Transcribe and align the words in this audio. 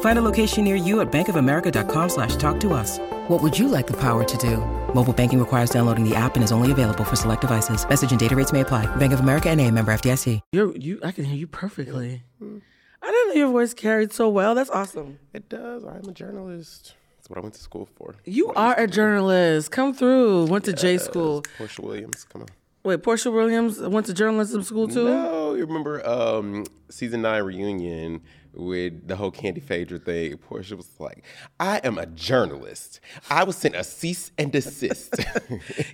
Find 0.00 0.18
a 0.18 0.22
location 0.22 0.64
near 0.64 0.74
you 0.74 1.00
at 1.00 1.12
bankofamerica.com 1.12 2.08
slash 2.08 2.34
talk 2.36 2.58
to 2.60 2.72
us. 2.72 2.98
What 3.28 3.40
would 3.42 3.56
you 3.56 3.68
like 3.68 3.86
the 3.86 3.96
power 3.96 4.24
to 4.24 4.36
do? 4.38 4.56
Mobile 4.94 5.12
banking 5.12 5.38
requires 5.38 5.70
downloading 5.70 6.02
the 6.08 6.16
app 6.16 6.34
and 6.34 6.42
is 6.42 6.50
only 6.50 6.72
available 6.72 7.04
for 7.04 7.14
select 7.14 7.42
devices. 7.42 7.88
Message 7.88 8.10
and 8.10 8.18
data 8.18 8.34
rates 8.34 8.52
may 8.52 8.62
apply. 8.62 8.86
Bank 8.96 9.12
of 9.12 9.20
America 9.20 9.48
and 9.50 9.60
a 9.60 9.70
member 9.70 9.92
FDIC. 9.92 10.40
You're 10.52 10.76
you. 10.76 10.98
I 11.04 11.12
can 11.12 11.24
hear 11.24 11.36
you 11.36 11.46
perfectly. 11.46 12.22
I 12.40 13.10
didn't 13.10 13.28
know 13.28 13.34
your 13.34 13.52
voice 13.52 13.74
carried 13.74 14.12
so 14.12 14.28
well. 14.28 14.54
That's 14.54 14.70
awesome. 14.70 15.18
It 15.32 15.48
does. 15.48 15.84
I'm 15.84 16.08
a 16.08 16.12
journalist. 16.12 16.94
That's 17.16 17.28
what 17.30 17.38
I 17.38 17.42
went 17.42 17.54
to 17.54 17.60
school 17.60 17.88
for. 17.96 18.16
You 18.24 18.52
are 18.54 18.78
a 18.78 18.86
journalist. 18.86 19.70
Come 19.70 19.92
through. 19.92 20.46
Went 20.46 20.64
to 20.64 20.72
J 20.72 20.98
school. 20.98 21.42
Porsha 21.58 21.80
Williams, 21.80 22.24
come 22.24 22.42
on. 22.42 22.48
Wait, 22.84 23.02
Porsha 23.02 23.32
Williams 23.32 23.78
went 23.80 24.06
to 24.06 24.14
journalism 24.14 24.62
school 24.62 24.88
too. 24.88 25.04
No, 25.04 25.54
you 25.54 25.66
remember 25.66 26.06
um, 26.08 26.64
season 26.88 27.22
nine 27.22 27.42
reunion 27.42 28.22
with 28.58 29.06
the 29.08 29.16
whole 29.16 29.30
Kandi 29.32 29.62
Phaedra 29.62 29.98
thing? 30.00 30.36
Porsha 30.38 30.76
was 30.76 30.90
like, 30.98 31.24
"I 31.60 31.78
am 31.84 31.96
a 31.96 32.06
journalist. 32.06 33.00
I 33.30 33.44
was 33.44 33.56
sent 33.56 33.74
a 33.76 33.84
cease 33.84 34.32
and 34.36 34.52
desist." 34.52 35.14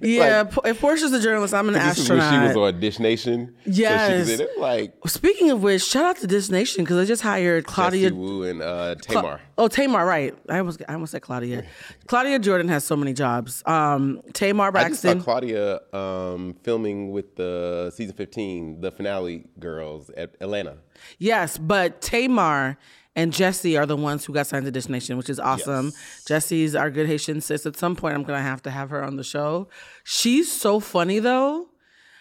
Yeah, 0.01 0.43
Like, 0.43 0.67
if 0.67 0.81
Porsha's 0.81 1.13
a 1.13 1.21
journalist, 1.21 1.55
I'm 1.55 1.69
an 1.69 1.75
this 1.75 1.99
is 1.99 2.09
when 2.11 2.19
astronaut. 2.21 2.53
she 2.53 2.59
was 2.59 2.75
on 2.75 2.81
Dish 2.81 2.99
Nation. 2.99 3.55
so 3.65 3.73
she 3.73 3.81
Yes. 3.83 4.19
was 4.29 4.41
in 4.41 4.47
it 4.47 4.59
like 4.59 4.95
Speaking 5.07 5.51
of 5.51 5.63
which, 5.63 5.83
shout 5.85 6.05
out 6.05 6.17
to 6.19 6.27
Dish 6.27 6.49
Nation 6.51 6.85
because 6.85 6.97
they 6.97 7.07
just 7.07 7.23
hired 7.23 7.67
Claudia. 7.67 8.09
Jessie 8.11 8.15
Woo 8.21 8.43
and 8.45 8.63
uh, 8.63 8.95
Cla- 9.07 9.15
Tamar. 9.23 9.41
oh, 9.59 9.69
Tamar, 9.69 10.05
right? 10.07 10.35
I 10.49 10.59
almost, 10.59 10.83
I 10.89 10.95
almost 10.95 11.13
said 11.13 11.23
Claudia. 11.23 11.65
Claudia 12.07 12.39
Jordan 12.39 12.69
has 12.69 12.85
so 12.85 12.97
many 12.97 13.13
jobs. 13.13 13.63
Um, 13.67 14.21
Tamar 14.33 14.71
I 14.77 14.89
just 14.89 15.03
saw 15.03 15.15
Claudia 15.15 15.81
um, 15.93 16.55
filming 16.63 17.13
with 17.13 17.37
the 17.37 17.93
season 17.95 18.15
15, 18.17 18.81
the 18.81 18.91
finale 18.91 19.45
girls 19.59 20.11
at 20.11 20.35
Atlanta. 20.41 20.79
Yes, 21.19 21.59
but 21.59 22.01
Tamar 22.01 22.77
and 23.17 23.33
Jessie 23.33 23.77
are 23.77 23.87
the 23.87 23.97
ones 23.97 24.25
who 24.25 24.33
got 24.33 24.47
signed 24.47 24.65
to 24.65 24.71
Dish 24.71 24.89
Nation, 24.89 25.17
which 25.17 25.31
is 25.31 25.39
awesome. 25.39 25.93
Jessie's 26.27 26.75
our 26.75 26.91
good 26.91 27.07
Haitian 27.07 27.41
sis. 27.41 27.65
At 27.67 27.77
some 27.77 27.95
point, 27.97 28.15
I'm 28.15 28.25
gonna 28.25 28.43
have 28.43 28.63
to 28.63 28.71
have 28.71 28.91
her 28.91 29.03
on 29.05 29.17
the 29.17 29.25
show. 29.25 29.69
She's 30.03 30.51
so 30.51 30.81
funny 30.81 31.21
though, 31.21 31.69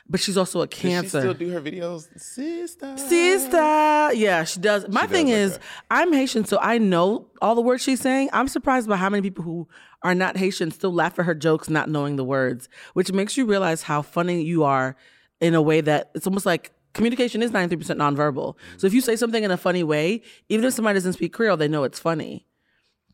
but 0.08 0.20
she's 0.20 0.38
also 0.38 0.62
a 0.62 0.68
Does 0.68 0.80
cancer. 0.80 1.18
she 1.20 1.22
still 1.22 1.34
do 1.34 1.50
her 1.50 1.62
videos? 1.62 2.08
Sister. 2.20 2.96
Sister. 2.98 4.14
Yeah, 4.14 4.44
she 4.44 4.60
does. 4.60 4.88
My 4.88 5.02
She 5.02 5.08
thing 5.08 5.28
does 5.28 5.36
is, 5.36 5.52
like. 5.54 5.62
I'm 5.90 6.14
Haitian, 6.14 6.46
so 6.46 6.60
I 6.62 6.78
know 6.78 7.28
all 7.42 7.56
the 7.56 7.62
words 7.62 7.82
she's 7.84 8.02
saying. 8.02 8.30
I'm 8.34 8.48
surprised 8.48 8.88
by 8.88 8.98
how 8.98 9.10
many 9.10 9.22
people 9.22 9.44
who 9.44 9.68
are 10.04 10.14
not 10.14 10.38
Haitian 10.38 10.70
still 10.72 10.94
laugh 10.94 11.18
at 11.18 11.26
her 11.26 11.34
jokes, 11.34 11.70
not 11.70 11.90
knowing 11.90 12.18
the 12.18 12.24
words, 12.26 12.70
which 12.94 13.12
makes 13.12 13.38
you 13.38 13.46
realize 13.46 13.84
how 13.84 14.02
funny 14.02 14.44
you 14.44 14.64
are 14.64 14.96
in 15.40 15.56
a 15.56 15.62
way 15.62 15.82
that 15.82 16.12
it's 16.14 16.28
almost 16.28 16.46
like 16.46 16.72
communication 16.94 17.42
is 17.42 17.52
93% 17.52 17.78
nonverbal. 17.98 18.56
So 18.78 18.88
if 18.88 18.94
you 18.94 19.02
say 19.02 19.16
something 19.16 19.44
in 19.44 19.52
a 19.52 19.58
funny 19.58 19.84
way, 19.84 20.22
even 20.50 20.66
if 20.66 20.74
somebody 20.74 20.96
doesn't 20.98 21.14
speak 21.14 21.34
Creole, 21.34 21.58
they 21.58 21.68
know 21.68 21.84
it's 21.84 22.00
funny. 22.00 22.46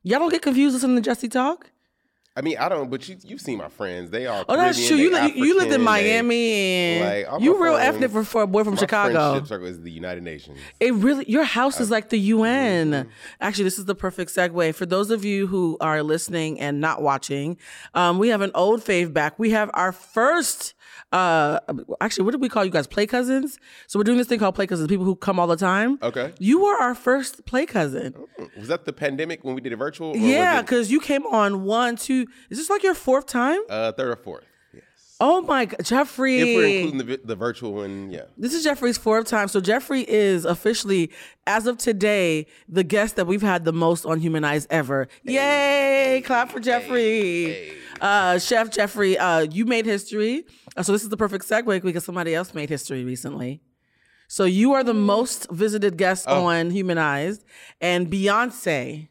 Y'all 0.04 0.20
don't 0.20 0.32
get 0.32 0.42
confused 0.42 0.74
listening 0.74 0.96
to 0.98 1.02
Jessie 1.02 1.28
talk? 1.30 1.72
I 2.36 2.42
mean, 2.42 2.58
I 2.58 2.70
don't, 2.70 2.90
but 2.90 3.10
you, 3.10 3.18
you've 3.24 3.42
seen 3.42 3.58
my 3.58 3.68
friends. 3.68 4.12
They 4.12 4.26
are. 4.26 4.46
Oh, 4.48 4.56
that's 4.56 4.78
Caribbean, 4.78 5.12
true. 5.12 5.20
You, 5.20 5.28
li- 5.28 5.48
you 5.48 5.58
lived 5.58 5.74
in 5.74 5.82
Miami 5.82 6.36
they- 6.36 7.24
and 7.26 7.32
like, 7.34 7.42
you 7.42 7.62
real 7.62 7.74
friends- 7.74 7.96
ethnic 7.96 8.12
for, 8.12 8.24
for 8.24 8.42
a 8.44 8.48
boy 8.48 8.64
from 8.64 8.76
my 8.76 8.80
Chicago. 8.80 9.32
friendship 9.32 9.48
circle 9.48 9.68
is 9.68 9.82
the 9.82 9.92
United 9.92 10.24
Nations. 10.24 10.58
It 10.80 10.94
really, 10.94 11.26
your 11.30 11.44
house 11.44 11.82
is 11.82 11.92
like 11.92 12.10
the 12.10 12.20
UN. 12.20 12.92
Mm-hmm. 12.92 13.10
Actually, 13.42 13.66
this 13.66 13.78
is 13.78 13.86
the 13.86 13.96
perfect 13.96 14.32
segue. 14.32 14.74
For 14.74 14.86
those 14.86 15.12
of 15.12 15.26
you 15.26 15.48
who 15.48 15.76
are 15.82 16.02
listening 16.02 16.62
and 16.62 16.80
not 16.80 17.02
watching, 17.02 17.58
um, 17.94 18.20
we 18.20 18.30
have 18.30 18.40
an 18.42 18.52
old 18.56 18.82
fave 18.82 19.12
back. 19.12 19.38
We 19.38 19.50
have 19.50 19.70
our 19.74 19.92
first, 19.92 20.76
uh, 21.12 21.60
actually, 22.02 22.26
what 22.26 22.32
did 22.32 22.42
we 22.42 22.50
call 22.50 22.64
you 22.66 22.72
guys? 22.72 22.88
Play 22.88 23.06
cousins? 23.08 23.58
So 23.88 24.00
we're 24.00 24.04
doing 24.04 24.18
this 24.18 24.28
thing 24.28 24.40
called 24.40 24.56
play 24.56 24.68
cousins, 24.68 24.88
people 24.88 25.06
who 25.06 25.16
come 25.16 25.40
all 25.40 25.48
the 25.48 25.58
time. 25.58 26.00
Okay. 26.02 26.34
You 26.40 26.64
were 26.64 26.76
our 26.76 26.96
first 26.96 27.46
play 27.46 27.66
cousin. 27.66 28.14
Was 28.58 28.68
that 28.68 28.86
the 28.86 28.94
pandemic 28.94 29.44
when 29.44 29.56
we 29.56 29.62
did 29.62 29.74
it 29.74 29.78
virtual? 29.78 30.16
Yeah, 30.16 30.54
was 30.54 30.60
it, 30.60 30.66
because 30.66 30.92
you 30.92 31.00
came 31.00 31.26
on 31.28 31.64
one, 31.64 31.96
two, 31.96 32.26
is 32.50 32.58
this 32.58 32.70
like 32.70 32.84
your 32.84 32.94
fourth 32.96 33.26
time? 33.26 33.60
uh, 33.70 33.92
third 33.92 34.10
or 34.10 34.16
fourth. 34.16 34.44
Yes. 34.74 34.84
Oh 35.20 35.42
my 35.42 35.66
God, 35.66 35.84
Jeffrey. 35.84 36.40
If 36.40 36.56
we're 36.56 36.80
including 36.80 37.08
the, 37.08 37.20
the 37.26 37.36
virtual 37.36 37.74
one, 37.74 38.10
yeah. 38.10 38.24
This 38.38 38.54
is 38.54 38.64
Jeffrey's 38.64 38.98
fourth 38.98 39.28
time. 39.28 39.48
So 39.48 39.60
Jeffrey 39.60 40.06
is 40.10 40.46
officially, 40.46 41.12
as 41.46 41.68
of 41.68 41.78
today, 41.78 42.46
the 42.68 42.84
guest 42.84 43.16
that 43.18 43.28
we've 43.28 43.42
had 43.42 43.66
the 43.66 43.74
most 43.74 44.06
on 44.06 44.20
Humanize 44.20 44.66
ever. 44.70 45.08
Yay! 45.24 46.22
Clap 46.26 46.52
for 46.52 46.60
Jeffrey. 46.60 47.74
Uh, 48.02 48.40
Chef 48.40 48.70
Jeffrey, 48.72 49.18
uh, 49.18 49.42
you 49.42 49.66
made 49.66 49.86
history. 49.86 50.46
Uh, 50.76 50.84
so 50.84 50.92
this 50.92 51.04
is 51.04 51.10
the 51.10 51.18
perfect 51.18 51.48
segue 51.48 51.82
because 51.82 52.04
somebody 52.04 52.34
else 52.34 52.54
made 52.54 52.70
history 52.70 53.04
recently. 53.04 53.62
So 54.28 54.46
you 54.46 54.74
are 54.74 54.84
the 54.84 54.94
most 54.94 55.50
visited 55.52 55.98
guest 55.98 56.28
on 56.28 56.70
Humanized, 56.70 57.44
and 57.82 58.12
Beyonce 58.12 59.10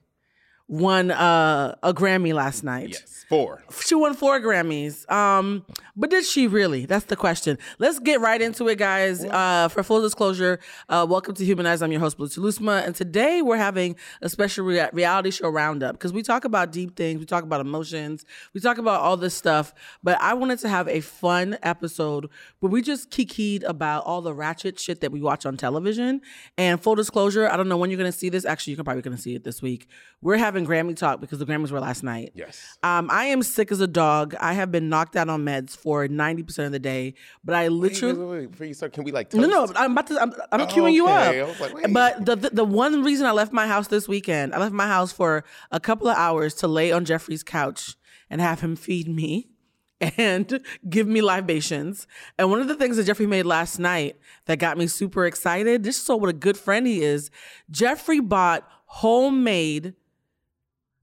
won 0.69 1.11
uh, 1.11 1.75
a 1.83 1.95
Grammy 1.95 2.35
last 2.35 2.63
night. 2.63 2.91
Yes. 2.91 3.25
Four. 3.29 3.63
She 3.85 3.95
won 3.95 4.15
four 4.15 4.41
Grammys. 4.41 5.11
Um, 5.11 5.67
but 5.95 6.09
did 6.09 6.25
she 6.25 6.47
really? 6.47 6.87
That's 6.87 7.05
the 7.07 7.17
question. 7.17 7.59
Let's 7.79 7.99
get 7.99 8.21
right 8.21 8.41
into 8.41 8.69
it, 8.69 8.79
guys. 8.79 9.23
Uh, 9.23 9.69
for 9.69 9.83
full 9.83 10.01
disclosure, 10.01 10.61
uh, 10.89 11.07
welcome 11.09 11.35
to 11.35 11.45
Humanize. 11.45 11.83
I'm 11.83 11.93
your 11.93 12.01
host, 12.01 12.17
Blue 12.17 12.29
Lusma, 12.29 12.87
and 12.87 12.95
today 12.95 13.43
we're 13.43 13.59
having 13.59 13.97
a 14.23 14.31
special 14.31 14.65
rea- 14.65 14.89
reality 14.95 15.31
show 15.31 15.51
roundup 15.51 15.93
because 15.93 16.11
we 16.13 16.23
talk 16.23 16.47
about 16.47 16.73
deep 16.73 16.97
things, 16.97 17.19
we 17.19 17.27
talk 17.27 17.45
about 17.45 17.61
emotions, 17.61 18.25
we 18.55 18.63
talk 18.63 18.79
about 18.79 19.01
all 19.03 19.19
this 19.19 19.35
stuff. 19.35 19.75
But 20.03 20.19
I 20.23 20.33
wanted 20.33 20.59
to 20.61 20.69
have 20.71 20.89
a 20.89 21.01
fun 21.01 21.59
episode 21.63 22.31
where 22.61 22.71
we 22.71 22.81
just 22.81 23.11
kikied 23.11 23.63
about 23.65 24.05
all 24.05 24.23
the 24.23 24.33
ratchet 24.33 24.79
shit 24.81 25.03
that 25.03 25.13
we 25.13 25.21
watch 25.21 25.45
on 25.45 25.59
television. 25.59 26.23
And 26.57 26.81
full 26.81 26.95
disclosure, 26.95 27.47
I 27.47 27.59
don't 27.59 27.69
know 27.69 27.77
when 27.77 27.91
you're 27.91 27.99
gonna 27.99 28.11
see 28.11 28.31
this. 28.31 28.47
Actually, 28.47 28.75
you're 28.75 28.85
probably 28.85 29.03
gonna 29.03 29.19
see 29.19 29.35
it 29.35 29.45
this 29.45 29.61
week. 29.61 29.87
We're 30.21 30.37
having 30.37 30.67
Grammy 30.67 30.97
talk 30.97 31.21
because 31.21 31.39
the 31.39 31.47
Grammys 31.47 31.71
were 31.71 31.79
last 31.79 32.03
night. 32.03 32.33
Yes. 32.35 32.77
Um, 32.83 33.09
I 33.09 33.27
am 33.27 33.41
sick 33.43 33.71
as 33.71 33.81
a 33.81 33.87
dog. 33.87 34.35
I 34.41 34.53
have 34.55 34.73
been 34.73 34.89
knocked 34.89 35.15
out 35.15 35.29
on 35.29 35.45
meds 35.45 35.77
for 35.77 36.09
90% 36.09 36.67
of 36.67 36.73
the 36.73 36.81
day, 36.81 37.15
but 37.45 37.55
I 37.55 37.69
literally. 37.69 38.19
wait, 38.19 38.27
wait, 38.27 38.39
wait. 38.41 38.51
Before 38.51 38.67
you 38.67 38.75
start, 38.75 38.93
can 38.93 39.05
we 39.05 39.13
like 39.13 39.33
No, 39.33 39.49
toast? 39.49 39.75
no, 39.75 39.81
I'm 39.81 39.93
about 39.93 40.09
to. 40.09 40.21
I'm, 40.21 40.33
I'm 40.51 40.67
queuing 40.67 40.93
you 40.93 41.07
up. 41.07 41.29
Okay, 41.29 41.41
I 41.41 41.45
was 41.45 41.61
like, 41.61 41.93
but 41.93 42.27
the, 42.27 42.35
the 42.35 42.51
the 42.51 42.65
one 42.65 43.05
reason 43.05 43.27
I 43.27 43.31
left 43.31 43.53
my 43.53 43.69
house 43.69 43.87
this 43.87 44.09
weekend, 44.09 44.55
I 44.55 44.59
left 44.59 44.73
my 44.73 44.89
house 44.89 45.13
for 45.13 45.45
a 45.71 45.79
couple 45.79 46.09
of 46.09 46.17
hours 46.17 46.53
to 46.57 46.69
lay 46.69 46.91
on 46.91 47.05
Jeffrey's 47.05 47.45
couch 47.45 47.95
and 48.29 48.41
have 48.41 48.61
him 48.61 48.75
feed 48.75 49.09
me 49.09 49.51
and 50.01 50.61
give 50.89 51.07
me 51.07 51.21
libations. 51.23 52.09
And 52.39 52.51
one 52.51 52.61
of 52.61 52.67
the 52.67 52.75
things 52.75 52.97
that 52.97 53.05
Jeffrey 53.05 53.27
made 53.27 53.45
last 53.47 53.79
night 53.79 54.17
that 54.47 54.59
got 54.59 54.77
me 54.79 54.89
super 54.89 55.27
excited, 55.27 55.85
just 55.85 56.05
so 56.05 56.17
what 56.17 56.29
a 56.29 56.33
good 56.33 56.57
friend 56.57 56.89
he 56.89 57.03
is, 57.05 57.31
Jeffrey 57.71 58.19
bought 58.19 58.69
homemade 58.87 59.95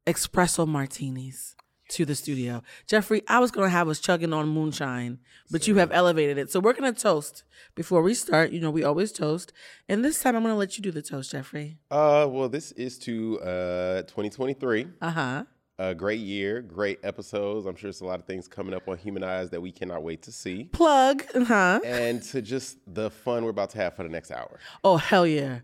espresso 0.06 0.68
martinis 0.68 1.56
to 1.90 2.06
the 2.06 2.16
studio. 2.16 2.64
Jeffrey, 2.88 3.22
I 3.28 3.40
was 3.40 3.52
going 3.52 3.68
to 3.68 3.72
have 3.72 3.88
us 3.88 4.00
chugging 4.00 4.34
on 4.34 4.48
moonshine, 4.50 5.20
but 5.52 5.68
you 5.68 5.76
have 5.76 5.92
elevated 5.92 6.38
it. 6.38 6.52
So 6.52 6.60
we're 6.60 6.74
going 6.74 6.92
to 6.92 7.00
toast 7.00 7.44
before 7.76 8.02
we 8.02 8.14
start. 8.14 8.52
You 8.52 8.60
know, 8.60 8.72
we 8.72 8.84
always 8.84 9.12
toast. 9.12 9.54
And 9.88 10.04
this 10.04 10.20
time 10.22 10.36
I'm 10.36 10.42
going 10.42 10.54
to 10.54 10.58
let 10.58 10.78
you 10.78 10.84
do 10.84 10.92
the 10.92 11.02
toast, 11.04 11.32
Jeffrey. 11.32 11.78
Uh, 11.92 12.28
well, 12.30 12.50
this 12.50 12.72
is 12.74 12.98
to 13.00 13.40
uh 13.42 14.02
2023. 14.04 14.88
Uh 15.02 15.10
huh. 15.12 15.44
A 15.78 15.94
great 15.94 16.22
year, 16.22 16.62
great 16.62 17.00
episodes. 17.04 17.66
I'm 17.66 17.76
sure 17.76 17.90
there's 17.90 18.00
a 18.00 18.06
lot 18.06 18.20
of 18.20 18.26
things 18.26 18.48
coming 18.48 18.74
up 18.74 18.88
on 18.88 18.98
Humanize 18.98 19.50
that 19.50 19.62
we 19.62 19.74
cannot 19.74 20.04
wait 20.04 20.22
to 20.22 20.32
see. 20.32 20.64
Plug. 20.72 21.24
Uh 21.36 21.44
huh. 21.44 21.80
And 21.86 22.24
to 22.24 22.42
just 22.42 22.78
the 22.88 23.12
fun 23.12 23.44
we're 23.44 23.50
about 23.50 23.72
to 23.72 23.78
have 23.80 23.94
for 23.96 24.04
the 24.04 24.10
next 24.10 24.32
hour. 24.32 24.60
Oh, 24.86 24.96
hell 24.98 25.28
yeah. 25.28 25.60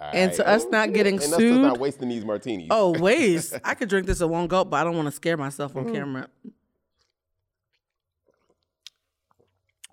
And 0.00 0.32
to 0.34 0.46
us 0.46 0.64
not 0.70 0.92
getting 0.92 1.14
and 1.14 1.22
us 1.24 1.38
just 1.38 1.60
not 1.60 1.78
wasting 1.78 2.08
these 2.08 2.24
martinis. 2.24 2.68
Oh, 2.70 2.90
waste. 3.00 3.58
I 3.64 3.74
could 3.74 3.88
drink 3.88 4.06
this 4.06 4.20
at 4.20 4.30
one 4.30 4.46
gulp, 4.46 4.70
but 4.70 4.76
I 4.76 4.84
don't 4.84 4.96
want 4.96 5.06
to 5.06 5.12
scare 5.12 5.36
myself 5.36 5.74
on 5.76 5.86
mm. 5.86 5.94
camera. 5.94 6.28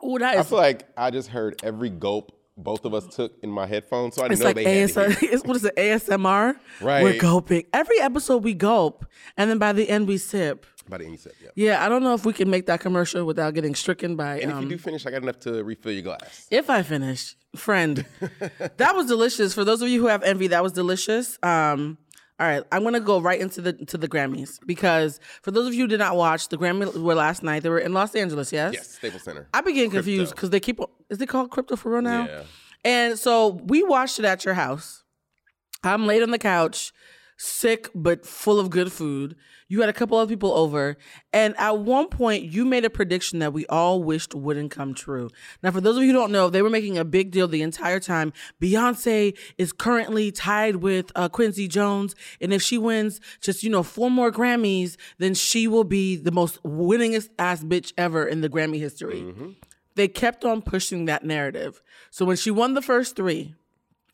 Ooh, 0.06 0.20
that 0.20 0.38
I 0.38 0.44
feel 0.44 0.60
like 0.60 0.88
I 0.96 1.10
just 1.10 1.30
heard 1.30 1.60
every 1.64 1.90
gulp 1.90 2.32
both 2.58 2.86
of 2.86 2.94
us 2.94 3.06
took 3.08 3.34
in 3.44 3.50
my 3.50 3.66
headphones, 3.66 4.16
so 4.16 4.24
I 4.24 4.30
didn't 4.30 4.34
It's 4.34 4.42
know 4.42 4.48
like 4.48 4.56
they 4.56 4.80
had 4.80 4.90
to 4.90 5.26
It's, 5.26 5.44
what 5.46 5.58
is 5.58 5.66
it? 5.66 5.76
ASMR. 5.76 6.58
Right. 6.80 7.04
We're 7.04 7.20
gulping. 7.20 7.66
Every 7.74 8.00
episode 8.00 8.44
we 8.44 8.54
gulp, 8.54 9.06
and 9.36 9.50
then 9.50 9.58
by 9.58 9.74
the 9.74 9.90
end 9.90 10.08
we 10.08 10.18
sip. 10.18 10.66
By 10.88 11.00
the 11.00 11.06
end, 11.06 11.14
you 11.14 11.18
said, 11.18 11.34
yeah. 11.42 11.50
Yeah, 11.56 11.86
I 11.86 11.90
don't 11.90 12.04
know 12.04 12.14
if 12.14 12.26
we 12.26 12.34
can 12.34 12.50
make 12.50 12.68
that 12.68 12.80
commercial 12.80 13.26
without 13.26 13.54
getting 13.54 13.74
stricken 13.74 14.16
by. 14.16 14.40
And 14.40 14.52
if 14.52 14.58
um, 14.58 14.64
you 14.64 14.70
do 14.70 14.78
finish, 14.78 15.06
I 15.06 15.12
got 15.12 15.24
enough 15.24 15.40
to 15.42 15.64
refill 15.64 15.92
your 15.92 16.04
glass. 16.04 16.48
If 16.52 16.70
I 16.70 16.84
finish, 16.84 17.36
friend, 17.56 18.06
that 18.78 18.96
was 18.96 19.08
delicious. 19.08 19.54
For 19.54 19.64
those 19.64 19.82
of 19.82 19.90
you 19.90 20.00
who 20.02 20.08
have 20.08 20.22
envy, 20.24 20.48
that 20.48 20.62
was 20.62 20.74
delicious. 20.74 21.40
Um, 21.42 21.98
all 22.38 22.46
right, 22.46 22.64
I'm 22.72 22.84
gonna 22.84 23.00
go 23.00 23.22
right 23.22 23.40
into 23.40 23.62
the 23.62 23.74
to 23.74 23.98
the 23.98 24.10
Grammys 24.10 24.60
because 24.66 25.22
for 25.42 25.52
those 25.52 25.68
of 25.68 25.74
you 25.74 25.84
who 25.84 25.88
did 25.88 26.00
not 26.00 26.18
watch, 26.18 26.50
the 26.50 26.58
Grammys 26.58 27.02
were 27.02 27.16
last 27.16 27.44
night. 27.44 27.64
They 27.64 27.70
were 27.70 27.80
in 27.80 27.94
Los 27.94 28.14
Angeles. 28.14 28.52
Yes. 28.52 28.74
Yes, 28.74 28.90
Staples 28.90 29.24
Center. 29.24 29.48
I 29.54 29.62
be 29.62 29.72
getting 29.72 29.92
confused 29.92 30.36
because 30.36 30.50
they 30.50 30.60
keep. 30.60 30.80
Is 31.10 31.22
it 31.22 31.28
called 31.28 31.50
crypto 31.50 31.78
for 31.78 31.92
real 31.92 32.02
now? 32.02 32.26
Yeah. 32.26 32.44
And 32.84 33.18
so 33.18 33.62
we 33.66 33.84
watched 33.84 34.20
it 34.20 34.26
at 34.26 34.44
your 34.44 34.54
house. 34.54 35.04
I'm 35.84 36.08
laid 36.08 36.24
on 36.24 36.32
the 36.32 36.38
couch, 36.40 36.92
sick 37.38 37.90
but 37.94 38.26
full 38.26 38.60
of 38.60 38.70
good 38.70 38.92
food. 38.92 39.36
You 39.68 39.82
had 39.82 39.90
a 39.90 39.94
couple 39.94 40.20
of 40.20 40.30
people 40.30 40.54
over, 40.54 40.98
and 41.34 41.56
at 41.58 41.80
one 41.80 42.08
point 42.08 42.44
you 42.44 42.66
made 42.66 42.86
a 42.86 42.90
prediction 42.90 43.40
that 43.40 43.52
we 43.52 43.66
all 43.68 44.04
wished 44.04 44.36
wouldn't 44.36 44.72
come 44.72 44.94
true. 44.94 45.30
Now, 45.64 45.72
for 45.72 45.82
those 45.82 45.98
of 45.98 46.04
you 46.04 46.10
who 46.10 46.14
don't 46.14 46.32
know, 46.32 46.50
they 46.50 46.62
were 46.62 46.70
making 46.70 46.98
a 46.98 47.06
big 47.06 47.32
deal 47.32 47.48
the 47.48 47.62
entire 47.62 48.00
time. 48.00 48.32
Beyonce 48.62 49.38
is 49.58 49.74
currently 49.74 50.32
tied 50.32 50.78
with 50.78 51.12
uh, 51.16 51.30
Quincy 51.30 51.68
Jones, 51.68 52.16
and 52.40 52.54
if 52.54 52.62
she 52.62 52.78
wins 52.78 53.20
just 53.42 53.64
you 53.64 53.70
know 53.70 53.84
four 53.84 54.12
more 54.12 54.32
Grammys, 54.32 54.98
then 55.18 55.34
she 55.34 55.68
will 55.68 55.84
be 55.84 56.16
the 56.16 56.32
most 56.32 56.62
winningest 56.64 57.30
ass 57.40 57.64
bitch 57.64 57.92
ever 57.98 58.26
in 58.26 58.42
the 58.42 58.50
Grammy 58.50 58.80
history 58.80 59.56
they 59.96 60.08
kept 60.08 60.46
on 60.46 60.62
pushing 60.62 61.06
that 61.06 61.24
narrative. 61.24 61.82
So 62.12 62.26
when 62.26 62.38
she 62.38 62.52
won 62.52 62.74
the 62.74 62.82
first 62.82 63.16
three, 63.16 63.56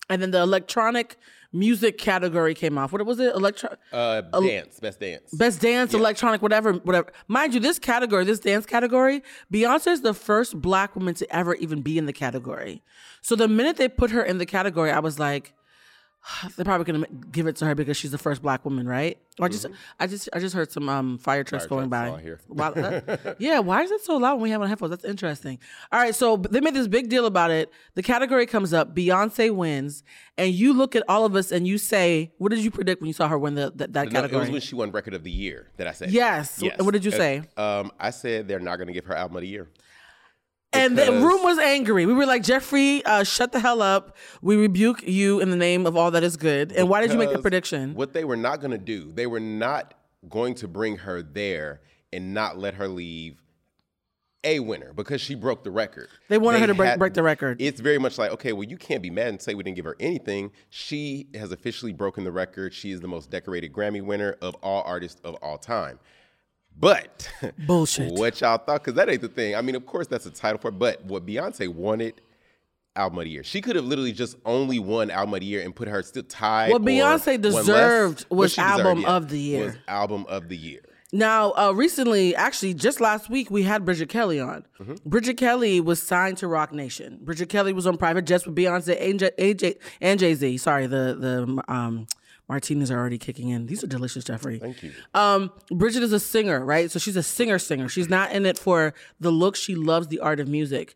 and 0.10 0.22
then 0.22 0.32
the 0.32 0.42
electronic 0.42 1.18
music 1.54 1.98
category 1.98 2.54
came 2.54 2.78
off. 2.78 2.92
What 2.94 3.06
was 3.06 3.20
it? 3.20 3.34
Electro 3.36 3.76
Uh, 3.92 4.22
dance, 4.42 4.80
best 4.80 5.00
dance. 5.00 5.32
best 5.34 5.62
dance, 5.62 5.94
electronic, 5.94 6.42
whatever, 6.42 6.74
whatever. 6.74 7.12
Mind 7.28 7.54
you, 7.54 7.60
this 7.60 7.80
category, 7.80 8.24
this 8.24 8.40
dance 8.40 8.66
category, 8.66 9.22
Beyonce 9.54 9.88
is 9.88 10.02
the 10.02 10.14
first 10.14 10.62
black 10.62 10.96
woman 10.96 11.14
to 11.16 11.36
ever 11.36 11.56
even 11.56 11.82
be 11.82 11.98
in 11.98 12.06
the 12.06 12.14
category. 12.14 12.82
So 13.22 13.36
the 13.36 13.48
minute 13.48 13.78
they 13.78 13.90
put 13.90 14.12
her 14.12 14.22
in 14.24 14.38
the 14.38 14.46
category, 14.46 14.92
I 14.92 15.00
was 15.00 15.20
like, 15.20 15.54
they're 16.56 16.66
probably 16.66 16.92
gonna 16.92 17.06
give 17.32 17.48
it 17.48 17.56
to 17.58 17.66
her 17.66 17.76
because 17.76 17.98
she's 17.98 18.12
the 18.12 18.18
first 18.18 18.42
black 18.42 18.64
woman, 18.64 18.88
right? 18.88 19.18
Or 19.40 19.46
I 19.46 19.50
just, 19.50 19.66
I 20.00 20.08
just, 20.08 20.30
I 20.34 20.40
just 20.40 20.54
heard 20.54 20.72
some 20.72 20.88
um, 20.90 21.18
fire 21.18 21.44
trucks 21.44 21.66
Mm-hmm. 21.66 21.70
Fire 21.76 21.88
going 21.88 21.90
by. 21.90 22.22
here. 22.22 22.40
Wow, 22.48 22.72
that- 22.72 23.36
yeah, 23.40 23.60
why 23.60 23.82
is 23.82 23.90
it 23.92 24.02
so 24.02 24.18
loud 24.18 24.36
when 24.36 24.44
we 24.44 24.50
have 24.52 24.62
on 24.62 24.68
headphones? 24.68 24.92
That's 24.92 25.06
interesting. 25.06 25.58
All 25.92 26.00
right, 26.00 26.14
so 26.14 26.38
they 26.38 26.60
made 26.62 26.74
this 26.76 26.88
big 26.88 27.10
deal 27.10 27.26
about 27.26 27.50
it. 27.50 27.72
The 27.96 28.04
category 28.04 28.46
comes 28.46 28.74
up, 28.74 28.94
Beyonce 28.96 29.54
wins, 29.56 30.04
and 30.38 30.54
you 30.54 30.74
look 30.74 30.96
at 30.96 31.04
all 31.08 31.26
of 31.26 31.36
us 31.36 31.52
and 31.52 31.68
you 31.68 31.78
say, 31.78 32.32
"What 32.38 32.50
did 32.50 32.60
you 32.60 32.70
predict 32.72 33.02
when 33.02 33.08
you 33.08 33.14
saw 33.14 33.28
her 33.28 33.38
win 33.40 33.56
the, 33.56 33.72
that, 33.76 33.94
that 33.94 34.12
No, 34.12 34.24
it 34.24 34.32
was 34.32 34.50
when 34.50 34.62
she 34.62 34.76
won 34.76 34.92
Record 34.92 35.14
of 35.16 35.24
the 35.24 35.32
Year 35.32 35.70
that 35.78 35.88
I 35.88 35.92
said. 35.94 36.12
Yes. 36.12 36.62
And 36.62 36.86
what 36.86 36.92
did 36.92 37.04
you 37.06 37.12
Uh, 37.12 37.16
say? 37.16 37.42
Um, 37.58 37.92
I 38.00 38.12
said 38.12 38.48
they're 38.48 38.60
not 38.60 38.76
going 38.78 38.88
to 38.88 38.94
give 38.94 39.06
her 39.06 39.16
album 39.16 39.38
of 39.38 39.42
the 39.42 39.48
year. 39.48 39.70
And 40.74 40.98
the 40.98 41.12
room 41.12 41.44
was 41.44 41.58
angry. 41.60 42.06
We 42.06 42.14
were 42.14 42.26
like, 42.26 42.44
Jeffrey, 42.44 43.04
uh, 43.04 43.24
shut 43.24 43.52
the 43.52 43.60
hell 43.60 43.82
up. 43.82 44.16
We 44.42 44.56
rebuke 44.56 45.04
you 45.04 45.40
in 45.40 45.50
the 45.50 45.58
name 45.58 45.86
of 45.86 45.98
all 45.98 46.12
that 46.12 46.24
is 46.24 46.38
good. 46.38 46.72
And 46.72 46.88
why 46.88 47.02
did 47.02 47.12
you 47.12 47.18
make 47.18 47.32
that 47.32 47.42
prediction? 47.42 47.94
What 47.94 48.14
they 48.14 48.24
were 48.24 48.38
not 48.38 48.62
going 48.62 48.72
to 48.72 48.78
do, 48.78 49.12
they 49.12 49.28
were 49.28 49.40
not 49.40 49.94
going 50.30 50.56
to 50.56 50.68
bring 50.68 50.98
her 50.98 51.22
there 51.22 51.82
and 52.14 52.34
not 52.34 52.58
let 52.58 52.76
her 52.76 52.88
leave 52.88 53.38
a 54.44 54.60
winner 54.60 54.92
because 54.94 55.22
she 55.22 55.36
broke 55.36 55.64
the 55.64 55.70
record. 55.72 56.08
They 56.30 56.38
wanted 56.38 56.62
her 56.62 56.68
to 56.68 56.74
break- 56.74 56.98
break 56.98 57.14
the 57.14 57.22
record. 57.24 57.62
It's 57.62 57.80
very 57.80 58.00
much 58.00 58.18
like, 58.18 58.32
okay, 58.32 58.54
well, 58.54 58.64
you 58.64 58.78
can't 58.78 59.04
be 59.04 59.10
mad 59.10 59.28
and 59.28 59.42
say 59.42 59.54
we 59.54 59.64
didn't 59.64 59.76
give 59.76 59.86
her 59.86 59.96
anything. 60.00 60.52
She 60.70 61.28
has 61.36 61.52
officially 61.52 61.94
broken 61.94 62.24
the 62.24 62.32
record. 62.32 62.74
She 62.74 62.92
is 62.92 63.02
the 63.02 63.08
most 63.08 63.30
decorated 63.30 63.72
Grammy 63.72 64.02
winner 64.02 64.38
of 64.42 64.56
all 64.64 64.84
artists 64.84 65.22
of 65.24 65.36
all 65.36 65.58
time. 65.58 66.00
But 66.78 67.30
Bullshit. 67.66 68.14
what 68.14 68.42
y'all 68.42 68.58
thought? 68.58 68.84
Because 68.84 68.96
that 68.96 69.10
ain't 69.10 69.22
the 69.22 69.28
thing. 69.28 69.56
I 69.56 69.62
mean, 69.62 69.76
of 69.76 69.86
course, 69.86 70.08
that's 70.08 70.26
a 70.26 70.32
title 70.32 70.60
for. 70.60 70.70
it, 70.70 70.80
But 70.80 71.06
what 71.06 71.26
Beyonce 71.26 71.68
wanted. 71.68 72.22
Album 72.94 73.20
of 73.20 73.24
the 73.24 73.32
year. 73.32 73.44
She 73.46 73.62
could 73.62 73.78
have 73.78 73.86
literally 73.86 74.12
just 74.12 74.36
only 74.46 74.78
won 74.78 75.10
album 75.12 75.34
of 75.36 75.40
the 75.40 75.46
year 75.46 75.62
and 75.62 75.74
put 75.74 75.88
her 75.88 76.04
still 76.04 76.24
tied. 76.24 76.72
What 76.72 76.82
Beyonce 76.82 77.40
deserved 77.40 78.26
was 78.30 78.52
she 78.52 78.62
deserved, 78.62 78.80
album 78.82 79.02
yeah, 79.04 79.16
of 79.16 79.30
the 79.30 79.40
year. 79.40 79.66
Was 79.68 79.78
album 79.88 80.26
of 80.28 80.50
the 80.50 80.58
year. 80.58 80.82
Now, 81.14 81.52
uh, 81.58 81.72
recently, 81.74 82.36
actually, 82.36 82.74
just 82.74 83.02
last 83.02 83.30
week, 83.30 83.52
we 83.52 83.64
had 83.64 83.84
Bridget 83.84 84.08
Kelly 84.10 84.40
on. 84.40 84.66
Mm-hmm. 84.80 84.96
Bridget 85.06 85.36
Kelly 85.36 85.82
was 85.82 86.02
signed 86.02 86.38
to 86.38 86.48
Roc 86.48 86.74
Nation. 86.74 87.20
Bridget 87.22 87.50
Kelly 87.50 87.74
was 87.74 87.86
on 87.86 87.98
private 87.98 88.26
jets 88.26 88.46
with 88.46 88.56
Beyonce 88.56 89.78
and 90.02 90.20
Jay 90.20 90.34
Z. 90.34 90.58
Sorry, 90.58 90.88
the 90.88 91.18
the 91.20 91.64
um, 91.74 92.08
martinis 92.52 92.92
are 92.92 93.00
already 93.00 93.18
kicking 93.18 93.48
in. 93.48 93.66
These 93.66 93.82
are 93.82 93.88
delicious, 93.88 94.26
Jeffrey. 94.26 94.60
Thank 94.60 94.84
you. 94.84 94.92
Um, 95.14 95.52
Bridget 95.72 96.04
is 96.04 96.12
a 96.12 96.20
singer, 96.20 96.64
right? 96.66 96.92
So 96.92 97.00
she's 97.00 97.16
a 97.16 97.24
singer 97.24 97.58
singer. 97.58 97.88
She's 97.88 98.10
not 98.10 98.34
in 98.34 98.46
it 98.46 98.60
for 98.60 98.94
the 99.22 99.32
look. 99.32 99.56
She 99.56 99.74
loves 99.74 100.08
the 100.08 100.20
art 100.20 100.42
of 100.42 100.50
music. 100.50 100.96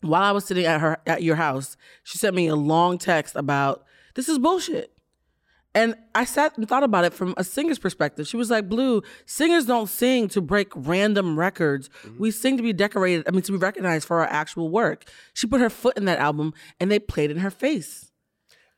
While 0.00 0.24
I 0.24 0.32
was 0.32 0.44
sitting 0.44 0.66
at 0.66 0.80
her 0.80 0.98
at 1.06 1.22
your 1.22 1.36
house, 1.36 1.76
she 2.02 2.18
sent 2.18 2.34
me 2.34 2.48
a 2.48 2.56
long 2.56 2.98
text 2.98 3.36
about 3.36 3.84
this 4.16 4.28
is 4.28 4.40
bullshit. 4.40 4.92
And 5.72 5.94
I 6.16 6.24
sat 6.24 6.56
and 6.58 6.68
thought 6.68 6.82
about 6.82 7.04
it 7.04 7.12
from 7.12 7.34
a 7.36 7.44
singer's 7.44 7.78
perspective. 7.78 8.26
She 8.26 8.36
was 8.36 8.50
like, 8.50 8.68
Blue, 8.68 9.02
singers 9.24 9.66
don't 9.66 9.88
sing 9.88 10.26
to 10.28 10.40
break 10.40 10.72
random 10.74 11.38
records. 11.38 11.90
We 12.18 12.32
sing 12.32 12.56
to 12.56 12.62
be 12.62 12.72
decorated, 12.72 13.28
I 13.28 13.30
mean, 13.30 13.42
to 13.42 13.52
be 13.52 13.58
recognized 13.58 14.08
for 14.08 14.20
our 14.20 14.26
actual 14.26 14.68
work. 14.68 15.04
She 15.32 15.46
put 15.46 15.60
her 15.60 15.70
foot 15.70 15.96
in 15.96 16.06
that 16.06 16.18
album 16.18 16.54
and 16.80 16.90
they 16.90 16.98
played 16.98 17.30
in 17.30 17.38
her 17.38 17.50
face. 17.50 18.05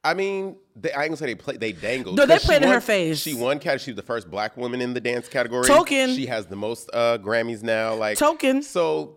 I 0.04 0.14
mean, 0.14 0.56
they, 0.76 0.92
I 0.92 1.02
ain't 1.02 1.10
gonna 1.10 1.16
say 1.16 1.26
they 1.26 1.34
play, 1.34 1.56
they 1.56 1.72
dangled. 1.72 2.16
No, 2.16 2.24
they 2.24 2.38
played 2.38 2.62
in 2.62 2.68
her 2.68 2.80
face. 2.80 3.18
She 3.18 3.34
won 3.34 3.58
cat. 3.58 3.80
She 3.80 3.90
was 3.90 3.96
the 3.96 4.02
first 4.02 4.30
black 4.30 4.56
woman 4.56 4.80
in 4.80 4.94
the 4.94 5.00
dance 5.00 5.28
category. 5.28 5.66
Token. 5.66 6.14
She 6.14 6.26
has 6.26 6.46
the 6.46 6.56
most 6.56 6.88
uh, 6.92 7.18
Grammys 7.18 7.62
now. 7.62 7.94
Like 7.94 8.16
Token. 8.16 8.62
So 8.62 9.16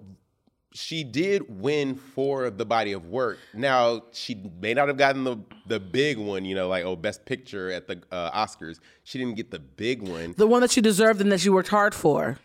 she 0.73 1.03
did 1.03 1.61
win 1.61 1.95
for 1.95 2.49
the 2.49 2.65
body 2.65 2.93
of 2.93 3.05
work. 3.05 3.37
Now 3.53 4.03
she 4.11 4.49
may 4.59 4.73
not 4.73 4.87
have 4.87 4.97
gotten 4.97 5.23
the 5.23 5.37
the 5.67 5.79
big 5.79 6.17
one, 6.17 6.45
you 6.45 6.55
know, 6.55 6.67
like 6.67 6.83
oh 6.83 6.95
best 6.95 7.25
picture 7.25 7.69
at 7.71 7.87
the 7.87 8.01
uh, 8.11 8.31
Oscars. 8.31 8.79
She 9.03 9.19
didn't 9.19 9.35
get 9.35 9.51
the 9.51 9.59
big 9.59 10.01
one. 10.01 10.33
the 10.37 10.47
one 10.47 10.61
that 10.61 10.71
she 10.71 10.81
deserved 10.81 11.21
and 11.21 11.31
that 11.31 11.41
she 11.41 11.49
worked 11.49 11.69
hard 11.69 11.93
for. 11.93 12.37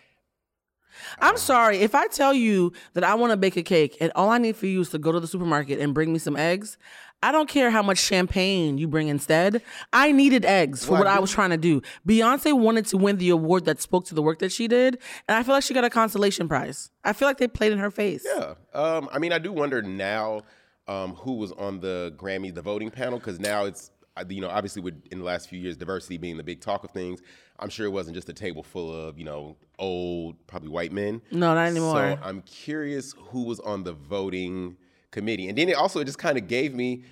I'm 1.20 1.36
sorry 1.36 1.78
if 1.78 1.94
I 1.94 2.06
tell 2.08 2.32
you 2.34 2.72
that 2.94 3.04
I 3.04 3.14
want 3.14 3.32
to 3.32 3.36
bake 3.36 3.56
a 3.56 3.62
cake 3.62 3.96
and 4.00 4.12
all 4.14 4.30
I 4.30 4.38
need 4.38 4.56
for 4.56 4.66
you 4.66 4.80
is 4.80 4.90
to 4.90 4.98
go 4.98 5.12
to 5.12 5.20
the 5.20 5.26
supermarket 5.26 5.78
and 5.80 5.94
bring 5.94 6.12
me 6.12 6.18
some 6.18 6.36
eggs. 6.36 6.76
I 7.22 7.32
don't 7.32 7.48
care 7.48 7.70
how 7.70 7.82
much 7.82 7.96
champagne 7.98 8.76
you 8.76 8.86
bring 8.86 9.08
instead. 9.08 9.62
I 9.92 10.12
needed 10.12 10.44
eggs 10.44 10.84
for 10.84 10.92
Well, 10.92 11.00
what 11.00 11.06
I 11.08 11.14
do- 11.16 11.22
was 11.22 11.30
trying 11.30 11.50
to 11.50 11.56
do. 11.56 11.80
Beyonce 12.06 12.52
wanted 12.52 12.84
to 12.86 12.98
win 12.98 13.16
the 13.16 13.30
award 13.30 13.64
that 13.64 13.80
spoke 13.80 14.04
to 14.06 14.14
the 14.14 14.20
work 14.22 14.38
that 14.40 14.52
she 14.52 14.68
did, 14.68 14.98
and 15.26 15.36
I 15.36 15.42
feel 15.42 15.54
like 15.54 15.64
she 15.64 15.72
got 15.72 15.84
a 15.84 15.90
consolation 15.90 16.46
prize. 16.46 16.90
I 17.04 17.14
feel 17.14 17.26
like 17.26 17.38
they 17.38 17.48
played 17.48 17.72
in 17.72 17.78
her 17.78 17.90
face. 17.90 18.24
Yeah. 18.36 18.54
Um, 18.74 19.08
I 19.10 19.18
mean, 19.18 19.32
I 19.32 19.38
do 19.38 19.50
wonder 19.52 19.80
now 19.80 20.42
um, 20.88 21.14
who 21.14 21.32
was 21.36 21.52
on 21.52 21.80
the 21.80 22.14
Grammy, 22.18 22.54
the 22.54 22.62
voting 22.62 22.90
panel, 22.90 23.18
because 23.18 23.40
now 23.40 23.64
it's, 23.64 23.90
uh, 24.18 24.24
you 24.28 24.40
know, 24.42 24.48
obviously 24.50 24.82
with 24.82 25.02
in 25.10 25.18
the 25.18 25.24
last 25.24 25.48
few 25.48 25.58
years, 25.58 25.76
diversity 25.76 26.18
being 26.18 26.36
the 26.36 26.44
big 26.44 26.60
talk 26.60 26.84
of 26.84 26.90
things. 26.90 27.20
I'm 27.58 27.68
sure 27.70 27.86
it 27.86 27.90
wasn't 27.90 28.14
just 28.14 28.28
a 28.28 28.32
table 28.32 28.62
full 28.62 28.92
of, 28.92 29.18
you 29.18 29.24
know, 29.24 29.56
old, 29.78 30.36
probably 30.46 30.68
white 30.68 30.92
men. 30.92 31.22
No, 31.30 31.54
not 31.54 31.66
anymore. 31.66 31.94
So 31.94 32.18
I'm 32.22 32.42
curious 32.42 33.14
who 33.30 33.44
was 33.44 33.60
on 33.60 33.84
the 33.84 33.92
voting 33.92 34.76
committee. 35.10 35.48
And 35.48 35.56
then 35.56 35.68
it 35.68 35.76
also 35.76 36.04
just 36.04 36.18
kind 36.18 36.36
of 36.36 36.48
gave 36.48 36.74
me 36.74 37.04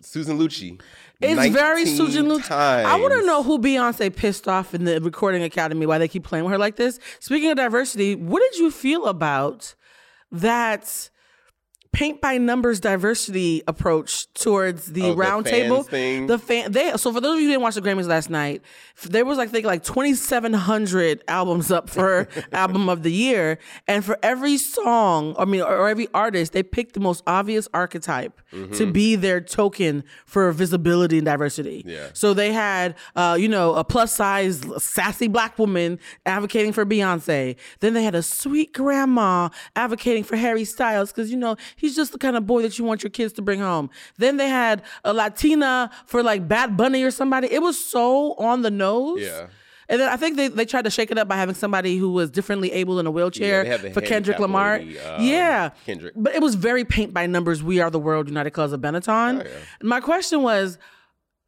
Susan 0.00 0.38
Lucci. 0.38 0.80
It's 1.20 1.54
very 1.54 1.86
Susan 1.86 2.26
Lucci. 2.26 2.50
I 2.50 2.96
want 2.96 3.14
to 3.14 3.24
know 3.24 3.42
who 3.42 3.58
Beyonce 3.58 4.14
pissed 4.14 4.48
off 4.48 4.74
in 4.74 4.84
the 4.84 5.00
recording 5.00 5.42
academy 5.42 5.86
why 5.86 5.98
they 5.98 6.08
keep 6.08 6.24
playing 6.24 6.44
with 6.44 6.52
her 6.52 6.58
like 6.58 6.76
this. 6.76 6.98
Speaking 7.20 7.50
of 7.50 7.56
diversity, 7.56 8.14
what 8.14 8.40
did 8.40 8.58
you 8.58 8.70
feel 8.70 9.06
about 9.06 9.74
that 10.32 11.10
paint 11.96 12.20
by 12.20 12.36
numbers 12.36 12.78
diversity 12.78 13.62
approach 13.66 14.30
towards 14.34 14.86
the 14.92 15.02
Oh, 15.02 15.14
the 15.14 15.24
fans 15.24 15.44
table? 15.50 15.82
thing? 15.82 16.26
The 16.26 16.38
fan 16.38 16.70
they 16.72 16.92
so 16.96 17.12
for 17.12 17.20
those 17.20 17.34
of 17.36 17.40
you 17.40 17.46
who 17.46 17.52
didn't 17.52 17.62
watch 17.62 17.74
the 17.74 17.80
Grammys 17.80 18.06
last 18.06 18.28
night, 18.30 18.60
there 19.04 19.24
was 19.24 19.38
like 19.38 19.48
I 19.48 19.52
think 19.52 19.64
like 19.66 19.82
2700 19.82 21.22
albums 21.28 21.70
up 21.70 21.88
for 21.90 22.28
album 22.52 22.88
of 22.88 23.02
the 23.02 23.12
year 23.12 23.58
and 23.88 24.04
for 24.04 24.18
every 24.22 24.56
song, 24.58 25.34
I 25.38 25.44
mean 25.44 25.62
or, 25.62 25.88
every 25.88 26.08
artist, 26.14 26.52
they 26.52 26.62
picked 26.62 26.92
the 26.94 27.00
most 27.00 27.22
obvious 27.26 27.68
archetype 27.74 28.40
Mm-hmm. 28.52 28.72
to 28.74 28.86
be 28.90 29.16
their 29.16 29.40
token 29.40 30.02
for 30.24 30.50
visibility 30.52 31.18
and 31.18 31.26
diversity. 31.26 31.82
Yeah. 31.84 32.08
So 32.14 32.32
they 32.32 32.52
had, 32.52 32.94
uh, 33.14 33.36
you 33.38 33.48
know, 33.48 33.74
a 33.74 33.84
plus 33.84 34.14
size, 34.14 34.64
sassy 34.78 35.26
black 35.28 35.58
woman 35.58 35.98
advocating 36.24 36.72
for 36.72 36.86
Beyonce. 36.86 37.56
Then 37.80 37.92
they 37.92 38.02
had 38.04 38.14
a 38.14 38.22
sweet 38.22 38.72
grandma 38.72 39.50
advocating 39.74 40.24
for 40.24 40.36
Harry 40.36 40.64
Styles 40.64 41.10
because, 41.12 41.30
you 41.30 41.36
know, 41.36 41.56
he's 41.86 41.96
just 41.96 42.12
the 42.12 42.18
kind 42.18 42.36
of 42.36 42.46
boy 42.46 42.62
that 42.62 42.78
you 42.78 42.84
want 42.84 43.02
your 43.04 43.10
kids 43.10 43.32
to 43.34 43.42
bring 43.42 43.60
home. 43.60 43.90
Then 44.18 44.36
they 44.36 44.48
had 44.48 44.82
a 45.04 45.12
Latina 45.12 45.90
for 46.06 46.22
like 46.22 46.48
Bad 46.48 46.76
Bunny 46.76 47.02
or 47.04 47.12
somebody. 47.12 47.52
It 47.52 47.62
was 47.62 47.82
so 47.82 48.34
on 48.34 48.62
the 48.62 48.70
nose. 48.70 49.22
Yeah. 49.22 49.46
And 49.88 50.00
then 50.00 50.08
I 50.08 50.16
think 50.16 50.36
they, 50.36 50.48
they 50.48 50.64
tried 50.64 50.82
to 50.82 50.90
shake 50.90 51.12
it 51.12 51.18
up 51.18 51.28
by 51.28 51.36
having 51.36 51.54
somebody 51.54 51.96
who 51.96 52.10
was 52.10 52.28
differently 52.28 52.72
able 52.72 52.98
in 52.98 53.06
a 53.06 53.10
wheelchair 53.10 53.78
the 53.78 53.90
for 53.92 54.00
Kendrick 54.00 54.40
Lamar. 54.40 54.78
lady, 54.78 54.98
um, 54.98 55.22
yeah. 55.22 55.70
Kendrick. 55.84 56.14
But 56.16 56.34
it 56.34 56.42
was 56.42 56.56
very 56.56 56.84
paint 56.84 57.14
by 57.14 57.26
numbers. 57.26 57.62
We 57.62 57.78
are 57.80 57.88
the 57.88 58.00
world, 58.00 58.26
United 58.28 58.50
Colors 58.50 58.72
of 58.72 58.80
Benetton. 58.80 59.42
Oh, 59.42 59.48
yeah. 59.48 59.58
My 59.82 60.00
question 60.00 60.42
was 60.42 60.76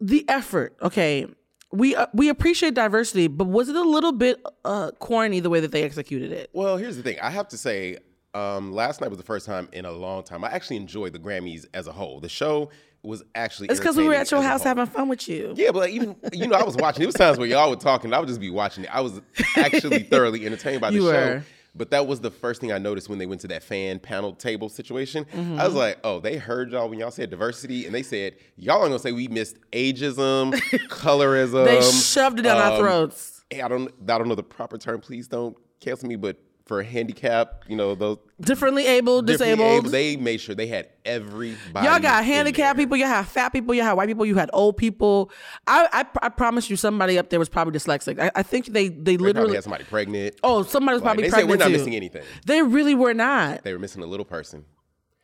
the 0.01 0.25
effort. 0.29 0.77
Okay. 0.81 1.27
We 1.73 1.97
uh, 1.97 2.07
we 2.15 2.31
appreciate 2.31 2.73
diversity, 2.75 3.27
but 3.27 3.47
was 3.47 3.69
it 3.69 3.77
a 3.77 3.83
little 3.83 4.13
bit 4.13 4.41
uh, 4.65 4.93
corny 5.01 5.41
the 5.41 5.51
way 5.51 5.61
that 5.61 5.73
they 5.73 5.83
executed 5.83 6.33
it? 6.33 6.49
Well, 6.55 6.79
here's 6.79 6.97
the 6.97 7.03
thing. 7.03 7.19
I 7.21 7.29
have 7.29 7.49
to 7.49 7.59
say, 7.59 7.99
um, 8.35 8.73
last 8.73 9.01
night 9.01 9.09
was 9.09 9.19
the 9.19 9.25
first 9.25 9.47
time 9.47 9.69
in 9.73 9.85
a 9.85 9.93
long 9.93 10.23
time. 10.23 10.45
I 10.45 10.49
actually 10.51 10.77
enjoyed 10.77 11.13
the 11.13 11.19
Grammys 11.19 11.67
as 11.75 11.87
a 11.87 11.93
whole. 11.93 12.21
The 12.21 12.29
show 12.29 12.71
was 13.03 13.23
actually. 13.35 13.69
It's 13.69 13.81
because 13.81 13.97
we 13.97 14.05
were 14.07 14.15
at 14.15 14.31
your 14.31 14.43
house 14.43 14.61
as 14.61 14.67
a 14.67 14.69
whole. 14.69 14.77
having 14.79 14.93
fun 14.95 15.09
with 15.09 15.29
you. 15.29 15.55
Yeah, 15.57 15.71
but 15.73 15.91
even 15.91 16.17
you 16.33 16.47
know, 16.47 16.57
I 16.57 16.65
was 16.65 16.77
watching. 16.77 17.03
It 17.03 17.07
was 17.07 17.15
times 17.15 17.39
where 17.39 17.47
y'all 17.47 17.71
were 17.71 17.77
talking. 17.77 18.13
I 18.13 18.19
would 18.19 18.29
just 18.29 18.41
be 18.41 18.51
watching 18.51 18.85
it. 18.85 18.95
I 18.95 19.01
was 19.01 19.21
actually 19.57 20.03
thoroughly 20.11 20.45
entertained 20.47 20.81
by 20.81 20.91
the 20.91 20.97
You 20.97 21.03
show. 21.03 21.13
were. 21.13 21.43
But 21.75 21.91
that 21.91 22.09
was 22.09 22.21
the 22.21 22.31
first 22.31 22.61
thing 22.61 22.73
I 22.73 22.79
noticed 22.79 23.09
when 23.09 23.19
they 23.19 23.27
went 23.27 23.41
to 23.43 23.49
that 23.49 23.63
fan 23.63 24.01
panel 24.01 24.33
table 24.33 24.69
situation. 24.69 25.25
Mm-hmm. 25.27 25.61
I 25.61 25.65
was 25.67 25.75
like, 25.75 25.99
oh, 26.03 26.19
they 26.19 26.37
heard 26.37 26.73
y'all 26.73 26.89
when 26.89 26.99
y'all 26.99 27.13
said 27.13 27.31
diversity, 27.31 27.87
and 27.87 27.95
they 27.95 28.03
said 28.03 28.35
y'all 28.57 28.79
aren't 28.79 28.91
gonna 28.91 28.99
say 28.99 29.13
we 29.13 29.29
missed 29.29 29.59
ageism, 29.71 30.53
colorism. 30.89 31.67
They 31.67 31.81
shoved 31.83 32.41
it 32.41 32.43
down 32.43 32.57
our 32.57 32.73
um, 32.73 32.79
throats. 32.81 33.45
hey, 33.49 33.61
I 33.63 33.69
don't, 33.69 33.93
I 34.03 34.19
don't 34.19 34.27
know 34.29 34.35
the 34.35 34.43
proper 34.43 34.77
term. 34.77 35.01
Please 35.01 35.29
don't 35.29 35.57
cancel 35.81 36.09
me. 36.09 36.17
But 36.17 36.39
for 36.69 36.83
handicap, 36.83 37.65
you 37.67 37.75
know 37.77 37.95
those 37.95 38.19
Differently 38.41 38.87
able, 38.87 39.23
differently 39.23 39.57
disabled. 39.57 39.79
able, 39.87 39.91
they 39.91 40.17
made 40.17 40.41
sure 40.41 40.55
they 40.55 40.69
had 40.69 40.89
everybody. 41.05 41.87
Y'all 41.87 41.99
got 41.99 42.25
handicapped 42.25 42.79
people, 42.79 42.97
you 42.97 43.05
have 43.07 43.27
fat 43.27 43.49
people, 43.49 43.75
you 43.75 43.83
have 43.83 43.97
white 43.97 44.07
people, 44.07 44.25
you 44.27 44.37
had 44.37 44.49
old 44.53 44.77
people. 44.77 45.31
I 45.67 45.89
I, 45.93 46.27
I 46.27 46.29
promise 46.29 46.71
you, 46.71 46.77
somebody 46.77 47.19
up 47.19 47.31
there 47.31 47.39
was 47.41 47.49
probably 47.49 47.77
dyslexic. 47.77 48.21
I, 48.21 48.31
I 48.37 48.43
think 48.45 48.67
they 48.67 48.89
they 48.89 49.17
They 49.17 49.17
literally. 49.17 49.55
had 49.55 49.65
somebody 49.65 49.85
pregnant. 49.85 50.37
Oh, 50.45 50.63
somebody 50.63 50.95
was 50.95 51.03
Like, 51.03 51.07
probably 51.09 51.23
they 51.25 51.31
said 51.31 51.35
pregnant 51.39 51.51
we're 51.59 51.65
not 51.65 51.71
too. 51.73 51.79
missing 51.79 51.95
anything. 51.97 52.23
They 52.47 52.63
really 52.63 52.95
were 52.95 53.15
not. 53.15 53.65
They 53.65 53.73
were 53.73 53.79
missing 53.81 54.03
a 54.03 54.07
little 54.07 54.27
person. 54.27 54.65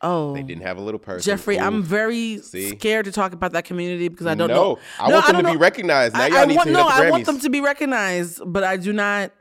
Oh, 0.01 0.33
They 0.33 0.43
didn't 0.43 0.63
have 0.63 0.77
a 0.77 0.81
little 0.81 0.99
person. 0.99 1.21
Jeffrey, 1.25 1.57
I'm 1.57 1.81
very 1.81 2.39
See? 2.39 2.69
scared 2.71 3.05
to 3.05 3.11
talk 3.13 3.31
about 3.31 3.53
that 3.53 3.63
community 3.63 4.09
because 4.09 4.27
I 4.27 4.35
don't 4.35 4.49
No, 4.49 4.55
know. 4.55 4.79
I 4.99 5.09
want 5.09 5.25
them 5.25 5.35
don't 5.35 5.43
to 5.45 5.49
be 5.51 5.53
know. 5.55 5.59
recognized. 5.61 6.15
Now 6.15 6.23
I, 6.23 6.27
y'all 6.27 6.37
I 6.39 6.45
need 6.45 6.55
want, 6.57 6.67
to 6.67 6.73
hit 6.73 6.79
no, 6.79 6.89
the 6.89 6.93
I 7.05 7.09
want 7.09 7.25
them 7.25 7.39
to 7.39 7.49
be 7.49 7.61
recognized, 7.61 8.41
but 8.45 8.63
I 8.65 8.75
do 8.75 8.91
not 8.91 9.31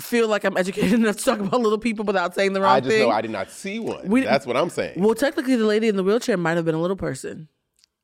feel 0.00 0.28
like 0.28 0.44
I'm 0.44 0.56
educated 0.56 0.92
enough 1.00 1.16
to 1.18 1.24
talk 1.24 1.40
about 1.40 1.60
little 1.60 1.78
people 1.78 2.04
without 2.04 2.34
saying 2.34 2.52
the 2.52 2.60
wrong 2.60 2.74
thing. 2.74 2.76
I 2.76 2.80
just 2.80 2.96
thing. 2.96 3.08
know 3.08 3.14
I 3.14 3.20
did 3.20 3.30
not 3.30 3.50
see 3.50 3.78
one. 3.78 4.08
We- 4.08 4.22
That's 4.22 4.46
what 4.46 4.56
I'm 4.56 4.70
saying. 4.70 5.00
well, 5.00 5.14
technically, 5.14 5.56
the 5.56 5.66
lady 5.66 5.88
in 5.88 5.96
the 5.96 6.04
wheelchair 6.04 6.36
might 6.36 6.56
have 6.56 6.64
been 6.64 6.74
a 6.76 6.80
little 6.80 6.96
person. 6.96 7.48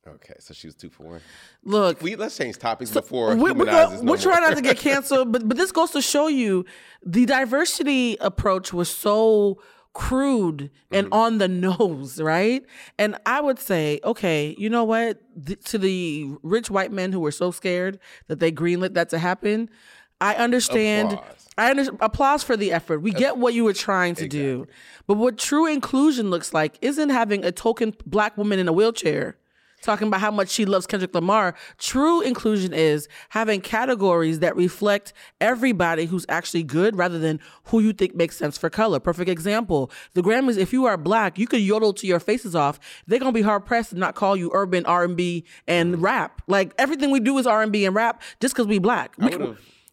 okay, 0.07 0.35
so 0.39 0.53
she 0.55 0.67
was 0.67 0.75
two 0.75 0.91
for 0.91 1.05
one. 1.05 1.21
Look, 1.63 2.03
We 2.03 2.17
let's 2.17 2.37
change 2.37 2.59
topics 2.59 2.91
before 2.91 3.35
we, 3.37 3.53
we 3.53 3.65
go, 3.65 3.91
no 3.97 4.03
we're 4.03 4.19
trying 4.19 4.43
not 4.43 4.55
to 4.57 4.63
get 4.63 4.77
canceled, 4.79 5.33
but 5.33 5.49
but 5.49 5.57
this 5.57 5.73
goes 5.73 5.93
to 5.93 6.03
show 6.03 6.27
you 6.29 6.65
the 7.05 7.25
diversity 7.27 8.17
approach 8.21 8.73
was 8.73 8.91
so 8.91 9.59
crude 9.95 10.71
and 10.91 11.07
Mm-hmm. 11.07 11.13
on 11.15 11.39
the 11.39 11.47
nose, 11.49 12.21
right? 12.21 12.65
And 12.99 13.17
I 13.27 13.41
would 13.41 13.59
say, 13.61 14.01
okay, 14.05 14.55
you 14.59 14.69
know 14.69 14.85
what? 14.85 15.21
Th- 15.47 15.61
to 15.67 15.79
the 15.79 16.35
rich 16.43 16.69
white 16.71 16.93
men 16.93 17.13
who 17.13 17.21
were 17.21 17.31
so 17.31 17.51
scared 17.53 17.99
that 18.27 18.41
they 18.41 18.51
greenlit 18.53 18.95
that 18.95 19.09
to 19.11 19.19
happen, 19.19 19.71
I 20.25 20.35
understand. 20.37 21.13
Applause. 21.13 21.31
I 21.57 21.71
under, 21.71 21.91
applause 22.01 22.43
for 22.43 22.57
the 22.57 22.73
effort. 22.73 23.01
We 23.01 23.13
get 23.13 23.37
what 23.37 23.55
you 23.55 23.63
were 23.63 23.73
trying 23.75 24.17
to 24.17 24.27
do, 24.27 24.67
but 25.07 25.19
what 25.19 25.39
true 25.39 25.67
inclusion 25.67 26.29
looks 26.31 26.53
like 26.53 26.79
isn't 26.83 27.11
having 27.11 27.45
a 27.45 27.53
token 27.53 27.95
black 28.07 28.37
woman 28.37 28.59
in 28.59 28.67
a 28.67 28.73
wheelchair 28.73 29.37
talking 29.85 30.09
about 30.09 30.21
how 30.21 30.31
much 30.31 30.49
she 30.49 30.65
loves 30.65 30.87
Kendrick 30.87 31.15
Lamar. 31.15 31.55
True 31.79 32.21
inclusion 32.23 32.73
is 32.73 33.07
having 33.29 33.61
categories 33.61 34.41
that 34.41 34.57
reflect 34.57 35.13
everybody 35.41 36.07
who's 36.07 36.27
actually 36.29 36.63
good 36.63 36.97
rather 36.97 37.19
than 37.19 37.39
who 37.65 37.81
you 37.81 37.93
think 37.93 38.15
makes 38.15 38.37
sense 38.37 38.59
for 38.59 38.71
color. 38.71 38.99
Perfect 38.99 39.29
example. 39.29 39.91
The 40.15 40.23
Grammys, 40.23 40.57
if 40.57 40.73
you 40.73 40.87
are 40.87 40.97
black, 40.97 41.39
you 41.39 41.47
could 41.47 41.61
yodel 41.61 41.93
to 41.95 42.07
your 42.07 42.21
faces 42.21 42.55
off. 42.57 42.81
They're 43.07 43.19
going 43.19 43.33
to 43.33 43.39
be 43.39 43.43
hard 43.43 43.67
pressed 43.67 43.91
to 43.91 43.97
not 43.97 44.15
call 44.15 44.37
you 44.37 44.51
urban 44.55 44.87
R&B 44.87 45.45
and 45.69 46.01
rap. 46.03 46.43
Like 46.47 46.73
everything 46.79 47.11
we 47.11 47.21
do 47.21 47.39
is 47.39 47.47
R&B 47.47 47.85
and 47.85 47.95
rap 47.95 48.23
just 48.41 48.55
because 48.55 48.67
we 48.67 48.79
black. 48.79 49.15
We, 49.19 49.37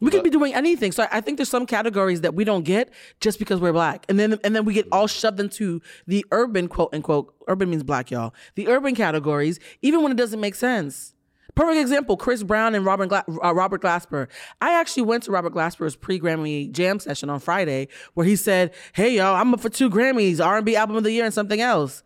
we 0.02 0.12
could 0.12 0.24
be 0.24 0.30
doing 0.30 0.54
anything. 0.54 0.92
So 0.92 1.08
I 1.12 1.22
think 1.22 1.38
there's 1.38 1.50
some 1.50 1.66
categories 1.66 2.22
that 2.22 2.34
we 2.34 2.44
don't 2.44 2.64
get 2.64 2.92
just 3.20 3.40
because 3.40 3.62
we're 3.62 3.72
black. 3.72 4.06
And 4.10 4.20
then 4.20 4.38
and 4.44 4.56
then 4.56 4.66
we 4.66 4.74
get 4.74 4.88
all 4.92 5.08
shoved 5.08 5.40
into 5.40 5.82
the 6.08 6.26
urban 6.32 6.68
quote 6.68 6.94
unquote 6.94 7.34
urban 7.48 7.70
means 7.70 7.84
black, 7.84 8.12
y'all. 8.12 8.34
The 8.56 8.68
urban 8.68 8.96
categories, 8.96 9.60
even 9.82 10.02
when 10.02 10.12
it 10.12 10.16
doesn't 10.16 10.40
make 10.40 10.56
sense. 10.56 11.14
Perfect 11.54 11.80
example: 11.80 12.18
Chris 12.18 12.44
Brown 12.44 12.76
and 12.76 12.86
Robert 12.86 13.08
Gla- 13.08 13.26
uh, 13.44 13.54
Robert 13.54 13.82
Glasper. 13.82 14.28
I 14.62 14.80
actually 14.80 15.04
went 15.04 15.24
to 15.24 15.32
Robert 15.32 15.54
Glasper's 15.54 15.96
pre-Grammy 15.96 16.72
jam 16.72 17.00
session 17.00 17.30
on 17.30 17.40
Friday, 17.40 17.90
where 18.14 18.26
he 18.26 18.36
said, 18.36 18.74
"Hey, 18.94 19.18
y'all, 19.18 19.36
I'm 19.36 19.54
up 19.54 19.60
for 19.60 19.70
two 19.70 19.90
Grammys: 19.90 20.44
R&B 20.44 20.76
Album 20.76 20.96
of 20.96 21.04
the 21.04 21.12
Year 21.12 21.26
and 21.26 21.34
something 21.34 21.60
else." 21.60 22.04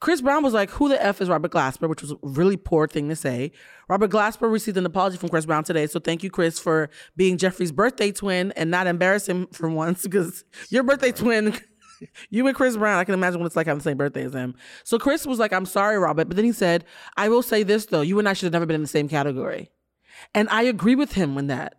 Chris 0.00 0.22
Brown 0.22 0.42
was 0.42 0.54
like, 0.54 0.70
Who 0.70 0.88
the 0.88 1.02
F 1.02 1.20
is 1.20 1.28
Robert 1.28 1.52
Glasper? 1.52 1.88
Which 1.88 2.02
was 2.02 2.12
a 2.12 2.16
really 2.22 2.56
poor 2.56 2.88
thing 2.88 3.08
to 3.10 3.16
say. 3.16 3.52
Robert 3.88 4.10
Glasper 4.10 4.50
received 4.50 4.76
an 4.78 4.86
apology 4.86 5.18
from 5.18 5.28
Chris 5.28 5.46
Brown 5.46 5.62
today. 5.62 5.86
So 5.86 6.00
thank 6.00 6.22
you, 6.22 6.30
Chris, 6.30 6.58
for 6.58 6.88
being 7.16 7.36
Jeffrey's 7.36 7.70
birthday 7.70 8.10
twin 8.10 8.52
and 8.52 8.70
not 8.70 8.86
embarrass 8.86 9.28
him 9.28 9.46
for 9.48 9.68
once 9.68 10.02
because 10.02 10.44
your 10.70 10.82
birthday 10.82 11.12
twin, 11.12 11.54
you 12.30 12.46
and 12.46 12.56
Chris 12.56 12.76
Brown, 12.76 12.98
I 12.98 13.04
can 13.04 13.14
imagine 13.14 13.40
what 13.40 13.46
it's 13.46 13.56
like 13.56 13.66
having 13.66 13.78
the 13.78 13.84
same 13.84 13.98
birthday 13.98 14.24
as 14.24 14.32
him. 14.32 14.54
So 14.84 14.98
Chris 14.98 15.26
was 15.26 15.38
like, 15.38 15.52
I'm 15.52 15.66
sorry, 15.66 15.98
Robert. 15.98 16.28
But 16.28 16.36
then 16.36 16.46
he 16.46 16.52
said, 16.52 16.84
I 17.16 17.28
will 17.28 17.42
say 17.42 17.62
this 17.62 17.86
though, 17.86 18.00
you 18.00 18.18
and 18.18 18.28
I 18.28 18.32
should 18.32 18.46
have 18.46 18.52
never 18.54 18.66
been 18.66 18.76
in 18.76 18.82
the 18.82 18.88
same 18.88 19.08
category. 19.08 19.70
And 20.34 20.48
I 20.50 20.62
agree 20.62 20.94
with 20.94 21.12
him 21.12 21.36
in 21.36 21.48
that. 21.48 21.76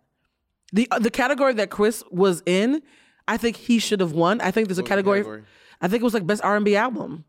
The 0.72 0.88
uh, 0.90 0.98
the 0.98 1.10
category 1.10 1.52
that 1.54 1.70
Chris 1.70 2.02
was 2.10 2.42
in, 2.46 2.82
I 3.28 3.36
think 3.36 3.56
he 3.56 3.78
should 3.78 4.00
have 4.00 4.12
won. 4.12 4.40
I 4.40 4.50
think 4.50 4.68
there's 4.68 4.78
a 4.78 4.82
What 4.82 4.84
was 4.84 4.88
the 4.88 4.94
category, 4.94 5.18
category? 5.20 5.42
I 5.80 5.88
think 5.88 6.00
it 6.00 6.04
was 6.04 6.14
like 6.14 6.26
best 6.26 6.42
R&B 6.42 6.76
album. 6.76 7.24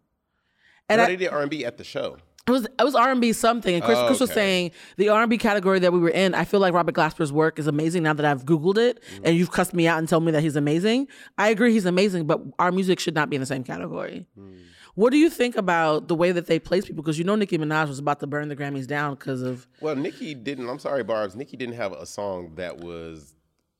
And 0.89 0.99
No, 0.99 1.03
I, 1.05 1.07
they 1.07 1.15
did 1.15 1.29
R&B 1.29 1.65
at 1.65 1.77
the 1.77 1.83
show. 1.83 2.17
it 2.47 2.51
was 2.51 2.65
it 2.65 2.83
was 2.83 2.93
R 2.93 3.09
and 3.11 3.21
B 3.21 3.31
something, 3.31 3.73
and 3.73 3.83
Chris, 3.83 3.97
Oh, 3.97 4.07
Chris 4.07 4.19
was 4.19 4.31
saying 4.31 4.71
the 4.97 5.09
R 5.09 5.21
and 5.21 5.29
B 5.29 5.37
category 5.37 5.79
that 5.79 5.93
we 5.93 5.99
were 5.99 6.09
in. 6.09 6.35
I 6.35 6.43
feel 6.43 6.59
like 6.59 6.73
Robert 6.73 6.93
Glasper's 6.93 7.31
work 7.31 7.57
is 7.57 7.67
amazing 7.67 8.03
now 8.03 8.13
that 8.13 8.25
I've 8.25 8.43
Googled 8.45 8.77
it, 8.77 9.01
Mm. 9.15 9.21
and 9.25 9.37
you've 9.37 9.51
cussed 9.51 9.73
me 9.73 9.87
out 9.87 9.97
and 9.99 10.09
told 10.09 10.23
me 10.25 10.31
that 10.33 10.41
he's 10.43 10.55
amazing. 10.57 11.07
I 11.37 11.49
agree, 11.49 11.71
he's 11.71 11.85
amazing, 11.85 12.27
but 12.27 12.41
our 12.59 12.71
music 12.71 12.99
should 12.99 13.15
not 13.15 13.29
be 13.29 13.37
in 13.37 13.39
the 13.39 13.45
same 13.45 13.63
category. 13.63 14.27
Mm. 14.37 14.57
What 14.95 15.09
do 15.11 15.17
you 15.17 15.29
think 15.29 15.55
about 15.55 16.07
the 16.07 16.13
way 16.15 16.31
that 16.33 16.45
they 16.45 16.59
place 16.59 16.85
people? 16.85 17.01
Because 17.01 17.17
you 17.17 17.23
know 17.23 17.35
Nicki 17.35 17.57
Minaj 17.57 17.87
was 17.87 17.97
about 17.97 18.19
to 18.19 18.27
burn 18.27 18.49
the 18.49 18.55
Grammys 18.55 18.85
down 18.85 19.15
because 19.15 19.41
of 19.41 19.65
Well, 19.81 19.95
Nicki 19.95 20.35
didn't. 20.35 20.69
I'm 20.69 20.77
sorry, 20.79 21.03
Barb's. 21.03 21.35
Nicki 21.35 21.57
didn't 21.57 21.75
have 21.75 21.93
a 21.93 22.05
song 22.05 22.51
that 22.57 22.77
was. 22.77 23.33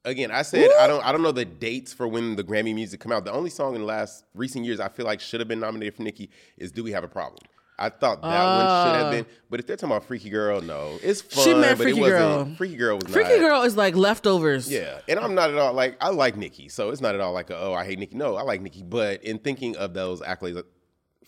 Again, 0.06 0.32
I 0.32 0.42
said 0.42 0.70
I 0.80 0.88
don't. 0.88 1.04
I 1.06 1.12
don't 1.12 1.22
know 1.22 1.32
the 1.32 1.46
dates 1.46 1.94
for 1.94 2.08
when 2.08 2.36
the 2.36 2.44
Grammy 2.44 2.76
music 2.76 3.00
come 3.00 3.12
out. 3.12 3.24
The 3.24 3.32
only 3.32 3.50
song 3.50 3.76
in 3.76 3.82
the 3.82 3.88
last 3.88 4.26
recent 4.36 4.66
years 4.66 4.80
I 4.82 4.90
feel 4.90 5.06
like 5.06 5.22
should 5.22 5.40
have 5.40 5.48
been 5.48 5.62
nominated 5.62 5.96
for 5.96 6.04
Nicki 6.04 6.30
is 6.58 6.72
"Do 6.72 6.84
We 6.84 6.92
Have 6.92 7.06
a 7.06 7.08
Problem." 7.08 7.40
I 7.80 7.90
thought 7.90 8.22
that 8.22 8.28
one 8.28 8.86
should 8.86 9.02
have 9.02 9.12
been. 9.12 9.26
But 9.50 9.60
if 9.60 9.68
they're 9.68 9.76
talking 9.76 9.96
about 9.96 10.06
Freaky 10.06 10.30
Girl, 10.30 10.62
no, 10.62 11.00
it's 11.02 11.22
fun. 11.22 11.40
Ah. 11.40 11.44
She 11.44 11.54
meant 11.54 11.78
but 11.78 11.84
Freaky 11.84 12.02
Girl. 12.02 12.46
Freaky 12.56 12.76
Girl 12.76 13.00
was 13.00 13.12
Freaky 13.12 13.40
not, 13.40 13.40
Girl 13.40 13.62
is 13.64 13.78
like 13.78 13.96
leftovers. 13.96 14.70
Yeah, 14.70 15.00
and 15.08 15.20
I'm 15.20 15.36
not 15.36 15.50
at 15.50 15.58
all 15.58 15.74
like 15.74 15.98
I 16.02 16.10
like 16.10 16.36
Nicki, 16.36 16.70
so 16.70 16.90
it's 16.90 17.02
not 17.02 17.16
at 17.16 17.22
all 17.22 17.34
like 17.34 17.50
a, 17.50 17.58
oh 17.58 17.74
I 17.74 17.86
hate 17.86 17.98
Nicki. 17.98 18.16
No, 18.16 18.36
I 18.36 18.44
like 18.44 18.62
Nicki, 18.62 18.84
but 18.84 19.24
in 19.24 19.40
thinking 19.40 19.76
of 19.78 19.94
those 19.94 20.22
accolades, 20.22 20.62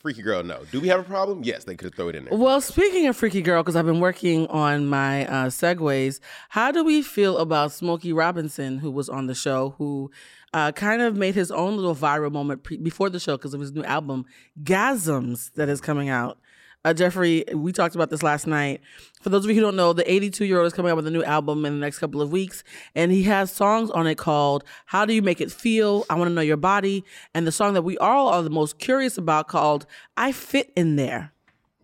Freaky 0.05 0.21
Girl, 0.21 0.43
no. 0.43 0.63
Do 0.71 0.79
we 0.79 0.87
have 0.89 0.99
a 0.99 1.03
problem? 1.03 1.43
Yes, 1.43 1.63
they 1.63 1.75
could 1.75 1.95
throw 1.95 2.09
it 2.09 2.15
in 2.15 2.25
there. 2.25 2.37
Well, 2.37 2.61
speaking 2.61 3.07
of 3.07 3.17
Freaky 3.17 3.41
Girl, 3.41 3.63
because 3.63 3.75
I've 3.75 3.87
been 3.87 3.99
working 3.99 4.45
on 4.49 4.85
my 4.85 5.25
uh, 5.25 5.45
segues, 5.47 6.19
how 6.49 6.71
do 6.71 6.83
we 6.83 7.01
feel 7.01 7.39
about 7.39 7.71
Smokey 7.71 8.13
Robinson, 8.13 8.77
who 8.77 8.91
was 8.91 9.09
on 9.09 9.25
the 9.25 9.33
show, 9.33 9.73
who 9.79 10.11
uh, 10.53 10.71
kind 10.73 11.01
of 11.01 11.17
made 11.17 11.33
his 11.33 11.49
own 11.49 11.75
little 11.75 11.95
viral 11.95 12.31
moment 12.31 12.61
pre- 12.61 12.77
before 12.77 13.09
the 13.09 13.19
show 13.19 13.35
because 13.35 13.55
of 13.55 13.59
his 13.61 13.71
new 13.71 13.83
album, 13.83 14.25
Gasms, 14.61 15.51
that 15.55 15.69
is 15.69 15.81
coming 15.81 16.09
out? 16.09 16.37
Uh, 16.85 16.93
Jeffrey, 16.93 17.43
we 17.51 17.71
talked 17.71 17.95
about 17.95 18.11
this 18.11 18.21
last 18.21 18.45
night. 18.45 18.79
For 19.19 19.29
those 19.29 19.43
of 19.43 19.49
you 19.49 19.55
who 19.55 19.61
don't 19.61 19.75
know, 19.75 19.91
the 19.91 20.09
82 20.09 20.45
year 20.45 20.59
old 20.59 20.67
is 20.67 20.73
coming 20.73 20.91
out 20.91 20.95
with 20.95 21.07
a 21.07 21.11
new 21.11 21.23
album 21.23 21.65
in 21.65 21.73
the 21.73 21.79
next 21.79 21.97
couple 21.97 22.21
of 22.21 22.31
weeks, 22.31 22.63
and 22.93 23.11
he 23.11 23.23
has 23.23 23.51
songs 23.51 23.89
on 23.89 24.05
it 24.05 24.19
called 24.19 24.63
How 24.85 25.03
Do 25.03 25.11
You 25.11 25.23
Make 25.23 25.41
It 25.41 25.51
Feel? 25.51 26.05
I 26.11 26.13
Want 26.13 26.29
to 26.29 26.33
Know 26.35 26.41
Your 26.41 26.57
Body, 26.57 27.03
and 27.33 27.47
the 27.47 27.51
song 27.51 27.73
that 27.73 27.81
we 27.81 27.97
all 27.97 28.27
are 28.27 28.43
the 28.43 28.51
most 28.51 28.77
curious 28.77 29.17
about 29.17 29.47
called 29.47 29.87
I 30.15 30.31
Fit 30.31 30.71
in 30.75 30.95
There. 30.95 31.31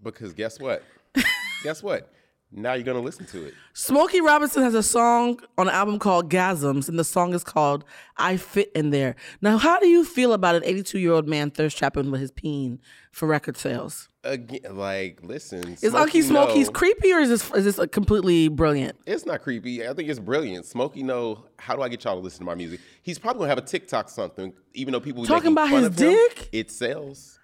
Because 0.04 0.34
guess 0.34 0.60
what? 0.60 0.84
guess 1.64 1.82
what? 1.82 2.08
Now 2.54 2.74
you're 2.74 2.84
gonna 2.84 3.00
listen 3.00 3.26
to 3.28 3.46
it. 3.46 3.54
Smokey 3.74 4.20
Robinson 4.20 4.62
has 4.64 4.74
a 4.74 4.84
song 4.84 5.40
on 5.58 5.70
an 5.70 5.74
album 5.74 6.00
called 6.00 6.30
Gasms, 6.30 6.90
and 6.90 7.00
the 7.00 7.04
song 7.04 7.34
is 7.34 7.44
called 7.46 7.86
I 8.18 8.36
Fit 8.38 8.72
in 8.76 8.90
There. 8.90 9.16
Now, 9.42 9.58
how 9.58 9.80
do 9.80 9.88
you 9.88 10.04
feel 10.04 10.34
about 10.34 10.56
an 10.56 10.64
82 10.66 11.00
year 11.00 11.14
old 11.14 11.28
man 11.30 11.52
thirst 11.52 11.78
trapping 11.78 12.12
with 12.12 12.20
his 12.20 12.32
peen 12.32 12.80
for 13.12 13.26
record 13.28 13.56
sales? 13.56 14.10
Again, 14.24 14.60
like, 14.78 15.20
listen. 15.24 15.78
Is 15.82 15.94
Unky 15.94 16.22
Smokey's 16.24 16.68
know- 16.68 16.74
creepy 16.74 17.12
or 17.14 17.20
is 17.20 17.30
this, 17.30 17.52
is 17.54 17.64
this 17.66 17.80
a 17.80 17.88
completely 17.88 18.50
brilliant? 18.50 18.98
It's 19.08 19.26
not 19.26 19.42
creepy. 19.42 19.88
I 19.88 19.94
think 19.94 20.10
it's 20.10 20.20
brilliant. 20.20 20.66
Smokey 20.66 21.04
know 21.04 21.46
how 21.58 21.76
do 21.76 21.82
I 21.82 21.90
get 21.90 22.04
y'all 22.04 22.16
to 22.16 22.22
listen 22.22 22.40
to 22.40 22.46
my 22.46 22.54
music? 22.56 22.82
He's 23.02 23.18
probably 23.18 23.40
gonna 23.40 23.50
have 23.50 23.58
a 23.58 23.62
TikTok 23.62 24.10
something, 24.10 24.54
even 24.74 24.92
though 24.92 25.00
people 25.00 25.26
Talking 25.26 25.54
about 25.54 25.70
his 25.70 25.86
of 25.86 25.98
him, 25.98 26.12
dick? 26.12 26.50
It 26.52 26.70
sells. 26.70 27.40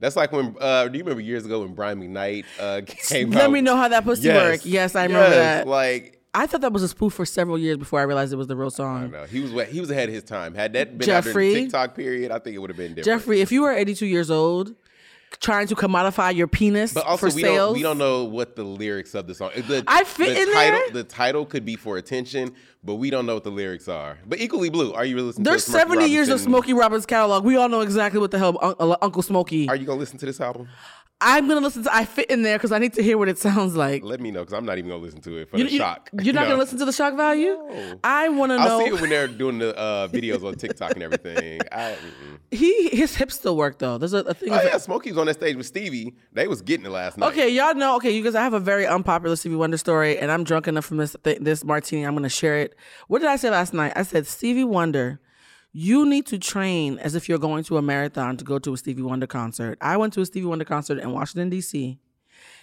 That's 0.00 0.16
like 0.16 0.32
when 0.32 0.56
uh, 0.60 0.88
do 0.88 0.98
you 0.98 1.04
remember 1.04 1.20
years 1.22 1.44
ago 1.46 1.60
when 1.60 1.74
Brian 1.74 2.00
McKnight 2.00 2.44
uh, 2.58 2.80
came 2.86 3.32
out? 3.32 3.38
Let 3.38 3.50
me 3.52 3.60
know 3.60 3.76
how 3.76 3.88
that 3.88 4.04
pussy 4.04 4.24
Yes. 4.28 4.36
work. 4.36 4.60
Yes, 4.64 4.96
I 4.96 5.04
remember 5.04 5.28
Yes, 5.30 5.34
that. 5.64 5.68
Like 5.68 6.16
I 6.32 6.46
thought 6.46 6.60
that 6.62 6.72
was 6.72 6.82
a 6.82 6.88
spoof 6.88 7.12
for 7.12 7.26
several 7.26 7.58
years 7.58 7.76
before 7.76 8.00
I 8.00 8.04
realized 8.04 8.32
it 8.32 8.36
was 8.36 8.46
the 8.46 8.56
real 8.56 8.68
I 8.68 8.70
song. 8.70 9.10
know. 9.10 9.24
He 9.24 9.40
was 9.40 9.68
he 9.68 9.80
was 9.80 9.90
ahead 9.90 10.08
of 10.08 10.14
his 10.14 10.24
time. 10.24 10.54
Had 10.54 10.72
that 10.72 10.96
been 10.98 11.06
Jeffrey? 11.06 11.50
out 11.50 11.54
TikTok 11.54 11.94
period, 11.94 12.30
I 12.32 12.38
think 12.38 12.56
it 12.56 12.58
would 12.60 12.70
have 12.70 12.76
been 12.76 12.94
different. 12.94 13.20
Jeffrey, 13.20 13.40
if 13.40 13.52
you 13.52 13.62
were 13.62 13.72
82 13.72 14.06
years 14.06 14.30
old, 14.30 14.74
trying 15.38 15.66
to 15.68 15.76
commodify 15.76 16.34
your 16.34 16.48
penis 16.48 16.92
But 16.92 17.06
also, 17.06 17.28
for 17.28 17.34
we 17.34 17.42
sales, 17.42 17.68
don't 17.68 17.74
we 17.74 17.82
don't 17.82 17.98
know 17.98 18.24
what 18.24 18.56
the 18.56 18.64
lyrics 18.64 19.14
of 19.14 19.26
the 19.26 19.34
song. 19.34 19.50
The, 19.54 19.84
I 19.86 20.04
fit 20.04 20.34
the 20.34 20.42
in 20.42 20.52
title, 20.52 20.80
there. 20.80 20.90
The 20.90 21.04
title 21.04 21.46
could 21.46 21.64
be 21.64 21.76
for 21.76 21.96
attention, 21.98 22.54
but 22.82 22.96
we 22.96 23.10
don't 23.10 23.26
know 23.26 23.34
what 23.34 23.44
the 23.44 23.50
lyrics 23.50 23.88
are. 23.88 24.18
But 24.26 24.40
equally 24.40 24.70
blue. 24.70 24.92
Are 24.92 25.04
you 25.04 25.14
really 25.14 25.28
listening? 25.28 25.44
There's 25.44 25.64
to 25.66 25.70
Smokey 25.70 25.88
70 25.90 26.06
years 26.06 26.28
of 26.28 26.40
Smokey 26.40 26.72
Robbins 26.72 27.06
catalog. 27.06 27.44
We 27.44 27.56
all 27.56 27.68
know 27.68 27.80
exactly 27.80 28.18
what 28.18 28.30
the 28.30 28.38
hell 28.38 28.58
uh, 28.60 28.96
Uncle 29.02 29.22
Smokey. 29.22 29.68
Are 29.68 29.76
you 29.76 29.86
gonna 29.86 30.00
listen 30.00 30.18
to 30.18 30.26
this 30.26 30.40
album? 30.40 30.68
I'm 31.22 31.46
gonna 31.48 31.60
listen 31.60 31.82
to 31.84 31.94
I 31.94 32.06
Fit 32.06 32.30
in 32.30 32.42
there 32.42 32.56
because 32.56 32.72
I 32.72 32.78
need 32.78 32.94
to 32.94 33.02
hear 33.02 33.18
what 33.18 33.28
it 33.28 33.38
sounds 33.38 33.76
like. 33.76 34.02
Let 34.02 34.20
me 34.20 34.30
know 34.30 34.40
because 34.40 34.54
I'm 34.54 34.64
not 34.64 34.78
even 34.78 34.88
gonna 34.90 35.02
listen 35.02 35.20
to 35.22 35.36
it 35.36 35.50
for 35.50 35.58
You- 35.58 35.64
the 35.64 35.70
you- 35.72 35.78
shock. 35.78 36.08
You're 36.22 36.32
not 36.34 36.44
No. 36.44 36.48
gonna 36.50 36.58
listen 36.60 36.78
to 36.78 36.84
the 36.86 36.92
shock 36.92 37.14
value? 37.16 37.58
I 38.02 38.28
want 38.30 38.50
to 38.50 38.56
I'll 38.56 38.78
know. 38.78 38.84
see 38.86 38.94
it 38.94 39.00
when 39.00 39.10
they're 39.10 39.28
doing 39.28 39.58
the 39.58 39.76
uh, 39.78 40.08
videos 40.08 40.42
on 40.46 40.54
TikTok 40.54 40.92
and 40.92 41.02
everything. 41.02 41.60
I, 41.72 41.96
he 42.50 42.88
his 42.88 43.14
hips 43.16 43.34
still 43.34 43.56
work 43.56 43.78
though. 43.78 43.98
There's 43.98 44.14
a, 44.14 44.18
a 44.20 44.32
thing. 44.34 44.50
oh 44.52 44.62
yeah, 44.62 44.78
Smokey 44.78 45.10
was 45.10 45.18
on 45.18 45.26
that 45.26 45.34
stage 45.34 45.56
with 45.56 45.66
Stevie. 45.66 46.14
They 46.32 46.46
was 46.48 46.62
getting 46.62 46.86
it 46.86 46.90
last 46.90 47.18
night. 47.18 47.28
Okay, 47.32 47.50
y'all 47.50 47.74
know. 47.74 47.96
Okay, 47.96 48.10
you 48.10 48.22
guys, 48.24 48.34
I 48.34 48.42
have 48.42 48.54
a 48.54 48.60
very 48.60 48.86
unpopular 48.86 49.36
Stevie 49.36 49.56
Wonder 49.56 49.76
story, 49.76 50.18
and 50.18 50.30
I'm 50.32 50.42
drunk 50.44 50.68
enough 50.68 50.86
from 50.86 50.96
this 50.96 51.14
th- 51.22 51.38
this 51.40 51.64
martini. 51.64 52.04
I'm 52.06 52.14
gonna 52.14 52.28
share 52.30 52.58
it. 52.60 52.74
What 53.08 53.18
did 53.18 53.28
I 53.28 53.36
say 53.36 53.50
last 53.50 53.74
night? 53.74 53.92
I 53.94 54.02
said 54.04 54.26
Stevie 54.26 54.64
Wonder. 54.64 55.20
You 55.72 56.04
need 56.04 56.26
to 56.26 56.38
train 56.38 56.98
as 56.98 57.14
if 57.14 57.28
you're 57.28 57.38
going 57.38 57.62
to 57.64 57.76
a 57.78 57.82
marathon 57.82 58.36
to 58.38 58.44
go 58.44 58.58
to 58.58 58.74
a 58.74 58.76
Stevie 58.76 59.02
Wonder 59.02 59.26
concert. 59.26 59.78
I 59.80 59.96
went 59.96 60.12
to 60.14 60.20
a 60.20 60.26
Stevie 60.26 60.46
Wonder 60.46 60.64
concert 60.64 60.98
in 60.98 61.12
Washington 61.12 61.48
D.C. 61.48 61.98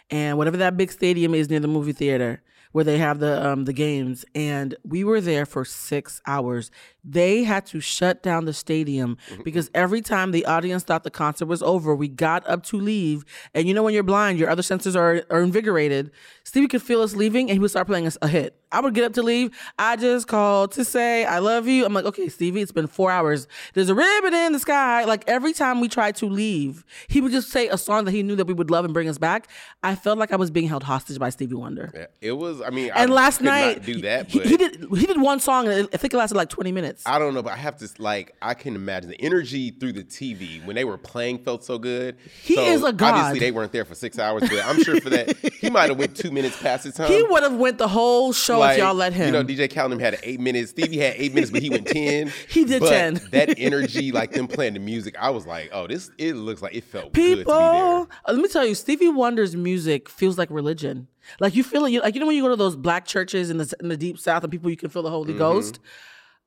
and 0.10 0.38
whatever 0.38 0.58
that 0.58 0.76
big 0.76 0.92
stadium 0.92 1.34
is 1.34 1.50
near 1.50 1.62
the 1.62 1.68
movie 1.70 1.94
theater 1.94 2.42
where 2.72 2.84
they 2.84 2.98
have 2.98 3.20
the 3.20 3.44
um, 3.44 3.66
the 3.66 3.74
games, 3.74 4.26
and 4.36 4.76
we 4.84 5.04
were 5.04 5.22
there 5.22 5.46
for 5.46 5.66
six 5.66 6.22
hours. 6.28 6.70
They 7.04 7.44
had 7.44 7.66
to 7.68 7.80
shut 7.80 8.22
down 8.22 8.46
the 8.46 8.54
stadium 8.54 9.18
because 9.44 9.72
every 9.74 10.02
time 10.02 10.32
the 10.32 10.46
audience 10.46 10.84
thought 10.84 11.04
the 11.04 11.10
concert 11.10 11.46
was 11.46 11.64
over, 11.64 11.96
we 11.96 12.08
got 12.08 12.48
up 12.48 12.64
to 12.66 12.78
leave. 12.78 13.24
And 13.54 13.68
you 13.68 13.74
know 13.74 13.84
when 13.84 13.94
you're 13.94 14.04
blind, 14.04 14.38
your 14.38 14.50
other 14.50 14.62
senses 14.62 14.96
are, 14.96 15.24
are 15.30 15.42
invigorated. 15.42 16.12
Stevie 16.48 16.70
could 16.70 16.82
feel 16.82 17.02
us 17.02 17.14
leaving, 17.14 17.50
and 17.50 17.56
he 17.56 17.60
would 17.60 17.70
start 17.72 17.88
playing 17.88 18.08
us 18.08 18.18
a 18.22 18.28
hit. 18.30 18.56
I 18.72 18.80
would 18.80 18.94
get 18.94 19.04
up 19.04 19.14
to 19.14 19.22
leave. 19.22 19.52
I 19.78 19.98
just 19.98 20.28
called 20.28 20.72
to 20.74 20.86
say 20.86 21.26
I 21.26 21.40
love 21.40 21.68
you. 21.68 21.86
I'm 21.86 21.94
like, 21.94 22.06
okay, 22.06 22.30
Stevie, 22.30 22.62
it's 22.62 22.72
been 22.72 22.88
four 22.88 23.12
hours. 23.12 23.48
There's 23.74 23.90
a 23.90 23.96
ribbon 23.96 24.34
in 24.34 24.54
the 24.54 24.60
sky. 24.60 25.04
Like 25.04 25.24
every 25.28 25.52
time 25.54 25.82
we 25.82 25.90
tried 25.90 26.16
to 26.18 26.26
leave, 26.26 26.86
he 27.10 27.20
would 27.20 27.32
just 27.34 27.50
say 27.50 27.68
a 27.68 27.78
song 27.78 28.06
that 28.06 28.12
he 28.12 28.24
knew 28.24 28.36
that 28.38 28.48
we 28.48 28.54
would 28.54 28.70
love 28.72 28.86
and 28.86 28.94
bring 28.94 29.10
us 29.10 29.18
back. 29.18 29.50
I 29.84 29.96
felt 29.96 30.18
like 30.20 30.32
I 30.32 30.38
was 30.38 30.50
being 30.52 30.68
held 30.70 30.84
hostage 30.84 31.18
by 31.20 31.30
Stevie 31.30 31.56
Wonder. 31.56 31.92
Yeah, 31.94 32.06
it 32.22 32.32
was. 32.34 32.62
I 32.62 32.70
mean, 32.70 32.92
And 32.96 33.12
I 33.12 33.14
last 33.14 33.42
night, 33.42 33.84
do 33.84 34.02
that. 34.02 34.30
he, 34.30 34.40
But 34.40 34.48
he 34.48 34.56
did 34.58 34.86
he 34.98 35.06
did 35.06 35.20
one 35.22 35.40
song, 35.42 35.68
and 35.68 35.88
I 35.94 35.98
think 35.98 36.14
it 36.14 36.18
lasted 36.18 36.36
like 36.36 36.50
20 36.50 36.72
minutes. 36.74 37.04
I 37.06 37.20
don't 37.20 37.34
know, 37.34 37.44
but 37.44 37.54
I 37.54 37.58
have 37.58 37.78
to 37.80 37.90
like 38.00 38.36
I 38.42 38.54
can 38.54 38.74
imagine 38.76 39.10
the 39.10 39.22
energy 39.22 39.72
through 39.72 39.94
the 39.94 40.04
TV 40.04 40.66
when 40.66 40.76
they 40.78 40.86
were 40.86 40.98
playing 40.98 41.40
felt 41.40 41.64
so 41.64 41.78
good. 41.78 42.18
He 42.44 42.56
So, 42.56 42.64
is 42.64 42.84
a 42.84 42.92
god. 42.94 43.14
Obviously, 43.16 43.40
they 43.40 43.52
weren't 43.52 43.72
there 43.74 43.86
for 43.86 43.96
six 43.96 44.18
hours, 44.20 44.42
but 44.42 44.66
I'm 44.66 44.82
sure 44.84 45.00
for 45.02 45.10
that 45.10 45.38
he 45.62 45.70
might 45.70 45.90
have 45.90 45.98
went 45.98 46.16
two 46.18 46.32
minutes 46.38 46.62
past 46.62 46.84
his 46.86 46.94
time. 46.94 47.12
he 47.12 47.22
would 47.24 47.44
have 47.44 47.56
went 47.56 47.78
the 47.78 47.88
whole 47.88 48.32
show 48.32 48.64
if 48.64 48.78
y'all 48.78 48.94
let 48.94 49.12
him. 49.14 49.26
You 49.28 49.32
know, 49.34 49.44
DJ 49.44 49.74
Khaled 49.74 50.00
had 50.00 50.20
eight 50.24 50.40
minutes. 50.40 50.72
Stevie 50.72 50.98
had 51.00 51.16
eight 51.18 51.34
minutes, 51.34 51.52
but 51.52 51.62
he 51.62 51.70
went 51.70 51.88
ten. 51.88 52.32
He 52.50 52.64
did 52.66 52.80
But 52.82 52.90
10. 52.90 53.14
that 53.32 53.56
energy, 53.60 54.12
like 54.12 54.32
them 54.32 54.48
playing 54.48 54.74
the 54.76 54.80
music, 54.80 55.16
I 55.20 55.30
was 55.32 55.46
like, 55.46 55.70
oh, 55.74 55.88
this. 55.88 56.10
It 56.18 56.34
looks 56.36 56.62
like 56.62 56.76
it 56.76 56.84
felt 56.84 57.14
good 57.14 57.14
to 57.14 57.30
be 57.30 57.36
People, 57.38 57.54
there. 57.54 58.08
uh, 58.26 58.32
let 58.34 58.38
me 58.38 58.48
tell 58.48 58.66
you, 58.66 58.76
Stevie 58.76 59.10
Wonder's 59.10 59.56
music 59.56 60.08
feels 60.10 60.38
like 60.38 60.50
religion. 60.52 61.08
Like 61.40 61.56
you 61.56 61.64
feel 61.64 61.84
it, 61.86 62.02
like 62.02 62.14
you 62.16 62.22
know 62.22 62.28
when 62.28 62.36
you 62.38 62.44
go 62.44 62.50
to 62.50 62.56
those 62.56 62.76
black 62.78 63.06
churches 63.06 63.50
in 63.50 63.58
the 63.58 63.74
in 63.82 63.90
the 63.90 63.98
deep 63.98 64.18
south 64.18 64.44
and 64.44 64.52
people 64.52 64.70
you 64.70 64.78
can 64.78 64.90
feel 64.90 65.04
the 65.04 65.10
Holy 65.10 65.30
Mm-hmm. 65.32 65.40
Ghost. 65.40 65.80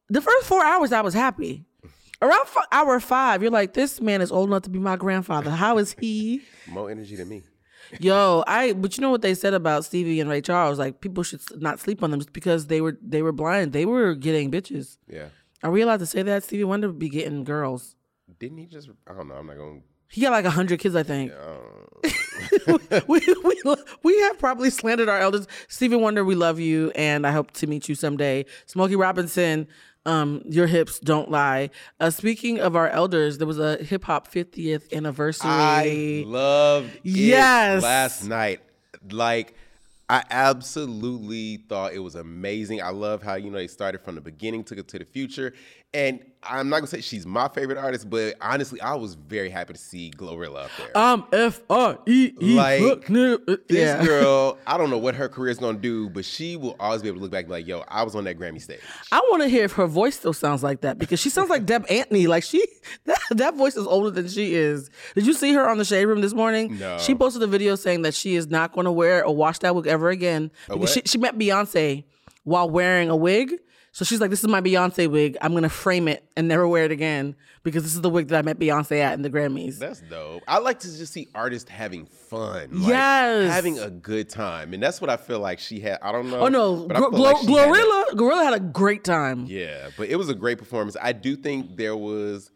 The 0.08 0.20
first 0.22 0.46
four 0.46 0.64
hours, 0.64 0.90
I 0.92 1.02
was 1.02 1.14
happy. 1.14 1.64
Around 2.22 2.42
f- 2.42 2.66
hour 2.72 2.98
five, 3.00 3.42
you're 3.42 3.50
like, 3.50 3.72
this 3.74 4.00
man 4.00 4.20
is 4.20 4.30
old 4.32 4.48
enough 4.50 4.62
to 4.62 4.70
be 4.70 4.78
my 4.78 4.96
grandfather. 4.96 5.50
How 5.50 5.78
is 5.78 5.94
he? 5.98 6.42
More 6.68 6.90
energy 6.90 7.16
than 7.16 7.28
me. 7.28 7.42
Yo, 7.98 8.44
I. 8.46 8.72
But 8.72 8.96
you 8.96 9.02
know 9.02 9.10
what 9.10 9.22
they 9.22 9.34
said 9.34 9.54
about 9.54 9.84
Stevie 9.84 10.20
and 10.20 10.30
Ray 10.30 10.40
Charles? 10.40 10.78
Like 10.78 11.00
people 11.00 11.22
should 11.22 11.40
not 11.60 11.80
sleep 11.80 12.02
on 12.02 12.10
them 12.10 12.20
just 12.20 12.32
because 12.32 12.66
they 12.66 12.80
were 12.80 12.96
they 13.02 13.22
were 13.22 13.32
blind. 13.32 13.72
They 13.72 13.86
were 13.86 14.14
getting 14.14 14.50
bitches. 14.50 14.98
Yeah. 15.08 15.28
Are 15.62 15.70
we 15.70 15.82
allowed 15.82 15.98
to 16.00 16.06
say 16.06 16.22
that? 16.22 16.44
Stevie 16.44 16.64
Wonder 16.64 16.90
be 16.92 17.08
getting 17.08 17.44
girls. 17.44 17.96
Didn't 18.38 18.58
he 18.58 18.66
just? 18.66 18.88
I 19.08 19.12
don't 19.14 19.28
know. 19.28 19.34
I'm 19.34 19.46
not 19.46 19.56
going. 19.56 19.80
To 19.80 19.86
He 20.08 20.20
got 20.20 20.30
like 20.30 20.44
a 20.44 20.50
hundred 20.50 20.80
kids, 20.80 20.94
I 20.94 21.02
think. 21.02 21.32
to 21.32 23.04
we, 23.08 23.20
we 23.44 23.62
we 24.02 24.20
have 24.22 24.38
probably 24.38 24.70
slandered 24.70 25.08
our 25.08 25.18
elders. 25.18 25.46
Stevie 25.68 25.96
Wonder, 25.96 26.24
we 26.24 26.34
love 26.34 26.58
you, 26.58 26.90
and 26.94 27.26
I 27.26 27.32
hope 27.32 27.50
to 27.52 27.66
meet 27.66 27.88
you 27.88 27.94
someday. 27.94 28.46
Smokey 28.66 28.96
Robinson, 28.96 29.68
um, 30.10 30.42
your 30.48 30.66
hips 30.66 30.98
don't 30.98 31.30
lie. 31.30 31.70
Uh, 32.00 32.10
speaking 32.10 32.58
of 32.60 32.74
our 32.76 32.88
elders, 32.88 33.38
there 33.38 33.46
was 33.46 33.58
a 33.58 33.76
hip 33.76 34.04
hop 34.04 34.30
50th 34.32 34.92
anniversary. 34.92 35.50
I 35.50 36.24
loved 36.26 36.94
it 36.96 37.00
Yes. 37.04 37.82
last 37.82 38.24
night. 38.24 38.60
Like, 39.10 39.54
I 40.08 40.24
absolutely 40.30 41.58
thought 41.68 41.92
it 41.92 42.00
was 42.00 42.16
amazing. 42.16 42.82
I 42.82 42.90
love 42.90 43.22
how, 43.22 43.36
you 43.36 43.50
know, 43.50 43.58
they 43.58 43.68
started 43.68 44.00
from 44.00 44.16
the 44.16 44.20
beginning, 44.20 44.64
took 44.64 44.78
it 44.78 44.88
to 44.88 44.98
the 44.98 45.04
future. 45.04 45.54
And 45.92 46.20
I'm 46.42 46.68
not 46.68 46.76
gonna 46.76 46.86
say 46.86 47.00
she's 47.00 47.26
my 47.26 47.48
favorite 47.48 47.76
artist, 47.76 48.08
but 48.08 48.34
honestly, 48.40 48.80
I 48.80 48.94
was 48.94 49.14
very 49.14 49.50
happy 49.50 49.74
to 49.74 49.78
see 49.78 50.10
Glorilla 50.16 50.64
up 50.64 50.70
there. 50.78 50.90
I'm 50.94 51.24
F 51.32 51.60
R 51.68 51.98
E 52.06 52.32
E. 52.40 52.54
Like, 52.54 52.80
nigga. 52.80 53.34
Uh, 53.46 53.56
this 53.68 53.78
yeah. 53.78 54.04
girl, 54.06 54.56
I 54.66 54.78
don't 54.78 54.88
know 54.88 54.98
what 54.98 55.14
her 55.16 55.28
career 55.28 55.50
is 55.50 55.58
gonna 55.58 55.78
do, 55.78 56.08
but 56.08 56.24
she 56.24 56.56
will 56.56 56.76
always 56.80 57.02
be 57.02 57.08
able 57.08 57.18
to 57.18 57.22
look 57.22 57.32
back 57.32 57.40
and 57.40 57.48
be 57.48 57.52
like, 57.54 57.66
yo, 57.66 57.84
I 57.88 58.04
was 58.04 58.14
on 58.14 58.24
that 58.24 58.38
Grammy 58.38 58.60
stage. 58.60 58.80
I 59.12 59.18
want 59.30 59.42
to 59.42 59.48
hear 59.48 59.64
if 59.64 59.72
her 59.72 59.86
voice 59.86 60.16
still 60.16 60.32
sounds 60.32 60.62
like 60.62 60.80
that 60.80 60.98
because 60.98 61.20
she 61.20 61.28
sounds 61.28 61.50
like 61.50 61.66
Deb 61.66 61.86
Antney. 61.88 62.26
Like 62.26 62.44
she, 62.44 62.64
that, 63.04 63.20
that 63.32 63.54
voice 63.56 63.76
is 63.76 63.86
older 63.86 64.10
than 64.10 64.28
she 64.28 64.54
is. 64.54 64.90
Did 65.14 65.26
you 65.26 65.34
see 65.34 65.52
her 65.52 65.68
on 65.68 65.76
the 65.76 65.84
Shade 65.84 66.06
Room 66.06 66.20
this 66.20 66.34
morning? 66.34 66.78
No. 66.78 66.98
She 66.98 67.14
posted 67.14 67.42
a 67.42 67.48
video 67.48 67.74
saying 67.74 68.02
that 68.02 68.14
she 68.14 68.36
is 68.36 68.46
not 68.46 68.72
going 68.72 68.86
to 68.86 68.92
wear 68.92 69.24
or 69.24 69.34
wash 69.34 69.58
that 69.58 69.74
wig 69.74 69.86
ever 69.86 70.08
again 70.08 70.50
because 70.68 70.92
she, 70.92 71.02
she 71.04 71.18
met 71.18 71.36
Beyonce 71.36 72.04
while 72.44 72.70
wearing 72.70 73.10
a 73.10 73.16
wig. 73.16 73.58
So 73.92 74.04
she's 74.04 74.20
like, 74.20 74.30
"This 74.30 74.40
is 74.44 74.48
my 74.48 74.60
Beyonce 74.60 75.10
wig. 75.10 75.36
I'm 75.40 75.52
gonna 75.52 75.68
frame 75.68 76.06
it 76.06 76.24
and 76.36 76.46
never 76.46 76.66
wear 76.68 76.84
it 76.84 76.92
again 76.92 77.34
because 77.64 77.82
this 77.82 77.94
is 77.94 78.00
the 78.00 78.08
wig 78.10 78.28
that 78.28 78.38
I 78.38 78.42
met 78.42 78.58
Beyonce 78.58 79.00
at 79.00 79.14
in 79.14 79.22
the 79.22 79.30
Grammys." 79.30 79.78
That's 79.78 80.00
dope. 80.02 80.42
I 80.46 80.58
like 80.58 80.78
to 80.80 80.96
just 80.96 81.12
see 81.12 81.28
artists 81.34 81.68
having 81.68 82.06
fun. 82.06 82.68
Like, 82.72 82.88
Yes. 82.90 83.50
Having 83.52 83.80
a 83.80 83.90
good 83.90 84.28
time. 84.28 84.72
And 84.74 84.82
that's 84.82 85.00
what 85.00 85.10
I 85.10 85.16
feel 85.16 85.40
like 85.40 85.58
she 85.58 85.80
had. 85.80 85.98
I 86.02 86.12
don't 86.12 86.30
know. 86.30 86.40
oh 86.40 86.48
no, 86.48 86.86
I 86.90 86.98
Glo- 87.00 87.08
like 87.10 87.36
she 87.38 87.52
had 87.52 87.68
Glorilla 88.14 88.44
had 88.44 88.54
a 88.54 88.60
great 88.60 89.02
time. 89.02 89.46
Yeah, 89.48 89.88
but 89.96 90.08
it 90.08 90.16
was 90.16 90.28
a 90.28 90.34
great 90.34 90.58
performance. 90.58 90.96
I 91.00 91.12
do 91.12 91.34
think 91.36 91.76
there 91.76 91.96
was. 91.96 92.50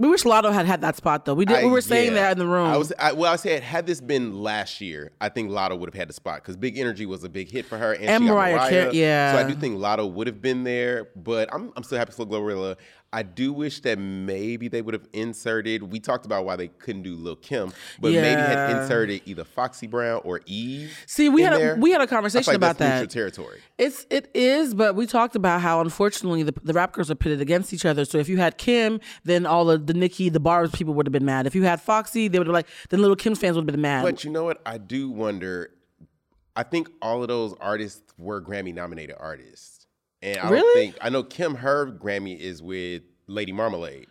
We 0.00 0.08
wish 0.08 0.22
Latto 0.22 0.50
had 0.50 0.64
had 0.64 0.80
that 0.80 0.96
spot 0.96 1.26
though. 1.26 1.34
We 1.34 1.44
did. 1.44 1.58
I- 1.58 1.64
we 1.64 1.70
were 1.70 1.82
saying 1.82 2.14
yeah. 2.14 2.22
that 2.22 2.32
in 2.32 2.38
the 2.38 2.46
room. 2.46 2.66
I 2.66 2.78
was. 2.78 2.90
I, 2.98 3.12
well, 3.12 3.30
I 3.30 3.36
said 3.36 3.62
had 3.62 3.86
this 3.86 4.00
been 4.00 4.42
last 4.42 4.80
year, 4.80 5.12
I 5.20 5.28
think 5.28 5.50
Latto 5.50 5.78
would 5.78 5.90
have 5.90 5.94
had 5.94 6.08
the 6.08 6.14
spot 6.14 6.36
because 6.36 6.56
Big 6.56 6.78
Energy 6.78 7.04
was 7.04 7.22
a 7.22 7.28
big 7.28 7.50
hit 7.50 7.66
for 7.66 7.76
her, 7.76 7.92
and, 7.92 8.04
And 8.04 8.24
Mariah 8.24 8.56
Mariah. 8.56 8.70
Carey, 8.70 8.96
yeah. 8.96 9.32
So 9.32 9.38
I 9.38 9.48
do 9.48 9.54
think 9.54 9.76
Latto 9.76 10.10
would 10.10 10.26
have 10.26 10.40
been 10.40 10.64
there, 10.64 11.08
but 11.14 11.52
I'm 11.52 11.70
I'm 11.76 11.82
still 11.82 11.98
happy 11.98 12.12
for 12.12 12.24
Glorilla. 12.24 12.76
I 13.12 13.24
do 13.24 13.52
wish 13.52 13.80
that 13.80 13.98
maybe 13.98 14.68
they 14.68 14.82
would 14.82 14.94
have 14.94 15.08
inserted. 15.12 15.82
We 15.82 15.98
talked 15.98 16.26
about 16.26 16.44
why 16.44 16.54
they 16.54 16.68
couldn't 16.68 17.02
do 17.02 17.16
Lil 17.16 17.34
Kim, 17.34 17.72
but 17.98 18.12
maybe 18.12 18.40
had 18.40 18.82
inserted 18.82 19.22
either 19.26 19.42
Foxy 19.42 19.88
Brown 19.88 20.20
or 20.24 20.40
Eve. 20.46 20.96
See, 21.06 21.28
we 21.28 21.42
had 21.42 21.54
a- 21.60 21.74
we 21.76 21.90
had 21.90 22.00
a 22.00 22.06
conversation 22.06 22.48
like 22.52 22.56
about 22.56 22.78
that. 22.78 23.10
territory. 23.10 23.58
It's 23.78 24.06
it 24.10 24.30
is, 24.32 24.74
but 24.74 24.94
we 24.94 25.06
talked 25.06 25.34
about 25.34 25.60
how 25.60 25.80
unfortunately 25.80 26.44
the, 26.44 26.54
the 26.62 26.72
rap 26.72 26.92
girls 26.92 27.10
are 27.10 27.16
pitted 27.16 27.40
against 27.40 27.72
each 27.72 27.84
other. 27.84 28.04
So 28.04 28.18
if 28.18 28.28
you 28.28 28.36
had 28.36 28.58
Kim, 28.58 29.00
then 29.24 29.44
all 29.44 29.70
of 29.70 29.88
the 29.88 29.94
Nicki, 29.94 30.28
the 30.28 30.38
bars 30.38 30.70
people 30.70 30.94
would 30.94 31.06
have 31.06 31.12
been 31.12 31.24
mad. 31.24 31.48
If 31.48 31.56
you 31.56 31.64
had 31.64 31.80
Foxy, 31.80 32.28
they 32.28 32.38
would 32.38 32.46
have 32.46 32.54
like 32.54 32.68
then 32.90 33.00
little 33.00 33.16
Kim's 33.16 33.40
fans 33.40 33.56
would 33.56 33.62
have 33.62 33.72
been 33.72 33.80
mad. 33.80 34.04
But 34.04 34.22
you 34.22 34.30
know 34.30 34.44
what? 34.44 34.60
I 34.64 34.78
do 34.78 35.10
wonder. 35.10 35.70
I 36.54 36.62
think 36.62 36.88
all 37.02 37.22
of 37.22 37.28
those 37.28 37.54
artists 37.60 38.02
were 38.18 38.40
Grammy 38.40 38.74
nominated 38.74 39.16
artists, 39.18 39.79
and 40.22 40.38
I 40.38 40.42
don't 40.42 40.52
Really? 40.52 40.74
think 40.90 40.98
I 41.00 41.08
know 41.08 41.22
Kim. 41.22 41.54
Her 41.56 41.86
Grammy 41.92 42.38
is 42.38 42.62
with 42.62 43.02
Lady 43.26 43.52
Marmalade. 43.52 44.06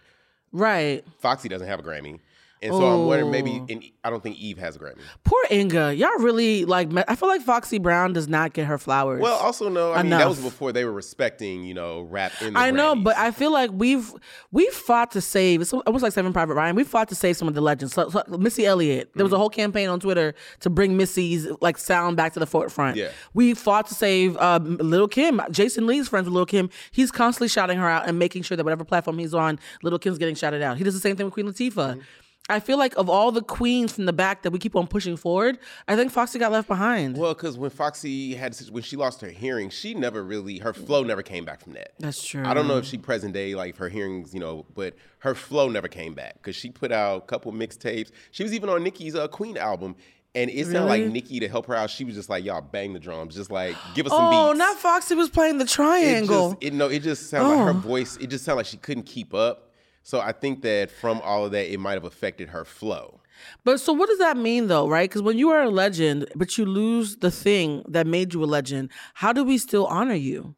right. 0.51 1.03
Foxy 1.19 1.49
doesn't 1.49 1.67
have 1.67 1.79
a 1.79 1.83
Grammy, 1.83 2.19
and 2.61 2.73
so 2.73 2.85
I'm 2.85 3.05
wondering 3.07 3.31
maybe. 3.31 3.63
And 3.69 3.83
I 4.03 4.09
don't 4.09 4.21
think 4.21 4.37
Eve 4.37 4.57
has 4.57 4.75
a 4.75 4.79
Grammy. 4.79 4.99
Poor 5.23 5.39
Inga. 5.49 5.93
Y'all 5.95 6.09
really 6.19 6.65
like 6.65 6.89
I 7.07 7.15
feel 7.15 7.29
like 7.29 7.41
Foxy 7.41 7.79
Brown 7.79 8.13
does 8.13 8.27
not 8.27 8.53
get 8.53 8.65
her 8.67 8.77
flowers. 8.77 9.21
Well, 9.21 9.37
also 9.37 9.69
no. 9.69 9.93
I 9.93 10.01
mean, 10.03 10.11
that 10.11 10.27
was 10.27 10.39
before 10.41 10.71
they 10.71 10.85
were 10.85 10.91
respecting, 10.91 11.63
you 11.63 11.73
know, 11.73 12.01
rap 12.01 12.31
in 12.41 12.53
the 12.53 12.59
I 12.59 12.71
know, 12.71 12.95
but 12.95 13.17
I 13.17 13.31
feel 13.31 13.51
like 13.51 13.71
we've 13.73 14.11
we've 14.51 14.73
fought 14.73 15.11
to 15.11 15.21
save. 15.21 15.61
It's 15.61 15.73
almost 15.73 16.03
like 16.03 16.11
Saving 16.13 16.33
Private 16.33 16.53
Ryan. 16.55 16.75
We 16.75 16.83
fought 16.83 17.09
to 17.09 17.15
save 17.15 17.37
some 17.37 17.47
of 17.47 17.53
the 17.53 17.61
legends. 17.61 17.93
So, 17.93 18.09
so 18.09 18.23
Missy 18.37 18.65
Elliott. 18.65 19.11
There 19.15 19.23
was 19.23 19.31
a 19.31 19.35
Mm-hmm. 19.35 19.39
whole 19.39 19.49
campaign 19.49 19.87
on 19.89 19.99
Twitter 19.99 20.33
to 20.61 20.69
bring 20.69 20.97
Missy's 20.97 21.47
like 21.61 21.77
sound 21.77 22.17
back 22.17 22.33
to 22.33 22.39
the 22.39 22.45
forefront. 22.47 22.97
Yeah. 22.97 23.09
We 23.33 23.53
fought 23.53 23.87
to 23.87 23.93
save 23.93 24.35
um, 24.37 24.75
Little 24.77 25.07
Kim. 25.07 25.39
Jason 25.51 25.87
Lee's 25.87 26.09
friends 26.09 26.25
with 26.25 26.33
Little 26.33 26.45
Kim. 26.45 26.69
He's 26.91 27.09
constantly 27.11 27.47
shouting 27.47 27.77
her 27.77 27.87
out 27.87 28.07
and 28.07 28.19
making 28.19 28.43
sure 28.43 28.57
that 28.57 28.63
whatever 28.63 28.83
platform 28.83 29.17
he's 29.17 29.33
on, 29.33 29.59
Little 29.81 29.97
Kim's 29.99 30.17
getting 30.17 30.35
shouted 30.35 30.61
out. 30.61 30.77
He 30.77 30.83
does 30.83 30.93
the 30.93 30.99
same 30.99 31.15
thing 31.15 31.25
with 31.25 31.33
Queen 31.33 31.45
Latifah. 31.45 31.71
Mm-hmm. 31.73 31.99
I 32.49 32.59
feel 32.59 32.77
like 32.77 32.95
of 32.97 33.09
all 33.09 33.31
the 33.31 33.41
queens 33.41 33.93
from 33.93 34.05
the 34.05 34.13
back 34.13 34.41
that 34.41 34.51
we 34.51 34.59
keep 34.59 34.75
on 34.75 34.87
pushing 34.87 35.15
forward, 35.15 35.59
I 35.87 35.95
think 35.95 36.11
Foxy 36.11 36.39
got 36.39 36.51
left 36.51 36.67
behind. 36.67 37.17
Well, 37.17 37.33
because 37.33 37.57
when 37.57 37.69
Foxy 37.69 38.33
had 38.35 38.57
when 38.71 38.83
she 38.83 38.95
lost 38.95 39.21
her 39.21 39.29
hearing, 39.29 39.69
she 39.69 39.93
never 39.93 40.23
really 40.23 40.57
her 40.59 40.73
flow 40.73 41.03
never 41.03 41.21
came 41.21 41.45
back 41.45 41.61
from 41.61 41.73
that. 41.73 41.93
That's 41.99 42.25
true. 42.25 42.43
I 42.45 42.53
don't 42.53 42.67
know 42.67 42.77
if 42.77 42.85
she 42.85 42.97
present 42.97 43.33
day 43.33 43.55
like 43.55 43.77
her 43.77 43.89
hearings, 43.89 44.33
you 44.33 44.39
know, 44.39 44.65
but 44.75 44.95
her 45.19 45.35
flow 45.35 45.69
never 45.69 45.87
came 45.87 46.13
back 46.13 46.33
because 46.35 46.55
she 46.55 46.69
put 46.69 46.91
out 46.91 47.17
a 47.17 47.25
couple 47.25 47.51
mixtapes. 47.53 48.11
She 48.31 48.43
was 48.43 48.53
even 48.53 48.69
on 48.69 48.83
Nicki's 48.83 49.15
uh, 49.15 49.27
Queen 49.27 49.55
album. 49.57 49.95
And 50.35 50.51
it 50.51 50.65
sounded 50.65 50.85
like 50.85 50.99
Really? 51.01 51.11
Nicki 51.13 51.39
to 51.39 51.47
help 51.47 51.65
her 51.65 51.73
out. 51.75 51.89
She 51.89 52.03
was 52.03 52.13
just 52.13 52.29
like, 52.29 52.45
"Y'all 52.45 52.61
bang 52.61 52.93
the 52.93 52.99
drums, 52.99 53.33
just 53.33 53.49
like 53.49 53.75
give 53.95 54.05
us 54.05 54.11
some 54.11 54.29
beats." 54.29 54.37
oh, 54.39 54.49
beats." 54.51 54.59
not 54.59 54.77
Foxy 54.77 55.15
was 55.15 55.27
playing 55.27 55.57
the 55.57 55.63
it 55.63 55.69
triangle. 55.69 56.51
just, 56.51 56.63
it, 56.63 56.73
no, 56.73 56.87
it 56.87 56.99
just 57.01 57.31
sounded 57.31 57.49
like 57.55 57.73
her 57.73 57.79
Oh. 57.79 57.81
voice. 57.81 58.15
It 58.17 58.27
just 58.27 58.45
sounded 58.45 58.57
like 58.57 58.65
she 58.67 58.77
couldn't 58.77 59.07
keep 59.07 59.33
up. 59.33 59.68
So 60.09 60.19
I 60.19 60.31
think 60.31 60.63
that 60.63 60.89
from 60.89 61.21
all 61.21 61.45
of 61.45 61.51
that, 61.51 61.71
it 61.71 61.79
might 61.79 61.91
have 61.91 62.03
affected 62.03 62.49
her 62.49 62.65
flow. 62.65 63.19
But 63.63 63.79
so 63.79 63.93
what 63.93 64.09
does 64.09 64.17
that 64.17 64.37
mean 64.37 64.65
though, 64.65 64.87
right? 64.87 65.07
Because 65.07 65.21
when 65.21 65.37
you 65.37 65.51
are 65.51 65.61
a 65.61 65.69
legend, 65.69 66.25
but 66.35 66.57
you 66.57 66.65
lose 66.65 67.17
the 67.17 67.29
thing 67.29 67.83
that 67.87 68.07
made 68.07 68.33
you 68.33 68.43
a 68.43 68.45
legend, 68.45 68.89
how 69.13 69.31
do 69.33 69.43
we 69.43 69.59
still 69.59 69.85
honor 69.85 70.15
you? 70.15 70.55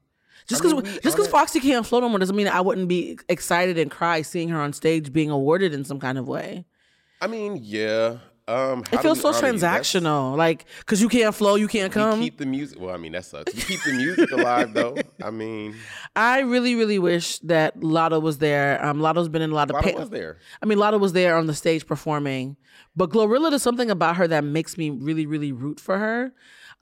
Just 0.47 0.61
because 0.61 0.81
mean, 0.81 0.85
just 1.03 1.17
because 1.17 1.27
Foxy 1.27 1.59
can't 1.59 1.85
float 1.85 2.01
no 2.01 2.07
more 2.07 2.17
doesn't 2.17 2.33
mean 2.33 2.47
I 2.47 2.61
wouldn't 2.61 2.87
be 2.87 3.19
excited 3.27 3.77
and 3.77 3.91
cry 3.91 4.21
seeing 4.21 4.47
her 4.47 4.61
on 4.61 4.71
stage 4.71 5.11
being 5.11 5.29
awarded 5.29 5.73
in 5.73 5.83
some 5.83 5.99
kind 5.99 6.17
of 6.17 6.29
way. 6.29 6.63
I 7.19 7.27
mean, 7.27 7.59
yeah. 7.61 8.19
Um, 8.51 8.83
how 8.91 8.97
It 8.99 9.01
feels 9.01 9.21
so 9.21 9.31
transactional, 9.31 10.35
like 10.35 10.65
because 10.79 11.01
you 11.01 11.09
can't 11.09 11.33
flow, 11.33 11.55
you 11.55 11.67
can't 11.67 11.91
come. 11.93 12.19
keep 12.19 12.37
the 12.37 12.45
music. 12.45 12.79
Well, 12.79 12.93
I 12.93 12.97
mean 12.97 13.13
that 13.13 13.25
sucks. 13.25 13.53
We 13.53 13.61
keep 13.61 13.83
the 13.83 13.93
music 13.93 14.31
alive, 14.31 14.73
though. 14.73 14.95
I 15.23 15.31
mean, 15.31 15.75
I 16.15 16.39
really, 16.41 16.75
really 16.75 16.99
wish 16.99 17.39
that 17.39 17.79
Latto 17.79 18.21
was 18.21 18.39
there. 18.39 18.83
Um, 18.83 18.99
Latto's 18.99 19.29
been 19.29 19.41
in 19.41 19.51
a 19.51 19.55
lot 19.55 19.69
of 19.69 19.75
Lotto 19.75 19.87
pain. 19.87 19.99
was 19.99 20.09
there. 20.09 20.37
I 20.61 20.65
mean, 20.65 20.77
Latto 20.77 20.99
was 20.99 21.13
there 21.13 21.37
on 21.37 21.47
the 21.47 21.53
stage 21.55 21.85
performing, 21.85 22.57
but 22.95 23.09
Glorilla, 23.09 23.49
there's 23.49 23.61
something 23.63 23.89
about 23.89 24.17
her 24.17 24.27
that 24.27 24.43
makes 24.43 24.77
me 24.77 24.89
really, 24.89 25.25
really 25.25 25.51
root 25.51 25.79
for 25.79 25.97
her. 25.97 26.33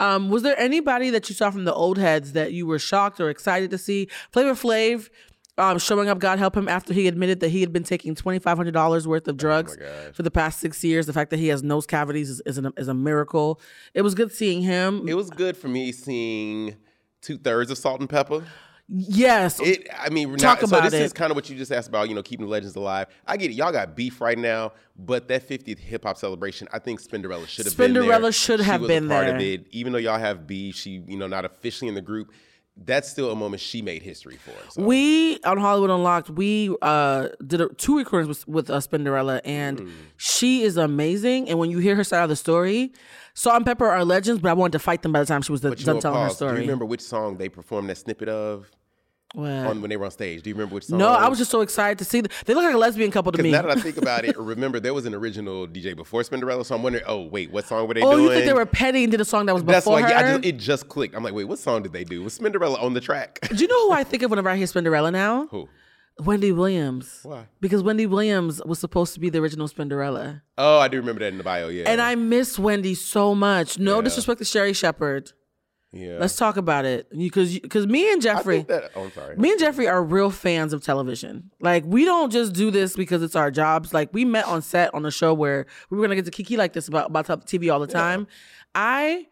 Um, 0.02 0.30
was 0.30 0.44
there 0.44 0.58
anybody 0.58 1.10
that 1.10 1.28
you 1.28 1.36
saw 1.36 1.52
from 1.52 1.66
the 1.66 1.74
old 1.74 1.98
heads 1.98 2.32
that 2.32 2.54
you 2.54 2.66
were 2.66 2.80
shocked 2.80 3.20
or 3.20 3.30
excited 3.30 3.70
to 3.72 3.78
see? 3.78 4.08
Flavor 4.32 4.54
Flav 4.54 5.10
um, 5.60 5.78
showing 5.78 6.10
up, 6.10 6.20
God 6.20 6.40
help 6.40 6.56
him, 6.56 6.68
after 6.68 6.94
he 6.94 7.08
admitted 7.08 7.42
that 7.42 7.50
he 7.50 7.62
had 7.62 7.74
been 7.74 7.84
taking 7.84 8.16
twenty 8.16 8.40
five 8.40 8.58
hundred 8.58 8.72
dollars 8.72 9.08
worth 9.08 9.28
of 9.28 9.38
drugs 9.38 9.76
gosh. 9.76 9.88
for 10.14 10.24
the 10.24 10.32
past 10.32 10.60
six 10.60 10.84
years. 10.84 11.06
The 11.06 11.14
fact 11.14 11.30
that 11.32 11.38
he 11.40 11.50
has 11.50 11.62
nose 11.62 11.86
cavities 11.86 12.30
is, 12.30 12.42
is, 12.46 12.58
an, 12.58 12.74
is 12.78 12.88
a 12.88 12.94
miracle. 12.94 13.60
It 13.94 14.02
was 14.02 14.16
good 14.16 14.32
seeing 14.32 14.62
him. 14.62 15.08
It 15.08 15.16
was 15.16 15.30
good 15.30 15.58
for 15.58 15.68
me 15.68 15.92
seeing 15.92 16.76
two 17.22 17.38
thirds 17.38 17.70
of 17.70 17.78
Salt-N-Pepa. 17.78 18.44
yes, 18.88 19.60
It. 19.60 19.88
I 19.98 20.10
mean, 20.10 20.38
Talk 20.38 20.62
now, 20.62 20.68
so 20.68 20.78
about 20.78 20.90
this 20.90 21.00
it. 21.00 21.04
is 21.04 21.14
kind 21.14 21.32
of 21.32 21.36
what 21.36 21.50
you 21.50 21.58
just 21.58 21.72
asked 21.72 21.90
about. 21.90 22.10
You 22.10 22.16
know, 22.16 22.24
keeping 22.24 22.46
the 22.46 22.52
legends 22.52 22.76
alive. 22.76 23.08
I 23.28 23.38
get 23.38 23.52
it. 23.52 23.56
Y'all 23.56 23.72
got 23.72 23.96
beef 23.96 24.22
right 24.22 24.38
now, 24.38 24.72
but 24.98 25.28
that 25.28 25.48
50th 25.48 25.80
hip 25.80 26.06
hop 26.06 26.18
celebration, 26.18 26.68
I 26.72 26.80
think 26.80 27.02
Spinderella 27.02 27.48
should 27.48 27.66
have 27.66 27.76
been 27.76 27.94
there. 27.94 28.04
Spinderella 28.04 28.34
should 28.34 28.62
have 28.62 28.88
been 28.88 29.10
part 29.10 29.28
of 29.28 29.42
it. 29.42 29.68
Even 29.72 29.92
though 29.92 30.00
y'all 30.00 30.18
have 30.18 30.48
beef, 30.48 30.76
she, 30.76 31.04
you 31.08 31.18
know, 31.18 31.28
not 31.28 31.46
officially 31.46 31.90
in 31.90 31.96
the 31.96 32.02
group. 32.02 32.32
That's 32.86 33.10
still 33.10 33.32
a 33.32 33.36
moment 33.36 33.62
she 33.62 33.82
made 33.82 34.02
history 34.04 34.38
for. 34.38 34.54
So. 34.72 34.84
We 34.84 35.40
on 35.44 35.58
Hollywood 35.58 35.90
Unlocked, 35.90 36.30
we 36.30 36.76
uh, 36.82 37.28
did 37.46 37.62
a, 37.62 37.70
two 37.70 37.98
recordings 37.98 38.28
with, 38.28 38.48
with 38.48 38.70
uh, 38.70 38.78
Spinderella, 38.80 39.42
and 39.44 39.80
Mm. 39.80 39.92
she 40.18 40.64
is 40.64 40.78
amazing. 40.78 41.50
And 41.50 41.60
when 41.60 41.70
you 41.72 41.80
hear 41.80 41.96
her 41.96 42.04
side 42.04 42.24
of 42.24 42.30
the 42.30 42.36
story, 42.36 42.92
Salt-N-Pepa 43.34 43.82
are 43.82 44.04
legends, 44.06 44.42
but 44.42 44.50
I 44.50 44.54
wanted 44.54 44.74
to 44.74 44.80
fight 44.80 45.02
them 45.02 45.12
by 45.12 45.20
the 45.20 45.26
time 45.26 45.42
she 45.42 45.52
was 45.52 45.64
you 45.64 45.70
done 45.76 46.00
telling 46.00 46.20
her 46.22 46.28
pause. 46.28 46.32
Do 46.34 46.36
story. 46.36 46.56
you 46.56 46.62
remember 46.62 46.86
which 46.86 47.02
song 47.02 47.38
they 47.38 47.50
performed 47.50 47.90
that 47.90 47.98
snippet 47.98 48.28
of 48.30 48.70
What? 49.36 49.50
on 49.52 49.82
when 49.82 49.90
they 49.90 49.98
were 49.98 50.06
on 50.06 50.12
stage? 50.12 50.42
Do 50.42 50.50
you 50.50 50.56
remember 50.56 50.74
which 50.76 50.86
song? 50.86 50.98
no, 50.98 51.10
I 51.10 51.28
was 51.28 51.38
just 51.38 51.52
so 51.52 51.62
excited 51.62 52.00
to 52.00 52.06
see. 52.06 52.22
Them. 52.22 52.32
They 52.46 52.54
look 52.56 52.64
like 52.64 52.74
a 52.74 52.78
lesbian 52.78 53.12
couple 53.12 53.32
to 53.32 53.44
me. 53.44 53.52
now 53.52 53.62
that 53.62 53.78
I 53.78 53.80
think 53.80 53.98
about 54.02 54.26
it, 54.26 54.36
remember 54.38 54.80
there 54.80 54.94
was 54.94 55.06
an 55.06 55.14
original 55.14 55.68
DJ 55.68 55.96
before 55.96 56.22
Spinderella, 56.24 56.66
so 56.66 56.74
I'm 56.76 56.82
wondering, 56.82 57.04
oh 57.08 57.24
wait, 57.26 57.52
what 57.52 57.66
song 57.66 57.88
were 57.88 57.94
they 57.94 58.02
doing? 58.02 58.12
oh, 58.12 58.18
doing? 58.18 58.24
you 58.30 58.34
think 58.34 58.46
they 58.48 58.54
were 58.54 58.66
petty 58.66 59.04
and 59.04 59.12
did 59.12 59.22
a 59.22 59.26
song 59.26 59.46
that 59.46 59.54
was 59.54 59.64
That's 59.64 59.86
before 59.86 60.02
why 60.02 60.02
her? 60.02 60.10
yeah, 60.10 60.20
I 60.20 60.32
just, 60.38 60.46
it 60.46 60.58
just 60.58 60.90
clicked. 60.90 61.16
I'm 61.16 61.24
like, 61.24 61.34
wait, 61.34 61.44
what 61.46 61.60
song 61.60 61.84
did 61.84 61.94
they 61.94 62.04
do? 62.04 62.24
Was 62.24 62.40
Spinderella 62.40 62.82
on 62.82 62.94
the 62.96 63.02
track? 63.02 63.40
Do 63.50 63.56
you 63.58 63.68
know 63.68 63.88
who 63.90 63.94
I 63.94 64.04
think 64.04 64.24
of 64.24 64.30
whenever 64.32 64.50
I 64.50 64.56
hear 64.56 64.66
Spinderella 64.66 65.12
now? 65.12 65.46
Who? 65.48 65.70
Wendy 66.22 66.52
Williams. 66.52 67.20
Why? 67.24 67.46
Because 67.62 67.82
Wendy 67.82 68.06
Williams 68.06 68.62
was 68.66 68.78
supposed 68.80 69.14
to 69.14 69.20
be 69.22 69.30
the 69.30 69.40
original 69.40 69.68
Spinderella. 69.70 70.42
Oh, 70.58 70.80
I 70.80 70.88
do 70.90 70.98
remember 70.98 71.20
that 71.20 71.28
in 71.28 71.38
the 71.38 71.46
bio. 71.46 71.70
Yeah, 71.70 71.84
And 71.90 72.02
I 72.02 72.16
miss 72.16 72.60
Wendy 72.60 72.94
so 72.96 73.34
much. 73.34 73.80
No 73.80 73.98
Yeah. 73.98 74.02
disrespect 74.02 74.40
to 74.40 74.46
Sherri 74.46 74.74
Shepherd. 74.74 75.32
Yeah. 75.92 76.18
Let's 76.20 76.36
talk 76.36 76.58
about 76.58 76.86
it 76.86 77.10
because 77.10 77.58
because 77.58 77.88
me 77.88 78.12
and 78.12 78.22
Jeffrey, 78.22 78.62
that. 78.64 78.92
Oh, 78.96 79.06
I'm 79.06 79.12
sorry. 79.12 79.36
me 79.38 79.52
and 79.52 79.60
Jeffrey 79.60 79.88
are 79.88 80.04
real 80.04 80.30
fans 80.30 80.72
of 80.72 80.84
television. 80.84 81.50
Like 81.60 81.84
we 81.86 82.06
don't 82.06 82.32
just 82.32 82.54
do 82.54 82.70
this 82.70 82.96
because 82.96 83.24
it's 83.24 83.36
our 83.36 83.50
jobs. 83.50 83.92
Like 83.94 84.14
we 84.14 84.24
met 84.24 84.46
on 84.46 84.62
set 84.62 84.94
on 84.94 85.06
a 85.06 85.12
show 85.12 85.34
where 85.34 85.66
we 85.90 85.98
were 85.98 86.04
gonna 86.04 86.16
get 86.16 86.26
to 86.26 86.32
kiki 86.32 86.58
like 86.58 86.74
this 86.74 86.88
about 86.88 87.08
about 87.10 87.26
TV 87.48 87.74
all 87.74 87.80
the 87.80 87.88
time. 87.88 88.28
I 88.76 89.28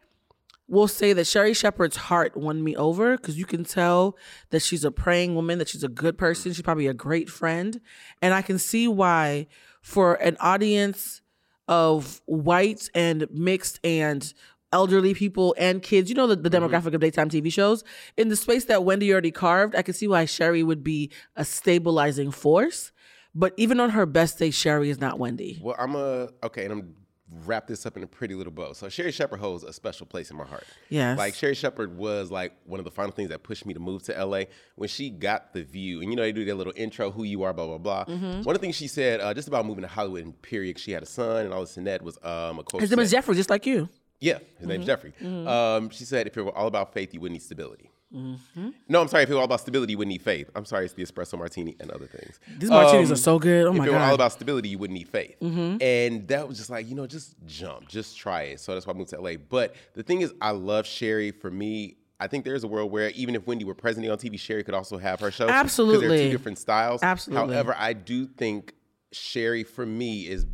will 0.66 0.88
say 0.88 1.12
that 1.12 1.26
Sherri 1.26 1.54
Shepherd's 1.54 1.96
heart 1.96 2.36
won 2.36 2.62
me 2.62 2.74
over 2.76 3.16
because 3.16 3.38
you 3.38 3.46
can 3.46 3.64
tell 3.64 4.16
that 4.50 4.60
she's 4.60 4.84
a 4.84 4.90
praying 4.90 5.36
woman, 5.36 5.58
that 5.58 5.68
she's 5.68 5.84
a 5.84 5.88
good 5.88 6.18
person. 6.18 6.52
She's 6.52 6.62
probably 6.62 6.88
a 6.88 6.94
great 6.94 7.30
friend, 7.30 7.80
and 8.20 8.34
I 8.34 8.42
can 8.42 8.58
see 8.58 8.88
why 8.88 9.46
for 9.80 10.14
an 10.14 10.36
audience 10.40 11.22
of 11.68 12.20
white 12.26 12.88
and 12.94 13.28
mixed 13.30 13.78
and 13.84 14.32
elderly 14.72 15.14
people 15.14 15.54
and 15.58 15.82
kids, 15.82 16.08
you 16.08 16.16
know 16.16 16.26
the, 16.26 16.36
the 16.36 16.50
demographic 16.50 16.94
of 16.94 17.00
daytime 17.00 17.30
TV 17.30 17.52
shows, 17.52 17.84
in 18.16 18.28
the 18.28 18.36
space 18.36 18.64
that 18.66 18.84
Wendy 18.84 19.12
already 19.12 19.30
carved, 19.30 19.74
I 19.74 19.82
can 19.82 19.94
see 19.94 20.08
why 20.08 20.24
Sherri 20.24 20.62
would 20.62 20.84
be 20.84 21.10
a 21.36 21.44
stabilizing 21.44 22.30
force. 22.30 22.92
But 23.34 23.54
even 23.56 23.78
on 23.78 23.90
her 23.90 24.06
best 24.06 24.38
day, 24.38 24.50
Sherri 24.50 24.90
is 24.90 25.00
not 25.00 25.18
Wendy. 25.18 25.60
Well, 25.62 25.76
I'm 25.78 25.94
a 25.94 26.28
okay, 26.42 26.64
and 26.64 26.72
I'm 26.72 26.94
wrap 27.44 27.66
this 27.66 27.84
up 27.84 27.96
in 27.96 28.02
a 28.02 28.06
pretty 28.06 28.34
little 28.34 28.52
bow. 28.52 28.72
So 28.72 28.88
Sherri 28.88 29.12
Shepherd 29.12 29.40
holds 29.40 29.64
a 29.64 29.72
special 29.72 30.06
place 30.06 30.30
in 30.30 30.36
my 30.36 30.44
heart. 30.44 30.64
Yes. 30.88 31.18
Like 31.18 31.34
Sherri 31.34 31.54
Shepherd 31.54 31.96
was 31.96 32.30
like 32.30 32.52
one 32.64 32.80
of 32.80 32.84
the 32.84 32.90
final 32.90 33.12
things 33.12 33.28
that 33.30 33.42
pushed 33.42 33.66
me 33.66 33.74
to 33.74 33.80
move 33.80 34.02
to 34.04 34.24
LA 34.24 34.44
when 34.76 34.88
she 34.88 35.10
got 35.10 35.52
the 35.52 35.62
view. 35.62 36.00
And 36.00 36.10
you 36.10 36.16
know 36.16 36.22
they 36.22 36.32
do 36.32 36.44
their 36.44 36.54
little 36.54 36.72
intro, 36.76 37.10
who 37.10 37.24
you 37.24 37.42
are, 37.42 37.52
blah 37.52 37.66
blah 37.66 37.78
blah. 37.78 38.04
Mm-hmm. 38.06 38.42
One 38.42 38.54
of 38.54 38.60
the 38.60 38.64
things 38.64 38.76
she 38.76 38.88
said 38.88 39.20
uh, 39.20 39.34
just 39.34 39.48
about 39.48 39.66
moving 39.66 39.82
to 39.82 39.88
Hollywood 39.88 40.24
and 40.24 40.40
period, 40.40 40.78
she 40.78 40.92
had 40.92 41.02
a 41.02 41.06
son 41.06 41.44
and 41.44 41.52
all 41.52 41.60
this 41.60 41.76
and 41.76 41.86
that 41.86 42.02
was 42.02 42.18
um, 42.22 42.58
a 42.58 42.62
quote. 42.62 42.80
His 42.80 42.90
name 42.90 43.00
is 43.00 43.10
Jeffrey, 43.10 43.34
just 43.34 43.50
like 43.50 43.66
you. 43.66 43.88
Yeah, 44.20 44.38
his 44.58 44.66
name's 44.66 44.86
Jeffrey. 44.86 45.12
Mm-hmm. 45.22 45.46
Um, 45.46 45.90
she 45.90 46.04
said, 46.04 46.26
if 46.26 46.36
it 46.36 46.42
were 46.42 46.56
all 46.56 46.66
about 46.66 46.92
faith, 46.92 47.14
you 47.14 47.20
wouldn't 47.20 47.34
need 47.34 47.42
stability. 47.44 47.90
Mm-hmm. 48.12 48.70
No, 48.88 49.00
I'm 49.02 49.08
sorry. 49.08 49.24
If 49.24 49.30
it 49.30 49.34
were 49.34 49.38
all 49.40 49.44
about 49.44 49.60
stability, 49.60 49.92
you 49.92 49.98
wouldn't 49.98 50.12
need 50.12 50.22
faith. 50.22 50.50
I'm 50.56 50.64
sorry, 50.64 50.86
it's 50.86 50.94
the 50.94 51.04
espresso 51.04 51.38
martini 51.38 51.76
and 51.78 51.90
other 51.90 52.06
things. 52.06 52.40
These 52.58 52.70
martinis 52.70 53.10
Um, 53.10 53.12
are 53.12 53.16
so 53.16 53.38
good. 53.38 53.66
Oh 53.66 53.72
if 53.72 53.76
my 53.78 53.84
it 53.86 53.90
were 53.90 53.94
all 53.96 54.00
god. 54.00 54.04
Mm-hmm. 54.06 54.14
about 54.14 54.32
stability, 54.32 54.68
you 54.70 54.78
wouldn't 54.78 54.98
need 54.98 55.08
faith. 55.08 55.36
And 55.42 56.26
that 56.28 56.48
was 56.48 56.56
just 56.56 56.70
like, 56.70 56.88
you 56.88 56.94
know, 56.94 57.06
just 57.06 57.36
jump, 57.46 57.86
just 57.88 58.16
try 58.16 58.42
it. 58.44 58.60
So 58.60 58.72
that's 58.74 58.86
why 58.86 58.94
I 58.94 58.96
moved 58.96 59.10
to 59.10 59.20
LA. 59.20 59.34
But 59.36 59.74
the 59.94 60.02
thing 60.02 60.22
is, 60.22 60.32
I 60.40 60.50
love 60.52 60.86
Sherri. 60.86 61.30
For 61.32 61.50
me, 61.50 61.96
I 62.18 62.26
think 62.28 62.44
there's 62.44 62.64
a 62.64 62.68
world 62.68 62.90
where 62.90 63.10
even 63.10 63.34
if 63.36 63.46
Wendy 63.46 63.64
were 63.66 63.74
president 63.74 64.10
on 64.10 64.18
TV, 64.18 64.40
Sherri 64.40 64.64
could 64.64 64.74
also 64.74 64.96
have 64.98 65.20
her 65.20 65.30
show. 65.30 65.48
Absolutely, 65.48 65.98
because 66.06 66.18
they're 66.18 66.26
two 66.28 66.32
different 66.32 66.58
styles. 66.58 67.02
Absolutely. 67.02 67.54
However, 67.54 67.76
I 67.78 67.92
do 67.92 68.26
think 68.26 68.72
Sherri, 69.12 69.64
for 69.64 69.84
me, 69.86 70.22
is 70.26 70.46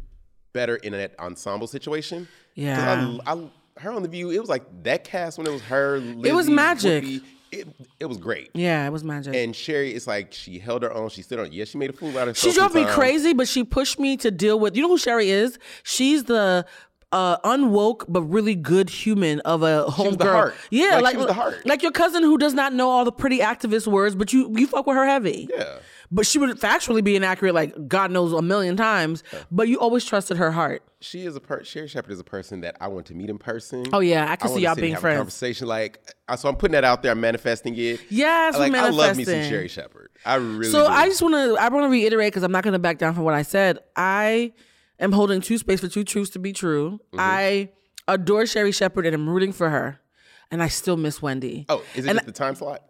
better 0.55 0.77
in 0.77 0.95
an 0.95 1.11
ensemble 1.19 1.67
situation. 1.67 2.27
Yeah. 2.55 3.19
I, 3.27 3.33
I, 3.35 3.47
her 3.81 3.91
on 3.91 4.03
the 4.03 4.09
View, 4.09 4.31
it 4.31 4.39
was 4.41 4.49
like 4.49 4.63
that 4.85 5.05
cast 5.05 5.37
when 5.37 5.47
it 5.47 5.51
was 5.53 5.61
her. 5.63 5.97
It 5.97 6.35
was 6.35 6.49
magic. 6.49 7.05
Whoopi, 7.05 7.23
it, 7.53 7.69
it 8.01 8.07
was 8.07 8.17
great. 8.17 8.51
yeah, 8.55 8.87
it 8.87 8.91
was 8.91 9.05
magic. 9.05 9.35
And 9.35 9.55
Sherri, 9.55 9.93
it's 9.93 10.07
like 10.07 10.33
she 10.33 10.59
held 10.59 10.83
her 10.83 10.93
own. 10.93 11.11
She 11.11 11.23
stood 11.23 11.39
on. 11.41 11.53
Yeah, 11.53 11.65
she 11.67 11.77
made 11.77 11.91
a 11.91 11.93
fool 11.93 12.17
out 12.19 12.29
of 12.29 12.39
She 12.39 12.53
drove 12.53 12.75
me 12.75 12.85
crazy, 12.87 13.33
but 13.35 13.47
she 13.47 13.63
pushed 13.65 13.99
me 14.01 14.17
to 14.19 14.31
deal 14.31 14.59
with. 14.59 14.75
You 14.77 14.83
know 14.83 14.89
who 14.89 14.99
Sherri 14.99 15.31
is? 15.31 15.59
She's 15.83 16.25
the 16.25 16.65
uh, 17.13 17.39
unwoke 17.39 18.05
but 18.09 18.23
really 18.23 18.55
good 18.57 18.91
human 18.91 19.39
of 19.41 19.63
a 19.63 19.85
was 19.85 19.95
home 19.95 20.17
girl. 20.17 20.53
Yeah, 20.71 20.95
Like, 20.97 21.03
like 21.03 21.13
she 21.13 21.19
was 21.19 21.27
the 21.29 21.33
heart. 21.35 21.67
like 21.67 21.83
your 21.83 21.93
cousin 21.93 22.23
who 22.25 22.39
does 22.39 22.55
not 22.55 22.73
know 22.73 22.91
all 22.91 23.05
the 23.05 23.13
pretty 23.13 23.39
activist 23.39 23.87
words, 23.87 24.15
but 24.17 24.33
you 24.33 24.51
you 24.57 24.67
fuck 24.67 24.87
with 24.87 24.97
her 24.97 25.07
heavy. 25.07 25.49
Yeah. 25.53 25.79
But 26.15 26.27
she 26.27 26.39
would 26.39 26.51
factually 26.61 27.03
be 27.03 27.17
inaccurate, 27.17 27.55
like 27.55 27.89
God 27.89 28.13
knows 28.13 28.33
a 28.33 28.41
million 28.41 28.77
times. 28.77 29.25
But 29.51 29.67
you 29.67 29.81
always 29.81 30.05
trusted 30.05 30.37
her 30.37 30.53
heart. 30.53 30.85
She 31.01 31.27
is 31.27 31.35
a 31.35 31.41
per- 31.41 31.65
Sherri 31.65 31.89
Shepherd 31.89 32.13
is 32.13 32.21
a 32.21 32.25
person 32.25 32.61
that 32.61 32.77
I 32.81 32.87
want 32.87 33.07
to 33.07 33.15
meet 33.15 33.29
in 33.31 33.37
person. 33.37 33.85
Oh, 33.93 33.99
yeah, 33.99 34.31
I 34.31 34.37
can 34.37 34.49
see 34.51 34.61
y'all 34.61 34.77
being 34.77 34.95
friends. 34.95 35.17
conversation 35.19 35.67
like 35.67 35.99
so. 36.37 36.49
I'm 36.49 36.55
putting 36.55 36.75
that 36.75 36.85
out 36.85 37.03
there. 37.03 37.11
I'm 37.11 37.21
manifesting 37.21 37.77
it. 37.77 38.01
Yes, 38.11 38.57
like 38.57 38.73
I 38.73 38.91
love 38.91 39.17
me 39.17 39.25
some. 39.25 39.43
Sherri 39.43 39.67
Shepherd. 39.67 40.11
I 40.25 40.37
really. 40.37 40.71
So 40.71 40.87
do. 40.87 40.93
I 40.93 41.09
just 41.09 41.21
want 41.21 41.35
to 41.35 41.57
I 41.61 41.69
want 41.69 41.85
to 41.85 41.89
reiterate 41.91 42.33
because 42.33 42.45
I'm 42.45 42.53
not 42.53 42.63
going 42.63 42.75
to 42.75 42.79
back 42.79 42.99
down 42.99 43.13
from 43.15 43.25
what 43.25 43.35
I 43.35 43.43
said. 43.43 43.81
I 43.97 44.53
am 45.01 45.11
holding 45.11 45.41
two 45.41 45.59
space 45.59 45.81
for 45.81 45.89
two 45.89 46.05
truths 46.05 46.31
to 46.31 46.39
be 46.39 46.53
true. 46.53 47.01
Mm-hmm. 47.09 47.19
I 47.19 47.71
adore 48.07 48.47
Sherri 48.47 48.71
Shepherd 48.71 49.05
and 49.05 49.17
I'm 49.17 49.29
rooting 49.29 49.53
for 49.53 49.69
her, 49.69 50.01
and 50.53 50.63
I 50.63 50.69
still 50.69 50.97
miss 50.97 51.21
Wendy. 51.21 51.67
Oh, 51.69 51.83
is 51.97 52.05
it 52.05 52.11
And 52.11 52.19
just 52.19 52.27
the 52.27 52.33
time 52.33 52.55
slot? 52.55 52.83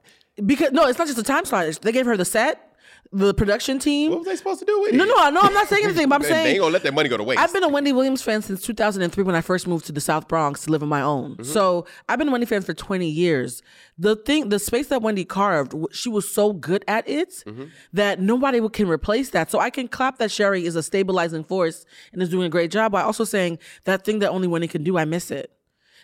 because 0.44 0.72
no, 0.72 0.87
it's 0.88 0.98
not 0.98 1.06
just 1.06 1.16
the 1.16 1.22
time 1.24 1.46
slot. 1.46 1.80
They 1.80 1.90
gave 1.92 2.04
her 2.04 2.18
the 2.18 2.26
set. 2.26 2.73
The 3.16 3.33
production 3.33 3.79
team. 3.79 4.11
What 4.11 4.18
was 4.20 4.27
they 4.29 4.35
supposed 4.37 4.59
to 4.59 4.66
do 4.66 4.81
with 4.81 4.92
it? 4.92 4.96
No, 4.96 5.05
no, 5.05 5.31
no. 5.31 5.40
I'm 5.40 5.55
not 5.55 5.68
saying 5.68 5.85
anything. 5.85 6.09
But 6.09 6.16
I'm 6.16 6.22
They- 6.22 6.29
saying 6.29 6.44
they 6.44 6.50
ain't 6.50 6.61
gonna 6.61 6.72
let 6.72 6.83
that 6.83 6.94
money 6.94 7.09
go 7.09 7.16
to 7.16 7.22
waste. 7.22 7.40
I've 7.40 7.53
been 7.53 7.62
a 7.62 7.68
Wendy 7.68 7.92
Williams 7.92 8.22
fan 8.22 8.42
since 8.42 8.61
2003 8.62 9.22
when 9.22 9.37
I 9.37 9.40
first 9.40 9.68
moved 9.68 9.87
to 9.87 9.92
the 9.92 10.00
South 10.00 10.27
Bronx 10.27 10.64
to 10.64 10.70
live 10.72 10.83
on 10.83 10.88
my 10.88 11.00
own. 11.00 11.33
Mm-hmm. 11.35 11.42
So 11.44 11.87
I've 12.09 12.18
been 12.18 12.29
a 12.29 12.33
Wendy 12.33 12.46
fan 12.46 12.62
for 12.62 12.74
20 12.74 13.07
years. 13.09 13.62
The 13.96 14.16
thing, 14.16 14.48
the 14.48 14.59
space 14.59 14.88
that 14.88 15.00
Wendy 15.00 15.24
carved, 15.24 15.74
she 15.92 16.09
was 16.09 16.29
so 16.29 16.53
good 16.53 16.85
at 16.88 17.09
it 17.09 17.31
Mm-hmm. 17.46 17.64
that 17.92 18.20
nobody 18.20 18.66
can 18.70 18.88
replace 18.88 19.31
that. 19.31 19.50
So 19.50 19.61
I 19.61 19.70
can 19.70 19.87
clap 19.87 20.18
that 20.18 20.31
Sherri 20.33 20.66
is 20.66 20.74
a 20.74 20.83
stabilizing 20.83 21.44
force 21.44 21.85
and 22.12 22.20
is 22.20 22.29
doing 22.29 22.46
a 22.46 22.50
great 22.50 22.70
job. 22.72 22.92
While 22.92 23.07
also 23.07 23.22
saying 23.24 23.59
that 23.85 24.05
thing 24.05 24.18
that 24.18 24.31
only 24.31 24.48
Wendy 24.48 24.66
can 24.68 24.83
do, 24.83 24.98
I 24.98 25.05
miss 25.05 25.31
it. 25.31 25.53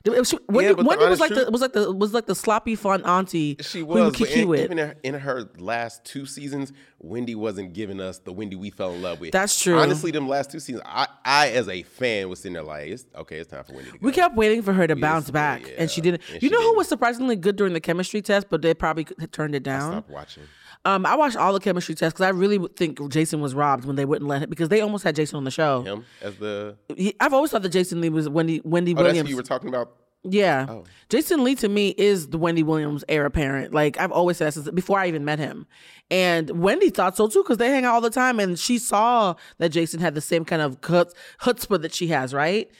It 0.05 0.11
was- 0.19 0.35
Wendy, 0.49 0.73
but 0.75 0.83
the 0.83 0.89
Wendy 0.89 1.07
was 1.07 1.21
like 1.21 1.35
the 1.35 1.51
was 1.51 1.61
like 1.61 1.73
the 1.75 1.93
was 1.93 2.15
like 2.15 2.27
the 2.27 2.35
sloppy 2.35 2.75
fun 2.75 3.05
auntie 3.05 3.57
She 3.61 3.83
was, 3.83 4.19
in, 4.21 4.49
with. 4.49 4.61
even 4.61 4.79
in- 4.79 4.95
in 5.03 5.15
her 5.15 5.49
last 5.59 6.05
two 6.07 6.25
seasons, 6.25 6.73
Wendy 7.01 7.35
wasn't 7.35 7.75
giving 7.75 8.01
us 8.01 8.19
the 8.19 8.33
Wendy 8.33 8.57
we 8.57 8.71
fell 8.71 8.93
in 8.95 9.03
love 9.03 9.21
with. 9.21 9.33
That's 9.33 9.61
true. 9.63 9.79
Honestly, 9.79 10.11
them 10.11 10.27
last 10.29 10.51
two 10.51 10.61
seasons, 10.61 10.83
I, 10.87 11.07
I 11.25 11.49
as 11.51 11.69
a 11.69 11.83
fan 11.83 12.29
was 12.31 12.41
sitting 12.41 12.55
there 12.55 12.63
like, 12.63 12.89
it's, 12.89 13.05
okay, 13.15 13.37
it's 13.39 13.51
time 13.51 13.65
for 13.65 13.75
Wendy. 13.75 13.91
We 14.01 14.13
kept 14.13 14.37
waiting 14.37 14.63
for 14.63 14.73
her 14.73 14.87
to 14.87 14.97
bounce 14.97 15.25
just- 15.27 15.33
back, 15.35 15.67
yeah, 15.67 15.75
and 15.79 15.91
she 15.91 16.01
didn't. 16.01 16.23
and 16.33 16.43
you 16.43 16.49
she 16.49 16.53
know 16.53 16.61
who 16.61 16.69
didn't. 16.69 16.77
was 16.79 16.89
surprisingly 16.89 17.37
good 17.37 17.57
during 17.57 17.75
the 17.75 17.81
chemistry 17.81 18.23
test, 18.23 18.47
but 18.49 18.63
they 18.63 18.73
probably 18.73 19.05
turned 19.33 19.55
it 19.55 19.63
down. 19.63 19.93
Stop 19.93 20.09
watching. 20.09 20.45
Um, 20.85 21.05
I 21.05 21.15
watched 21.15 21.37
all 21.37 21.53
the 21.53 21.61
chemistry 21.61 21.95
tests 21.95 22.15
because 22.15 22.25
I 22.27 22.31
really 22.31 22.59
think 22.77 23.11
Jason 23.11 23.41
was 23.41 23.55
robbed 23.55 23.85
when 23.85 23.97
they 23.97 24.05
wouldn't 24.07 24.29
let 24.29 24.43
him 24.43 24.49
because 24.51 24.71
they 24.71 24.81
almost 24.81 25.05
had 25.05 25.15
Jason 25.15 25.37
on 25.37 25.45
the 25.45 25.51
show. 25.51 25.83
Him 25.83 26.05
as 26.23 26.37
the. 26.37 26.77
He- 26.97 27.15
I've 27.21 27.35
always 27.35 27.51
thought 27.51 27.63
that 27.63 27.69
Jason 27.73 28.01
Lee 28.01 28.09
was 28.09 28.29
Wendy 28.29 28.63
Wendy 28.65 28.93
Oh, 28.93 28.95
that's 28.97 29.09
Williams. 29.09 29.29
who 29.29 29.31
you 29.31 29.37
were 29.37 29.43
talking 29.43 29.69
about. 29.69 29.93
yeah, 30.23 30.67
Oh. 30.71 30.85
Jason 31.11 31.45
Lee 31.45 31.55
to 31.57 31.69
me 31.69 31.95
is 31.99 32.29
the 32.29 32.39
Wendy 32.39 32.63
Williams 32.63 33.05
heir 33.11 33.27
apparent. 33.27 33.75
Like 33.75 33.99
I've 34.01 34.13
always 34.13 34.39
said 34.39 34.47
that 34.47 34.53
since 34.53 34.71
before 34.71 34.99
I 34.99 35.07
even 35.09 35.25
met 35.25 35.39
him, 35.39 35.67
and 36.11 36.49
Wendy 36.63 36.89
thought 36.89 37.15
so 37.17 37.29
too 37.29 37.43
because 37.43 37.59
they 37.59 37.69
hang 37.71 37.85
out 37.85 37.95
all 37.95 38.01
the 38.01 38.09
time, 38.11 38.41
and 38.41 38.59
she 38.59 38.79
saw 38.79 39.35
that 39.59 39.69
Jason 39.71 40.01
had 40.01 40.15
the 40.15 40.21
same 40.23 40.45
kind 40.47 40.63
of 40.63 40.81
chutz- 40.81 41.13
chutzpah 41.43 41.83
that 41.83 41.93
she 41.93 42.07
has, 42.07 42.33
right? 42.33 42.71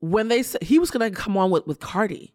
When 0.00 0.28
they 0.28 0.42
said 0.44 0.62
he 0.62 0.78
was 0.78 0.90
gonna 0.90 1.10
come 1.10 1.36
on 1.36 1.50
with 1.50 1.66
with 1.66 1.80
Cardi. 1.80 2.34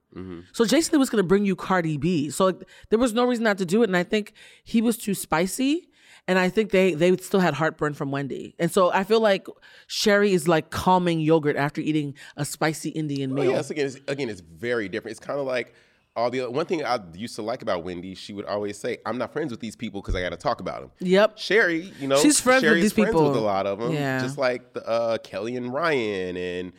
So 0.52 0.63
Jason 0.65 0.93
Lee 0.93 0.99
was 0.99 1.10
gonna 1.10 1.23
bring 1.23 1.45
you 1.45 1.56
Cardi 1.56 1.97
B. 1.97 2.30
So 2.30 2.45
like, 2.45 2.62
there 2.89 2.99
was 2.99 3.13
no 3.13 3.26
reason 3.26 3.43
not 3.45 3.58
to 3.60 3.65
do 3.65 3.82
it. 3.84 3.89
And 3.89 3.97
I 3.97 4.04
think 4.04 4.34
he 4.63 4.82
was 4.82 4.97
too 4.97 5.13
spicy. 5.15 5.88
And 6.28 6.38
I 6.39 6.49
think 6.49 6.71
they 6.71 6.93
they 6.93 7.15
still 7.17 7.39
had 7.39 7.54
heartburn 7.56 7.93
from 7.95 8.12
Wendy. 8.12 8.54
And 8.60 8.71
so 8.71 8.91
I 8.91 9.04
feel 9.06 9.19
like 9.21 9.47
Sherri 9.88 10.32
is 10.34 10.47
like 10.47 10.69
calming 10.69 11.19
yogurt 11.19 11.56
after 11.56 11.82
eating 11.82 12.15
a 12.38 12.45
spicy 12.45 12.89
Indian 12.89 13.32
Oh, 13.32 13.36
meal. 13.36 13.52
yes, 13.52 13.69
again, 13.71 13.88
it's, 13.88 13.99
again, 14.08 14.30
it's 14.30 14.41
very 14.41 14.88
different. 14.88 15.17
It's 15.17 15.26
kind 15.26 15.39
of 15.39 15.45
like 15.47 15.73
all 16.15 16.30
the 16.30 16.41
one 16.49 16.65
thing 16.67 16.86
I 16.86 16.99
used 17.15 17.36
to 17.36 17.41
like 17.41 17.62
about 17.63 17.84
Wendy. 17.84 18.13
She 18.13 18.34
would 18.34 18.45
always 18.45 18.78
say, 18.78 18.99
"I'm 19.06 19.17
not 19.17 19.34
friends 19.34 19.52
with 19.52 19.60
these 19.62 19.76
people 19.76 20.02
because 20.02 20.15
I 20.15 20.21
got 20.21 20.30
to 20.30 20.38
talk 20.38 20.62
about 20.62 20.82
them." 20.82 20.91
Yep. 20.99 21.39
Sherri, 21.39 21.91
you 21.99 22.08
know, 22.08 22.17
She's 22.21 22.39
friends 22.39 22.63
with 22.63 22.76
these 22.76 22.93
friends 22.93 23.10
people. 23.10 23.30
with 23.30 23.38
a 23.38 23.41
lot 23.41 23.65
of 23.67 23.80
them. 23.80 23.91
Yeah. 23.93 24.21
just 24.21 24.38
like 24.38 24.73
the, 24.73 24.88
uh, 24.88 25.17
Kelly 25.17 25.56
and 25.56 25.73
Ryan 25.73 26.38
and 26.38 26.71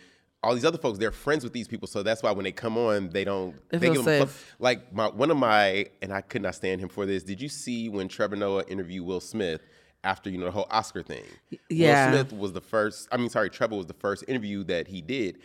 all 0.44 0.54
these 0.54 0.64
other 0.64 0.78
folks. 0.78 0.98
They're 0.98 1.10
friends 1.10 1.42
with 1.44 1.52
these 1.52 1.66
people, 1.66 1.88
so 1.88 2.02
that's 2.02 2.22
why 2.22 2.30
when 2.32 2.44
they 2.44 2.52
come 2.52 2.76
on, 2.78 3.10
they 3.10 3.24
don't. 3.24 3.54
They 3.70 3.78
feel 3.78 3.94
give 3.94 4.04
them 4.04 4.28
safe. 4.28 4.54
like 4.58 4.92
my 4.92 5.08
one 5.08 5.30
of 5.30 5.36
my, 5.36 5.86
and 6.02 6.12
I 6.12 6.20
could 6.20 6.42
not 6.42 6.54
stand 6.54 6.80
him 6.80 6.88
for 6.88 7.06
this. 7.06 7.22
Did 7.22 7.40
you 7.40 7.48
see 7.48 7.88
when 7.88 8.08
Trevor 8.08 8.36
Noah 8.36 8.64
interviewed 8.68 9.06
Will 9.06 9.20
Smith? 9.20 9.60
After 10.02 10.28
you 10.28 10.36
know 10.36 10.44
the 10.44 10.50
whole 10.50 10.66
Oscar 10.70 11.02
thing, 11.02 11.24
yeah. 11.70 12.10
Will 12.10 12.12
Smith 12.24 12.38
was 12.38 12.52
the 12.52 12.60
first. 12.60 13.08
I 13.10 13.16
mean, 13.16 13.30
sorry, 13.30 13.48
Trevor 13.48 13.76
was 13.76 13.86
the 13.86 13.94
first 13.94 14.22
interview 14.28 14.62
that 14.64 14.86
he 14.86 15.00
did, 15.00 15.38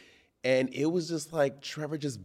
and 0.43 0.69
it 0.73 0.87
was 0.87 1.07
just 1.07 1.31
like 1.31 1.61
Trevor 1.61 1.97
just 1.97 2.19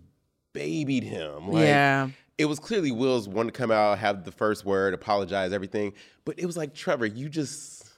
babied 0.53 1.05
him. 1.05 1.51
Like, 1.51 1.63
Yeah. 1.65 2.09
It 2.37 2.47
was 2.47 2.59
clearly 2.59 2.91
Will's 2.91 3.29
one 3.29 3.47
to 3.47 3.53
come 3.53 3.71
out, 3.71 3.99
have 3.99 4.25
the 4.25 4.33
first 4.33 4.65
word, 4.65 4.93
apologize, 4.93 5.53
everything. 5.53 5.93
But 6.25 6.41
it 6.41 6.47
was 6.47 6.57
like 6.57 6.75
Trevor, 6.75 7.07
you 7.07 7.29
just 7.29 7.89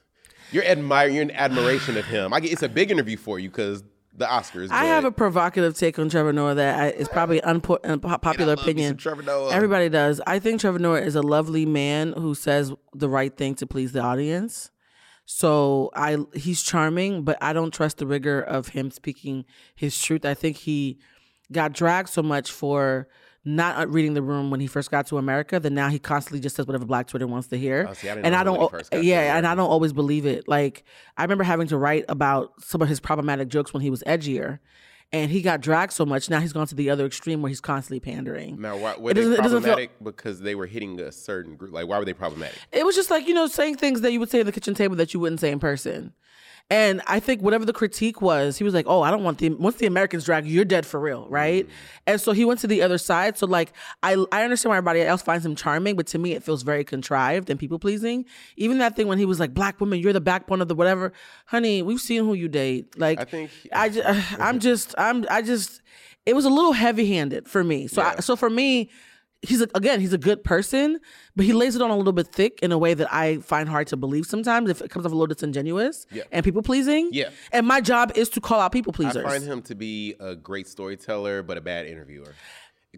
you're 0.53 0.65
admiring, 0.65 1.15
you're 1.15 1.23
in 1.23 1.31
admiration 1.31 1.97
of 1.97 2.05
him. 2.05 2.35
I 2.35 2.41
get 2.41 2.53
it's 2.53 2.63
a 2.63 2.69
big 2.69 2.91
interview 2.91 3.17
for 3.17 3.39
you 3.39 3.49
because 3.49 3.83
the 4.17 4.25
Oscars. 4.25 4.71
I 4.71 4.87
have 4.87 5.05
a 5.05 5.11
provocative 5.11 5.77
take 5.77 5.99
on 5.99 6.09
Trevor 6.09 6.33
Noah 6.33 6.55
that 6.55 6.79
I, 6.79 6.89
is 6.89 7.09
probably 7.09 7.41
unpo- 7.41 7.83
unpopular 7.85 8.55
opinion. 8.55 8.97
Trevor 8.97 9.23
Noah. 9.23 9.53
Everybody 9.53 9.89
does. 9.89 10.21
I 10.27 10.39
think 10.39 10.61
Trevor 10.61 10.79
Noah 10.79 11.01
is 11.01 11.15
a 11.15 11.23
lovely 11.23 11.67
man 11.67 12.13
who 12.13 12.35
says 12.35 12.73
the 12.95 13.09
right 13.09 13.37
thing 13.37 13.55
to 13.57 13.67
please 13.67 13.93
the 13.93 14.01
audience. 14.01 14.71
So 15.27 15.91
I 15.95 16.19
he's 16.35 16.63
charming, 16.63 17.25
but 17.25 17.37
I 17.41 17.53
don't 17.53 17.75
trust 17.75 17.99
the 17.99 18.07
rigor 18.07 18.41
of 18.41 18.69
him 18.69 18.91
speaking 18.91 19.45
his 19.75 20.01
truth. 20.01 20.25
I 20.25 20.35
think 20.35 20.57
he 20.59 20.99
got 21.53 21.73
dragged 21.73 22.09
so 22.09 22.23
much 22.23 22.51
for 22.51 23.09
not 23.47 23.79
uh, 23.81 23.87
reading 23.87 24.13
the 24.15 24.23
room 24.23 24.51
when 24.51 24.61
he 24.61 24.67
first 24.67 24.91
got 24.91 25.07
to 25.07 25.19
America 25.19 25.59
that 25.61 25.71
now 25.71 25.89
he 25.89 25.99
constantly 25.99 26.41
just 26.41 26.57
says 26.57 26.67
whatever 26.67 26.85
Black 26.85 27.07
Twitter 27.07 27.27
wants 27.27 27.49
to 27.49 27.57
hear. 27.59 27.87
Oh, 27.89 27.93
see, 27.95 28.11
I 28.11 28.15
didn't 28.17 28.27
and 28.27 28.33
know 28.35 28.41
I 28.41 28.45
don't, 28.45 28.61
he 28.61 28.69
first 28.69 28.91
got 28.91 28.99
to 28.99 29.05
yeah, 29.05 29.37
and 29.37 29.47
I 29.47 29.55
don't 29.55 29.71
always 29.71 29.93
believe 29.93 30.27
it. 30.27 30.49
Like 30.49 30.85
I 31.17 31.23
remember 31.23 31.45
having 31.45 31.69
to 31.69 31.79
write 31.79 32.05
about 32.09 32.53
some 32.63 32.83
of 32.83 32.89
his 32.89 33.01
problematic 33.01 33.49
jokes 33.49 33.73
when 33.73 33.83
he 33.83 33.89
was 33.91 34.03
edgier. 34.07 34.59
And 35.13 35.31
he 35.31 35.41
got 35.41 35.61
dragged 35.61 35.93
so 35.93 36.05
much. 36.05 36.29
Now 36.29 36.41
he's 36.41 36.53
gone 36.53 36.67
to 36.67 36.75
the 36.75 36.91
other 36.91 37.07
extreme 37.07 37.41
where 37.41 37.49
he's 37.49 37.61
constantly 37.61 38.01
pandering. 38.01 38.61
now 38.61 38.77
why, 38.77 38.97
were 38.99 39.13
It 39.13 39.15
they 39.15 39.21
doesn't 39.23 39.39
feel- 39.39 39.49
problematic 39.61 39.91
because 40.03 40.41
they 40.41 40.57
were 40.57 40.67
hitting 40.67 40.99
a 41.01 41.13
certain 41.13 41.55
group? 41.55 41.73
Like 41.73 41.87
why 41.87 42.01
were 42.01 42.05
they 42.05 42.13
problematic? 42.13 42.59
It 42.73 42.85
was 42.85 42.97
just 42.97 43.09
like, 43.09 43.29
you 43.29 43.33
know, 43.33 43.47
saying 43.47 43.77
things 43.77 44.01
that 44.01 44.11
you 44.11 44.19
would 44.19 44.31
say 44.31 44.41
at 44.41 44.47
the 44.47 44.53
kitchen 44.53 44.75
table 44.75 44.97
that 44.97 45.15
you 45.15 45.21
wouldn't 45.21 45.41
say 45.41 45.53
in 45.53 45.61
person. 45.61 46.13
And 46.69 47.01
I 47.07 47.21
think 47.21 47.43
whatever 47.43 47.65
the 47.65 47.73
critique 47.73 48.21
was, 48.21 48.59
he 48.59 48.65
was 48.65 48.75
like, 48.75 48.87
"Oh, 48.89 49.03
I 49.03 49.13
don't 49.13 49.23
want 49.23 49.39
the 49.39 49.51
once 49.51 49.77
the 49.77 49.87
Americans 49.87 50.25
drag 50.25 50.47
you, 50.47 50.53
you're 50.53 50.65
dead 50.65 50.85
for 50.85 50.99
real, 50.99 51.29
right?" 51.29 51.65
Mm-hmm. 51.65 51.75
And 52.09 52.21
so 52.21 52.33
he 52.33 52.45
went 52.45 52.59
to 52.61 52.67
the 52.67 52.83
other 52.83 52.99
side. 52.99 53.39
So 53.39 53.47
like, 53.47 53.73
I 54.03 54.15
I 54.33 54.43
understand 54.43 54.71
why 54.71 54.79
everybody 54.79 55.03
else 55.03 55.23
finds 55.23 55.47
him 55.47 55.55
charming, 55.55 55.95
but 55.95 56.09
to 56.09 56.19
me, 56.19 56.33
it 56.33 56.43
feels 56.43 56.65
very 56.65 56.83
contrived 56.83 57.51
and 57.51 57.61
people 57.61 57.79
pleasing. 57.79 58.25
Even 58.57 58.79
that 58.79 58.97
thing 58.97 59.07
when 59.07 59.19
he 59.19 59.25
was 59.25 59.39
like, 59.39 59.55
"Black 59.55 59.81
women, 59.81 60.01
you're 60.01 60.13
the 60.13 60.21
backbone 60.21 60.61
of 60.61 60.67
the 60.67 60.75
whatever," 60.75 61.13
honey, 61.47 61.83
we've 61.83 62.01
seen 62.01 62.25
who 62.25 62.35
you 62.35 62.49
date. 62.49 62.99
Like, 62.99 63.21
I 63.21 63.25
think- 63.25 63.51
I 63.73 63.89
just, 63.89 64.07
I'm 64.41 64.59
just, 64.59 64.95
I'm, 64.99 65.25
I 65.31 65.43
just, 65.43 65.83
it 66.25 66.35
was 66.35 66.47
a 66.47 66.51
little 66.51 66.73
heavy 66.73 67.07
handed 67.07 67.47
for 67.47 67.63
me. 67.63 67.87
So, 67.87 68.03
I, 68.03 68.17
so 68.17 68.35
for 68.35 68.51
me, 68.51 68.91
he's 69.43 69.61
a, 69.61 69.69
again, 69.75 70.01
he's 70.01 70.13
a 70.13 70.19
good 70.19 70.43
person, 70.45 70.99
but 71.35 71.45
he 71.45 71.53
lays 71.53 71.77
it 71.77 71.83
on 71.83 71.91
a 71.91 71.97
little 71.97 72.13
bit 72.13 72.29
thick 72.29 72.59
in 72.63 72.73
a 72.73 72.79
way 72.79 72.95
that 72.95 73.13
I 73.13 73.39
find 73.39 73.69
hard 73.69 73.87
to 73.89 73.97
believe 73.97 74.27
sometimes. 74.27 74.71
If 74.71 74.81
it 74.81 74.91
comes 74.91 75.07
off 75.07 75.13
a 75.13 75.15
little 75.15 75.27
disingenuous 75.33 76.07
Yeah. 76.11 76.23
and 76.33 76.45
people 76.45 76.63
pleasing, 76.63 77.11
Yeah. 77.13 77.31
And 77.53 77.67
my 77.67 77.81
job 77.81 78.13
is 78.17 78.29
to 78.31 78.41
call 78.41 78.61
out 78.61 78.73
people 78.73 78.93
pleasers. 78.93 79.25
I 79.25 79.29
find 79.31 79.45
him 79.45 79.63
to 79.63 79.75
be 79.75 80.15
a 80.21 80.35
great 80.35 80.67
storyteller, 80.69 81.43
but 81.43 81.57
a 81.57 81.61
bad 81.61 81.87
interviewer. 81.87 82.35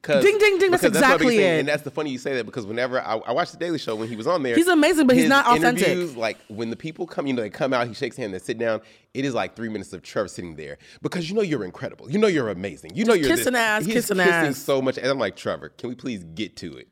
Because, 0.00 0.24
Ding, 0.24 0.38
ding, 0.38 0.58
ding, 0.58 0.70
that's 0.70 0.84
exactly 0.84 1.38
thing, 1.38 1.40
it. 1.40 1.58
And 1.58 1.68
that's 1.68 1.82
the 1.82 1.90
funny 1.90 2.10
you 2.10 2.18
say 2.18 2.36
that 2.36 2.46
because 2.46 2.64
whenever 2.64 3.00
I, 3.00 3.16
I 3.16 3.32
watched 3.32 3.50
the 3.50 3.58
Daily 3.58 3.78
Show 3.78 3.96
when 3.96 4.08
he 4.08 4.14
was 4.14 4.28
on 4.28 4.44
there, 4.44 4.54
He's 4.54 4.68
amazing, 4.68 5.08
but 5.08 5.16
he's 5.16 5.28
not 5.28 5.46
authentic. 5.46 6.16
Like 6.16 6.38
when 6.46 6.70
the 6.70 6.76
people 6.76 7.04
come, 7.04 7.26
you 7.26 7.32
know, 7.32 7.42
they 7.42 7.50
come 7.50 7.72
out, 7.72 7.88
he 7.88 7.94
shakes 7.94 8.16
hand, 8.16 8.32
they 8.32 8.38
sit 8.38 8.58
down. 8.58 8.80
It 9.12 9.24
is 9.24 9.34
like 9.34 9.56
three 9.56 9.68
minutes 9.68 9.92
of 9.92 10.02
Trevor 10.02 10.28
sitting 10.28 10.54
there 10.54 10.78
because 11.02 11.28
you 11.28 11.34
know 11.34 11.42
you're 11.42 11.64
incredible, 11.64 12.08
you 12.10 12.18
know 12.18 12.28
you're 12.28 12.48
amazing, 12.48 12.92
you 12.94 13.04
know 13.04 13.14
you're 13.14 13.28
kissing 13.28 13.54
this. 13.54 13.60
ass, 13.60 13.84
He's 13.84 13.94
kissing 13.94 14.18
kissing 14.18 14.32
ass. 14.32 14.58
so 14.58 14.80
much, 14.80 14.98
and 14.98 15.06
I'm 15.08 15.18
like 15.18 15.34
Trevor, 15.34 15.70
can 15.70 15.88
we 15.88 15.96
please 15.96 16.22
get 16.22 16.56
to 16.58 16.76
it? 16.76 16.86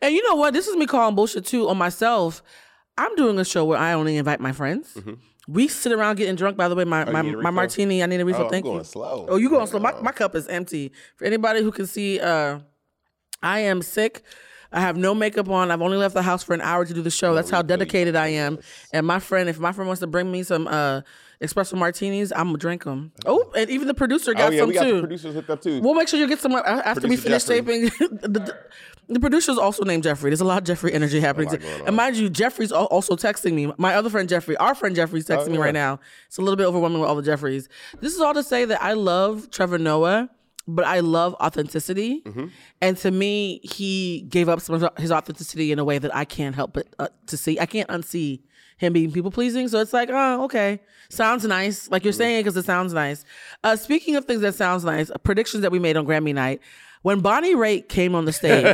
And 0.00 0.14
you 0.14 0.22
know 0.28 0.36
what? 0.36 0.54
This 0.54 0.68
is 0.68 0.76
me 0.76 0.86
calling 0.86 1.16
bullshit 1.16 1.44
too 1.44 1.68
on 1.68 1.76
myself. 1.78 2.42
I'm 2.96 3.16
doing 3.16 3.38
a 3.38 3.44
show 3.44 3.64
where 3.64 3.78
I 3.78 3.94
only 3.94 4.16
invite 4.16 4.38
my 4.38 4.52
friends. 4.52 4.94
Mm-hmm. 4.94 5.14
We 5.48 5.68
sit 5.68 5.92
around 5.92 6.16
getting 6.16 6.36
drunk. 6.36 6.56
By 6.56 6.68
the 6.68 6.74
way, 6.74 6.84
my, 6.84 7.04
my, 7.04 7.22
need 7.22 7.34
a 7.34 7.38
my 7.38 7.50
martini, 7.50 8.02
I 8.02 8.06
need 8.06 8.20
a 8.20 8.24
refill. 8.24 8.46
Oh, 8.46 8.48
Thank 8.48 8.64
going 8.64 8.78
you. 8.78 8.84
slow. 8.84 9.26
Oh, 9.28 9.36
you 9.36 9.50
going 9.50 9.66
slow? 9.66 9.80
My, 9.80 9.92
my 10.00 10.12
cup 10.12 10.34
is 10.34 10.46
empty. 10.46 10.92
For 11.16 11.24
anybody 11.24 11.62
who 11.62 11.72
can 11.72 11.86
see, 11.86 12.20
uh, 12.20 12.60
I 13.42 13.60
am 13.60 13.82
sick. 13.82 14.22
I 14.72 14.80
have 14.80 14.96
no 14.96 15.14
makeup 15.14 15.48
on. 15.48 15.70
I've 15.70 15.82
only 15.82 15.98
left 15.98 16.14
the 16.14 16.22
house 16.22 16.42
for 16.42 16.54
an 16.54 16.60
hour 16.60 16.84
to 16.84 16.94
do 16.94 17.02
the 17.02 17.10
show. 17.10 17.34
That's 17.34 17.50
how 17.50 17.62
dedicated 17.62 18.16
I 18.16 18.28
am. 18.28 18.58
And 18.92 19.06
my 19.06 19.18
friend, 19.18 19.48
if 19.48 19.58
my 19.58 19.72
friend 19.72 19.86
wants 19.86 20.00
to 20.00 20.06
bring 20.06 20.32
me 20.32 20.42
some 20.42 20.66
uh, 20.66 21.02
espresso 21.42 21.74
martinis, 21.74 22.32
I'm 22.32 22.46
gonna 22.46 22.58
drink 22.58 22.84
them. 22.84 23.12
Oh, 23.26 23.52
and 23.54 23.68
even 23.68 23.86
the 23.86 23.94
producer 23.94 24.32
got 24.32 24.48
oh 24.48 24.50
yeah, 24.50 24.60
some 24.60 24.68
we 24.68 24.74
got 24.74 24.84
too. 24.84 24.94
the 24.94 25.00
producers 25.00 25.34
hooked 25.34 25.50
up 25.50 25.60
too. 25.60 25.80
We'll 25.82 25.94
make 25.94 26.08
sure 26.08 26.18
you 26.18 26.26
get 26.26 26.40
some 26.40 26.54
uh, 26.54 26.62
after 26.64 27.06
we 27.06 27.16
finish 27.16 27.44
Jeffrey. 27.44 27.90
taping. 27.90 28.08
the, 28.22 28.58
the, 29.08 29.20
producer's 29.20 29.58
also 29.58 29.84
named 29.84 30.02
Jeffrey. 30.02 30.30
There's 30.30 30.40
a 30.40 30.44
lot 30.44 30.58
of 30.58 30.64
Jeffrey 30.64 30.92
energy 30.92 31.20
happening. 31.20 31.48
And 31.86 31.96
mind 31.96 32.16
you, 32.16 32.30
Jeffrey's 32.30 32.72
also 32.72 33.16
texting 33.16 33.52
me. 33.54 33.72
My 33.78 33.94
other 33.94 34.08
friend 34.10 34.28
Jeffrey, 34.28 34.56
our 34.56 34.74
friend 34.74 34.94
Jeffrey's 34.96 35.26
texting 35.26 35.48
me 35.48 35.52
Oh, 35.52 35.60
yeah. 35.60 35.64
right 35.66 35.74
now. 35.74 36.00
It's 36.26 36.38
a 36.38 36.42
little 36.42 36.56
bit 36.56 36.64
overwhelming 36.64 37.00
with 37.00 37.08
all 37.08 37.16
the 37.16 37.22
Jeffreys. 37.22 37.68
This 38.00 38.14
is 38.14 38.20
all 38.20 38.34
to 38.34 38.42
say 38.42 38.64
that 38.64 38.82
I 38.82 38.92
love 38.94 39.50
Trevor 39.50 39.78
Noah, 39.78 40.30
but 40.68 40.84
I 40.84 41.00
love 41.00 41.34
authenticity. 41.40 42.22
Mm-hmm. 42.22 42.46
And 42.80 42.96
to 42.98 43.10
me, 43.10 43.60
he 43.64 44.22
gave 44.28 44.48
up 44.48 44.60
some 44.60 44.82
of 44.82 44.96
his 44.98 45.10
authenticity 45.12 45.72
in 45.72 45.78
a 45.78 45.84
way 45.84 45.98
that 45.98 46.14
I 46.14 46.24
can't 46.24 46.54
help 46.54 46.72
but 46.72 46.86
uh, 46.98 47.08
to 47.26 47.36
see. 47.36 47.58
I 47.58 47.66
can't 47.66 47.88
unsee 47.88 48.40
him 48.78 48.92
being 48.92 49.12
people 49.12 49.30
pleasing. 49.30 49.68
So 49.68 49.78
it's 49.80 49.92
like, 49.92 50.08
oh, 50.10 50.44
okay. 50.44 50.80
Sounds 51.08 51.44
nice. 51.44 51.90
Like 51.90 52.04
you're 52.04 52.12
saying 52.12 52.36
it 52.36 52.40
because 52.40 52.56
it 52.56 52.64
sounds 52.64 52.92
nice. 52.92 53.24
Uh, 53.62 53.76
speaking 53.76 54.16
of 54.16 54.24
things 54.24 54.40
that 54.40 54.54
sounds 54.54 54.84
nice, 54.84 55.10
predictions 55.24 55.62
that 55.62 55.70
we 55.70 55.78
made 55.78 55.96
on 55.96 56.06
Grammy 56.06 56.34
night. 56.34 56.60
When 57.02 57.18
Bonnie 57.18 57.54
Raitt 57.56 57.88
came 57.88 58.14
on 58.14 58.26
the 58.26 58.32
stage, 58.32 58.64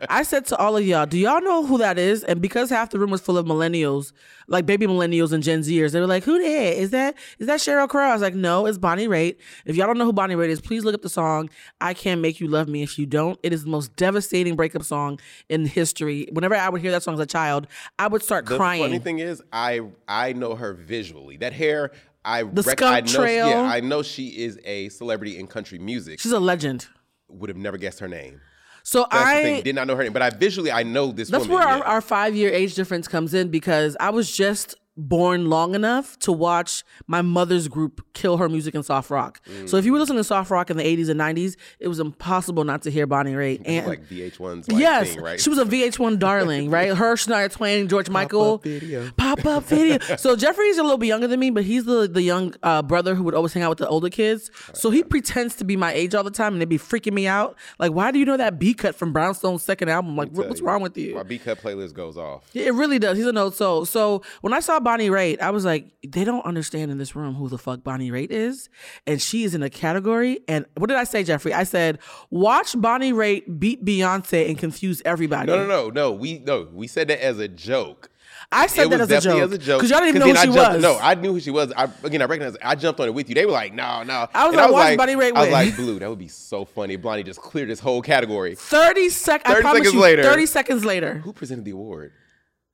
I 0.10 0.24
said 0.24 0.46
to 0.46 0.56
all 0.56 0.76
of 0.76 0.84
y'all, 0.84 1.06
"Do 1.06 1.16
y'all 1.16 1.40
know 1.40 1.64
who 1.64 1.78
that 1.78 1.96
is?" 1.96 2.24
And 2.24 2.42
because 2.42 2.68
half 2.68 2.90
the 2.90 2.98
room 2.98 3.10
was 3.10 3.20
full 3.20 3.38
of 3.38 3.46
millennials, 3.46 4.12
like 4.48 4.66
baby 4.66 4.86
millennials 4.88 5.32
and 5.32 5.42
Gen 5.42 5.60
Zers, 5.60 5.92
they 5.92 6.00
were 6.00 6.06
like, 6.08 6.24
"Who 6.24 6.38
the 6.40 6.44
heck 6.50 6.76
is 6.76 6.90
that? 6.90 7.14
Is 7.38 7.46
that 7.46 7.60
Sheryl 7.60 7.88
Crow?" 7.88 8.08
I 8.08 8.12
was 8.12 8.22
like, 8.22 8.34
"No, 8.34 8.66
it's 8.66 8.76
Bonnie 8.76 9.06
Raitt." 9.06 9.36
If 9.66 9.76
y'all 9.76 9.86
don't 9.86 9.98
know 9.98 10.04
who 10.04 10.12
Bonnie 10.12 10.34
Raitt 10.34 10.48
is, 10.48 10.60
please 10.60 10.84
look 10.84 10.94
up 10.94 11.02
the 11.02 11.08
song 11.08 11.48
"I 11.80 11.94
Can't 11.94 12.20
Make 12.20 12.40
You 12.40 12.48
Love 12.48 12.68
Me." 12.68 12.82
If 12.82 12.98
you 12.98 13.06
don't, 13.06 13.38
it 13.44 13.52
is 13.52 13.62
the 13.62 13.70
most 13.70 13.94
devastating 13.94 14.56
breakup 14.56 14.82
song 14.82 15.20
in 15.48 15.64
history. 15.64 16.28
Whenever 16.32 16.56
I 16.56 16.68
would 16.68 16.80
hear 16.80 16.90
that 16.90 17.04
song 17.04 17.14
as 17.14 17.20
a 17.20 17.26
child, 17.26 17.68
I 18.00 18.08
would 18.08 18.22
start 18.24 18.46
The 18.46 18.56
crying. 18.56 18.82
The 18.82 18.88
funny 18.88 18.98
thing 18.98 19.20
is, 19.20 19.42
I 19.52 19.82
I 20.08 20.32
know 20.32 20.56
her 20.56 20.72
visually. 20.72 21.36
That 21.36 21.52
hair, 21.52 21.92
I 22.24 22.42
The 22.42 22.62
rec- 22.62 22.82
I 22.82 23.00
know, 23.00 23.06
trail. 23.06 23.48
Yeah, 23.48 23.62
I 23.62 23.78
know 23.78 24.02
she 24.02 24.28
is 24.28 24.58
a 24.64 24.88
celebrity 24.88 25.38
in 25.38 25.46
country 25.46 25.78
music. 25.78 26.18
She's 26.18 26.32
a 26.32 26.40
legend. 26.40 26.88
Would 27.28 27.50
have 27.50 27.56
never 27.56 27.76
guessed 27.76 28.00
her 28.00 28.08
name. 28.08 28.40
So 28.82 29.06
I. 29.10 29.60
Did 29.62 29.74
not 29.74 29.86
know 29.86 29.96
her 29.96 30.02
name, 30.02 30.12
but 30.12 30.22
I 30.22 30.30
visually 30.30 30.72
I 30.72 30.82
know 30.82 31.12
this. 31.12 31.28
That's 31.28 31.46
woman, 31.46 31.66
where 31.66 31.68
our, 31.68 31.84
our 31.84 32.00
five 32.00 32.34
year 32.34 32.50
age 32.50 32.74
difference 32.74 33.06
comes 33.06 33.34
in 33.34 33.48
because 33.48 33.96
I 34.00 34.10
was 34.10 34.34
just 34.34 34.74
born 34.98 35.48
long 35.48 35.74
enough 35.76 36.18
to 36.18 36.32
watch 36.32 36.82
my 37.06 37.22
mother's 37.22 37.68
group 37.68 38.04
kill 38.14 38.36
her 38.38 38.48
music 38.48 38.74
in 38.74 38.82
soft 38.82 39.10
rock. 39.10 39.40
So 39.66 39.76
if 39.76 39.84
you 39.84 39.92
were 39.92 39.98
listening 40.00 40.18
to 40.18 40.24
soft 40.24 40.50
rock 40.50 40.70
in 40.70 40.76
the 40.76 40.82
80s 40.82 41.08
and 41.08 41.20
90s, 41.20 41.54
it 41.78 41.86
was 41.88 42.00
impossible 42.00 42.64
not 42.64 42.82
to 42.82 42.90
hear 42.90 43.06
Bonnie 43.06 43.32
Raitt. 43.34 43.62
And 43.64 43.86
like 43.86 44.04
VH1's 44.08 44.68
like 44.68 44.80
yes, 44.80 45.14
thing, 45.14 45.22
right? 45.22 45.40
she 45.40 45.48
was 45.48 45.58
a 45.58 45.64
VH1 45.64 46.18
darling, 46.18 46.68
right? 46.78 46.94
Her, 46.94 47.14
Shania 47.14 47.50
Twain, 47.50 47.86
George 47.88 48.10
Michael, 48.10 48.58
video. 48.58 49.10
pop 49.16 49.46
up 49.46 49.62
video. 49.66 49.98
So 50.16 50.34
Jeffrey's 50.34 50.78
a 50.78 50.82
little 50.82 50.98
bit 50.98 51.06
younger 51.06 51.28
than 51.28 51.38
me, 51.38 51.50
but 51.50 51.62
he's 51.64 51.84
the 51.84 52.08
the 52.08 52.22
young 52.22 52.54
uh, 52.64 52.82
brother 52.82 53.14
who 53.14 53.22
would 53.22 53.34
always 53.34 53.52
hang 53.52 53.62
out 53.62 53.68
with 53.70 53.78
the 53.78 53.88
older 53.88 54.10
kids. 54.10 54.50
So 54.74 54.90
he 54.90 55.04
pretends 55.04 55.54
to 55.56 55.64
be 55.64 55.76
my 55.76 55.92
age 55.92 56.14
all 56.14 56.24
the 56.24 56.30
time, 56.30 56.54
and 56.54 56.60
they'd 56.60 56.68
be 56.68 56.78
freaking 56.78 57.12
me 57.12 57.26
out. 57.28 57.56
Like, 57.78 57.92
why 57.92 58.10
do 58.10 58.18
you 58.18 58.24
know 58.24 58.36
that 58.36 58.58
B 58.58 58.74
cut 58.74 58.94
from 58.96 59.12
Brownstone's 59.12 59.62
second 59.62 59.88
album? 59.90 60.16
Like, 60.16 60.30
what- 60.30 60.48
what's 60.48 60.60
wrong 60.60 60.80
with 60.82 60.96
you? 60.98 61.14
My 61.14 61.22
B 61.22 61.38
cut 61.38 61.58
playlist 61.62 61.94
goes 61.94 62.16
off. 62.16 62.44
Yeah, 62.52 62.64
It 62.64 62.74
really 62.74 62.98
does. 62.98 63.16
He's 63.18 63.26
a 63.26 63.32
no 63.32 63.50
soul. 63.50 63.84
So 63.84 64.22
when 64.40 64.52
I 64.54 64.60
saw 64.60 64.80
Bonnie 64.88 65.10
Raitt, 65.10 65.42
I 65.42 65.50
was 65.50 65.66
like, 65.66 65.92
they 66.02 66.24
don't 66.24 66.46
understand 66.46 66.90
in 66.90 66.96
this 66.96 67.14
room 67.14 67.34
who 67.34 67.50
the 67.50 67.58
fuck 67.58 67.84
Bonnie 67.84 68.10
Raitt 68.10 68.30
is, 68.30 68.70
and 69.06 69.20
she 69.20 69.44
is 69.44 69.54
in 69.54 69.62
a 69.62 69.68
category. 69.68 70.40
And 70.48 70.64
what 70.78 70.86
did 70.86 70.96
I 70.96 71.04
say, 71.04 71.22
Jeffrey? 71.24 71.52
I 71.52 71.64
said, 71.64 71.98
watch 72.30 72.74
Bonnie 72.80 73.12
Raitt 73.12 73.58
beat 73.58 73.84
Beyonce 73.84 74.48
and 74.48 74.56
confuse 74.56 75.02
everybody. 75.04 75.52
No, 75.52 75.58
no, 75.58 75.66
no, 75.66 75.90
no. 75.90 76.12
We 76.12 76.38
no, 76.38 76.68
we 76.72 76.86
said 76.86 77.08
that 77.08 77.22
as 77.22 77.38
a 77.38 77.48
joke. 77.48 78.08
I 78.50 78.66
said 78.66 78.86
it 78.86 78.90
that 78.92 79.00
was 79.00 79.12
as 79.12 79.26
a 79.26 79.28
joke 79.28 79.42
as 79.42 79.52
a 79.52 79.58
joke 79.58 79.78
because 79.80 79.90
y'all 79.90 80.00
didn't 80.00 80.16
even 80.16 80.20
know 80.20 80.34
who 80.34 80.40
she 80.40 80.54
jumped, 80.54 80.72
was. 80.76 80.82
No, 80.82 80.98
I 81.02 81.14
knew 81.16 81.32
who 81.34 81.40
she 81.40 81.50
was. 81.50 81.70
I, 81.76 81.86
again, 82.02 82.22
I 82.22 82.24
recognized. 82.24 82.56
I 82.62 82.74
jumped 82.74 82.98
on 82.98 83.08
it 83.08 83.12
with 83.12 83.28
you. 83.28 83.34
They 83.34 83.44
were 83.44 83.52
like, 83.52 83.74
"No, 83.74 84.04
no." 84.04 84.26
I 84.32 84.46
was 84.46 84.56
And 84.56 84.72
like, 84.72 84.72
watch 84.72 84.96
Bonnie 84.96 85.16
Raitt 85.16 85.36
I 85.36 85.40
was 85.42 85.50
like, 85.50 85.76
"Blue, 85.76 85.98
that 85.98 86.08
would 86.08 86.18
be 86.18 86.28
so 86.28 86.64
funny." 86.64 86.96
Blondie 86.96 87.24
just 87.24 87.42
cleared 87.42 87.68
this 87.68 87.80
whole 87.80 88.00
category. 88.00 88.54
Thirty 88.54 89.10
seconds. 89.10 89.50
I 89.50 89.54
30 89.56 89.60
promise 89.62 89.78
seconds 89.80 89.94
you. 89.94 90.00
later. 90.00 90.22
Thirty 90.22 90.46
seconds 90.46 90.84
later, 90.86 91.18
Who 91.18 91.34
presented 91.34 91.66
the 91.66 91.72
award? 91.72 92.12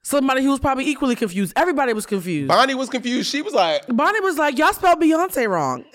Somebody 0.04 0.44
who 0.44 0.50
was 0.50 0.60
probably 0.60 0.86
equally 0.88 1.16
confused. 1.16 1.52
Everybody 1.56 1.92
was 1.92 2.06
confused. 2.06 2.48
Bonnie 2.48 2.74
was 2.74 2.88
confused. 2.88 3.28
She 3.28 3.42
was 3.42 3.52
like, 3.52 3.84
Bonnie 3.88 4.20
was 4.20 4.38
like, 4.38 4.56
"Y'all 4.58 4.72
spelled 4.72 5.00
Beyonce 5.00 5.48
wrong." 5.48 5.84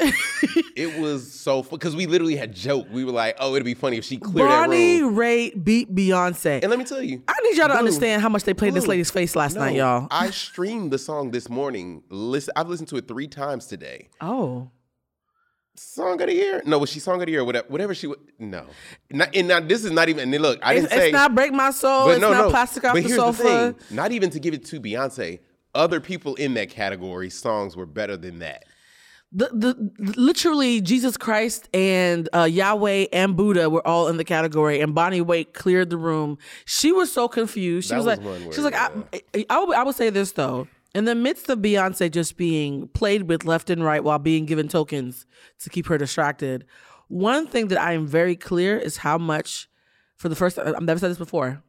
"It 0.76 1.00
was 1.00 1.32
so 1.32 1.64
because 1.64 1.96
we 1.96 2.06
literally 2.06 2.36
had 2.36 2.54
joked. 2.54 2.92
We 2.92 3.06
were 3.06 3.12
like, 3.12 3.36
oh, 3.40 3.56
it'd 3.56 3.64
be 3.66 3.74
funny 3.74 3.98
if 3.98 4.04
she 4.04 4.18
cleared 4.18 4.50
Bonnie 4.50 5.00
that 5.00 5.06
room." 5.06 5.16
Raitt 5.16 5.64
beat 5.64 5.94
Beyonce. 5.96 6.62
And 6.62 6.70
let 6.70 6.80
me 6.80 6.86
tell 6.86 7.02
you, 7.02 7.22
I 7.28 7.36
need 7.44 7.58
y'all 7.58 7.68
to 7.68 7.74
Blue, 7.74 7.80
understand 7.80 8.22
how 8.22 8.30
much 8.30 8.44
they 8.44 8.54
played 8.54 8.74
this 8.74 8.88
lady's 8.88 9.12
face 9.12 9.36
last 9.36 9.56
no, 9.56 9.62
night, 9.62 9.76
y'all. 9.76 10.08
I 10.12 10.32
streamed 10.32 10.92
the 10.92 10.98
song 11.00 11.32
this 11.32 11.48
morning. 11.50 12.04
Listen, 12.10 12.54
I've 12.56 12.68
listened 12.68 12.90
to 12.90 12.98
it 12.98 13.08
three 13.08 13.28
times 13.28 13.66
today. 13.68 14.10
oh. 14.22 14.70
Song 15.80 16.20
of 16.22 16.28
the 16.28 16.34
year? 16.34 16.62
No, 16.66 16.78
was 16.78 16.90
she 16.90 17.00
song 17.00 17.22
of 17.22 17.26
the 17.26 17.32
year? 17.32 17.44
Whatever, 17.46 17.68
whatever 17.70 17.96
she 17.96 18.08
would. 18.08 18.20
No, 18.38 18.66
not, 19.10 19.34
and 19.34 19.48
now 19.48 19.62
this 19.62 19.86
is 19.86 19.92
not 19.92 20.10
even. 20.10 20.34
And 20.34 20.42
look, 20.44 20.60
I 20.62 20.74
didn't 20.74 20.88
It's, 20.88 20.94
say 20.94 21.06
it's 21.08 21.14
not 21.14 21.34
break 21.34 21.54
my 21.54 21.72
soul. 21.72 22.08
but 22.08 22.12
it's 22.12 22.22
no, 22.22 22.32
not 22.34 22.42
no. 22.46 22.50
plastic 22.50 22.84
off 22.84 22.96
but 22.96 23.04
the 23.04 23.10
sofa. 23.10 23.44
the 23.44 23.76
thing: 23.78 23.96
not 23.96 24.12
even 24.12 24.30
to 24.32 24.40
give 24.40 24.54
it 24.54 24.66
to 24.66 24.82
Beyonce. 24.82 25.40
Other 25.74 26.02
people 26.02 26.36
in 26.36 26.54
that 26.56 26.70
category 26.70 27.30
songs 27.30 27.78
were 27.78 27.86
better 27.86 28.18
than 28.18 28.40
that. 28.40 28.66
The, 29.32 29.50
the 29.54 30.14
literally 30.20 30.82
Jesus 30.82 31.16
Christ 31.16 31.70
and 31.74 32.28
uh, 32.34 32.44
Yahweh 32.44 33.06
and 33.14 33.38
Buddha 33.38 33.70
were 33.70 33.86
all 33.88 34.08
in 34.08 34.18
the 34.18 34.24
category, 34.26 34.82
and 34.82 34.96
Bonnie 34.96 35.22
Raitt 35.22 35.54
cleared 35.54 35.92
the 35.92 35.98
room. 35.98 36.40
She 36.66 36.92
was 36.92 37.12
so 37.12 37.28
confused. 37.28 37.88
She 37.90 37.96
was, 37.96 38.06
was 38.06 38.18
like, 38.20 38.42
she 38.42 38.62
was 38.62 38.66
like, 38.66 38.74
I, 38.74 38.90
I, 39.14 39.46
I, 39.50 39.64
would, 39.64 39.78
I 39.78 39.84
would 39.84 39.96
say 39.96 40.10
this 40.10 40.32
though. 40.32 40.68
In 40.96 41.06
the 41.06 41.16
midst 41.16 41.50
of 41.50 41.60
Beyonce 41.60 42.12
just 42.12 42.36
being 42.36 42.88
played 42.88 43.30
with 43.30 43.46
left 43.46 43.70
and 43.70 43.84
right 43.84 44.04
while 44.04 44.18
being 44.18 44.46
given 44.46 44.68
tokens 44.68 45.28
to 45.60 45.70
keep 45.70 45.86
her 45.88 45.98
distracted, 45.98 46.66
one 47.08 47.48
thing 47.48 47.68
that 47.68 47.80
I 47.80 47.94
am 47.94 48.08
very 48.08 48.36
clear 48.36 48.78
is 48.78 48.98
how 48.98 49.18
much, 49.18 49.70
for 50.16 50.30
the 50.30 50.36
first 50.36 50.58
I've 50.58 50.82
never 50.82 51.00
said 51.00 51.12
this 51.12 51.18
before. 51.18 51.64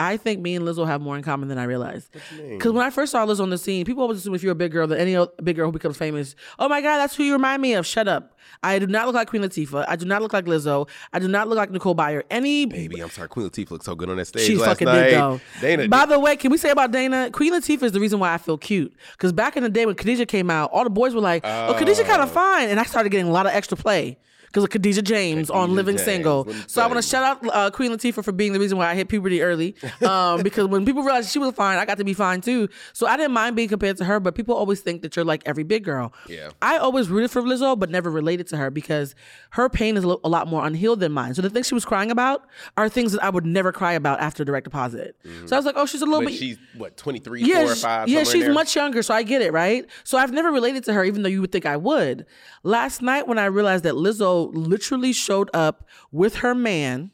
I 0.00 0.16
think 0.16 0.40
me 0.40 0.54
and 0.54 0.64
Lizzo 0.64 0.86
have 0.86 1.00
more 1.00 1.16
in 1.16 1.24
common 1.24 1.48
than 1.48 1.58
I 1.58 1.64
realized. 1.64 2.10
Because 2.36 2.72
when 2.72 2.86
I 2.86 2.90
first 2.90 3.12
saw 3.12 3.26
Lizzo 3.26 3.40
on 3.40 3.50
the 3.50 3.58
scene, 3.58 3.84
people 3.84 4.02
always 4.02 4.18
assume 4.18 4.34
if 4.34 4.42
you're 4.42 4.52
a 4.52 4.56
big 4.56 4.70
girl, 4.70 4.86
that 4.86 5.00
any 5.00 5.16
big 5.42 5.56
girl 5.56 5.66
who 5.66 5.72
becomes 5.72 5.96
famous, 5.96 6.36
oh 6.58 6.68
my 6.68 6.80
God, 6.80 6.98
that's 6.98 7.16
who 7.16 7.24
you 7.24 7.32
remind 7.32 7.60
me 7.62 7.74
of. 7.74 7.84
Shut 7.84 8.06
up. 8.06 8.38
I 8.62 8.78
do 8.78 8.86
not 8.86 9.06
look 9.06 9.14
like 9.14 9.28
Queen 9.28 9.42
Latifah. 9.42 9.84
I 9.88 9.96
do 9.96 10.04
not 10.06 10.22
look 10.22 10.32
like 10.32 10.44
Lizzo. 10.44 10.88
I 11.12 11.18
do 11.18 11.28
not 11.28 11.48
look 11.48 11.56
like 11.56 11.70
Nicole 11.70 11.94
Byer. 11.94 12.22
Any 12.30 12.66
Baby, 12.66 13.00
I'm 13.00 13.10
sorry. 13.10 13.28
Queen 13.28 13.48
Latifah 13.48 13.72
looks 13.72 13.86
so 13.86 13.94
good 13.94 14.08
on 14.08 14.16
that 14.16 14.26
stage 14.26 14.46
she 14.46 14.56
last 14.56 14.68
fucking 14.68 14.86
night. 14.86 15.10
did 15.10 15.14
though. 15.14 15.40
Dana, 15.60 15.88
By 15.88 16.06
the 16.06 16.18
way, 16.18 16.36
can 16.36 16.50
we 16.50 16.58
say 16.58 16.70
about 16.70 16.92
Dana? 16.92 17.30
Queen 17.32 17.52
Latifah 17.52 17.82
is 17.82 17.92
the 17.92 18.00
reason 18.00 18.20
why 18.20 18.32
I 18.32 18.38
feel 18.38 18.58
cute. 18.58 18.94
Because 19.12 19.32
back 19.32 19.56
in 19.56 19.62
the 19.64 19.68
day 19.68 19.84
when 19.84 19.96
Khadijah 19.96 20.26
came 20.26 20.50
out, 20.50 20.70
all 20.72 20.84
the 20.84 20.90
boys 20.90 21.14
were 21.14 21.20
like, 21.20 21.42
"Oh, 21.44 21.74
Khadijah 21.76 22.04
kind 22.04 22.22
of 22.22 22.30
oh. 22.30 22.34
fine," 22.34 22.68
and 22.68 22.78
I 22.78 22.84
started 22.84 23.10
getting 23.10 23.28
a 23.28 23.32
lot 23.32 23.46
of 23.46 23.52
extra 23.52 23.76
play. 23.76 24.18
Because 24.48 24.64
of 24.64 24.70
Khadijah 24.70 25.02
James 25.02 25.50
on 25.50 25.74
Living 25.74 25.96
James, 25.96 26.04
Single. 26.04 26.52
So 26.66 26.82
I 26.82 26.86
want 26.86 26.96
to 27.02 27.08
shout 27.08 27.22
out 27.22 27.54
uh, 27.54 27.70
Queen 27.70 27.92
Latifah 27.92 28.24
for 28.24 28.32
being 28.32 28.52
the 28.52 28.58
reason 28.58 28.78
why 28.78 28.90
I 28.90 28.94
hit 28.94 29.08
puberty 29.08 29.42
early. 29.42 29.74
Um, 30.08 30.42
because 30.42 30.68
when 30.68 30.86
people 30.86 31.02
realized 31.02 31.30
she 31.30 31.38
was 31.38 31.52
fine, 31.54 31.76
I 31.76 31.84
got 31.84 31.98
to 31.98 32.04
be 32.04 32.14
fine 32.14 32.40
too. 32.40 32.68
So 32.92 33.06
I 33.06 33.16
didn't 33.16 33.32
mind 33.32 33.56
being 33.56 33.68
compared 33.68 33.96
to 33.98 34.04
her, 34.04 34.20
but 34.20 34.34
people 34.34 34.54
always 34.54 34.80
think 34.80 35.02
that 35.02 35.16
you're 35.16 35.24
like 35.24 35.42
every 35.44 35.64
big 35.64 35.84
girl. 35.84 36.14
Yeah. 36.28 36.50
I 36.62 36.78
always 36.78 37.10
rooted 37.10 37.30
for 37.30 37.42
Lizzo, 37.42 37.78
but 37.78 37.90
never 37.90 38.10
related 38.10 38.46
to 38.48 38.56
her 38.56 38.70
because 38.70 39.14
her 39.50 39.68
pain 39.68 39.96
is 39.96 40.04
a, 40.04 40.08
lot 40.08 40.46
more 40.48 40.64
unhealed 40.64 41.00
than 41.00 41.12
mine. 41.12 41.34
So 41.34 41.42
the 41.42 41.50
things 41.50 41.66
she 41.66 41.74
was 41.74 41.84
crying 41.84 42.10
about 42.10 42.46
are 42.76 42.88
things 42.88 43.12
that 43.12 43.22
I 43.22 43.28
would 43.28 43.44
never 43.44 43.72
cry 43.72 43.92
about 43.92 44.20
after 44.20 44.44
direct 44.44 44.64
deposit. 44.64 45.16
So 45.46 45.56
I 45.56 45.58
was 45.58 45.66
like, 45.66 45.74
oh, 45.76 45.84
she's 45.84 46.00
a 46.00 46.06
little 46.06 46.20
but 46.20 46.28
bit. 46.28 46.38
she's 46.38 46.58
what 46.76 46.96
23, 46.96 47.42
yeah, 47.42 47.64
four 47.64 47.72
or 47.72 47.74
five. 47.74 48.08
yeah, 48.08 48.24
she's 48.24 48.48
much 48.48 48.74
younger, 48.76 49.02
so 49.02 49.12
I 49.14 49.24
get 49.24 49.42
it, 49.42 49.52
right? 49.52 49.84
So 50.04 50.16
I've 50.16 50.32
never 50.32 50.50
related 50.50 50.84
to 50.84 50.94
her, 50.94 51.04
even 51.04 51.22
though 51.22 51.28
you 51.28 51.40
would 51.40 51.52
think 51.52 51.66
I 51.66 51.76
would. 51.76 52.24
Last 52.62 53.02
night, 53.02 53.26
when 53.26 53.38
I 53.38 53.46
realized 53.46 53.84
that 53.84 53.94
Lizzo 53.94 54.37
literally 54.46 55.12
showed 55.12 55.50
up 55.54 55.86
with 56.12 56.36
her 56.36 56.54
man 56.54 57.10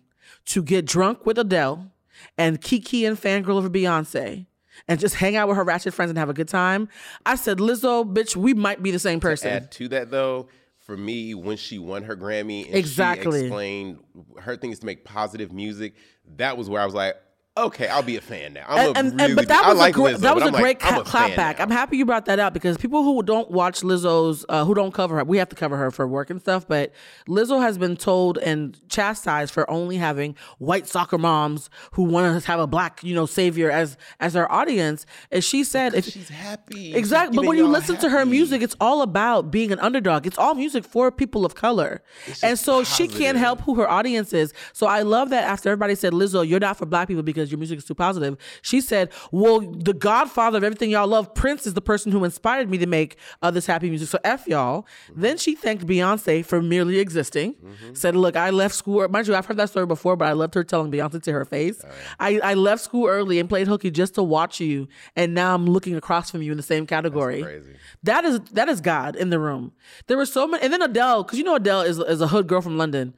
to 0.46 0.62
get 0.62 0.84
drunk 0.86 1.24
with 1.26 1.38
Adele 1.38 1.90
and 2.38 2.60
Kiki 2.60 3.04
and 3.04 3.16
fangirl 3.20 3.56
over 3.56 3.70
Beyonce 3.70 4.46
and 4.88 5.00
just 5.00 5.16
hang 5.16 5.36
out 5.36 5.48
with 5.48 5.56
her 5.56 5.64
ratchet 5.64 5.94
friends 5.94 6.10
and 6.10 6.18
have 6.18 6.28
a 6.28 6.34
good 6.34 6.48
time, 6.48 6.88
I 7.24 7.36
said, 7.36 7.58
Lizzo, 7.58 8.04
bitch, 8.12 8.36
we 8.36 8.54
might 8.54 8.82
be 8.82 8.90
the 8.90 8.98
same 8.98 9.20
person. 9.20 9.50
add 9.50 9.70
to 9.72 9.88
that 9.88 10.10
though 10.10 10.48
for 10.80 10.96
me 10.96 11.34
when 11.34 11.56
she 11.56 11.78
won 11.78 12.02
her 12.02 12.14
grammy 12.16 12.66
and 12.66 12.74
Exactly. 12.74 13.40
she 13.40 13.46
explained 13.46 13.98
her 14.40 14.56
thing 14.56 14.70
is 14.70 14.80
to 14.80 14.86
make 14.86 15.02
positive 15.04 15.50
music 15.50 15.94
that 16.36 16.58
was 16.58 16.68
where 16.68 16.82
i 16.82 16.84
was 16.84 16.92
like 16.92 17.16
okay 17.56 17.86
i'll 17.86 18.02
be 18.02 18.16
a 18.16 18.20
fan 18.20 18.52
now 18.52 18.64
i'm 18.68 18.78
and, 18.78 18.96
a 18.96 18.98
and- 18.98 19.12
really 19.12 19.24
and- 19.26 19.36
but 19.36 19.48
that 19.48 19.64
I 19.64 19.68
was 19.70 19.78
like 19.78 19.94
a 19.94 19.98
great, 19.98 20.16
Lizzo, 20.16 20.20
that 20.20 20.34
was 20.34 20.44
a 20.44 20.46
I'm 20.48 20.52
great 20.54 20.78
ca- 20.80 21.00
a 21.00 21.04
clapback. 21.04 21.60
I'm 21.60 21.70
happy 21.70 21.96
you 21.96 22.04
brought 22.04 22.26
that 22.26 22.38
up 22.38 22.52
because 22.52 22.76
people 22.76 23.02
who 23.04 23.22
don't 23.22 23.50
watch 23.50 23.80
Lizzo's, 23.80 24.44
uh, 24.48 24.64
who 24.64 24.74
don't 24.74 24.92
cover 24.92 25.16
her, 25.16 25.24
we 25.24 25.38
have 25.38 25.48
to 25.50 25.56
cover 25.56 25.76
her 25.76 25.90
for 25.90 26.06
work 26.06 26.30
and 26.30 26.40
stuff. 26.40 26.66
But 26.66 26.92
Lizzo 27.28 27.60
has 27.62 27.78
been 27.78 27.96
told 27.96 28.38
and 28.38 28.78
chastised 28.88 29.52
for 29.54 29.68
only 29.70 29.96
having 29.96 30.36
white 30.58 30.86
soccer 30.86 31.16
moms 31.18 31.70
who 31.92 32.02
want 32.04 32.42
to 32.42 32.46
have 32.46 32.60
a 32.60 32.66
black, 32.66 33.02
you 33.02 33.14
know, 33.14 33.24
savior 33.26 33.70
as 33.70 33.96
as 34.20 34.32
their 34.34 34.50
audience. 34.50 35.06
And 35.30 35.42
she 35.42 35.64
said, 35.64 35.94
if 35.94 36.04
she's 36.06 36.28
happy 36.28 36.94
Exactly. 36.94 37.36
She's 37.36 37.42
But 37.42 37.48
when 37.48 37.56
you 37.58 37.66
listen 37.66 37.96
to 37.98 38.10
her 38.10 38.26
music, 38.26 38.62
it's 38.62 38.76
all 38.80 39.00
about 39.02 39.50
being 39.50 39.72
an 39.72 39.78
underdog. 39.80 40.26
It's 40.26 40.38
all 40.38 40.54
music 40.54 40.84
for 40.84 41.10
people 41.10 41.44
of 41.46 41.54
color. 41.54 42.02
And 42.42 42.58
so 42.58 42.84
she 42.84 43.08
can't 43.08 43.38
help 43.38 43.60
who 43.62 43.74
her 43.76 43.88
audience 43.88 44.32
is. 44.32 44.52
So 44.72 44.86
I 44.86 45.02
love 45.02 45.30
that 45.30 45.44
after 45.44 45.70
everybody 45.70 45.94
said, 45.94 46.12
Lizzo, 46.12 46.46
you're 46.46 46.60
not 46.60 46.76
for 46.76 46.86
black 46.86 47.08
people 47.08 47.22
because 47.22 47.43
your 47.50 47.58
music 47.58 47.78
is 47.78 47.84
too 47.84 47.94
positive. 47.94 48.36
She 48.62 48.80
said, 48.80 49.10
Well, 49.32 49.60
the 49.60 49.94
godfather 49.94 50.58
of 50.58 50.64
everything 50.64 50.90
y'all 50.90 51.06
love, 51.06 51.34
Prince, 51.34 51.66
is 51.66 51.74
the 51.74 51.80
person 51.80 52.12
who 52.12 52.24
inspired 52.24 52.68
me 52.70 52.78
to 52.78 52.86
make 52.86 53.16
uh, 53.42 53.50
this 53.50 53.66
happy 53.66 53.88
music. 53.88 54.08
So 54.08 54.18
F 54.24 54.46
y'all. 54.46 54.86
Then 55.14 55.38
she 55.38 55.54
thanked 55.54 55.86
Beyonce 55.86 56.44
for 56.44 56.60
merely 56.62 56.98
existing. 56.98 57.54
Mm-hmm. 57.54 57.94
Said, 57.94 58.16
Look, 58.16 58.36
I 58.36 58.50
left 58.50 58.74
school. 58.74 59.06
Mind 59.08 59.26
you, 59.26 59.34
I've 59.34 59.46
heard 59.46 59.56
that 59.56 59.70
story 59.70 59.86
before, 59.86 60.16
but 60.16 60.26
I 60.26 60.32
loved 60.32 60.54
her 60.54 60.64
telling 60.64 60.90
Beyonce 60.90 61.22
to 61.22 61.32
her 61.32 61.44
face. 61.44 61.82
I, 62.20 62.40
I 62.40 62.54
left 62.54 62.82
school 62.82 63.06
early 63.06 63.38
and 63.38 63.48
played 63.48 63.66
hooky 63.66 63.90
just 63.90 64.14
to 64.14 64.22
watch 64.22 64.60
you. 64.60 64.88
And 65.16 65.34
now 65.34 65.54
I'm 65.54 65.66
looking 65.66 65.96
across 65.96 66.30
from 66.30 66.42
you 66.42 66.50
in 66.50 66.56
the 66.56 66.62
same 66.62 66.86
category. 66.86 67.42
crazy. 67.42 67.74
That 68.02 68.24
is 68.24 68.40
that 68.52 68.68
is 68.68 68.80
God 68.80 69.16
in 69.16 69.30
the 69.30 69.38
room. 69.38 69.72
There 70.06 70.16
were 70.16 70.26
so 70.26 70.46
many, 70.46 70.62
and 70.62 70.72
then 70.72 70.82
Adele, 70.82 71.24
because 71.24 71.38
you 71.38 71.44
know 71.44 71.54
Adele 71.54 71.82
is 71.82 71.98
is 71.98 72.20
a 72.20 72.28
hood 72.28 72.46
girl 72.46 72.60
from 72.60 72.76
London. 72.76 73.14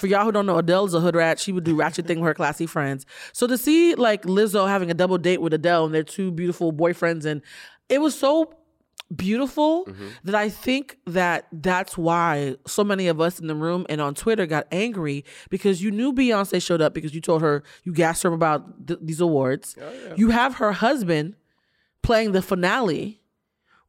For 0.00 0.06
y'all 0.06 0.24
who 0.24 0.32
don't 0.32 0.46
know, 0.46 0.56
Adele 0.56 0.86
is 0.86 0.94
a 0.94 1.00
hood 1.00 1.14
rat. 1.14 1.38
She 1.38 1.52
would 1.52 1.64
do 1.64 1.76
ratchet 1.76 2.06
thing 2.06 2.20
with 2.20 2.26
her 2.26 2.34
classy 2.34 2.64
friends. 2.64 3.04
So 3.34 3.46
to 3.46 3.58
see 3.58 3.94
like 3.94 4.22
Lizzo 4.22 4.66
having 4.66 4.90
a 4.90 4.94
double 4.94 5.18
date 5.18 5.42
with 5.42 5.52
Adele 5.52 5.84
and 5.84 5.94
their 5.94 6.02
two 6.02 6.30
beautiful 6.30 6.72
boyfriends, 6.72 7.26
and 7.26 7.42
it 7.90 8.00
was 8.00 8.18
so 8.18 8.54
beautiful 9.14 9.84
mm-hmm. 9.84 10.08
that 10.24 10.34
I 10.34 10.48
think 10.48 10.96
that 11.06 11.48
that's 11.52 11.98
why 11.98 12.56
so 12.66 12.82
many 12.82 13.08
of 13.08 13.20
us 13.20 13.38
in 13.38 13.46
the 13.46 13.54
room 13.54 13.84
and 13.90 14.00
on 14.00 14.14
Twitter 14.14 14.46
got 14.46 14.66
angry 14.72 15.22
because 15.50 15.82
you 15.82 15.90
knew 15.90 16.14
Beyonce 16.14 16.62
showed 16.62 16.80
up 16.80 16.94
because 16.94 17.14
you 17.14 17.20
told 17.20 17.42
her 17.42 17.62
you 17.84 17.92
gassed 17.92 18.22
her 18.22 18.32
about 18.32 18.86
th- 18.86 19.00
these 19.02 19.20
awards. 19.20 19.76
Oh, 19.78 20.14
you 20.16 20.30
have 20.30 20.54
her 20.54 20.72
husband 20.72 21.36
playing 22.02 22.32
the 22.32 22.40
finale. 22.40 23.19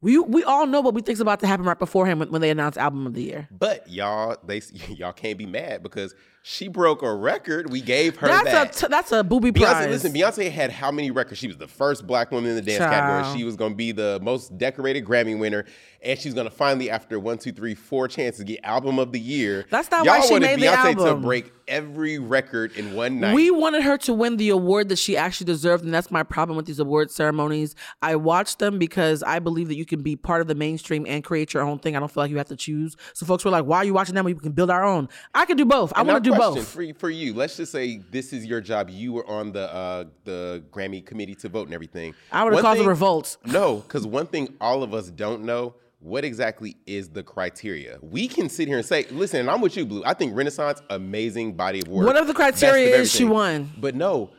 We 0.02 0.18
we 0.18 0.42
all 0.44 0.66
know 0.66 0.80
what 0.80 0.94
we 0.94 1.00
think's 1.00 1.20
about 1.20 1.40
to 1.40 1.46
happen 1.46 1.64
right 1.64 1.78
beforehand 1.78 2.18
when, 2.20 2.30
when 2.30 2.40
they 2.40 2.50
announce 2.50 2.76
album 2.76 3.06
of 3.06 3.14
the 3.14 3.22
year. 3.22 3.48
But 3.50 3.88
y'all, 3.88 4.36
they 4.44 4.60
y'all 4.88 5.12
can't 5.12 5.38
be 5.38 5.46
mad 5.46 5.82
because 5.82 6.14
she 6.42 6.66
broke 6.66 7.02
a 7.02 7.14
record. 7.14 7.70
We 7.70 7.80
gave 7.80 8.16
her 8.16 8.26
That's 8.26 8.44
that. 8.50 8.76
a 8.76 8.80
t- 8.80 8.86
that's 8.90 9.12
a 9.12 9.22
booby 9.22 9.52
Beyonce, 9.52 9.60
prize. 9.70 9.88
listen, 9.88 10.12
Beyonce 10.12 10.50
had 10.50 10.72
how 10.72 10.90
many 10.90 11.12
records? 11.12 11.38
She 11.38 11.46
was 11.46 11.56
the 11.56 11.68
first 11.68 12.04
black 12.04 12.32
woman 12.32 12.50
in 12.50 12.56
the 12.56 12.62
dance 12.62 12.78
Child. 12.78 12.92
category. 12.92 13.38
She 13.38 13.44
was 13.44 13.54
going 13.54 13.72
to 13.72 13.76
be 13.76 13.92
the 13.92 14.18
most 14.22 14.58
decorated 14.58 15.04
Grammy 15.04 15.38
winner, 15.38 15.64
and 16.02 16.18
she's 16.18 16.34
to 16.34 16.50
finally, 16.50 16.90
after 16.90 17.18
one, 17.20 17.38
two, 17.38 17.52
three, 17.52 17.74
four 17.74 18.08
chances, 18.08 18.44
get 18.44 18.60
album 18.64 18.98
of 18.98 19.12
the 19.12 19.20
year. 19.20 19.64
That's 19.70 19.90
not 19.90 20.04
Y'all 20.04 20.18
why 20.18 20.26
she 20.26 20.32
wanted 20.32 20.46
made 20.46 20.60
the 20.60 20.66
Beyonce 20.66 21.04
to 21.06 21.16
break 21.16 21.52
every 21.68 22.18
record 22.18 22.72
in 22.76 22.94
one 22.94 23.20
night. 23.20 23.34
We 23.34 23.50
wanted 23.50 23.82
her 23.84 23.96
to 23.98 24.12
win 24.12 24.36
the 24.36 24.50
award 24.50 24.88
that 24.88 24.98
she 24.98 25.16
actually 25.16 25.46
deserved, 25.46 25.84
and 25.84 25.94
that's 25.94 26.10
my 26.10 26.22
problem 26.24 26.56
with 26.56 26.66
these 26.66 26.80
award 26.80 27.10
ceremonies. 27.10 27.74
I 28.02 28.16
watch 28.16 28.58
them 28.58 28.78
because 28.78 29.22
I 29.22 29.38
believe 29.38 29.68
that 29.68 29.76
you 29.76 29.84
can 29.84 30.02
be 30.02 30.16
part 30.16 30.40
of 30.40 30.48
the 30.48 30.54
mainstream 30.54 31.06
and 31.08 31.22
create 31.22 31.54
your 31.54 31.62
own 31.62 31.78
thing. 31.78 31.96
I 31.96 32.00
don't 32.00 32.10
feel 32.10 32.24
like 32.24 32.30
you 32.30 32.38
have 32.38 32.48
to 32.48 32.56
choose. 32.56 32.96
So 33.14 33.24
folks 33.24 33.44
were 33.44 33.50
like, 33.50 33.64
"Why 33.64 33.78
are 33.78 33.84
you 33.84 33.94
watching 33.94 34.14
them? 34.14 34.24
when 34.24 34.34
We 34.34 34.40
can 34.40 34.52
build 34.52 34.70
our 34.70 34.84
own." 34.84 35.08
I 35.34 35.44
can 35.44 35.56
do 35.56 35.64
both. 35.64 35.92
I 35.94 36.02
want 36.02 36.22
to 36.22 36.30
do 36.30 36.36
both. 36.36 36.66
For, 36.66 36.92
for 36.94 37.10
you, 37.10 37.34
let's 37.34 37.56
just 37.56 37.70
say 37.70 38.02
this 38.10 38.32
is 38.32 38.44
your 38.44 38.60
job. 38.60 38.90
You 38.90 39.12
were 39.12 39.26
on 39.28 39.52
the 39.52 39.72
uh, 39.72 40.04
the 40.24 40.64
Grammy 40.72 41.04
committee 41.04 41.36
to 41.36 41.48
vote 41.48 41.66
and 41.66 41.74
everything. 41.74 42.14
I 42.32 42.42
would've 42.42 42.56
One 42.56 42.62
caused 42.62 42.80
a 42.80 42.88
revolt. 42.88 43.36
No, 43.44 43.76
because 43.76 44.06
one 44.06 44.26
thing 44.26 44.54
all 44.60 44.82
of 44.82 44.94
us 44.94 45.08
don't 45.08 45.44
know. 45.44 45.74
What 46.02 46.24
exactly 46.24 46.76
is 46.84 47.10
the 47.10 47.22
criteria? 47.22 47.98
We 48.02 48.26
can 48.26 48.48
sit 48.48 48.66
here 48.66 48.76
and 48.78 48.84
say, 48.84 49.06
listen, 49.12 49.38
and 49.38 49.48
I'm 49.48 49.60
with 49.60 49.76
you, 49.76 49.86
Blue. 49.86 50.02
I 50.04 50.14
think 50.14 50.36
Renaissance, 50.36 50.82
amazing 50.90 51.54
body 51.54 51.80
of 51.80 51.86
work. 51.86 52.08
The 52.08 52.12
best 52.12 52.28
of 52.28 52.34
criteria 52.34 52.96
is, 52.96 53.12
she 53.12 53.22
won. 53.24 53.70
But 53.78 53.94
no, 53.94 54.30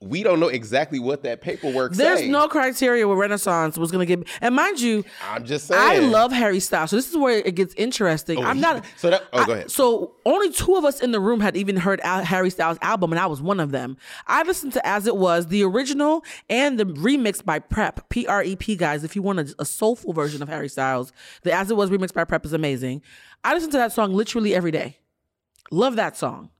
we 0.00 0.22
don't 0.22 0.38
know 0.38 0.46
exactly 0.46 1.00
what 1.00 1.24
that 1.24 1.40
paperwork 1.40 1.92
There's 1.92 2.20
say. 2.20 2.28
no 2.28 2.46
criteria 2.46 3.08
where 3.08 3.16
Renaissance 3.16 3.76
was 3.76 3.90
going 3.90 4.06
to 4.06 4.16
get. 4.16 4.28
And 4.40 4.54
mind 4.54 4.80
you, 4.80 5.04
I'm 5.28 5.44
just 5.44 5.66
saying. 5.66 5.80
I 5.82 5.98
love 6.06 6.30
Harry 6.30 6.60
Styles. 6.60 6.90
So 6.90 6.96
this 6.96 7.10
is 7.10 7.16
where 7.16 7.38
it 7.38 7.56
gets 7.56 7.74
interesting. 7.74 8.38
Oh, 8.38 8.42
I'm 8.42 8.56
he- 8.56 8.62
not. 8.62 8.84
so 8.96 9.10
that- 9.10 9.24
oh, 9.32 9.44
go 9.44 9.52
ahead. 9.54 9.72
So 9.72 10.14
only 10.24 10.52
two 10.52 10.76
of 10.76 10.84
us 10.84 11.00
in 11.00 11.10
the 11.10 11.18
room 11.18 11.40
had 11.40 11.56
even 11.56 11.76
heard 11.76 12.00
Al- 12.04 12.22
Harry 12.24 12.48
Styles' 12.50 12.78
album, 12.80 13.12
and 13.12 13.18
I 13.18 13.26
was 13.26 13.42
one 13.42 13.58
of 13.58 13.72
them. 13.72 13.96
I 14.28 14.44
listened 14.44 14.72
to 14.74 14.86
As 14.86 15.08
It 15.08 15.16
Was, 15.16 15.48
the 15.48 15.64
original, 15.64 16.24
and 16.48 16.78
the 16.78 16.84
remix 16.84 17.44
by 17.44 17.58
Prep, 17.58 18.08
P 18.08 18.24
R 18.24 18.44
E 18.44 18.54
P, 18.54 18.76
guys. 18.76 19.02
If 19.02 19.16
you 19.16 19.22
want 19.22 19.40
a, 19.40 19.54
a 19.58 19.64
soulful 19.64 20.12
version 20.12 20.42
of 20.42 20.48
Harry 20.48 20.68
Styles, 20.68 21.12
the 21.42 21.52
As 21.52 21.72
It 21.72 21.76
Was 21.76 21.90
remix 21.90 22.14
by 22.14 22.22
Prep 22.22 22.44
is 22.46 22.52
amazing. 22.52 23.02
I 23.42 23.52
listen 23.52 23.70
to 23.72 23.78
that 23.78 23.90
song 23.92 24.12
literally 24.14 24.54
every 24.54 24.70
day. 24.70 24.98
Love 25.72 25.96
that 25.96 26.16
song. 26.16 26.50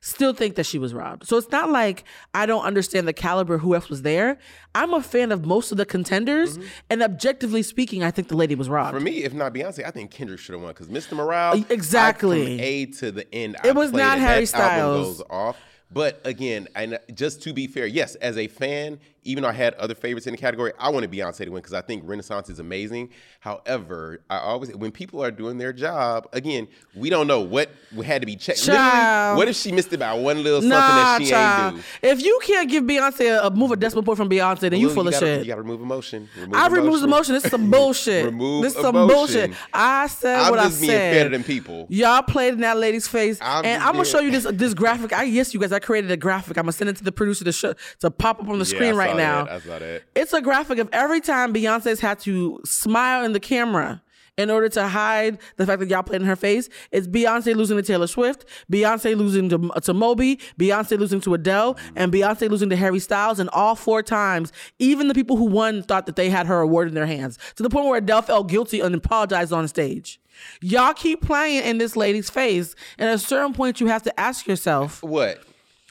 Still 0.00 0.32
think 0.32 0.56
that 0.56 0.66
she 0.66 0.78
was 0.78 0.94
robbed. 0.94 1.26
So 1.26 1.36
it's 1.36 1.50
not 1.50 1.70
like 1.70 2.04
I 2.34 2.46
don't 2.46 2.64
understand 2.64 3.08
the 3.08 3.12
caliber 3.12 3.58
who 3.58 3.74
else 3.74 3.88
was 3.88 4.02
there. 4.02 4.38
I'm 4.74 4.92
a 4.94 5.02
fan 5.02 5.32
of 5.32 5.46
most 5.46 5.72
of 5.72 5.78
the 5.78 5.86
contenders, 5.86 6.58
mm-hmm. 6.58 6.66
and 6.90 7.02
objectively 7.02 7.62
speaking, 7.62 8.02
I 8.04 8.10
think 8.10 8.28
the 8.28 8.36
lady 8.36 8.54
was 8.54 8.68
robbed. 8.68 8.94
For 8.94 9.00
me, 9.00 9.24
if 9.24 9.32
not 9.32 9.54
Beyonce, 9.54 9.84
I 9.84 9.90
think 9.90 10.10
Kendrick 10.10 10.38
should 10.40 10.52
have 10.54 10.62
won 10.62 10.72
because 10.72 10.88
Mr. 10.88 11.12
Morale, 11.14 11.64
Exactly. 11.70 12.56
from 12.56 12.60
A 12.64 12.86
to 12.86 13.10
the 13.12 13.34
end, 13.34 13.56
It 13.64 13.70
I 13.70 13.72
was 13.72 13.92
not. 13.92 14.18
Harry 14.18 14.44
That 14.44 14.54
album 14.54 15.04
Styles. 15.04 15.18
goes 15.18 15.26
off. 15.30 15.56
But 15.90 16.20
again, 16.24 16.66
and 16.74 16.98
just 17.14 17.42
to 17.42 17.52
be 17.52 17.66
fair, 17.68 17.86
yes, 17.86 18.16
as 18.16 18.36
a 18.36 18.48
fan, 18.48 18.98
even 19.26 19.42
though 19.42 19.48
I 19.48 19.52
had 19.52 19.74
other 19.74 19.94
favorites 19.94 20.26
in 20.26 20.32
the 20.32 20.38
category, 20.38 20.72
I 20.78 20.88
wanted 20.90 21.10
Beyonce 21.10 21.38
to 21.44 21.50
win 21.50 21.60
because 21.60 21.74
I 21.74 21.80
think 21.82 22.02
Renaissance 22.06 22.48
is 22.48 22.58
amazing. 22.58 23.10
However, 23.40 24.20
I 24.30 24.38
always 24.38 24.74
when 24.74 24.90
people 24.92 25.22
are 25.22 25.30
doing 25.30 25.58
their 25.58 25.72
job, 25.72 26.28
again, 26.32 26.68
we 26.94 27.10
don't 27.10 27.26
know 27.26 27.40
what 27.40 27.70
had 28.04 28.22
to 28.22 28.26
be 28.26 28.36
checked. 28.36 28.62
Child. 28.64 29.36
what 29.38 29.48
if 29.48 29.56
she 29.56 29.72
missed 29.72 29.92
it 29.92 29.98
by 29.98 30.12
one 30.14 30.42
little 30.42 30.60
something 30.60 30.70
Nah, 30.78 30.94
that 31.18 31.22
she 31.22 31.30
child. 31.30 31.74
ain't 31.74 31.84
do? 32.02 32.08
If 32.08 32.22
you 32.24 32.40
can't 32.42 32.68
give 32.70 32.84
Beyonce 32.84 33.38
a, 33.42 33.46
a 33.46 33.50
move 33.50 33.72
a 33.72 33.76
decimal 33.76 34.02
point 34.02 34.18
from 34.18 34.28
Beyonce, 34.28 34.60
then 34.60 34.74
you 34.74 34.86
Blue, 34.86 34.94
full 34.94 35.06
of 35.08 35.12
gotta, 35.12 35.26
shit. 35.26 35.40
You 35.40 35.46
got 35.46 35.56
to 35.56 35.62
remove 35.62 35.80
emotion. 35.80 36.28
Remove 36.36 36.54
I 36.54 36.66
removed 36.68 37.04
emotion. 37.04 37.34
This 37.34 37.44
is 37.44 37.50
some 37.50 37.70
bullshit. 37.70 38.24
Remove 38.36 38.62
this 38.64 38.74
is 38.74 38.80
some 38.80 38.96
emotion. 38.96 39.50
bullshit. 39.50 39.50
I 39.72 40.06
said 40.08 40.38
I'm 40.40 40.50
what 40.50 40.60
just 40.60 40.78
I 40.78 40.80
being 40.80 40.90
said. 40.92 41.12
fair 41.14 41.24
to 41.24 41.30
them 41.30 41.44
people. 41.44 41.86
Y'all 41.90 42.22
played 42.22 42.54
in 42.54 42.60
that 42.60 42.76
lady's 42.76 43.06
face, 43.08 43.38
I'm 43.40 43.64
and 43.64 43.82
I'm 43.82 43.92
gonna 43.92 44.04
show 44.04 44.20
you 44.20 44.30
this 44.30 44.46
this 44.52 44.74
graphic. 44.74 45.12
I 45.12 45.24
yes, 45.24 45.54
you 45.54 45.60
guys, 45.60 45.72
I 45.72 45.78
created 45.78 46.10
a 46.10 46.16
graphic. 46.16 46.56
I'm 46.56 46.64
gonna 46.64 46.72
send 46.72 46.90
it 46.90 46.96
to 46.96 47.04
the 47.04 47.12
producer 47.12 47.44
to 47.44 47.52
show, 47.52 47.74
to 48.00 48.10
pop 48.10 48.40
up 48.40 48.48
on 48.48 48.58
the 48.58 48.64
Yeah, 48.64 48.76
screen 48.76 48.94
I 48.94 48.96
right 49.16 49.22
now. 49.22 49.44
that. 49.44 49.52
I 49.52 49.60
saw 49.60 49.78
that. 49.78 50.02
It's 50.14 50.32
a 50.32 50.40
graphic 50.40 50.78
of 50.78 50.88
every 50.92 51.20
time 51.20 51.52
Beyonce's 51.52 52.00
had 52.00 52.18
to 52.20 52.60
smile 52.64 53.24
in 53.24 53.32
the 53.32 53.40
camera 53.40 54.02
in 54.38 54.50
order 54.50 54.68
to 54.68 54.86
hide 54.86 55.38
the 55.56 55.66
fact 55.66 55.80
that 55.80 55.88
y'all 55.88 56.02
played 56.02 56.20
in 56.20 56.26
her 56.26 56.36
face. 56.36 56.68
It's 56.90 57.06
Beyonce 57.06 57.54
losing 57.54 57.76
to 57.76 57.82
Taylor 57.82 58.06
Swift, 58.06 58.44
Beyonce 58.70 59.16
losing 59.16 59.48
to, 59.48 59.70
to 59.80 59.94
Moby, 59.94 60.38
Beyonce 60.58 60.98
losing 60.98 61.20
to 61.22 61.34
Adele, 61.34 61.76
and 61.94 62.12
Beyonce 62.12 62.48
losing 62.50 62.68
to 62.70 62.76
Harry 62.76 62.98
Styles. 62.98 63.38
And 63.38 63.48
all 63.50 63.74
four 63.74 64.02
times, 64.02 64.52
even 64.78 65.08
the 65.08 65.14
people 65.14 65.36
who 65.36 65.46
won 65.46 65.82
thought 65.82 66.06
that 66.06 66.16
they 66.16 66.28
had 66.30 66.46
her 66.46 66.60
award 66.60 66.88
in 66.88 66.94
their 66.94 67.06
hands 67.06 67.38
to 67.56 67.62
the 67.62 67.70
point 67.70 67.86
where 67.86 67.98
Adele 67.98 68.22
felt 68.22 68.48
guilty 68.48 68.80
and 68.80 68.94
apologized 68.94 69.52
on 69.52 69.66
stage. 69.68 70.20
Y'all 70.60 70.92
keep 70.92 71.22
playing 71.22 71.64
in 71.64 71.78
this 71.78 71.96
lady's 71.96 72.28
face, 72.28 72.74
and 72.98 73.08
at 73.08 73.14
a 73.14 73.18
certain 73.18 73.54
point, 73.54 73.80
you 73.80 73.86
have 73.86 74.02
to 74.02 74.20
ask 74.20 74.46
yourself, 74.46 75.02
What? 75.02 75.42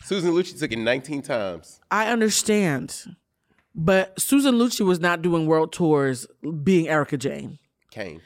Susan 0.06 0.34
Lucci 0.34 0.58
took 0.60 0.72
it 0.72 0.78
19 0.78 1.24
times. 1.24 1.80
I 1.90 2.12
understand, 2.12 3.16
but 3.74 4.20
Susan 4.22 4.54
Lucci 4.54 4.86
was 4.86 5.00
not 5.00 5.24
doing 5.24 5.48
world 5.48 5.74
tours 5.74 6.28
being 6.64 6.88
Erica 6.88 7.18
Jane. 7.18 7.58
Kane. 7.90 8.22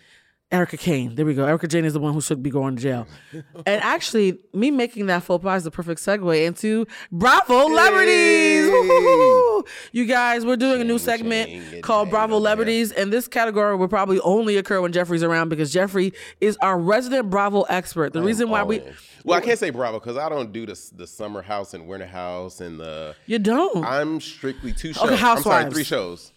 Erica 0.52 0.78
Kane. 0.78 1.14
There 1.14 1.28
we 1.28 1.36
go. 1.36 1.46
Erica 1.46 1.68
Jane 1.68 1.86
is 1.86 1.94
the 1.94 2.00
one 2.00 2.12
who 2.14 2.22
should 2.22 2.42
be 2.42 2.50
going 2.50 2.76
to 2.76 2.82
jail. 2.82 3.08
and 3.68 3.82
actually, 3.84 4.40
me 4.52 4.72
making 4.72 5.06
that 5.06 5.22
faux 5.22 5.44
pas 5.44 5.58
is 5.58 5.64
the 5.64 5.70
perfect 5.70 6.02
segue 6.02 6.44
into 6.44 6.88
Bravo 7.12 7.68
Celebrities. 7.68 8.68
Woo-hoo-hoo. 8.68 9.66
You 9.92 10.06
guys, 10.06 10.48
we're 10.48 10.56
doing 10.58 10.82
a 10.82 10.84
new 10.84 10.98
segment 10.98 11.84
called 11.84 12.10
Bravo. 12.10 12.38
Celebrities, 12.40 12.92
and 12.92 13.14
this 13.14 13.28
category 13.28 13.76
will 13.76 13.88
probably 13.88 14.20
only 14.22 14.58
occur 14.58 14.82
when 14.82 14.92
Jeffrey's 14.92 15.22
around 15.24 15.50
because 15.50 15.72
Jeffrey 15.72 16.14
is 16.42 16.58
our 16.62 16.80
resident 16.80 17.30
Bravo 17.30 17.62
expert. 17.64 18.14
The 18.14 18.22
reason 18.24 18.50
why 18.50 18.64
we. 18.64 18.82
Well, 19.24 19.38
I 19.38 19.42
can't 19.42 19.60
say 19.60 19.70
Bravo 19.70 20.00
because 20.00 20.18
I 20.18 20.30
don't 20.30 20.52
do 20.52 20.66
the 20.66 20.80
the 20.96 21.06
summer 21.06 21.44
house 21.44 21.76
and 21.76 21.88
winter 21.88 22.08
house 22.08 22.60
and 22.62 22.80
the. 22.80 23.16
you 23.28 23.38
don't. 23.38 23.86
I'm 23.86 24.20
strictly 24.20 24.74
two 24.74 24.94
shows. 24.94 25.04
Okay, 25.04 25.14
I'm 25.14 25.20
sorry, 25.20 25.64
Housewives. 25.64 25.74
three 25.76 25.84
shows. 25.84 26.32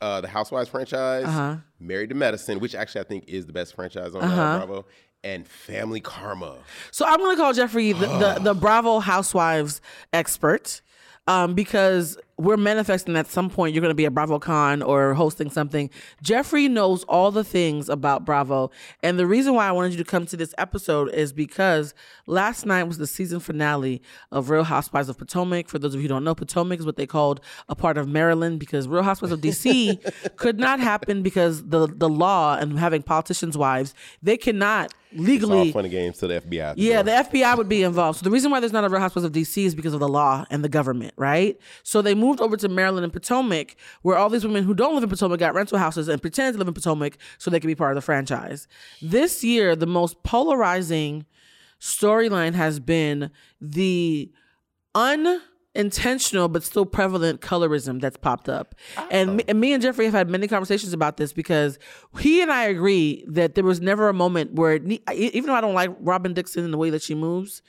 Uh, 0.00 0.20
the 0.20 0.28
Housewives 0.28 0.68
franchise, 0.68 1.24
Uh-huh. 1.24 1.56
Married 1.80 2.10
to 2.10 2.14
Medicine, 2.14 2.60
which 2.60 2.74
actually 2.74 3.00
I 3.00 3.04
think 3.04 3.24
is 3.28 3.46
the 3.46 3.52
best 3.52 3.74
franchise 3.74 4.14
on 4.14 4.22
Uh-huh. 4.22 4.40
uh, 4.40 4.56
Bravo, 4.66 4.86
and 5.24 5.46
Family 5.46 6.00
Karma. 6.00 6.58
So 6.92 7.04
I'm 7.04 7.18
going 7.18 7.36
to 7.36 7.42
call 7.42 7.52
Jeffrey 7.52 7.92
the, 7.92 8.06
the, 8.06 8.38
the 8.40 8.54
Bravo 8.60 9.00
Housewives 9.00 9.80
expert 10.12 10.80
um, 11.26 11.54
because 11.54 12.16
we're 12.38 12.56
manifesting 12.56 13.16
at 13.16 13.26
some 13.26 13.50
point 13.50 13.74
you're 13.74 13.82
going 13.82 13.90
to 13.90 13.96
be 13.96 14.04
a 14.04 14.10
Bravo 14.10 14.38
Con 14.38 14.80
or 14.80 15.14
hosting 15.14 15.50
something. 15.50 15.90
Jeffrey 16.22 16.68
knows 16.68 17.02
all 17.04 17.32
the 17.32 17.42
things 17.42 17.88
about 17.88 18.24
Bravo. 18.24 18.70
And 19.02 19.18
the 19.18 19.26
reason 19.26 19.54
why 19.54 19.68
I 19.68 19.72
wanted 19.72 19.92
you 19.92 19.98
to 19.98 20.04
come 20.04 20.24
to 20.26 20.36
this 20.36 20.54
episode 20.56 21.12
is 21.12 21.32
because 21.32 21.94
last 22.26 22.64
night 22.64 22.84
was 22.84 22.98
the 22.98 23.08
season 23.08 23.40
finale 23.40 24.00
of 24.30 24.50
Real 24.50 24.64
Housewives 24.64 25.08
of 25.08 25.18
Potomac. 25.18 25.68
For 25.68 25.80
those 25.80 25.94
of 25.94 26.00
you 26.00 26.04
who 26.04 26.14
don't 26.14 26.24
know, 26.24 26.34
Potomac 26.34 26.78
is 26.78 26.86
what 26.86 26.96
they 26.96 27.06
called 27.06 27.40
a 27.68 27.74
part 27.74 27.98
of 27.98 28.08
Maryland 28.08 28.60
because 28.60 28.86
Real 28.86 29.02
Housewives 29.02 29.32
of 29.32 29.40
DC 29.40 30.36
could 30.36 30.60
not 30.60 30.78
happen 30.78 31.22
because 31.22 31.66
the, 31.66 31.88
the 31.88 32.08
law 32.08 32.56
and 32.56 32.78
having 32.78 33.02
politicians' 33.02 33.58
wives, 33.58 33.94
they 34.22 34.36
cannot 34.36 34.94
legally. 35.12 35.72
funny 35.72 35.88
games 35.88 36.18
to 36.18 36.26
the 36.26 36.40
FBI. 36.40 36.74
Yeah, 36.76 37.02
the 37.02 37.10
FBI 37.10 37.56
would 37.56 37.68
be 37.68 37.82
involved. 37.82 38.18
So 38.18 38.24
the 38.24 38.30
reason 38.30 38.50
why 38.50 38.60
there's 38.60 38.72
not 38.72 38.84
a 38.84 38.88
Real 38.88 39.00
Housewives 39.00 39.24
of 39.24 39.32
DC 39.32 39.64
is 39.64 39.74
because 39.74 39.94
of 39.94 40.00
the 40.00 40.08
law 40.08 40.44
and 40.50 40.62
the 40.62 40.68
government, 40.68 41.14
right? 41.16 41.58
So 41.82 42.02
they 42.02 42.14
moved 42.14 42.40
over 42.40 42.56
to 42.56 42.68
Maryland 42.68 43.04
and 43.04 43.12
Potomac, 43.12 43.76
where 44.02 44.16
all 44.16 44.28
these 44.28 44.44
women 44.44 44.64
who 44.64 44.74
don't 44.74 44.94
live 44.94 45.04
in 45.04 45.10
Potomac 45.10 45.40
got 45.40 45.54
rental 45.54 45.78
houses 45.78 46.08
and 46.08 46.20
pretended 46.20 46.52
to 46.52 46.58
live 46.58 46.68
in 46.68 46.74
Potomac 46.74 47.18
so 47.38 47.50
they 47.50 47.60
could 47.60 47.66
be 47.66 47.74
part 47.74 47.92
of 47.92 47.96
the 47.96 48.02
franchise. 48.02 48.68
This 49.00 49.42
year, 49.42 49.74
the 49.74 49.86
most 49.86 50.22
polarizing 50.22 51.26
storyline 51.80 52.54
has 52.54 52.80
been 52.80 53.30
the 53.60 54.32
unintentional 55.78 56.48
but 56.48 56.62
still 56.62 56.84
prevalent 56.84 57.40
colorism 57.40 58.00
that's 58.00 58.16
popped 58.16 58.48
up. 58.48 58.74
And, 59.10 59.30
oh. 59.30 59.34
me, 59.34 59.44
and 59.48 59.60
me 59.60 59.72
and 59.72 59.82
Jeffrey 59.82 60.06
have 60.06 60.14
had 60.14 60.28
many 60.28 60.48
conversations 60.48 60.92
about 60.92 61.16
this 61.16 61.32
because 61.32 61.78
he 62.18 62.42
and 62.42 62.50
I 62.50 62.64
agree 62.64 63.24
that 63.28 63.54
there 63.54 63.64
was 63.64 63.80
never 63.80 64.08
a 64.08 64.14
moment 64.14 64.54
where, 64.54 64.74
even 64.74 65.46
though 65.46 65.54
I 65.54 65.60
don't 65.60 65.74
like 65.74 65.90
Robin 66.00 66.34
Dixon 66.34 66.64
and 66.64 66.72
the 66.72 66.78
way 66.78 66.90
that 66.90 67.02
she 67.02 67.14
moves, 67.14 67.62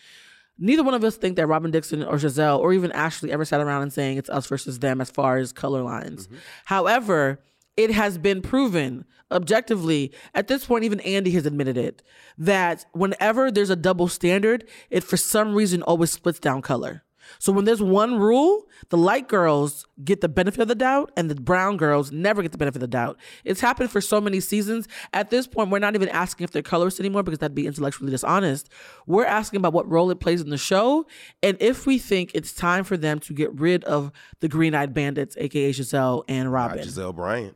neither 0.57 0.83
one 0.83 0.95
of 0.95 1.03
us 1.03 1.17
think 1.17 1.35
that 1.35 1.47
Robin 1.47 1.71
Dixon 1.71 2.03
or 2.03 2.15
Gizelle 2.15 2.59
or 2.59 2.73
even 2.73 2.91
Ashley 2.93 3.31
ever 3.31 3.45
sat 3.45 3.61
around 3.61 3.83
and 3.83 3.93
saying 3.93 4.17
it's 4.17 4.29
us 4.29 4.47
versus 4.47 4.79
them 4.79 5.01
as 5.01 5.11
far 5.11 5.37
as 5.37 5.53
color 5.53 5.83
lines. 5.83 6.27
Mm-hmm. 6.27 6.37
However, 6.65 7.39
it 7.77 7.91
has 7.91 8.17
been 8.17 8.41
proven 8.41 9.05
objectively 9.31 10.11
at 10.33 10.47
this 10.47 10.65
point 10.65 10.83
even 10.83 10.99
andy 11.01 11.29
has 11.29 11.45
admitted 11.45 11.77
it 11.77 12.01
that 12.35 12.83
whenever 12.93 13.51
there's 13.51 13.69
a 13.69 13.75
double 13.75 14.07
standard 14.07 14.67
it 14.89 15.03
for 15.03 15.17
some 15.17 15.53
reason 15.53 15.83
always 15.83 16.11
splits 16.11 16.39
down 16.39 16.63
color 16.63 17.03
So 17.37 17.51
when 17.51 17.65
there's 17.65 17.81
one 17.81 18.17
rule, 18.17 18.67
the 18.89 18.97
light 18.97 19.27
girls 19.27 19.85
get 20.03 20.21
the 20.21 20.29
benefit 20.29 20.59
of 20.61 20.67
the 20.67 20.75
doubt 20.75 21.11
and 21.15 21.29
the 21.29 21.35
brown 21.35 21.77
girls 21.77 22.11
never 22.11 22.41
get 22.41 22.51
the 22.51 22.57
benefit 22.57 22.77
of 22.77 22.81
the 22.81 22.87
doubt. 22.87 23.19
It's 23.43 23.61
happened 23.61 23.91
for 23.91 24.01
so 24.01 24.19
many 24.19 24.39
seasons. 24.39 24.87
At 25.13 25.29
this 25.29 25.47
point, 25.47 25.69
we're 25.69 25.79
not 25.79 25.95
even 25.95 26.09
asking 26.09 26.45
if 26.45 26.51
they're 26.51 26.61
colorist 26.61 26.99
anymore 26.99 27.23
because 27.23 27.39
that'd 27.39 27.55
be 27.55 27.67
intellectually 27.67 28.11
dishonest. 28.11 28.69
We're 29.05 29.25
asking 29.25 29.57
about 29.57 29.73
what 29.73 29.89
role 29.89 30.09
it 30.11 30.19
plays 30.19 30.41
in 30.41 30.49
the 30.49 30.57
show 30.57 31.05
and 31.43 31.57
if 31.59 31.85
we 31.85 31.97
think 31.99 32.31
it's 32.33 32.53
time 32.53 32.83
for 32.83 32.97
them 32.97 33.19
to 33.19 33.33
get 33.33 33.53
rid 33.59 33.83
of 33.83 34.11
the 34.39 34.47
green 34.47 34.73
eyed 34.73 34.93
bandits, 34.93 35.35
aka 35.37 35.71
Gizelle 35.71 36.23
and 36.27 36.51
Robin. 36.51 36.79
Gizelle 36.79 37.15
Bryant. 37.15 37.55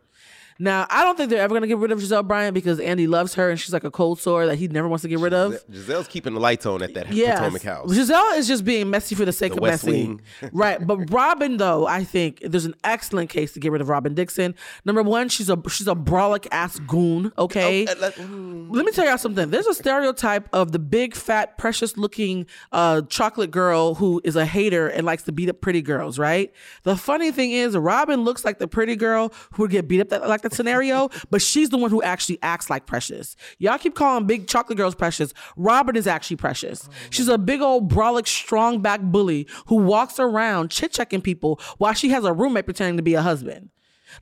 Now, 0.59 0.85
I 0.89 1.03
don't 1.03 1.17
think 1.17 1.29
they're 1.29 1.41
ever 1.41 1.51
going 1.53 1.61
to 1.63 1.67
get 1.67 1.77
rid 1.77 1.91
of 1.91 1.99
Gizelle 1.99 2.27
Bryant 2.27 2.53
because 2.53 2.79
Andy 2.79 3.07
loves 3.07 3.33
her 3.35 3.49
and 3.49 3.59
she's 3.59 3.73
like 3.73 3.83
a 3.83 3.91
cold 3.91 4.19
sore 4.19 4.45
that 4.45 4.55
he 4.57 4.67
never 4.67 4.87
wants 4.87 5.01
to 5.01 5.07
get 5.09 5.19
rid 5.19 5.33
of. 5.33 5.53
Gizelle's 5.69 6.07
keeping 6.07 6.33
the 6.33 6.39
lights 6.39 6.65
on 6.65 6.81
at 6.83 6.93
that 6.93 7.11
Yes. 7.11 7.39
Potomac 7.39 7.61
house. 7.63 7.91
Gizelle 7.91 8.37
is 8.37 8.47
just 8.47 8.63
being 8.63 8.89
messy 8.89 9.15
for 9.15 9.25
the 9.25 9.31
sake 9.31 9.51
The 9.53 9.57
of 9.57 9.61
West 9.61 9.85
messy. 9.85 10.03
Wing. 10.07 10.21
right. 10.53 10.85
But 10.85 11.11
Robin, 11.11 11.57
though, 11.57 11.87
I 11.87 12.03
think 12.03 12.39
there's 12.43 12.65
an 12.65 12.75
excellent 12.83 13.29
case 13.29 13.51
to 13.53 13.59
get 13.59 13.71
rid 13.71 13.81
of 13.81 13.89
Robin 13.89 14.13
Dixon. 14.13 14.55
Number 14.85 15.01
one, 15.03 15.29
she's 15.29 15.49
a 15.49 15.57
she's 15.69 15.87
a 15.87 15.95
brolic 15.95 16.47
ass 16.51 16.79
goon, 16.79 17.31
okay? 17.37 17.85
Uh, 17.87 17.95
let- 17.99 18.15
mm. 18.15 18.67
Let 18.69 18.85
me 18.85 18.91
tell 18.91 19.05
y'all 19.05 19.17
something. 19.17 19.49
There's 19.49 19.67
a 19.67 19.73
stereotype 19.73 20.47
of 20.53 20.71
the 20.71 20.79
big, 20.79 21.15
fat, 21.15 21.57
precious 21.57 21.97
looking 21.97 22.45
uh, 22.71 23.01
chocolate 23.03 23.51
girl 23.51 23.95
who 23.95 24.21
is 24.23 24.35
a 24.35 24.45
hater 24.45 24.87
and 24.87 25.05
likes 25.05 25.23
to 25.23 25.31
beat 25.31 25.49
up 25.49 25.61
pretty 25.61 25.81
girls, 25.81 26.17
right? 26.19 26.51
The 26.83 26.95
funny 26.95 27.31
thing 27.31 27.51
is, 27.51 27.75
Robin 27.77 28.23
looks 28.23 28.43
like 28.45 28.59
the 28.59 28.67
pretty 28.67 28.95
girl 28.95 29.33
who 29.53 29.63
would 29.63 29.71
get 29.71 29.87
beat 29.87 30.01
up 30.01 30.09
that, 30.09 30.27
like 30.27 30.42
that 30.43 30.53
scenario, 30.53 31.09
but 31.29 31.41
she's 31.41 31.69
the 31.69 31.77
one 31.77 31.89
who 31.89 32.01
actually 32.03 32.39
acts 32.41 32.69
like 32.69 32.85
precious. 32.85 33.35
Y'all 33.57 33.77
keep 33.77 33.95
calling 33.95 34.25
big 34.25 34.47
chocolate 34.47 34.77
girls 34.77 34.95
precious. 34.95 35.33
Robin 35.57 35.95
is 35.95 36.07
actually 36.07 36.37
precious. 36.37 36.87
She's 37.09 37.27
a 37.27 37.37
big 37.37 37.61
old 37.61 37.91
brolic, 37.91 38.27
strong 38.27 38.81
back 38.81 39.01
bully 39.01 39.47
who 39.67 39.75
walks 39.75 40.19
around 40.19 40.71
chit 40.71 40.91
checking 40.91 41.21
people 41.21 41.59
while 41.77 41.93
she 41.93 42.09
has 42.09 42.23
a 42.23 42.33
roommate 42.33 42.65
pretending 42.65 42.97
to 42.97 43.03
be 43.03 43.15
a 43.15 43.21
husband. 43.21 43.69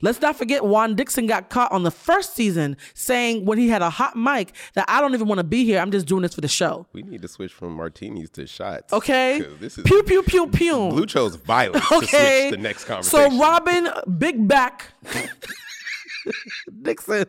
Let's 0.00 0.20
not 0.20 0.36
forget 0.36 0.64
Juan 0.64 0.94
Dixon 0.94 1.26
got 1.26 1.50
caught 1.50 1.70
on 1.72 1.82
the 1.82 1.90
first 1.90 2.34
season 2.34 2.76
saying 2.94 3.44
when 3.44 3.58
he 3.58 3.68
had 3.68 3.82
a 3.82 3.90
hot 3.90 4.16
mic 4.16 4.54
that 4.74 4.86
I 4.88 5.00
don't 5.00 5.14
even 5.14 5.28
want 5.28 5.38
to 5.38 5.44
be 5.44 5.64
here. 5.64 5.78
I'm 5.78 5.90
just 5.90 6.06
doing 6.06 6.22
this 6.22 6.34
for 6.34 6.40
the 6.40 6.48
show. 6.48 6.86
We 6.92 7.02
need 7.02 7.22
to 7.22 7.28
switch 7.28 7.52
from 7.52 7.74
martinis 7.74 8.30
to 8.30 8.46
shots. 8.46 8.92
Okay. 8.92 9.44
This 9.60 9.78
is 9.78 9.84
pew 9.84 10.02
pew 10.02 10.22
pew 10.22 10.46
pew. 10.46 10.88
Blue 10.88 11.06
chose 11.06 11.34
violence 11.36 11.84
okay. 11.92 12.00
to 12.00 12.06
switch 12.06 12.50
the 12.50 12.56
next 12.62 12.84
conversation. 12.84 13.32
So 13.32 13.38
Robin, 13.38 13.88
big 14.18 14.48
back, 14.48 14.86
Dixon. 16.82 17.26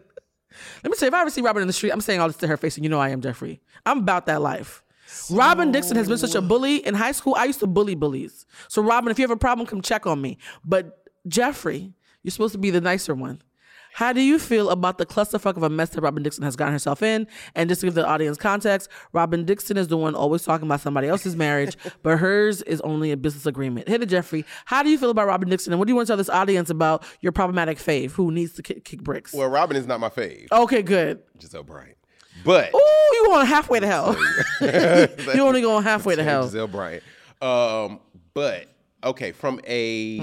Let 0.84 0.92
me 0.92 0.96
say, 0.96 1.08
if 1.08 1.14
I 1.14 1.22
ever 1.22 1.30
see 1.30 1.42
Robin 1.42 1.62
in 1.62 1.68
the 1.68 1.74
street, 1.74 1.92
I'm 1.92 2.02
saying 2.02 2.20
all 2.20 2.28
this 2.28 2.38
to 2.38 2.48
her 2.48 2.58
face, 2.58 2.76
and 2.78 2.84
you 2.84 2.90
know 2.90 3.00
I 3.00 3.10
am 3.10 3.22
Jeffrey. 3.22 3.62
I'm 3.86 4.00
about 4.00 4.28
that 4.28 4.42
life. 4.42 4.84
Robin 5.30 5.72
Dixon 5.72 5.98
has 5.98 6.08
been 6.08 6.18
such 6.18 6.36
a 6.36 6.42
bully 6.42 6.78
in 6.78 6.96
high 6.96 7.12
school. 7.12 7.36
I 7.36 7.46
used 7.46 7.60
to 7.60 7.68
bully 7.68 7.96
bullies. 7.96 8.46
So 8.68 8.82
Robin, 8.82 9.12
if 9.12 9.20
you 9.20 9.24
have 9.24 9.32
a 9.32 9.38
problem, 9.38 9.68
come 9.68 9.82
check 9.82 10.08
on 10.08 10.22
me. 10.22 10.38
But 10.64 11.08
Jeffrey, 11.28 11.94
you're 12.24 12.32
supposed 12.32 12.54
to 12.54 12.58
be 12.58 12.70
the 12.70 12.82
nicer 12.82 13.14
one. 13.14 13.42
How 13.94 14.12
do 14.14 14.22
you 14.22 14.40
feel 14.40 14.70
about 14.70 14.98
the 14.98 15.06
clusterfuck 15.06 15.56
of 15.56 15.64
a 15.64 15.70
mess 15.70 15.90
that 15.90 16.02
Robin 16.02 16.24
Dixon 16.24 16.44
has 16.44 16.56
gotten 16.56 16.74
herself 16.74 17.04
in? 17.04 17.28
And 17.56 17.70
just 17.70 17.82
to 17.82 17.88
give 17.88 17.94
the 17.94 18.06
audience 18.06 18.38
context, 18.38 18.90
Robin 19.12 19.46
Dixon 19.46 19.78
is 19.78 19.88
the 19.88 19.98
one 19.98 20.16
always 20.16 20.44
talking 20.44 20.68
about 20.68 20.82
somebody 20.82 21.08
else's 21.08 21.36
marriage, 21.36 21.78
but 22.04 22.18
hers 22.18 22.62
is 22.64 22.82
only 22.82 23.12
a 23.12 23.18
business 23.18 23.46
agreement. 23.46 23.88
Hit 23.88 24.02
it, 24.02 24.08
Jeffrey. 24.08 24.46
How 24.66 24.82
do 24.84 24.90
you 24.90 24.98
feel 24.98 25.10
about 25.12 25.28
Robin 25.28 25.48
Dixon? 25.50 25.74
And 25.74 25.80
what 25.80 25.88
do 25.88 25.92
you 25.92 25.96
want 25.96 26.08
to 26.08 26.12
tell 26.12 26.18
this 26.18 26.30
audience 26.30 26.70
about 26.70 27.04
your 27.22 27.32
problematic 27.32 27.78
fave 27.78 28.12
who 28.12 28.32
needs 28.32 28.54
to 28.54 28.64
kick, 28.64 28.84
kick 28.84 29.04
bricks? 29.04 29.34
well, 29.34 29.48
Robin 29.48 29.78
is 29.78 29.86
not 29.88 30.00
my 30.00 30.10
fave. 30.10 30.48
okay, 30.52 30.82
good. 30.82 31.22
Gizelle 31.38 31.66
Bryant. 31.66 31.98
But 32.44 32.74
Ooh, 32.74 33.12
you're 33.14 33.28
going 33.28 33.46
halfway 33.46 33.80
to 33.80 33.86
hell. 33.88 34.18
You're 34.60 35.42
only 35.48 35.62
going 35.62 35.84
halfway 35.84 36.16
to 36.16 36.24
hell. 36.24 36.50
Gizelle 36.50 36.72
Bryant. 36.72 37.04
Um, 37.42 38.00
but 38.34 38.68
okay, 39.04 39.32
from 39.32 39.60
a 39.68 40.20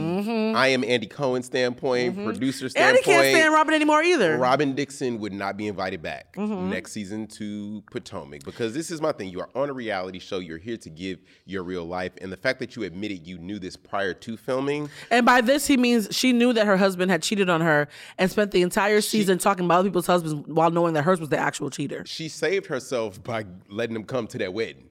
I 0.55 0.68
am 0.68 0.83
Andy 0.85 1.07
Cohen 1.07 1.43
standpoint, 1.43 2.14
producer 2.24 2.64
And 2.66 2.70
standpoint, 2.72 3.05
he 3.05 3.11
can't 3.12 3.26
stand 3.37 3.53
Robin 3.55 3.74
anymore 3.74 4.03
either. 4.03 4.37
Robin 4.39 4.74
Dixon 4.74 5.18
would 5.20 5.33
not 5.33 5.57
be 5.57 5.66
invited 5.68 6.03
back 6.03 6.35
Mm-hmm. 6.37 6.70
next 6.70 6.93
season 6.93 7.26
to 7.26 7.83
Potomac 7.91 8.45
because 8.45 8.72
this 8.74 8.91
is 8.91 9.01
my 9.01 9.12
thing. 9.12 9.28
You 9.28 9.41
are 9.41 9.51
on 9.55 9.68
a 9.68 9.72
reality 9.72 10.18
show. 10.18 10.39
You're 10.39 10.59
here 10.59 10.76
to 10.78 10.91
give 10.91 11.18
your 11.45 11.62
real 11.62 11.85
life, 11.85 12.12
and 12.20 12.33
the 12.33 12.37
fact 12.37 12.59
that 12.61 12.76
you 12.76 12.83
admitted 12.85 13.26
you 13.26 13.39
knew 13.39 13.59
this 13.59 13.76
prior 13.76 14.14
to 14.14 14.37
filming, 14.37 14.89
And 15.11 15.24
by 15.26 15.41
this, 15.41 15.66
he 15.66 15.76
means 15.76 16.09
she 16.11 16.33
knew 16.33 16.53
that 16.53 16.66
her 16.66 16.76
husband 16.76 17.11
had 17.11 17.22
cheated 17.22 17.49
on 17.51 17.61
her 17.61 17.89
and 18.18 18.31
spent 18.31 18.51
the 18.53 18.62
entire 18.62 19.01
season 19.01 19.39
talking 19.39 19.64
about 19.64 19.81
other 19.81 19.89
people's 19.89 20.07
husbands 20.07 20.47
while 20.49 20.70
knowing 20.70 20.95
that 20.95 21.03
hers 21.03 21.20
was 21.20 21.28
the 21.28 21.39
actual 21.39 21.70
cheater. 21.70 22.05
she 22.07 22.28
saved 22.28 22.66
herself 22.66 23.22
by 23.22 23.45
letting 23.68 23.95
them 23.95 24.05
come 24.05 24.26
to 24.26 24.39
that 24.39 24.53
wedding. 24.53 24.89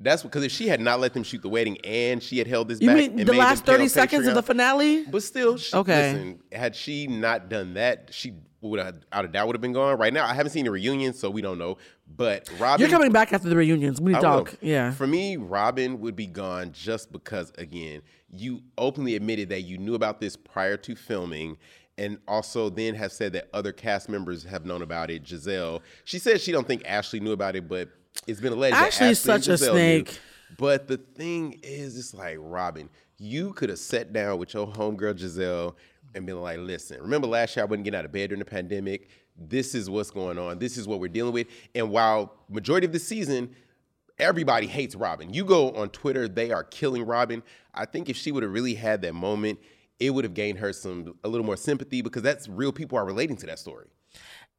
That's 0.00 0.22
because 0.22 0.44
if 0.44 0.52
she 0.52 0.68
had 0.68 0.80
not 0.80 1.00
let 1.00 1.12
them 1.12 1.24
shoot 1.24 1.42
the 1.42 1.48
wedding 1.48 1.76
and 1.84 2.22
she 2.22 2.38
had 2.38 2.46
held 2.46 2.68
this 2.68 2.80
You 2.80 2.86
back, 2.88 2.96
mean 2.96 3.26
the 3.26 3.32
last 3.32 3.64
30 3.64 3.82
on 3.84 3.88
seconds 3.88 4.26
of 4.28 4.34
the 4.34 4.42
finale? 4.42 5.04
But 5.04 5.22
still, 5.24 5.56
she, 5.56 5.74
Okay. 5.76 6.12
listen, 6.12 6.40
had 6.52 6.76
she 6.76 7.06
not 7.08 7.48
done 7.48 7.74
that, 7.74 8.10
she 8.12 8.34
would 8.60 8.78
have, 8.80 8.96
out 9.12 9.24
of 9.24 9.32
doubt, 9.32 9.46
would 9.48 9.56
have 9.56 9.60
been 9.60 9.72
gone. 9.72 9.98
Right 9.98 10.12
now, 10.12 10.24
I 10.26 10.34
haven't 10.34 10.50
seen 10.52 10.64
the 10.64 10.70
reunion, 10.70 11.12
so 11.14 11.30
we 11.30 11.42
don't 11.42 11.58
know. 11.58 11.78
But 12.16 12.48
Robin, 12.58 12.80
You're 12.80 12.90
coming 12.96 13.12
back 13.12 13.32
after 13.32 13.48
the 13.48 13.56
reunions. 13.56 14.00
We 14.00 14.12
need 14.12 14.20
to 14.20 14.28
will. 14.28 14.44
talk. 14.44 14.54
Yeah. 14.60 14.92
For 14.92 15.06
me, 15.06 15.36
Robin 15.36 16.00
would 16.00 16.16
be 16.16 16.26
gone 16.26 16.72
just 16.72 17.12
because, 17.12 17.52
again, 17.58 18.02
you 18.30 18.62
openly 18.76 19.16
admitted 19.16 19.48
that 19.50 19.62
you 19.62 19.78
knew 19.78 19.94
about 19.94 20.20
this 20.20 20.36
prior 20.36 20.76
to 20.78 20.94
filming. 20.96 21.56
And 21.96 22.18
also, 22.28 22.70
then 22.70 22.94
have 22.94 23.10
said 23.10 23.32
that 23.32 23.48
other 23.52 23.72
cast 23.72 24.08
members 24.08 24.44
have 24.44 24.64
known 24.64 24.82
about 24.82 25.10
it. 25.10 25.24
Gizelle, 25.24 25.80
she 26.04 26.20
said 26.20 26.40
she 26.40 26.52
don't 26.52 26.66
think 26.66 26.82
Ashley 26.86 27.18
knew 27.18 27.32
about 27.32 27.56
it, 27.56 27.68
but 27.68 27.88
it's 28.26 28.40
been 28.40 28.52
alleged 28.52 28.76
Ashley 28.76 29.08
that 29.08 29.16
such 29.16 29.48
a 29.48 29.58
snake. 29.58 30.18
But 30.56 30.88
the 30.88 30.96
thing 30.96 31.60
is, 31.62 31.98
it's 31.98 32.14
like 32.14 32.36
Robin, 32.40 32.88
you 33.18 33.52
could 33.52 33.68
have 33.68 33.78
sat 33.78 34.12
down 34.12 34.38
with 34.38 34.54
your 34.54 34.66
homegirl 34.66 35.14
Gizelle 35.18 35.74
and 36.14 36.26
been 36.26 36.40
like, 36.40 36.58
"Listen, 36.58 37.00
remember 37.00 37.26
last 37.26 37.56
year 37.56 37.64
I 37.64 37.66
wasn't 37.66 37.84
getting 37.84 37.98
out 37.98 38.04
of 38.04 38.12
bed 38.12 38.30
during 38.30 38.38
the 38.38 38.44
pandemic. 38.44 39.08
This 39.36 39.74
is 39.74 39.88
what's 39.88 40.10
going 40.10 40.38
on. 40.38 40.58
This 40.58 40.76
is 40.76 40.88
what 40.88 41.00
we're 41.00 41.08
dealing 41.08 41.32
with." 41.32 41.46
And 41.74 41.90
while 41.90 42.34
majority 42.48 42.86
of 42.86 42.92
the 42.92 42.98
season, 42.98 43.54
everybody 44.18 44.66
hates 44.66 44.94
Robin. 44.94 45.32
You 45.32 45.44
go 45.44 45.70
on 45.72 45.90
Twitter, 45.90 46.28
they 46.28 46.50
are 46.50 46.64
killing 46.64 47.04
Robin. 47.04 47.42
I 47.74 47.84
think 47.84 48.08
if 48.08 48.16
she 48.16 48.32
would 48.32 48.42
have 48.42 48.52
really 48.52 48.74
had 48.74 49.02
that 49.02 49.14
moment, 49.14 49.58
it 50.00 50.10
would 50.10 50.24
have 50.24 50.34
gained 50.34 50.58
her 50.58 50.72
some 50.72 51.14
a 51.24 51.28
little 51.28 51.46
more 51.46 51.56
sympathy 51.56 52.02
because 52.02 52.22
that's 52.22 52.48
real 52.48 52.72
people 52.72 52.98
are 52.98 53.04
relating 53.04 53.36
to 53.36 53.46
that 53.46 53.58
story. 53.58 53.86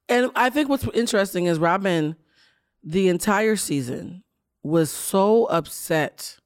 And 0.07 0.32
I 0.36 0.49
think 0.49 0.70
what's 0.70 0.88
interesting 0.93 1.45
is 1.45 1.60
Robin, 1.60 2.16
the 2.84 3.07
entire 3.07 3.55
season, 3.55 4.23
was 4.63 4.91
so 4.91 5.45
upset 5.45 6.38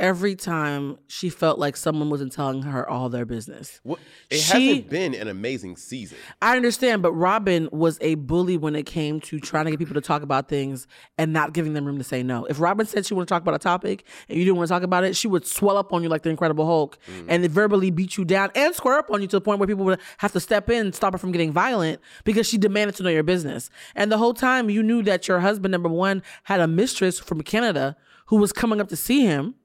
every 0.00 0.34
time 0.34 0.98
she 1.06 1.28
felt 1.28 1.58
like 1.58 1.76
someone 1.76 2.10
wasn't 2.10 2.32
telling 2.32 2.62
her 2.62 2.88
all 2.88 3.08
their 3.08 3.26
business. 3.26 3.80
What, 3.82 4.00
it 4.30 4.38
She- 4.38 4.68
hasn't 4.68 4.90
been 4.90 5.14
an 5.14 5.28
amazing 5.28 5.76
season. 5.76 6.16
I 6.40 6.56
understand, 6.56 7.02
but 7.02 7.12
Robin 7.12 7.68
was 7.70 7.98
a 8.00 8.14
bully 8.16 8.56
when 8.56 8.74
it 8.74 8.86
came 8.86 9.20
to 9.20 9.38
trying 9.38 9.66
to 9.66 9.70
get 9.70 9.78
people 9.78 9.94
to 9.94 10.00
talk 10.00 10.22
about 10.22 10.48
things 10.48 10.86
and 11.18 11.32
not 11.32 11.52
giving 11.52 11.74
them 11.74 11.84
room 11.84 11.98
to 11.98 12.04
say 12.04 12.22
no. 12.22 12.46
If 12.46 12.58
Robin 12.58 12.86
said 12.86 13.04
she 13.06 13.14
wanted 13.14 13.26
to 13.26 13.34
talk 13.34 13.42
about 13.42 13.54
a 13.54 13.58
topic 13.58 14.04
and 14.28 14.38
you 14.38 14.44
didn't 14.44 14.56
want 14.56 14.68
to 14.68 14.74
talk 14.74 14.82
about 14.82 15.04
it, 15.04 15.14
she 15.14 15.28
would 15.28 15.46
swell 15.46 15.76
up 15.76 15.92
on 15.92 16.02
you 16.02 16.08
like 16.08 16.22
the 16.22 16.30
Incredible 16.30 16.64
Hulk 16.64 16.98
mm. 17.06 17.26
and 17.28 17.48
verbally 17.50 17.90
beat 17.90 18.16
you 18.16 18.24
down 18.24 18.50
and 18.54 18.74
square 18.74 18.98
up 18.98 19.10
on 19.10 19.20
you 19.20 19.28
to 19.28 19.36
the 19.36 19.40
point 19.40 19.58
where 19.60 19.68
people 19.68 19.84
would 19.84 20.00
have 20.18 20.32
to 20.32 20.40
step 20.40 20.70
in 20.70 20.86
and 20.86 20.94
stop 20.94 21.12
her 21.12 21.18
from 21.18 21.30
getting 21.30 21.52
violent 21.52 22.00
because 22.24 22.48
she 22.48 22.56
demanded 22.56 22.96
to 22.96 23.02
know 23.02 23.10
your 23.10 23.22
business. 23.22 23.68
And 23.94 24.10
the 24.10 24.18
whole 24.18 24.34
time 24.34 24.70
you 24.70 24.82
knew 24.82 25.02
that 25.02 25.28
your 25.28 25.40
husband, 25.40 25.72
number 25.72 25.90
one, 25.90 26.22
had 26.44 26.60
a 26.60 26.66
mistress 26.66 27.18
from 27.18 27.42
Canada 27.42 27.96
who 28.26 28.36
was 28.36 28.52
coming 28.52 28.80
up 28.80 28.88
to 28.88 28.96
see 28.96 29.22
him. 29.26 29.56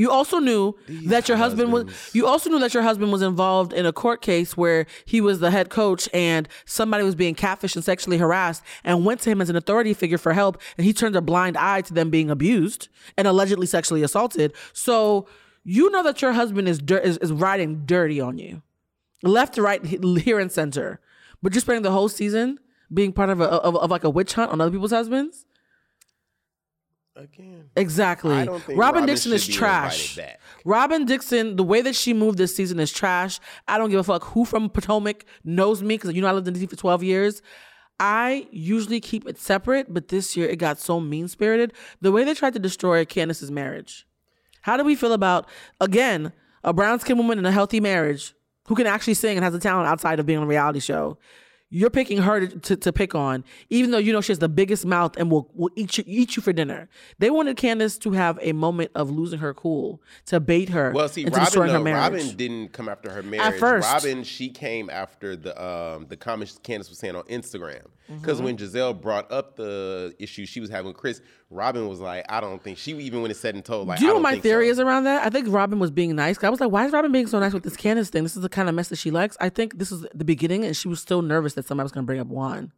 You 0.00 0.10
also 0.10 0.38
knew 0.38 0.76
that 0.88 1.28
your 1.28 1.36
husband 1.36 1.74
was 1.74 1.84
you 2.14 2.26
also 2.26 2.48
knew 2.48 2.58
that 2.60 2.72
your 2.72 2.82
husband 2.82 3.12
was 3.12 3.20
involved 3.20 3.74
in 3.74 3.84
a 3.84 3.92
court 3.92 4.22
case 4.22 4.56
where 4.56 4.86
he 5.04 5.20
was 5.20 5.40
the 5.40 5.50
head 5.50 5.68
coach 5.68 6.08
and 6.14 6.48
somebody 6.64 7.04
was 7.04 7.14
being 7.14 7.34
catfished 7.34 7.76
and 7.76 7.84
sexually 7.84 8.16
harassed 8.16 8.62
and 8.82 9.04
went 9.04 9.20
to 9.20 9.28
him 9.28 9.42
as 9.42 9.50
an 9.50 9.56
authority 9.56 9.92
figure 9.92 10.16
for 10.16 10.32
help 10.32 10.58
and 10.78 10.86
he 10.86 10.94
turned 10.94 11.16
a 11.16 11.20
blind 11.20 11.58
eye 11.58 11.82
to 11.82 11.92
them 11.92 12.08
being 12.08 12.30
abused 12.30 12.88
and 13.18 13.28
allegedly 13.28 13.66
sexually 13.66 14.02
assaulted. 14.02 14.54
So 14.72 15.28
you 15.64 15.90
know 15.90 16.02
that 16.02 16.22
your 16.22 16.32
husband 16.32 16.66
is 16.66 16.78
dir- 16.78 16.96
is, 16.96 17.18
is 17.18 17.30
riding 17.30 17.84
dirty 17.84 18.22
on 18.22 18.38
you. 18.38 18.62
Left 19.22 19.52
to 19.56 19.62
right 19.62 19.84
here 19.84 20.40
and 20.40 20.50
center. 20.50 20.98
But 21.42 21.52
you're 21.52 21.60
spending 21.60 21.82
the 21.82 21.92
whole 21.92 22.08
season 22.08 22.58
being 22.90 23.12
part 23.12 23.28
of 23.28 23.42
a 23.42 23.44
of, 23.44 23.76
of 23.76 23.90
like 23.90 24.04
a 24.04 24.08
witch 24.08 24.32
hunt 24.32 24.50
on 24.50 24.62
other 24.62 24.70
people's 24.70 24.92
husbands? 24.92 25.44
Again. 27.16 27.70
Exactly. 27.76 28.34
I 28.34 28.44
don't 28.44 28.62
think 28.62 28.78
Robin, 28.78 29.02
Robin 29.02 29.06
Dixon 29.06 29.32
is 29.32 29.46
trash. 29.46 30.18
Robin 30.64 31.04
Dixon, 31.04 31.56
the 31.56 31.64
way 31.64 31.82
that 31.82 31.94
she 31.94 32.14
moved 32.14 32.38
this 32.38 32.54
season 32.54 32.78
is 32.78 32.92
trash. 32.92 33.40
I 33.66 33.78
don't 33.78 33.90
give 33.90 34.00
a 34.00 34.04
fuck 34.04 34.24
who 34.24 34.44
from 34.44 34.70
Potomac 34.70 35.24
knows 35.44 35.82
me 35.82 35.96
because 35.96 36.14
you 36.14 36.22
know 36.22 36.28
I 36.28 36.32
lived 36.32 36.48
in 36.48 36.54
DC 36.54 36.70
for 36.70 36.76
12 36.76 37.02
years. 37.02 37.42
I 37.98 38.46
usually 38.50 39.00
keep 39.00 39.28
it 39.28 39.38
separate, 39.38 39.92
but 39.92 40.08
this 40.08 40.36
year 40.36 40.48
it 40.48 40.56
got 40.56 40.78
so 40.78 41.00
mean 41.00 41.28
spirited. 41.28 41.74
The 42.00 42.12
way 42.12 42.24
they 42.24 42.32
tried 42.32 42.54
to 42.54 42.58
destroy 42.58 43.04
Candace's 43.04 43.50
marriage. 43.50 44.06
How 44.62 44.76
do 44.76 44.84
we 44.84 44.94
feel 44.94 45.12
about, 45.12 45.46
again, 45.80 46.32
a 46.64 46.72
brown 46.72 47.00
skinned 47.00 47.18
woman 47.18 47.38
in 47.38 47.44
a 47.44 47.52
healthy 47.52 47.80
marriage 47.80 48.34
who 48.68 48.74
can 48.74 48.86
actually 48.86 49.14
sing 49.14 49.36
and 49.36 49.44
has 49.44 49.54
a 49.54 49.58
talent 49.58 49.88
outside 49.88 50.18
of 50.20 50.26
being 50.26 50.38
on 50.38 50.44
a 50.44 50.48
reality 50.48 50.80
show? 50.80 51.18
You're 51.70 51.90
picking 51.90 52.18
her 52.18 52.46
to, 52.46 52.76
to, 52.76 52.92
pick 52.92 53.14
on, 53.14 53.44
even 53.70 53.92
though 53.92 53.98
you 53.98 54.12
know 54.12 54.20
she 54.20 54.32
has 54.32 54.40
the 54.40 54.48
biggest 54.48 54.84
mouth 54.84 55.16
and 55.16 55.30
will 55.30 55.48
will 55.54 55.70
eat 55.76 55.96
you 55.96 56.04
eat 56.06 56.36
you 56.36 56.42
for 56.42 56.52
dinner. 56.52 56.88
They 57.18 57.30
wanted 57.30 57.56
Candace 57.56 57.96
to 57.98 58.10
have 58.12 58.38
a 58.42 58.52
moment 58.52 58.90
of 58.94 59.10
losing 59.10 59.38
her 59.38 59.54
cool 59.54 60.02
to 60.26 60.40
bait 60.40 60.68
her. 60.70 60.90
Well, 60.92 61.08
see, 61.08 61.24
Robin, 61.24 61.40
destroying 61.40 61.70
her 61.70 61.78
no, 61.78 61.84
marriage. 61.84 62.20
Robin 62.22 62.36
didn't 62.36 62.72
come 62.72 62.88
after 62.88 63.10
her 63.10 63.22
marriage. 63.22 63.54
At 63.54 63.60
first. 63.60 63.88
Robin, 63.88 64.24
she 64.24 64.48
came 64.48 64.90
after 64.90 65.36
the 65.36 65.62
um, 65.64 66.06
the 66.08 66.16
comments 66.16 66.58
Candace 66.62 66.88
was 66.88 66.98
saying 66.98 67.14
on 67.14 67.24
Instagram. 67.24 67.86
Because 68.18 68.38
Mm-hmm. 68.38 68.44
when 68.44 68.56
Gizelle 68.56 69.00
brought 69.00 69.30
up 69.30 69.54
the 69.56 70.14
issue 70.18 70.44
she 70.44 70.58
was 70.60 70.68
having 70.68 70.88
with 70.88 70.96
Chris, 70.96 71.20
Robin 71.48 71.88
was 71.88 72.00
like, 72.00 72.24
"I 72.28 72.40
don't 72.40 72.62
think." 72.62 72.76
She 72.78 72.92
even 72.98 73.22
when 73.22 73.30
it's 73.30 73.38
said 73.40 73.54
and 73.54 73.64
told, 73.64 73.86
like, 73.86 73.98
Do 73.98 74.04
you 74.04 74.08
know 74.10 74.14
what 74.14 74.22
my 74.22 74.38
theory 74.40 74.66
so. 74.66 74.72
is 74.72 74.80
around 74.80 75.04
that? 75.04 75.24
I 75.24 75.30
think 75.30 75.46
Robin 75.48 75.78
was 75.78 75.90
being 75.90 76.16
nice. 76.16 76.42
I 76.42 76.48
was 76.48 76.60
like, 76.60 76.70
why 76.72 76.86
is 76.86 76.92
Robin 76.92 77.12
being 77.12 77.26
so 77.28 77.38
nice 77.38 77.52
with 77.52 77.62
this 77.62 77.76
Candace 77.76 78.10
thing? 78.10 78.22
This 78.24 78.34
is 78.36 78.42
the 78.42 78.48
kind 78.48 78.68
of 78.68 78.74
mess 78.74 78.88
that 78.88 78.96
she 78.96 79.10
likes. 79.10 79.36
I 79.40 79.48
think 79.48 79.78
this 79.78 79.92
is 79.92 80.04
the 80.14 80.24
beginning, 80.24 80.64
and 80.64 80.76
she 80.76 80.88
was 80.88 81.00
still 81.00 81.22
nervous 81.22 81.54
that 81.54 81.66
somebody 81.66 81.84
was 81.84 81.92
going 81.92 82.04
to 82.04 82.06
bring 82.06 82.20
up 82.20 82.26
Juan. 82.26 82.72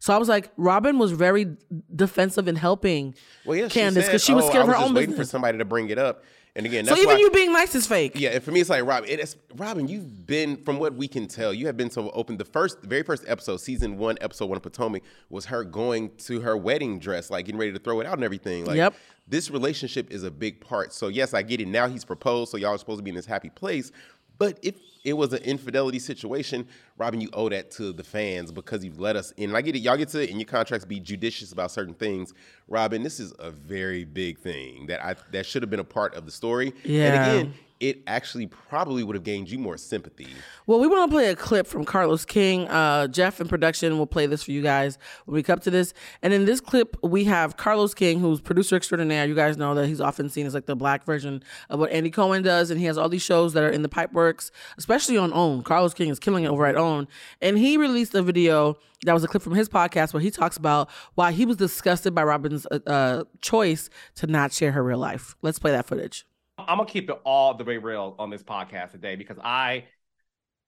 So 0.00 0.14
I 0.14 0.16
was 0.18 0.28
like, 0.28 0.50
Robin 0.56 0.96
was 0.98 1.10
very 1.10 1.56
defensive 1.94 2.46
in 2.46 2.54
helping 2.56 3.16
Well, 3.44 3.56
yeah, 3.56 3.68
Candace 3.68 4.06
because 4.06 4.22
she 4.22 4.32
was 4.32 4.44
"Oh, 4.44 4.48
scared 4.50 4.62
of 4.64 4.68
I 4.68 4.72
her 4.74 4.78
was 4.78 4.82
own 4.84 4.88
just 4.90 4.94
waiting 4.96 5.10
business. 5.10 5.28
for 5.28 5.30
somebody 5.32 5.58
to 5.58 5.64
bring 5.64 5.88
it 5.90 5.98
up. 5.98 6.22
And 6.58 6.66
again, 6.66 6.84
So 6.86 6.96
even 6.96 7.06
why, 7.06 7.16
you 7.18 7.30
being 7.30 7.52
nice 7.52 7.76
is 7.76 7.86
fake. 7.86 8.12
Yeah, 8.16 8.30
and 8.30 8.42
for 8.42 8.50
me, 8.50 8.58
it's 8.60 8.68
like 8.68 8.84
Robin. 8.84 9.08
It 9.08 9.20
is, 9.20 9.36
Robin, 9.54 9.86
you've 9.86 10.26
been, 10.26 10.56
from 10.64 10.80
what 10.80 10.92
we 10.92 11.06
can 11.06 11.28
tell, 11.28 11.54
you 11.54 11.66
have 11.66 11.76
been 11.76 11.88
so 11.88 12.10
open. 12.10 12.36
The 12.36 12.44
first, 12.44 12.82
the 12.82 12.88
very 12.88 13.04
first 13.04 13.22
episode, 13.28 13.58
season 13.58 13.96
one, 13.96 14.16
episode 14.20 14.46
one 14.46 14.56
of 14.56 14.62
Potomac, 14.64 15.02
was 15.30 15.44
her 15.46 15.62
going 15.62 16.10
to 16.26 16.40
her 16.40 16.56
wedding 16.56 16.98
dress, 16.98 17.30
like 17.30 17.46
getting 17.46 17.60
ready 17.60 17.72
to 17.72 17.78
throw 17.78 18.00
it 18.00 18.06
out 18.08 18.14
and 18.14 18.24
everything. 18.24 18.64
Like, 18.64 18.76
Yep. 18.76 18.94
this 19.28 19.52
relationship 19.52 20.10
is 20.10 20.24
a 20.24 20.32
big 20.32 20.60
part. 20.60 20.92
So 20.92 21.06
yes, 21.06 21.32
I 21.32 21.42
get 21.42 21.60
it. 21.60 21.68
Now 21.68 21.86
he's 21.86 22.04
proposed, 22.04 22.50
so 22.50 22.56
y'all 22.56 22.74
are 22.74 22.78
supposed 22.78 22.98
to 22.98 23.04
be 23.04 23.10
in 23.10 23.16
this 23.16 23.26
happy 23.26 23.50
place. 23.50 23.92
But 24.38 24.58
if 24.62 24.76
it 25.04 25.12
was 25.14 25.32
an 25.32 25.42
infidelity 25.42 25.98
situation, 25.98 26.66
Robin, 26.96 27.20
you 27.20 27.28
owe 27.32 27.48
that 27.48 27.70
to 27.72 27.92
the 27.92 28.04
fans 28.04 28.52
because 28.52 28.84
you've 28.84 29.00
let 29.00 29.16
us 29.16 29.32
in. 29.32 29.50
And 29.50 29.56
I 29.56 29.62
get 29.62 29.74
it. 29.76 29.80
Y'all 29.80 29.96
get 29.96 30.08
to 30.10 30.22
it 30.22 30.30
in 30.30 30.38
your 30.38 30.46
contracts 30.46 30.84
be 30.84 31.00
judicious 31.00 31.52
about 31.52 31.70
certain 31.70 31.94
things. 31.94 32.34
Robin, 32.68 33.02
this 33.02 33.20
is 33.20 33.32
a 33.38 33.50
very 33.50 34.04
big 34.04 34.38
thing 34.38 34.86
that 34.86 35.04
I 35.04 35.16
that 35.32 35.46
should 35.46 35.62
have 35.62 35.70
been 35.70 35.80
a 35.80 35.84
part 35.84 36.14
of 36.14 36.26
the 36.26 36.32
story. 36.32 36.72
Yeah. 36.84 37.04
And 37.04 37.14
again, 37.14 37.54
it 37.80 38.02
actually 38.06 38.46
probably 38.46 39.02
would 39.02 39.14
have 39.14 39.24
gained 39.24 39.50
you 39.50 39.58
more 39.58 39.76
sympathy. 39.76 40.28
Well, 40.66 40.80
we 40.80 40.86
want 40.86 41.10
to 41.10 41.14
play 41.14 41.28
a 41.30 41.36
clip 41.36 41.66
from 41.66 41.84
Carlos 41.84 42.24
King. 42.24 42.66
Uh, 42.68 43.06
Jeff 43.06 43.40
in 43.40 43.48
production 43.48 43.98
will 43.98 44.06
play 44.06 44.26
this 44.26 44.42
for 44.42 44.50
you 44.50 44.62
guys 44.62 44.98
when 45.24 45.34
we 45.34 45.42
come 45.42 45.58
to 45.60 45.70
this. 45.70 45.94
And 46.22 46.32
in 46.32 46.44
this 46.44 46.60
clip, 46.60 46.96
we 47.02 47.24
have 47.24 47.56
Carlos 47.56 47.94
King, 47.94 48.20
who's 48.20 48.40
producer 48.40 48.76
extraordinaire. 48.76 49.26
You 49.26 49.34
guys 49.34 49.56
know 49.56 49.74
that 49.74 49.86
he's 49.86 50.00
often 50.00 50.28
seen 50.28 50.46
as 50.46 50.54
like 50.54 50.66
the 50.66 50.76
black 50.76 51.04
version 51.04 51.42
of 51.70 51.78
what 51.80 51.90
Andy 51.90 52.10
Cohen 52.10 52.42
does, 52.42 52.70
and 52.70 52.80
he 52.80 52.86
has 52.86 52.98
all 52.98 53.08
these 53.08 53.22
shows 53.22 53.52
that 53.52 53.62
are 53.62 53.70
in 53.70 53.82
the 53.82 53.88
pipe 53.88 54.12
works, 54.12 54.50
especially 54.76 55.16
on 55.16 55.32
OWN. 55.32 55.62
Carlos 55.62 55.94
King 55.94 56.08
is 56.10 56.18
killing 56.18 56.44
it 56.44 56.48
over 56.48 56.66
at 56.66 56.76
OWN, 56.76 57.08
and 57.40 57.58
he 57.58 57.76
released 57.76 58.14
a 58.14 58.22
video 58.22 58.76
that 59.04 59.12
was 59.12 59.22
a 59.22 59.28
clip 59.28 59.42
from 59.42 59.54
his 59.54 59.68
podcast 59.68 60.12
where 60.12 60.20
he 60.20 60.30
talks 60.30 60.56
about 60.56 60.90
why 61.14 61.32
he 61.32 61.46
was 61.46 61.56
disgusted 61.56 62.14
by 62.14 62.24
Robin's 62.24 62.66
uh, 62.66 62.80
uh, 62.86 63.24
choice 63.40 63.88
to 64.16 64.26
not 64.26 64.52
share 64.52 64.72
her 64.72 64.82
real 64.82 64.98
life. 64.98 65.36
Let's 65.42 65.58
play 65.58 65.70
that 65.70 65.86
footage. 65.86 66.26
I'm 66.58 66.78
gonna 66.78 66.88
keep 66.88 67.08
it 67.08 67.16
all 67.24 67.54
the 67.54 67.64
way 67.64 67.76
real 67.76 68.16
on 68.18 68.30
this 68.30 68.42
podcast 68.42 68.90
today 68.90 69.14
because 69.14 69.38
I 69.42 69.84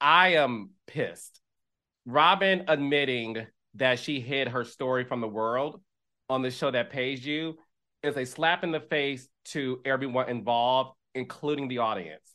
I 0.00 0.34
am 0.34 0.70
pissed. 0.86 1.40
Robin 2.06 2.64
admitting 2.68 3.46
that 3.74 3.98
she 3.98 4.20
hid 4.20 4.48
her 4.48 4.64
story 4.64 5.04
from 5.04 5.20
the 5.20 5.28
world 5.28 5.80
on 6.28 6.42
the 6.42 6.50
show 6.50 6.70
that 6.70 6.90
pays 6.90 7.26
you 7.26 7.58
is 8.02 8.16
a 8.16 8.24
slap 8.24 8.62
in 8.62 8.70
the 8.70 8.80
face 8.80 9.28
to 9.46 9.80
everyone 9.84 10.28
involved, 10.28 10.96
including 11.14 11.68
the 11.68 11.78
audience. 11.78 12.34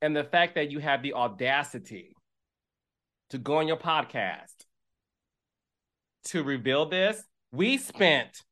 And 0.00 0.16
the 0.16 0.24
fact 0.24 0.54
that 0.54 0.70
you 0.70 0.78
have 0.78 1.02
the 1.02 1.14
audacity 1.14 2.14
to 3.30 3.38
go 3.38 3.56
on 3.56 3.66
your 3.66 3.76
podcast 3.76 4.54
to 6.26 6.44
reveal 6.44 6.86
this, 6.86 7.22
we 7.52 7.78
spent 7.78 8.42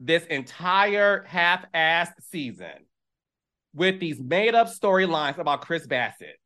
this 0.00 0.24
entire 0.26 1.24
half-assed 1.26 2.12
season 2.30 2.85
with 3.76 4.00
these 4.00 4.18
made 4.18 4.54
up 4.54 4.68
storylines 4.68 5.38
about 5.38 5.60
Chris 5.60 5.86
Bassett. 5.86 6.40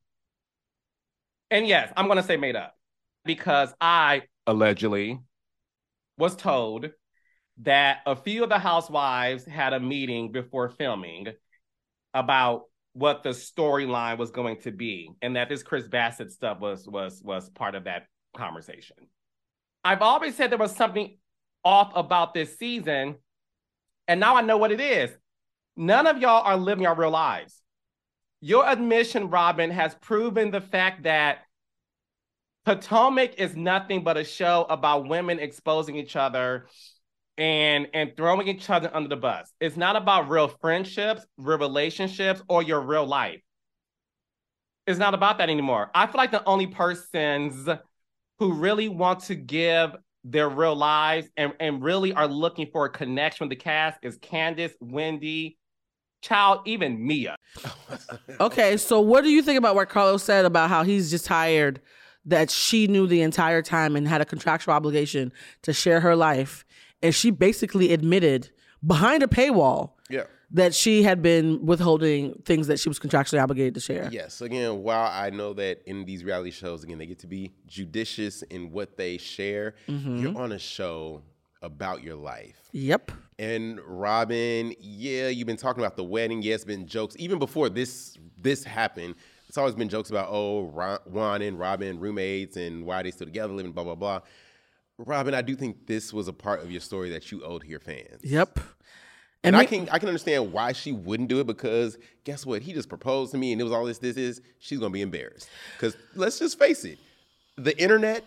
And 1.51 1.67
yes, 1.67 1.93
I'm 1.97 2.07
going 2.07 2.17
to 2.17 2.25
say 2.25 2.37
made 2.37 2.57
up 2.57 2.77
because 3.25 3.73
I 3.81 4.23
allegedly 4.47 5.21
was 6.19 6.35
told 6.35 6.91
that 7.63 7.99
a 8.05 8.17
few 8.17 8.43
of 8.43 8.49
the 8.49 8.59
housewives 8.59 9.45
had 9.45 9.73
a 9.73 9.81
meeting 9.81 10.33
before 10.33 10.71
filming 10.71 11.29
about 12.15 12.65
what 12.95 13.23
the 13.23 13.31
storyline 13.31 14.19
was 14.19 14.33
going 14.33 14.61
to 14.63 14.73
be 14.73 15.11
and 15.23 15.37
that 15.37 15.49
this 15.49 15.63
Chris 15.63 15.87
Bassett 15.87 16.33
stuff 16.33 16.59
was 16.59 16.89
was 16.89 17.23
was 17.23 17.49
part 17.51 17.77
of 17.77 17.85
that 17.85 18.07
conversation. 18.37 18.97
I've 19.85 20.03
always 20.03 20.35
said 20.35 20.51
there 20.51 20.59
was 20.59 20.75
something 20.75 21.17
off 21.65 21.93
about 21.95 22.35
this 22.35 22.59
season 22.59 23.17
and 24.09 24.19
now 24.19 24.35
I 24.35 24.43
know 24.43 24.57
what 24.57 24.73
it 24.73 24.81
is. 24.81 25.11
None 25.81 26.07
of 26.07 26.19
y'all 26.19 26.45
are 26.45 26.59
living 26.59 26.83
your 26.83 26.95
real 26.95 27.11
lives. 27.11 27.63
Your 28.43 28.69
admission, 28.69 29.31
Robin, 29.31 29.71
has 29.71 29.95
proven 29.95 30.51
the 30.51 30.61
fact 30.61 31.05
that 31.05 31.39
Potomac 32.67 33.37
is 33.39 33.57
nothing 33.57 34.05
but 34.05 34.19
a 34.19 34.25
show 34.25 34.67
about 34.69 35.09
women 35.09 35.39
exposing 35.39 35.97
each 35.97 36.17
other 36.17 36.67
and 37.39 37.89
and 37.95 38.15
throwing 38.15 38.47
each 38.47 38.69
other 38.69 38.91
under 38.93 39.09
the 39.09 39.17
bus. 39.17 39.51
It's 39.59 39.79
not 39.79 39.97
about 39.97 40.29
real 40.29 40.49
friendships, 40.49 41.25
real 41.39 41.57
relationships, 41.57 42.43
or 42.47 42.63
your 42.63 42.83
real 42.83 43.07
life. 43.07 43.41
It's 44.87 44.99
not 44.99 45.15
about 45.15 45.39
that 45.39 45.49
anymore. 45.49 45.91
I 45.95 46.07
feel 46.09 46.19
like 46.19 46.31
the 46.31 46.45
only 46.45 46.67
persons 46.67 47.67
who 48.39 48.53
really 48.53 48.91
want 48.91 49.21
to 49.21 49.35
give 49.35 49.97
their 50.25 50.51
real 50.51 50.77
lives 50.77 51.27
and, 51.39 51.55
and 51.59 51.83
really 51.83 52.13
are 52.13 52.29
looking 52.29 52.69
for 52.71 52.85
a 52.85 52.91
connection 52.91 53.49
with 53.49 53.59
the 53.59 53.63
cast 53.65 53.99
is 54.03 54.19
Candace, 54.19 54.75
Wendy, 54.81 55.57
Child, 56.21 56.61
even 56.67 57.07
Mia. 57.07 57.37
Okay, 58.41 58.77
so 58.77 59.01
what 59.01 59.25
do 59.25 59.31
you 59.31 59.43
think 59.43 59.59
about 59.59 59.75
what 59.75 59.89
Carlos 59.89 60.23
said 60.23 60.45
about 60.45 60.69
how 60.71 60.83
he's 60.83 61.11
just 61.11 61.25
tired 61.25 61.81
that 62.25 62.51
she 62.51 62.87
knew 62.87 63.07
the 63.07 63.23
entire 63.23 63.63
time 63.63 63.97
and 63.97 64.07
had 64.07 64.21
a 64.21 64.25
contractual 64.25 64.75
obligation 64.75 65.33
to 65.63 65.73
share 65.73 66.01
her 66.01 66.15
life, 66.17 66.65
and 67.03 67.15
she 67.15 67.31
basically 67.31 67.93
admitted 67.93 68.51
behind 68.87 69.23
a 69.23 69.27
paywall 69.27 69.93
Yeah. 70.09 70.25
that 70.53 70.75
she 70.75 71.03
had 71.03 71.23
been 71.23 71.65
withholding 71.65 72.35
things 72.45 72.67
that 72.67 72.79
she 72.79 72.89
was 72.89 72.99
contractually 72.99 73.43
obligated 73.43 73.75
to 73.75 73.81
share. 73.81 74.09
Yes. 74.13 74.41
Again, 74.41 74.83
while 74.83 75.11
I 75.11 75.31
know 75.31 75.53
that 75.55 75.83
in 75.87 76.05
these 76.05 76.25
reality 76.25 76.51
shows, 76.51 76.83
again, 76.85 76.99
they 76.99 77.07
get 77.07 77.19
to 77.21 77.27
be 77.27 77.53
judicious 77.67 78.43
in 78.43 78.71
what 78.71 78.97
they 78.97 79.17
share, 79.19 79.75
Mm-hmm. 79.89 80.17
you're 80.19 80.39
on 80.39 80.53
a 80.53 80.59
show 80.59 81.23
about 81.63 82.03
your 82.03 82.17
life. 82.17 82.57
Yep. 82.73 83.11
And 83.41 83.81
Robin, 83.87 84.75
yeah, 84.79 85.29
you've 85.29 85.47
been 85.47 85.57
talking 85.57 85.83
about 85.83 85.97
the 85.97 86.05
wedding. 86.05 86.43
Yeah, 86.43 86.57
it's 86.57 86.65
been 86.67 86.87
jokes 86.87 87.17
even 87.19 87.39
before 87.39 87.71
this 87.71 88.19
this 88.37 88.63
happened. 88.63 89.15
It's 89.49 89.57
always 89.57 89.75
been 89.75 89.89
jokes 89.89 90.11
about 90.11 90.29
oh, 90.31 90.65
Ron, 90.65 90.99
Juan 91.07 91.41
and 91.41 91.59
Robin 91.59 91.99
roommates 91.99 92.59
and 92.59 92.85
why 92.85 93.03
they 93.03 93.11
still 93.11 93.27
together, 93.27 93.55
living 93.55 93.73
blah 93.73 93.85
blah 93.85 93.95
blah. 93.95 94.21
Robin, 94.99 95.33
I 95.33 95.41
do 95.41 95.57
think 95.57 95.87
this 95.87 96.13
was 96.13 96.29
a 96.29 96.35
part 96.35 96.63
of 96.63 96.71
your 96.71 96.83
story 96.83 97.09
that 97.11 97.33
you 97.33 97.43
owed 97.43 97.63
to 97.63 97.67
your 97.67 97.81
fans. 97.81 98.21
Yep. 98.23 98.61
And 99.43 99.57
I 99.57 99.65
can 99.65 99.89
I 99.89 99.99
can 99.99 100.11
understand 100.11 100.53
why 100.53 100.73
she 100.73 100.93
wouldn't 100.93 101.31
do 101.31 101.41
it 101.41 101.47
because 101.47 101.97
guess 102.25 102.45
what? 102.45 102.61
He 102.61 102.75
just 102.75 102.91
proposed 102.91 103.33
to 103.33 103.39
me 103.39 103.53
and 103.53 103.61
it 103.61 103.65
was 103.65 103.73
all 103.73 103.87
this 103.87 103.97
this 103.97 104.19
is 104.19 104.43
she's 104.59 104.79
gonna 104.79 104.91
be 104.91 105.01
embarrassed. 105.01 105.49
Because 105.79 105.97
let's 106.15 106.39
just 106.39 106.59
face 106.59 106.85
it, 106.85 106.99
the 107.57 107.75
internet 107.81 108.23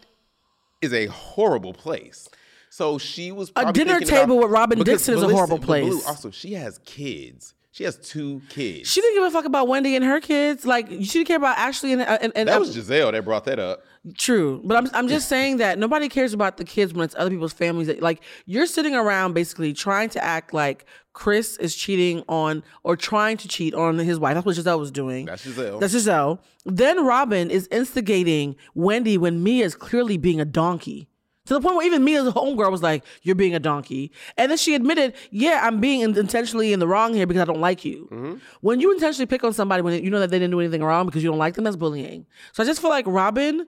is 0.82 0.92
a 0.92 1.06
horrible 1.06 1.74
place. 1.74 2.30
So 2.74 2.98
she 2.98 3.32
was 3.32 3.52
A 3.56 3.72
dinner 3.72 4.00
table 4.00 4.38
about- 4.38 4.46
with 4.46 4.52
Robin 4.52 4.80
Dixon 4.80 5.14
is 5.14 5.22
a 5.22 5.30
horrible 5.30 5.60
but 5.60 5.68
Blue, 5.68 5.92
place. 5.92 6.08
also, 6.08 6.32
she 6.32 6.54
has 6.54 6.80
kids. 6.80 7.54
She 7.70 7.84
has 7.84 7.98
two 7.98 8.42
kids. 8.50 8.90
She 8.90 9.00
didn't 9.00 9.18
give 9.18 9.24
a 9.26 9.30
fuck 9.30 9.46
about 9.46 9.68
Wendy 9.68 9.96
and 9.96 10.04
her 10.04 10.20
kids. 10.20 10.66
Like 10.66 10.90
she 10.90 10.98
didn't 11.06 11.28
care 11.28 11.38
about 11.38 11.56
Ashley 11.60 11.94
and 11.94 12.02
uh, 12.02 12.18
and, 12.20 12.32
and 12.36 12.50
that 12.50 12.58
uh, 12.58 12.60
was 12.62 12.76
Gizelle 12.76 13.12
that 13.12 13.24
brought 13.26 13.46
that 13.46 13.60
up. 13.60 13.84
True, 14.18 14.60
but 14.64 14.76
I'm 14.76 14.90
I'm 14.96 15.08
just 15.08 15.30
saying 15.34 15.58
that 15.58 15.78
nobody 15.78 16.10
cares 16.10 16.34
about 16.34 16.58
the 16.58 16.64
kids 16.64 16.96
when 16.96 17.06
it's 17.06 17.14
other 17.16 17.30
people's 17.30 17.54
families. 17.54 17.86
That, 17.86 18.02
like 18.02 18.24
you're 18.48 18.66
sitting 18.66 18.96
around 18.96 19.34
basically 19.34 19.74
trying 19.74 20.10
to 20.10 20.24
act 20.24 20.52
like 20.52 20.88
Chris 21.14 21.58
is 21.58 21.76
cheating 21.76 22.24
on 22.28 22.64
or 22.82 22.96
trying 22.96 23.38
to 23.38 23.48
cheat 23.48 23.76
on 23.76 24.00
his 24.00 24.18
wife. 24.18 24.34
That's 24.34 24.48
what 24.48 24.56
Gizelle 24.56 24.80
was 24.80 24.90
doing. 24.90 25.26
That's 25.28 25.46
Gizelle. 25.46 25.80
That's 25.80 25.94
Gizelle. 25.94 26.40
Then 26.66 27.06
Robin 27.06 27.52
is 27.52 27.68
instigating 27.70 28.56
Wendy 28.74 29.16
when 29.16 29.44
Mia 29.44 29.64
is 29.64 29.76
clearly 29.76 30.18
being 30.18 30.42
a 30.42 30.46
donkey. 30.46 31.08
To 31.46 31.54
the 31.56 31.62
point 31.62 31.76
where 31.76 31.86
even 31.86 32.04
me 32.04 32.16
as 32.16 32.26
a 32.26 32.32
homegirl 32.32 32.72
was 32.72 32.82
like, 32.82 33.04
"You're 33.22 33.36
being 33.36 33.54
a 33.54 33.60
donkey," 33.60 34.12
and 34.38 34.50
then 34.50 34.58
she 34.58 34.76
admitted, 34.76 35.14
"Yeah, 35.30 35.60
I'm 35.64 35.82
being 35.82 36.00
in- 36.00 36.18
intentionally 36.18 36.72
in 36.72 36.80
the 36.80 36.88
wrong 36.88 37.14
here 37.14 37.28
because 37.28 37.42
I 37.42 37.46
don't 37.46 37.60
like 37.60 37.84
you." 37.84 38.08
Mm-hmm. 38.12 38.38
When 38.62 38.80
you 38.80 38.94
intentionally 38.94 39.26
pick 39.26 39.44
on 39.44 39.52
somebody 39.52 39.82
when 39.82 40.02
you 40.02 40.10
know 40.10 40.22
that 40.22 40.30
they 40.30 40.40
didn't 40.40 40.52
do 40.52 40.60
anything 40.62 40.84
wrong 40.84 41.06
because 41.06 41.22
you 41.22 41.30
don't 41.30 41.40
like 41.40 41.56
them, 41.56 41.66
that's 41.66 41.76
bullying. 41.76 42.26
So 42.54 42.64
I 42.64 42.66
just 42.66 42.80
feel 42.80 42.90
like 42.90 43.06
Robin 43.08 43.68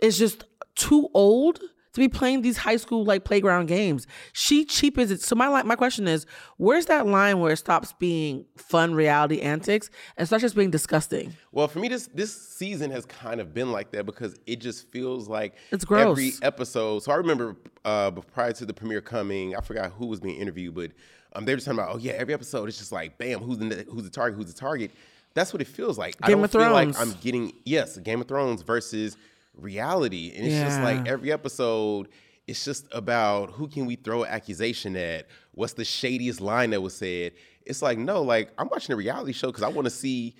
is 0.00 0.18
just 0.18 0.44
too 0.74 1.08
old 1.14 1.60
to 1.92 2.00
be 2.00 2.08
playing 2.08 2.42
these 2.42 2.56
high 2.56 2.76
school 2.76 3.04
like 3.04 3.24
playground 3.24 3.66
games. 3.66 4.06
She 4.32 4.64
cheapens 4.64 5.10
it. 5.10 5.20
So 5.22 5.34
my 5.34 5.62
my 5.62 5.76
question 5.76 6.08
is, 6.08 6.26
where's 6.56 6.86
that 6.86 7.06
line 7.06 7.40
where 7.40 7.52
it 7.52 7.56
stops 7.58 7.92
being 7.98 8.46
fun 8.56 8.94
reality 8.94 9.40
antics 9.40 9.90
and 10.16 10.26
starts 10.26 10.42
just 10.42 10.56
being 10.56 10.70
disgusting? 10.70 11.34
Well, 11.52 11.68
for 11.68 11.78
me, 11.78 11.88
this 11.88 12.08
this 12.14 12.34
season 12.34 12.90
has 12.90 13.04
kind 13.06 13.40
of 13.40 13.52
been 13.52 13.72
like 13.72 13.90
that 13.92 14.06
because 14.06 14.36
it 14.46 14.60
just 14.60 14.88
feels 14.88 15.28
like 15.28 15.54
It's 15.70 15.84
gross. 15.84 16.10
every 16.10 16.32
episode. 16.42 17.02
So 17.02 17.12
I 17.12 17.16
remember 17.16 17.56
uh, 17.84 18.10
prior 18.10 18.52
to 18.52 18.64
the 18.64 18.74
premiere 18.74 19.00
coming, 19.00 19.54
I 19.56 19.60
forgot 19.60 19.92
who 19.92 20.06
was 20.06 20.20
being 20.20 20.36
interviewed, 20.36 20.74
but 20.74 20.90
um, 21.34 21.44
they 21.44 21.54
were 21.54 21.60
talking 21.60 21.78
about, 21.78 21.94
oh 21.94 21.98
yeah, 21.98 22.12
every 22.12 22.34
episode 22.34 22.68
it's 22.68 22.78
just 22.78 22.92
like, 22.92 23.18
bam, 23.18 23.40
who's 23.40 23.58
the 23.58 23.84
who's 23.90 24.04
the 24.04 24.10
target, 24.10 24.36
who's 24.36 24.52
the 24.52 24.58
target. 24.58 24.90
That's 25.34 25.52
what 25.52 25.62
it 25.62 25.68
feels 25.68 25.96
like. 25.96 26.20
Game 26.20 26.24
I 26.26 26.30
don't 26.30 26.44
of 26.44 26.50
feel 26.50 26.70
like 26.70 26.98
I'm 27.00 27.12
getting 27.22 27.52
yes, 27.64 27.96
Game 27.98 28.20
of 28.20 28.28
Thrones 28.28 28.60
versus 28.62 29.16
reality, 29.56 30.32
and 30.34 30.46
it's 30.46 30.56
just 30.56 30.80
like 30.80 31.06
every 31.08 31.32
episode. 31.32 32.08
It's 32.48 32.64
just 32.64 32.86
about 32.92 33.50
who 33.52 33.68
can 33.68 33.86
we 33.86 33.94
throw 33.96 34.24
an 34.24 34.30
accusation 34.30 34.96
at? 34.96 35.28
What's 35.52 35.74
the 35.74 35.84
shadiest 35.84 36.40
line 36.40 36.70
that 36.70 36.80
was 36.80 36.94
said? 36.96 37.32
It's 37.64 37.80
like 37.82 37.98
no, 37.98 38.22
like 38.22 38.50
I'm 38.58 38.68
watching 38.68 38.92
a 38.92 38.96
reality 38.96 39.32
show 39.32 39.46
because 39.48 39.62
I 39.62 39.68
want 39.68 39.84
to 39.86 39.90
see 39.90 40.34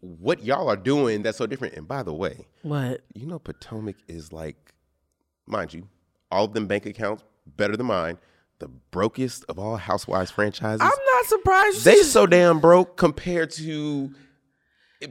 what 0.00 0.42
y'all 0.42 0.68
are 0.68 0.76
doing 0.76 1.22
that's 1.22 1.38
so 1.38 1.46
different. 1.46 1.74
And 1.74 1.86
by 1.88 2.02
the 2.02 2.12
way, 2.12 2.46
What? 2.62 3.02
you 3.14 3.26
know 3.26 3.38
Potomac 3.38 3.96
is 4.08 4.32
like, 4.32 4.72
mind 5.46 5.72
you, 5.72 5.88
all 6.30 6.44
of 6.44 6.52
them 6.52 6.66
bank 6.66 6.86
accounts 6.86 7.22
better 7.56 7.76
than 7.76 7.86
mine. 7.86 8.18
The 8.58 8.68
brokest 8.68 9.44
of 9.48 9.58
all 9.58 9.76
Housewives 9.76 10.30
franchises. 10.30 10.80
I'm 10.80 10.90
not 11.14 11.24
surprised. 11.26 11.84
they 11.84 12.02
so 12.02 12.26
damn 12.26 12.60
broke 12.60 12.96
compared 12.96 13.50
to 13.52 14.10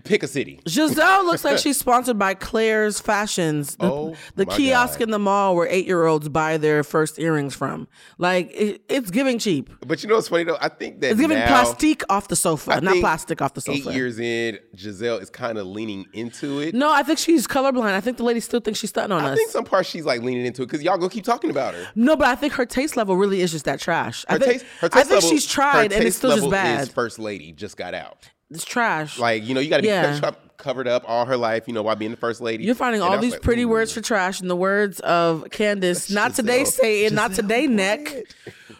pick 0.04 0.24
a 0.24 0.28
city. 0.28 0.60
Gizelle 0.66 1.26
looks 1.26 1.44
like 1.46 1.58
she's 1.60 1.78
sponsored 1.78 2.18
by 2.18 2.34
Claire's 2.34 3.00
Fashions, 3.00 3.76
the, 3.76 3.86
Oh, 3.92 4.16
the 4.36 4.46
kiosk 4.46 5.00
God. 5.00 5.04
in 5.04 5.12
the 5.12 5.20
mall 5.20 5.56
where 5.56 5.68
eight 5.70 5.86
year 5.86 6.06
olds 6.06 6.30
buy 6.30 6.58
their 6.58 6.84
first 6.84 7.20
earrings 7.20 7.54
from. 7.56 7.88
Like 8.18 8.52
it, 8.54 8.82
it's 8.90 9.12
giving 9.12 9.38
cheap. 9.40 9.70
But 9.86 10.02
you 10.02 10.10
know 10.10 10.16
what's 10.16 10.30
funny 10.30 10.46
though? 10.46 10.58
I 10.60 10.70
think 10.70 11.02
that 11.02 11.12
It's 11.12 11.20
giving 11.20 11.38
now, 11.38 11.48
plastique 11.48 12.04
off 12.10 12.28
the 12.28 12.36
sofa, 12.36 12.72
I 12.74 12.80
not 12.80 12.98
plastic 12.98 13.42
off 13.42 13.54
the 13.54 13.62
sofa. 13.62 13.90
Eight 13.90 13.96
years 13.96 14.20
in, 14.20 14.58
Gizelle 14.76 15.22
is 15.22 15.30
kind 15.30 15.58
of 15.58 15.68
leaning 15.68 16.06
into 16.14 16.60
it. 16.60 16.74
No, 16.74 16.92
I 16.92 17.04
think 17.04 17.20
she's 17.20 17.46
colorblind. 17.46 17.94
I 17.94 18.02
think 18.02 18.18
the 18.18 18.24
lady 18.24 18.40
still 18.40 18.60
thinks 18.62 18.80
she's 18.80 18.90
stunting 18.90 19.12
on 19.16 19.24
I 19.24 19.28
us. 19.28 19.32
I 19.34 19.36
think 19.36 19.52
some 19.52 19.64
parts 19.66 19.90
she's 19.90 20.06
like 20.06 20.22
leaning 20.22 20.46
into 20.46 20.64
it 20.64 20.66
because 20.68 20.82
y'all 20.82 20.98
gonna 20.98 21.10
keep 21.10 21.26
talking 21.26 21.50
about 21.52 21.74
her. 21.76 21.88
no, 21.96 22.16
but 22.16 22.28
I 22.28 22.36
think 22.36 22.54
her 22.54 22.66
taste 22.66 22.98
level 22.98 23.16
really 23.16 23.42
is 23.42 23.52
just 23.52 23.66
that 23.66 23.80
trash. 23.80 24.26
I 24.28 24.34
Her 24.34 24.40
think, 24.40 24.52
taste, 24.54 24.66
her 24.82 24.90
I 24.92 25.04
think 25.04 25.10
level, 25.22 25.30
she's 25.30 25.46
tried 25.46 25.84
and 25.92 25.94
it's 25.94 26.02
taste 26.04 26.18
still 26.18 26.36
just 26.36 26.50
bad. 26.50 26.92
First 26.92 27.20
lady 27.20 27.52
just 27.52 27.78
got 27.78 27.94
out. 27.94 28.30
It's 28.54 28.66
trash. 28.66 29.18
Like 29.20 29.44
you 29.44 29.54
know, 29.54 29.60
you 29.60 29.70
got 29.70 29.78
to 29.78 29.82
be 29.84 29.88
Yeah. 29.90 30.20
kept 30.20 30.58
covered 30.58 30.88
up 30.88 31.04
all 31.08 31.26
her 31.26 31.38
life. 31.38 31.68
You 31.68 31.74
know, 31.74 31.84
while 31.84 31.96
being 31.96 32.12
the 32.12 32.18
first 32.18 32.42
lady. 32.42 32.64
You're 32.64 32.76
finding 32.76 33.02
And 33.02 33.14
all 33.14 33.20
these 33.20 33.34
like, 33.34 33.42
pretty 33.42 33.66
words 33.66 33.92
for 33.92 34.02
trash 34.02 34.42
in 34.42 34.48
the 34.48 34.56
words 34.56 35.00
of 35.02 35.46
Candace. 35.52 36.10
Not 36.10 36.36
today, 36.36 36.64
say 36.64 37.06
it. 37.06 37.14
Not 37.14 37.34
today, 37.34 37.68
neck. 37.68 38.14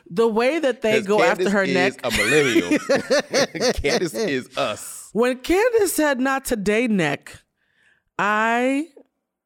The 0.10 0.28
way 0.28 0.60
that 0.60 0.82
they 0.82 1.02
go 1.02 1.24
after 1.24 1.50
her 1.50 1.64
is 1.64 1.74
neck. 1.74 2.00
A 2.04 2.12
millennial. 2.12 2.70
Candace 3.74 4.14
is 4.14 4.58
us. 4.58 5.10
When 5.14 5.38
Candace 5.40 5.94
said 5.94 6.20
not 6.20 6.46
today, 6.46 6.88
neck, 6.88 7.44
I 8.18 8.88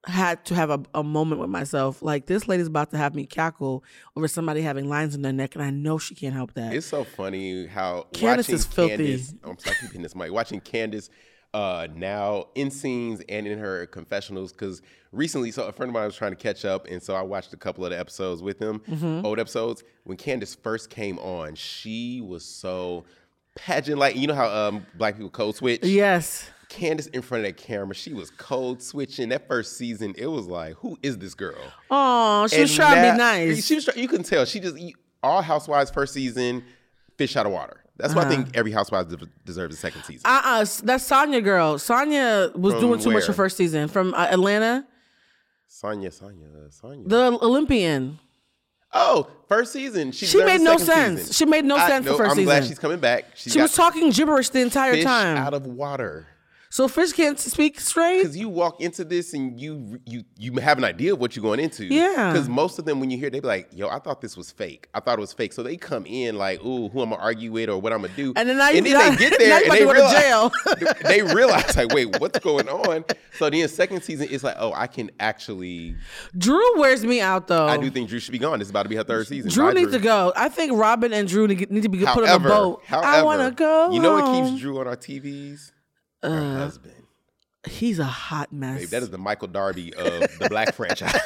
had 0.08 0.44
to 0.46 0.56
have 0.56 0.70
a, 0.70 0.82
a 0.96 1.04
moment 1.04 1.40
with 1.42 1.50
myself. 1.50 2.02
Like 2.02 2.26
this 2.26 2.48
lady's 2.48 2.68
about 2.68 2.92
to 2.92 2.98
have 2.98 3.14
me 3.14 3.26
cackle 3.26 3.84
over 4.16 4.28
somebody 4.28 4.62
having 4.62 4.88
lines 4.90 5.14
in 5.16 5.22
their 5.22 5.34
neck, 5.34 5.54
and 5.56 5.64
I 5.64 5.70
know 5.70 5.98
she 5.98 6.16
can't 6.16 6.34
help 6.34 6.54
that. 6.56 6.74
It's 6.74 6.86
so 6.88 7.04
funny 7.04 7.66
how 7.68 8.08
Candace 8.14 8.50
is 8.50 8.66
filthy. 8.66 8.96
Candace, 8.98 9.34
I'm 9.44 9.58
sorry, 9.60 9.76
I 9.78 9.82
keep 9.82 9.90
hitting 9.90 10.02
this 10.04 10.16
mic. 10.16 10.32
Watching 10.32 10.60
Candace 10.62 11.10
uh, 11.54 11.88
now 11.94 12.46
in 12.56 12.72
scenes 12.72 13.22
and 13.30 13.46
in 13.48 13.58
her 13.60 13.86
confessionals, 13.88 14.52
because 14.52 14.82
recently, 15.12 15.52
so 15.52 15.64
a 15.64 15.72
friend 15.72 15.90
of 15.90 15.94
mine 15.94 16.06
was 16.06 16.16
trying 16.16 16.32
to 16.32 16.38
catch 16.38 16.66
up, 16.66 16.88
and 16.88 17.02
so 17.04 17.16
I 17.16 17.22
watched 17.22 17.54
a 17.54 17.58
couple 17.58 17.84
of 17.86 17.92
the 17.92 18.00
episodes 18.00 18.42
with 18.42 18.60
him, 18.60 18.80
Mm-hmm. 18.90 19.26
old 19.26 19.40
episodes. 19.40 19.84
When 20.04 20.18
Candace 20.18 20.56
first 20.56 20.90
came 20.90 21.20
on, 21.20 21.56
she 21.56 22.22
was 22.22 22.46
so 22.46 23.06
pageant 23.56 23.98
like. 24.00 24.16
You 24.16 24.28
know 24.28 24.36
how 24.36 24.48
um, 24.50 24.86
black 24.96 25.16
people 25.16 25.30
code 25.30 25.56
switch? 25.56 25.84
yes. 25.84 26.50
Candace 26.70 27.08
in 27.08 27.22
front 27.22 27.46
of 27.46 27.50
that 27.50 27.58
camera, 27.62 27.96
she 27.96 28.14
was 28.14 28.30
code 28.32 28.82
switching. 28.82 29.30
That 29.30 29.48
first 29.48 29.78
season, 29.78 30.14
it 30.18 30.28
was 30.28 30.48
like, 30.48 30.76
who 30.76 30.98
is 31.02 31.18
this 31.18 31.34
girl? 31.34 31.56
Oh, 31.90 32.48
she 32.48 32.60
was 32.62 32.70
And 32.72 32.76
trying 32.78 33.04
to 33.06 33.12
be 33.14 33.18
nice. 33.18 33.66
She 33.66 33.76
was. 33.76 33.90
You 33.96 34.08
couldn't 34.08 34.26
tell. 34.26 34.44
She 34.46 34.60
just 34.60 34.76
all 35.24 35.42
Housewives 35.42 35.90
first 35.92 36.14
season, 36.14 36.64
fish 37.18 37.36
out 37.38 37.46
of 37.46 37.52
water. 37.52 37.84
That's 37.96 38.14
why 38.14 38.24
I 38.24 38.30
think 38.30 38.56
every 38.56 38.72
Housewives 38.72 39.16
de- 39.16 39.26
deserves 39.46 39.76
a 39.76 39.78
second 39.80 40.04
season. 40.04 40.22
Uh 40.26 40.42
uh 40.44 40.60
that's 40.84 41.10
Sanya 41.10 41.44
girl. 41.44 41.76
Sanya 41.78 42.56
was 42.56 42.74
From 42.74 42.82
doing 42.82 43.00
too 43.00 43.10
much 43.12 43.22
where? 43.22 43.28
her 43.28 43.34
first 43.34 43.58
season 43.58 43.88
from 43.88 44.14
uh, 44.14 44.28
Atlanta, 44.30 44.86
Sanya, 45.70 46.08
Sanya, 46.08 46.70
Sanya. 46.82 47.08
the 47.10 47.40
Olympian. 47.42 48.20
oh, 48.94 49.28
first 49.48 49.74
season. 49.74 50.12
She, 50.12 50.26
She 50.28 50.44
made 50.44 50.62
no 50.62 50.78
sense. 50.78 51.22
season. 51.22 51.34
She 51.34 51.46
made 51.46 51.66
no 51.66 51.76
I- 51.78 51.88
sense 51.88 52.06
the 52.06 52.12
no, 52.12 52.18
first 52.18 52.38
I'm 52.38 52.44
glad 52.44 52.58
season. 52.64 52.72
she's 52.72 52.80
coming 52.80 53.00
back. 53.00 53.26
She's 53.36 53.54
She 53.54 53.62
was 53.62 53.74
talking 53.74 54.12
gibberish 54.12 54.50
the 54.50 54.60
entire 54.62 54.94
fish 54.94 55.04
time. 55.04 55.38
out 55.38 55.54
of 55.56 55.66
water. 55.66 56.28
So 56.70 56.88
fish 56.88 57.14
can't 57.14 57.40
speak 57.40 57.80
straight. 57.80 58.22
Because 58.24 58.38
you 58.38 58.50
walk 58.50 58.82
into 58.82 59.04
this 59.04 59.34
and 59.34 59.60
you 59.60 60.00
you 60.06 60.24
you 60.38 60.54
have 60.56 60.78
an 60.78 60.84
idea 60.84 61.14
of 61.14 61.20
what 61.20 61.36
you're 61.36 61.44
going 61.44 61.60
into. 61.60 61.86
Yeah. 61.86 62.32
Because 62.34 62.50
most 62.50 62.78
of 62.80 62.86
them, 62.86 63.00
when 63.00 63.10
you 63.10 63.18
hear, 63.18 63.30
they 63.30 63.40
be 63.40 63.48
like, 63.48 63.70
"Yo, 63.72 63.88
I 63.88 64.00
thought 64.00 64.22
this 64.22 64.36
was 64.36 64.52
fake. 64.52 64.88
I 64.94 65.00
thought 65.00 65.18
it 65.18 65.22
was 65.22 65.34
fake." 65.34 65.54
So 65.54 65.64
they 65.64 65.78
come 65.78 66.06
in 66.06 66.38
like, 66.38 66.64
"Ooh, 66.64 66.90
who 66.90 67.02
I'm 67.02 67.10
gonna 67.12 67.22
argue 67.22 67.52
with 67.52 67.70
or 67.70 67.80
what 67.80 67.94
I'm 67.94 68.02
gonna 68.02 68.14
do?" 68.16 68.34
And 68.36 68.50
then 68.50 68.58
you- 68.74 68.78
and 68.78 68.86
then 68.86 69.12
they 69.12 69.16
get 69.30 69.40
there 69.40 69.62
and 69.64 69.72
they 69.72 69.80
to 69.80 69.86
go 69.86 69.94
to 69.94 70.00
realize 70.00 70.14
jail. 70.22 70.52
they 71.04 71.22
realize 71.36 71.76
like, 71.78 71.94
"Wait, 71.94 72.20
what's 72.20 72.40
going 72.40 72.68
on?" 72.68 73.06
So 73.38 73.50
then 73.50 73.68
second 73.70 74.02
season, 74.04 74.28
it's 74.30 74.44
like, 74.44 74.56
"Oh, 74.60 74.74
I 74.74 74.88
can 74.88 75.10
actually." 75.20 75.96
Drew 76.38 76.80
wears 76.80 77.04
me 77.06 77.22
out 77.22 77.48
though. 77.48 77.68
I 77.68 77.78
do 77.78 77.90
think 77.90 78.10
Drew 78.10 78.20
should 78.20 78.32
be 78.32 78.40
gone. 78.40 78.60
This 78.60 78.68
is 78.68 78.72
about 78.72 78.84
to 78.84 78.90
be 78.90 78.96
her 78.96 79.04
third 79.04 79.28
season. 79.28 79.52
Drew 79.52 79.68
Bye, 79.68 79.74
needs 79.74 79.92
to 79.92 80.00
go. 80.00 80.34
I 80.36 80.50
think 80.50 80.74
Robin 80.74 81.14
and 81.14 81.28
Drew 81.28 81.48
need 81.48 81.84
to 81.84 81.90
be 81.90 82.00
put 82.00 82.28
on 82.28 82.30
a 82.30 82.40
boat. 82.40 82.84
however, 82.86 83.08
I 83.08 83.22
want 83.24 83.42
to 83.42 83.52
go. 83.52 83.92
You 83.92 84.02
know 84.02 84.14
what 84.14 84.50
keeps 84.50 84.62
Drew 84.62 84.80
on 84.80 84.88
our 84.88 84.98
TVs? 84.98 85.72
Her 86.24 86.30
uh, 86.30 86.58
husband. 86.60 86.97
He's 87.66 88.00
a 88.00 88.06
hot 88.06 88.54
mess. 88.54 88.80
Babe, 88.80 88.90
that 88.90 89.04
is 89.04 89.10
the 89.10 89.18
Michael 89.18 89.48
Darby 89.50 89.94
of 89.96 90.22
the 90.40 90.48
Black 90.50 90.74
franchise. 90.76 91.14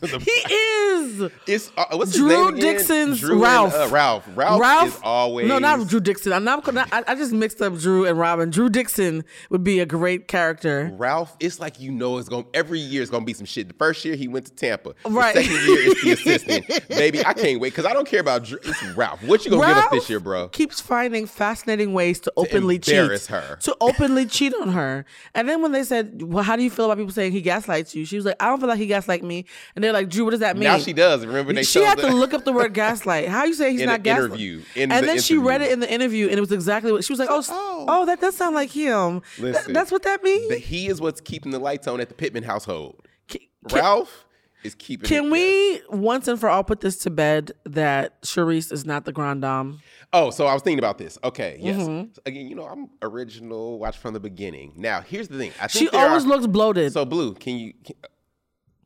The- 0.00 0.18
he 0.18 0.54
is. 0.54 1.30
It's 1.46 1.70
uh, 1.76 1.84
what's 1.92 2.10
his 2.12 2.20
Drew 2.20 2.50
name? 2.50 2.58
Dixon's 2.60 3.20
Drew 3.20 3.34
and, 3.34 3.42
Ralph. 3.42 3.74
uh, 3.74 3.88
Ralph. 3.92 4.28
Ralph. 4.34 4.88
is 4.88 5.00
always 5.04 5.46
no, 5.46 5.60
not 5.60 5.86
Drew 5.86 6.00
Dixon. 6.00 6.32
I'm 6.32 6.42
not. 6.42 6.64
gonna- 6.64 6.86
I, 6.90 7.04
I 7.06 7.14
just 7.14 7.32
mixed 7.32 7.62
up 7.62 7.76
Drew 7.78 8.04
and 8.06 8.18
Robin. 8.18 8.50
Drew 8.50 8.68
Dixon 8.68 9.24
would 9.50 9.62
be 9.62 9.78
a 9.78 9.86
great 9.86 10.26
character. 10.26 10.90
Ralph. 10.96 11.36
It's 11.38 11.60
like 11.60 11.78
you 11.78 11.92
know 11.92 12.18
it's 12.18 12.28
going 12.28 12.46
every 12.54 12.80
year 12.80 13.02
it's 13.02 13.10
gonna 13.10 13.24
be 13.24 13.34
some 13.34 13.46
shit. 13.46 13.68
The 13.68 13.74
first 13.74 14.04
year 14.04 14.16
he 14.16 14.26
went 14.26 14.46
to 14.46 14.52
Tampa. 14.52 14.94
Right. 15.06 15.34
The 15.36 15.44
second 15.44 15.66
year 15.68 15.78
it's 15.92 16.02
the 16.02 16.10
assistant. 16.12 16.88
Baby, 16.88 17.24
I 17.24 17.32
can't 17.34 17.60
wait 17.60 17.70
because 17.70 17.86
I 17.86 17.92
don't 17.92 18.08
care 18.08 18.20
about 18.20 18.42
Drew. 18.44 18.58
It's 18.64 18.82
Ralph. 18.96 19.22
What 19.22 19.44
you 19.44 19.52
gonna 19.52 19.64
give 19.74 19.76
us 19.84 19.90
this 19.92 20.10
year, 20.10 20.18
bro? 20.18 20.48
Keeps 20.48 20.80
finding 20.80 21.26
fascinating 21.26 21.92
ways 21.92 22.18
to 22.20 22.32
openly 22.36 22.80
cheat, 22.80 22.96
embarrass 22.96 23.28
her. 23.28 23.58
to 23.62 23.76
openly 23.80 24.26
cheat 24.26 24.52
on 24.60 24.70
her. 24.72 25.04
And 25.36 25.48
then 25.48 25.62
when 25.62 25.67
they 25.72 25.84
said, 25.84 26.22
"Well, 26.22 26.42
how 26.44 26.56
do 26.56 26.62
you 26.62 26.70
feel 26.70 26.86
about 26.86 26.98
people 26.98 27.12
saying 27.12 27.32
he 27.32 27.40
gaslights 27.40 27.94
you?" 27.94 28.04
She 28.04 28.16
was 28.16 28.24
like, 28.24 28.36
"I 28.40 28.46
don't 28.46 28.58
feel 28.60 28.68
like 28.68 28.78
he 28.78 28.86
gaslight 28.86 29.22
me." 29.22 29.44
And 29.74 29.82
they're 29.84 29.92
like, 29.92 30.08
"Drew, 30.08 30.24
what 30.24 30.30
does 30.32 30.40
that 30.40 30.56
mean?" 30.56 30.64
Now 30.64 30.78
she 30.78 30.92
does. 30.92 31.24
Remember 31.26 31.52
they 31.52 31.62
she 31.62 31.80
had 31.80 31.98
to 31.98 32.08
look 32.08 32.34
up 32.34 32.44
the 32.44 32.52
word 32.52 32.74
gaslight. 32.82 33.28
How 33.28 33.44
you 33.44 33.54
say 33.54 33.72
he's 33.72 33.80
In 33.80 33.86
not 33.86 33.96
an 33.96 34.02
gaslight? 34.02 34.26
interview. 34.30 34.62
In 34.74 34.92
and 34.92 35.02
the 35.02 35.06
then 35.06 35.20
she 35.20 35.36
read 35.38 35.62
it 35.62 35.70
in 35.72 35.80
the 35.80 35.90
interview, 35.92 36.28
and 36.28 36.36
it 36.36 36.40
was 36.40 36.52
exactly 36.52 36.92
what 36.92 37.04
she 37.04 37.12
was 37.12 37.20
like. 37.20 37.28
Oh, 37.30 37.42
oh, 37.48 37.84
oh. 37.88 38.06
that 38.06 38.20
does 38.20 38.36
sound 38.36 38.54
like 38.54 38.70
him. 38.70 39.22
Th- 39.36 39.56
that's 39.68 39.90
what 39.90 40.02
that 40.04 40.22
means. 40.22 40.48
That 40.48 40.60
he 40.60 40.88
is 40.88 41.00
what's 41.00 41.20
keeping 41.20 41.52
the 41.52 41.58
lights 41.58 41.86
on 41.86 42.00
at 42.00 42.08
the 42.08 42.14
Pittman 42.14 42.42
household. 42.44 43.02
Ca- 43.30 43.48
Ralph 43.72 44.24
is 44.64 44.74
keeping. 44.74 45.08
Can 45.08 45.30
we 45.30 45.80
once 45.88 46.28
and 46.28 46.38
for 46.38 46.48
all 46.48 46.64
put 46.64 46.80
this 46.80 46.96
to 46.98 47.10
bed 47.10 47.52
that 47.64 48.20
Charrisse 48.22 48.72
is 48.72 48.84
not 48.84 49.04
the 49.04 49.12
grand 49.12 49.42
dame? 49.42 49.80
Oh, 50.12 50.30
so 50.30 50.46
I 50.46 50.54
was 50.54 50.62
thinking 50.62 50.78
about 50.78 50.98
this. 50.98 51.18
Okay, 51.22 51.58
yes. 51.60 51.76
Mm-hmm. 51.80 52.12
So 52.14 52.22
again, 52.26 52.48
you 52.48 52.54
know, 52.54 52.64
I'm 52.64 52.88
original. 53.02 53.78
Watch 53.78 53.98
from 53.98 54.14
the 54.14 54.20
beginning. 54.20 54.72
Now, 54.76 55.00
here's 55.00 55.28
the 55.28 55.36
thing. 55.38 55.52
I 55.60 55.66
She 55.66 55.88
always 55.90 56.24
are- 56.24 56.28
looks 56.28 56.46
bloated. 56.46 56.92
So, 56.92 57.04
Blue, 57.04 57.34
can 57.34 57.56
you? 57.56 57.74
Can, 57.84 57.94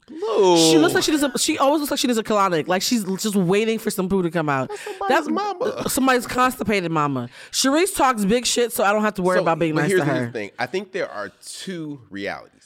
Blue. 0.09 0.59
she 0.59 0.79
looks 0.79 0.95
like 0.95 1.05
she 1.05 1.13
does. 1.13 1.23
A, 1.23 1.39
she 1.39 1.59
always 1.59 1.81
looks 1.81 1.91
like 1.93 2.01
she 2.01 2.09
does 2.09 2.19
a 2.19 2.25
colonic. 2.25 2.67
Like 2.67 2.83
she's 2.83 3.05
just 3.05 3.37
waiting 3.37 3.79
for 3.79 3.91
some 3.91 4.09
poo 4.09 4.21
to 4.23 4.31
come 4.31 4.49
out. 4.49 4.71
somebody's 4.99 5.29
mama. 5.29 5.89
Somebody's 5.89 6.27
constipated 6.27 6.91
mama. 6.91 7.29
Charrisse 7.53 7.95
talks 7.97 8.25
big 8.25 8.45
shit, 8.45 8.73
so 8.73 8.83
I 8.85 8.93
don't 8.93 9.03
have 9.03 9.15
to 9.15 9.23
worry 9.23 9.39
So, 9.39 9.43
about 9.43 9.61
being 9.61 9.77
nice 9.77 9.89
here's 9.89 10.01
to 10.01 10.05
the- 10.07 10.13
here's 10.13 10.21
her. 10.21 10.27
the 10.27 10.33
thing. 10.33 10.51
I 10.59 10.67
think 10.67 10.93
there 10.93 11.09
are 11.11 11.31
two 11.47 12.03
realities. 12.11 12.62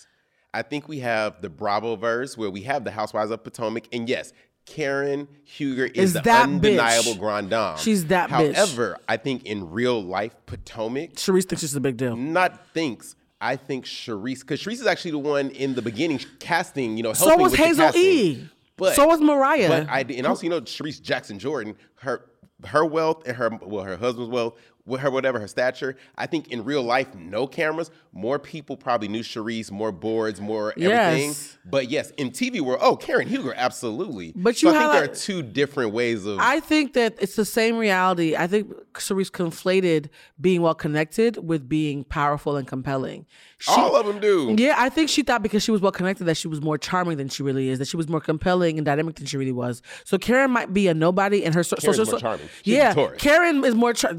I 0.56 0.62
think 0.62 0.88
we 0.88 1.00
have 1.00 1.40
the 1.42 1.48
Bravo 1.50 1.96
verse 1.96 2.36
where 2.36 2.50
we 2.50 2.62
have 2.62 2.84
the 2.84 2.90
Housewives 2.90 3.30
of 3.30 3.44
Potomac, 3.44 3.84
and 3.92 4.08
yes, 4.08 4.32
Karen 4.64 5.28
Huger 5.44 5.84
is, 5.86 5.92
Is 6.04 6.12
the 6.14 6.20
that 6.22 6.44
undeniable 6.44 7.12
bitch. 7.12 7.18
grand 7.18 7.50
dame. 7.50 7.76
She's 7.78 8.06
that 8.06 8.30
bitch. 8.30 8.54
However, 8.54 8.98
I 9.08 9.16
think 9.16 9.44
in 9.44 9.70
real 9.70 10.02
life, 10.02 10.34
Potomac 10.46 11.12
Charrisse 11.14 11.44
thinks 11.48 11.60
she's 11.60 11.76
a 11.76 11.80
big 11.80 11.96
deal. 11.96 12.16
not 12.16 12.66
thinks. 12.74 13.14
I 13.40 13.56
think 13.56 13.84
Charrisse, 13.84 14.40
because 14.40 14.62
Charrisse 14.62 14.80
is 14.80 14.86
actually 14.86 15.10
the 15.12 15.18
one 15.18 15.50
in 15.50 15.74
the 15.74 15.82
beginning 15.82 16.18
casting. 16.40 16.96
You 16.96 17.02
know, 17.02 17.12
So 17.12 17.36
was 17.36 17.52
with 17.52 17.60
Hazel. 17.60 17.94
E. 17.94 18.48
But 18.78 18.94
so 18.94 19.06
was 19.06 19.20
Mariah. 19.20 19.68
But 19.68 19.88
I 19.88 20.00
and 20.08 20.26
also 20.26 20.42
you 20.44 20.50
know 20.50 20.60
Charrisse 20.62 21.00
Jackson 21.02 21.38
Jordan. 21.38 21.76
Her 21.96 22.24
her 22.64 22.84
wealth 22.84 23.26
and 23.26 23.36
her 23.36 23.50
well 23.62 23.84
her 23.84 23.96
husband's 23.96 24.30
wealth 24.30 24.54
her 24.86 25.10
whatever 25.10 25.40
her 25.40 25.48
stature 25.48 25.96
i 26.16 26.26
think 26.26 26.48
in 26.48 26.64
real 26.64 26.82
life 26.82 27.14
no 27.14 27.46
cameras 27.46 27.90
more 28.12 28.38
people 28.38 28.76
probably 28.76 29.08
knew 29.08 29.20
Charrisse, 29.22 29.70
more 29.70 29.92
boards 29.92 30.40
more 30.40 30.70
everything 30.78 31.28
Yes. 31.28 31.58
but 31.64 31.90
yes 31.90 32.10
in 32.12 32.30
tv 32.30 32.60
world 32.60 32.78
oh 32.82 32.96
karen 32.96 33.26
huger 33.26 33.52
absolutely 33.56 34.32
But 34.36 34.56
so 34.56 34.70
you 34.70 34.76
i 34.76 34.78
think 34.78 34.92
there 34.92 35.04
are 35.04 35.14
two 35.14 35.42
different 35.42 35.92
ways 35.92 36.24
of 36.26 36.38
I 36.38 36.60
think 36.60 36.92
that 36.94 37.16
it's 37.20 37.34
the 37.36 37.44
same 37.44 37.76
reality. 37.76 38.36
I 38.36 38.46
think 38.46 38.72
Charrisse 38.94 39.30
conflated 39.30 40.08
being 40.40 40.62
well 40.62 40.74
connected 40.74 41.36
with 41.46 41.68
being 41.68 42.04
powerful 42.04 42.56
and 42.56 42.66
compelling. 42.68 43.26
She, 43.58 43.70
all 43.70 43.96
of 43.96 44.04
them 44.04 44.20
do 44.20 44.54
Yeah, 44.58 44.74
I 44.76 44.90
think 44.90 45.08
she 45.08 45.22
thought 45.22 45.42
because 45.42 45.62
she 45.62 45.70
was 45.70 45.80
well 45.80 45.92
connected 45.92 46.24
that 46.24 46.36
she 46.36 46.46
was 46.46 46.60
more 46.60 46.76
charming 46.76 47.16
than 47.16 47.30
she 47.30 47.42
really 47.42 47.70
is, 47.70 47.78
that 47.78 47.88
she 47.88 47.96
was 47.96 48.06
more 48.06 48.20
compelling 48.20 48.78
and 48.78 48.84
dynamic 48.84 49.16
than 49.16 49.24
she 49.26 49.38
really 49.38 49.52
was. 49.52 49.80
So 50.04 50.18
Karen 50.18 50.50
might 50.50 50.74
be 50.74 50.88
a 50.88 50.94
nobody 50.94 51.42
in 51.42 51.54
her 51.54 51.62
so- 51.62 51.76
Karen's 51.76 51.96
social. 51.96 52.12
more 52.12 52.20
charming. 52.20 52.48
She's 52.62 52.74
a 52.74 52.76
yeah. 52.76 53.10
Karen 53.16 53.64
is 53.64 53.74
more. 53.74 53.94
Char- 53.94 54.14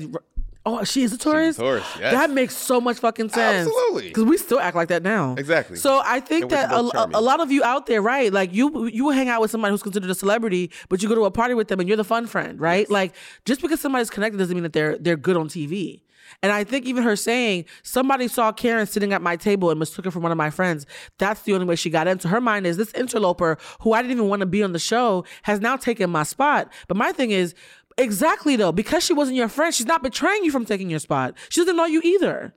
oh, 0.68 0.84
she 0.84 1.04
is 1.04 1.14
a 1.14 1.18
Taurus. 1.18 1.58
Taurus, 1.58 1.86
yes. 2.00 2.14
That 2.14 2.30
makes 2.30 2.56
so 2.56 2.80
much 2.82 2.98
fucking 3.00 3.30
sense. 3.30 3.68
Absolutely. 3.68 4.10
because 4.10 4.26
we 4.26 4.38
still 4.38 4.60
act 4.60 4.76
like 4.76 4.90
that 4.90 5.02
now. 5.02 5.36
Exactly. 5.38 5.78
So 5.78 6.02
I 6.04 6.20
think 6.20 6.50
that 6.50 6.72
a, 6.72 6.80
a, 7.18 7.22
lot 7.22 7.40
of 7.40 7.52
you 7.52 7.64
out 7.64 7.86
there, 7.86 8.02
right? 8.02 8.32
Like 8.32 8.54
you, 8.54 8.88
you 8.88 9.10
hang 9.10 9.30
out 9.30 9.42
with 9.42 9.52
somebody 9.52 9.72
who's 9.72 9.84
considered 9.84 10.10
a 10.10 10.16
celebrity, 10.16 10.72
but 10.90 11.02
you 11.02 11.10
go 11.10 11.16
to 11.16 11.26
a 11.26 11.32
party 11.32 11.54
with 11.54 11.70
them 11.70 11.80
and 11.80 11.88
you're 11.88 11.98
the 11.98 12.04
fun 12.04 12.28
friend, 12.28 12.60
right? 12.60 12.90
Like 12.90 13.16
just 13.46 13.62
because 13.62 13.80
somebody's 13.80 14.10
connected 14.10 14.38
doesn't 14.38 14.56
mean 14.56 14.64
that 14.64 14.74
they're 14.74 14.98
they're 14.98 15.18
good 15.18 15.38
on 15.38 15.48
TV. 15.48 16.02
And 16.44 16.52
I 16.52 16.64
think 16.64 16.86
even 16.86 17.04
her 17.04 17.16
saying 17.16 17.66
somebody 17.84 18.28
saw 18.28 18.52
Karen 18.52 18.86
sitting 18.86 19.14
at 19.14 19.22
my 19.22 19.36
table 19.36 19.70
and 19.70 19.80
mistook 19.80 20.06
her 20.06 20.12
for 20.12 20.20
one 20.20 20.32
of 20.32 20.38
my 20.38 20.50
friends. 20.50 20.86
That's 21.18 21.42
the 21.44 21.54
only 21.54 21.66
way 21.66 21.76
she 21.76 21.90
got 21.90 22.08
into 22.08 22.28
her 22.28 22.42
mind 22.42 22.68
is 22.68 22.78
this 22.78 22.94
interloper 22.94 23.58
who 23.82 23.94
I 23.94 24.02
didn't 24.02 24.18
even 24.18 24.30
want 24.30 24.42
to 24.42 24.46
be 24.46 24.64
on 24.64 24.74
the 24.74 24.80
show 24.80 25.26
has 25.44 25.60
now 25.60 25.78
taken 25.78 26.10
my 26.10 26.24
spot. 26.24 26.72
But 26.88 26.98
my 26.98 27.12
thing 27.12 27.32
is 27.32 27.54
exactly 27.98 28.56
though 28.56 28.72
because 28.72 29.04
she 29.04 29.14
wasn't 29.14 29.38
your 29.38 29.48
friend, 29.50 29.74
she's 29.74 29.86
not 29.88 30.04
betraying 30.04 30.44
you 30.44 30.52
from 30.52 30.66
taking 30.66 30.90
your 30.90 31.00
spot. 31.00 31.36
She 31.50 31.62
doesn't 31.62 31.76
know 31.76 31.86
you 31.86 32.02
either. 32.04 32.54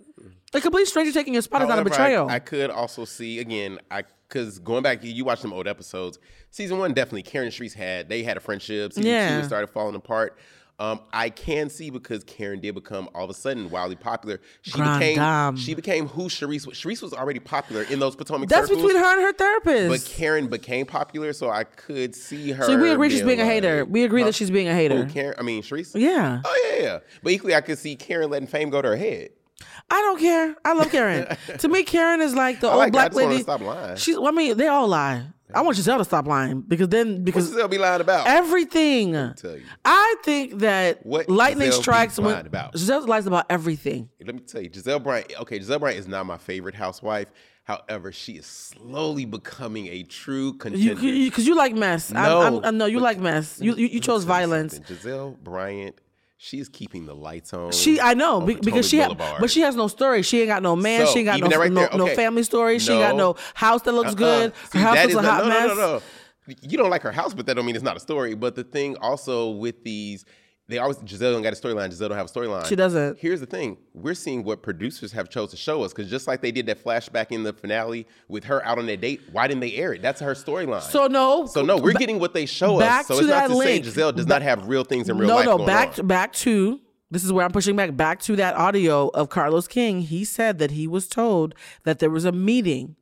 A 0.52 0.60
complete 0.60 0.86
stranger 0.88 1.12
taking 1.12 1.32
your 1.32 1.42
spot 1.42 1.62
is 1.62 1.68
not 1.68 1.74
a 1.78 1.82
However, 1.82 1.88
I- 1.90 1.92
betrayal. 1.92 2.28
I, 2.28 2.38
could 2.40 2.70
also 2.70 3.04
see 3.04 3.38
again, 3.38 3.78
I 3.90 4.02
because 4.28 4.58
going 4.60 4.82
back, 4.82 5.02
you 5.02 5.24
watch 5.24 5.40
some 5.40 5.52
old 5.52 5.66
episodes. 5.66 6.18
Season 6.50 6.78
one 6.78 6.92
definitely 6.92 7.22
Karen 7.22 7.46
and 7.46 7.54
Charrisse 7.54 7.74
had 7.74 8.08
they 8.08 8.22
had 8.22 8.36
a 8.36 8.40
friendship. 8.40 8.92
Season 8.92 9.08
Yeah. 9.10 9.40
two 9.40 9.46
started 9.46 9.68
falling 9.68 9.94
apart. 9.94 10.36
Um, 10.80 11.00
I 11.12 11.28
can 11.28 11.68
see 11.68 11.90
because 11.90 12.24
Karen 12.24 12.58
did 12.58 12.74
become 12.74 13.08
all 13.14 13.24
of 13.24 13.28
a 13.30 13.34
sudden 13.34 13.68
wildly 13.70 13.96
popular. 13.96 14.40
She 14.62 14.72
Grande 14.72 14.98
became 15.00 15.16
dame. 15.18 15.56
she 15.56 15.74
became 15.74 16.08
who 16.08 16.22
Charrisse 16.24 16.66
was. 16.66 16.78
Charrisse 16.78 17.02
was 17.02 17.12
already 17.12 17.38
popular 17.38 17.82
in 17.82 17.98
those 18.00 18.16
Potomac 18.16 18.48
That's 18.48 18.66
circles. 18.68 18.86
between 18.86 19.02
her 19.02 19.12
and 19.12 19.20
her 19.22 19.32
therapist. 19.34 20.06
But. 20.06 20.10
Karen 20.16 20.48
became 20.48 20.86
popular, 20.86 21.34
so 21.34 21.50
I 21.50 21.64
could 21.64 22.14
see 22.14 22.52
her. 22.52 22.64
So 22.64 22.80
we 22.80 22.90
agree 22.90 23.10
she's 23.10 23.22
being 23.22 23.40
a 23.40 23.44
hater. 23.44 23.84
We 23.84 24.04
agree 24.04 24.22
Huh? 24.22 24.28
that 24.28 24.34
she's 24.34 24.50
being 24.50 24.68
a 24.68 24.74
hater. 24.74 25.04
Who, 25.04 25.10
Karen? 25.12 25.34
I 25.38 25.42
mean, 25.42 25.62
Charrisse. 25.62 25.92
Yeah. 26.00 26.40
Oh 26.44 26.70
yeah, 26.72 26.82
yeah. 26.82 26.98
But 27.22 27.32
equally, 27.32 27.54
I 27.54 27.60
could 27.60 27.78
see 27.78 27.94
Karen 27.94 28.30
letting 28.30 28.48
fame 28.48 28.70
go 28.70 28.80
to 28.80 28.88
her 28.88 28.96
head. 28.96 29.30
I 29.90 30.00
don't 30.00 30.18
care. 30.18 30.56
I 30.64 30.72
love 30.72 30.90
Karen. 30.90 31.26
to 31.58 31.68
me, 31.68 31.82
Karen 31.82 32.22
is 32.22 32.34
like 32.34 32.60
the 32.60 32.68
I 32.68 32.70
old 32.70 32.78
like 32.78 32.92
black 32.92 33.08
just 33.12 33.16
want 33.16 33.24
her 33.24 33.28
to 33.28 33.32
lady. 33.34 33.42
stop 33.42 33.60
lying. 33.60 33.96
She's. 33.96 34.16
I 34.16 34.30
mean, 34.30 34.56
they 34.56 34.68
all 34.68 34.88
lie. 34.88 35.24
I 35.54 35.62
want 35.62 35.76
Gizelle 35.76 35.98
to 35.98 36.04
stop 36.04 36.26
lying 36.26 36.60
because 36.62 36.88
then 36.88 37.24
because 37.24 37.48
What's 37.50 37.62
Gizelle 37.62 37.70
be 37.70 37.78
lying 37.78 38.00
about? 38.00 38.26
everything. 38.26 39.12
tell 39.12 39.56
you. 39.56 39.62
I 39.84 40.16
think 40.24 40.58
that 40.60 41.04
What 41.04 41.28
lightning 41.28 41.70
Gizelle 41.70 41.80
strikes 41.82 42.18
when 42.18 42.32
lying 42.34 42.46
about? 42.46 42.74
Gizelle 42.74 43.06
lies 43.06 43.26
about 43.26 43.46
everything. 43.50 44.08
Let 44.24 44.34
me 44.34 44.40
tell 44.42 44.62
you, 44.62 44.70
Gizelle 44.70 45.02
Bryant. 45.02 45.32
Okay, 45.40 45.58
Gizelle 45.58 45.80
Bryant 45.80 45.98
is 45.98 46.08
not 46.08 46.26
my 46.26 46.38
favorite 46.38 46.74
housewife. 46.74 47.28
However, 47.64 48.10
she 48.10 48.32
is 48.32 48.46
slowly 48.46 49.24
becoming 49.26 49.86
a 49.88 50.02
true 50.02 50.54
contender. 50.54 50.94
because 50.96 51.46
you, 51.46 51.54
like 51.54 51.74
mess. 51.74 52.12
I, 52.12 52.26
No, 52.28 52.60
I, 52.62 52.68
I 52.68 52.70
know 52.72 52.86
you 52.86 52.98
like 52.98 53.18
mess. 53.20 53.60
You 53.60 53.76
you, 53.76 53.86
you 53.86 54.00
chose 54.00 54.24
violence. 54.24 54.74
something. 54.76 54.96
Gizelle 54.96 55.38
Bryant, 55.38 55.94
she's 56.42 56.70
keeping 56.70 57.04
the 57.04 57.14
lights 57.14 57.52
on. 57.52 57.70
She, 57.70 58.00
I 58.00 58.14
know, 58.14 58.40
be- 58.40 58.54
because 58.54 58.88
she, 58.88 58.98
ha- 58.98 59.14
but 59.38 59.50
she 59.50 59.60
has 59.60 59.76
no 59.76 59.88
story. 59.88 60.22
She 60.22 60.40
ain't 60.40 60.48
got 60.48 60.62
no 60.62 60.74
man. 60.74 61.06
So, 61.06 61.12
she 61.12 61.18
ain't 61.20 61.26
got 61.26 61.40
no, 61.40 61.58
right 61.58 61.70
no, 61.70 61.80
there, 61.82 61.90
no 61.98 62.04
okay. 62.04 62.14
family 62.16 62.42
story. 62.42 62.78
She 62.78 62.92
ain't 62.92 63.02
got 63.02 63.14
No. 63.16 63.32
no 63.32 63.36
house 63.54 63.82
that 63.82 63.92
looks 63.92 64.08
Uh-uh. 64.10 64.14
good. 64.14 64.52
See, 64.72 64.78
Her 64.78 64.84
house 64.84 65.08
is 65.08 65.14
a 65.14 65.22
hot 65.22 65.42
no, 65.44 65.48
mess. 65.48 65.68
No, 65.68 65.74
no, 65.74 65.92
no. 65.96 66.02
You 66.62 66.78
don't 66.78 66.90
like 66.90 67.02
her 67.02 67.12
house, 67.12 67.34
but 67.34 67.46
that 67.46 67.54
don't 67.54 67.66
mean 67.66 67.76
it's 67.76 67.84
not 67.84 67.96
a 67.96 68.00
story. 68.00 68.34
But 68.34 68.56
the 68.56 68.64
thing 68.64 68.96
also 68.96 69.50
with 69.50 69.84
these, 69.84 70.24
they 70.70 70.78
always 70.78 70.96
Gizelle 70.98 71.32
don't 71.32 71.42
got 71.42 71.52
a 71.52 71.56
storyline. 71.56 71.90
Gizelle 71.90 72.08
don't 72.08 72.16
have 72.16 72.26
a 72.26 72.32
storyline. 72.32 72.66
She 72.66 72.76
doesn't. 72.76 73.18
Here's 73.18 73.40
the 73.40 73.46
thing: 73.46 73.76
we're 73.92 74.14
seeing 74.14 74.44
what 74.44 74.62
producers 74.62 75.12
have 75.12 75.28
chose 75.28 75.50
to 75.50 75.56
show 75.56 75.82
us 75.82 75.92
because 75.92 76.08
just 76.10 76.26
like 76.26 76.40
they 76.40 76.52
did 76.52 76.66
that 76.66 76.82
flashback 76.82 77.26
in 77.30 77.42
the 77.42 77.52
finale 77.52 78.06
with 78.28 78.44
her 78.44 78.64
out 78.64 78.78
on 78.78 78.86
that 78.86 79.00
date, 79.00 79.20
why 79.32 79.46
didn't 79.48 79.60
they 79.60 79.74
air 79.74 79.92
it? 79.92 80.00
That's 80.02 80.20
her 80.20 80.34
storyline. 80.34 80.82
So 80.82 81.06
no. 81.06 81.46
So 81.46 81.62
no, 81.62 81.76
we're 81.76 81.92
ba- 81.92 81.98
getting 81.98 82.18
what 82.18 82.32
they 82.32 82.46
show 82.46 82.78
back 82.78 83.02
us. 83.02 83.06
So 83.08 83.14
to 83.14 83.20
it's 83.20 83.28
not 83.28 83.48
that 83.48 83.54
to 83.54 83.60
say 83.60 83.74
link. 83.74 83.84
Gizelle 83.84 84.14
does 84.16 84.26
Ba- 84.26 84.30
not 84.30 84.42
have 84.42 84.66
real 84.68 84.84
things 84.84 85.08
in 85.08 85.18
real 85.18 85.28
no, 85.28 85.34
life. 85.36 85.44
no. 85.46 85.56
going 85.58 85.66
Back 85.66 85.98
on. 85.98 86.06
back 86.06 86.32
to 86.34 86.80
this 87.10 87.24
is 87.24 87.32
where 87.32 87.44
I'm 87.44 87.50
pushing 87.50 87.74
back. 87.74 87.96
Back 87.96 88.20
to 88.22 88.36
that 88.36 88.54
audio 88.54 89.08
of 89.08 89.28
Carlos 89.30 89.66
King. 89.66 90.02
He 90.02 90.24
said 90.24 90.58
that 90.60 90.70
he 90.70 90.86
was 90.86 91.08
told 91.08 91.54
that 91.82 91.98
there 91.98 92.10
was 92.10 92.24
a 92.24 92.32
meeting. 92.32 92.94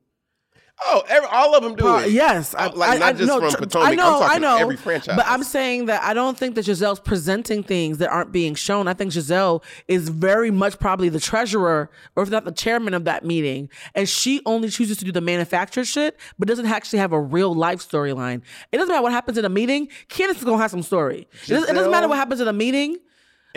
Oh, 0.85 1.03
every, 1.09 1.29
all 1.31 1.55
of 1.57 1.63
them 1.63 1.75
do 1.75 1.97
it. 1.99 2.13
yes, 2.13 2.55
I, 2.55 2.69
like 2.69 3.01
not 3.01 3.17
just 3.17 3.27
no, 3.29 3.41
from 3.41 3.61
Potomac. 3.61 3.89
I 3.89 3.95
know, 3.95 4.15
I'm 4.15 4.21
talking 4.21 4.37
I 4.37 4.39
know. 4.39 4.57
Every 4.59 4.77
franchise. 4.77 5.17
But 5.17 5.27
I'm 5.27 5.43
saying 5.43 5.87
that 5.87 6.03
I 6.05 6.15
don't 6.15 6.39
think 6.39 6.55
that 6.55 6.65
Gizelle's 6.65 7.01
presenting 7.01 7.63
things 7.63 7.99
that 7.99 8.11
aren't 8.11 8.31
being 8.31 8.55
shown. 8.55 8.87
I 8.87 8.95
think 8.95 9.13
Gizelle 9.13 9.63
is 9.89 10.09
very 10.09 10.51
much 10.51 10.79
probably 10.79 11.09
the 11.09 11.21
treasurer, 11.21 11.91
or 12.15 12.23
if 12.23 12.31
not 12.31 12.45
the 12.45 12.53
chairman 12.53 12.95
of 12.95 13.05
that 13.05 13.25
meeting, 13.25 13.69
and 13.95 14.09
she 14.09 14.41
only 14.47 14.69
chooses 14.69 14.99
to 14.99 15.05
do 15.05 15.13
the 15.13 15.21
manufactured 15.21 15.85
shit, 15.85 16.17
but 16.39 16.47
doesn't 16.47 16.67
actually 16.67 17.01
have 17.01 17.13
a 17.13 17.21
real 17.21 17.55
life 17.55 17.81
storyline. 17.81 18.43
It 18.71 18.79
doesn't 18.79 18.93
matter 18.93 19.03
what 19.03 19.13
happens 19.13 19.37
in 19.37 19.45
a 19.45 19.51
meeting. 19.51 19.89
Candace 20.09 20.39
is 20.39 20.45
gonna 20.45 20.63
have 20.63 20.71
some 20.71 20.83
story. 20.83 21.27
It 21.45 21.49
doesn't, 21.49 21.71
it 21.71 21.75
doesn't 21.75 21.91
matter 21.91 22.09
what 22.09 22.19
happens 22.19 22.41
in 22.41 22.49
a 22.49 22.53
meeting. 22.53 22.99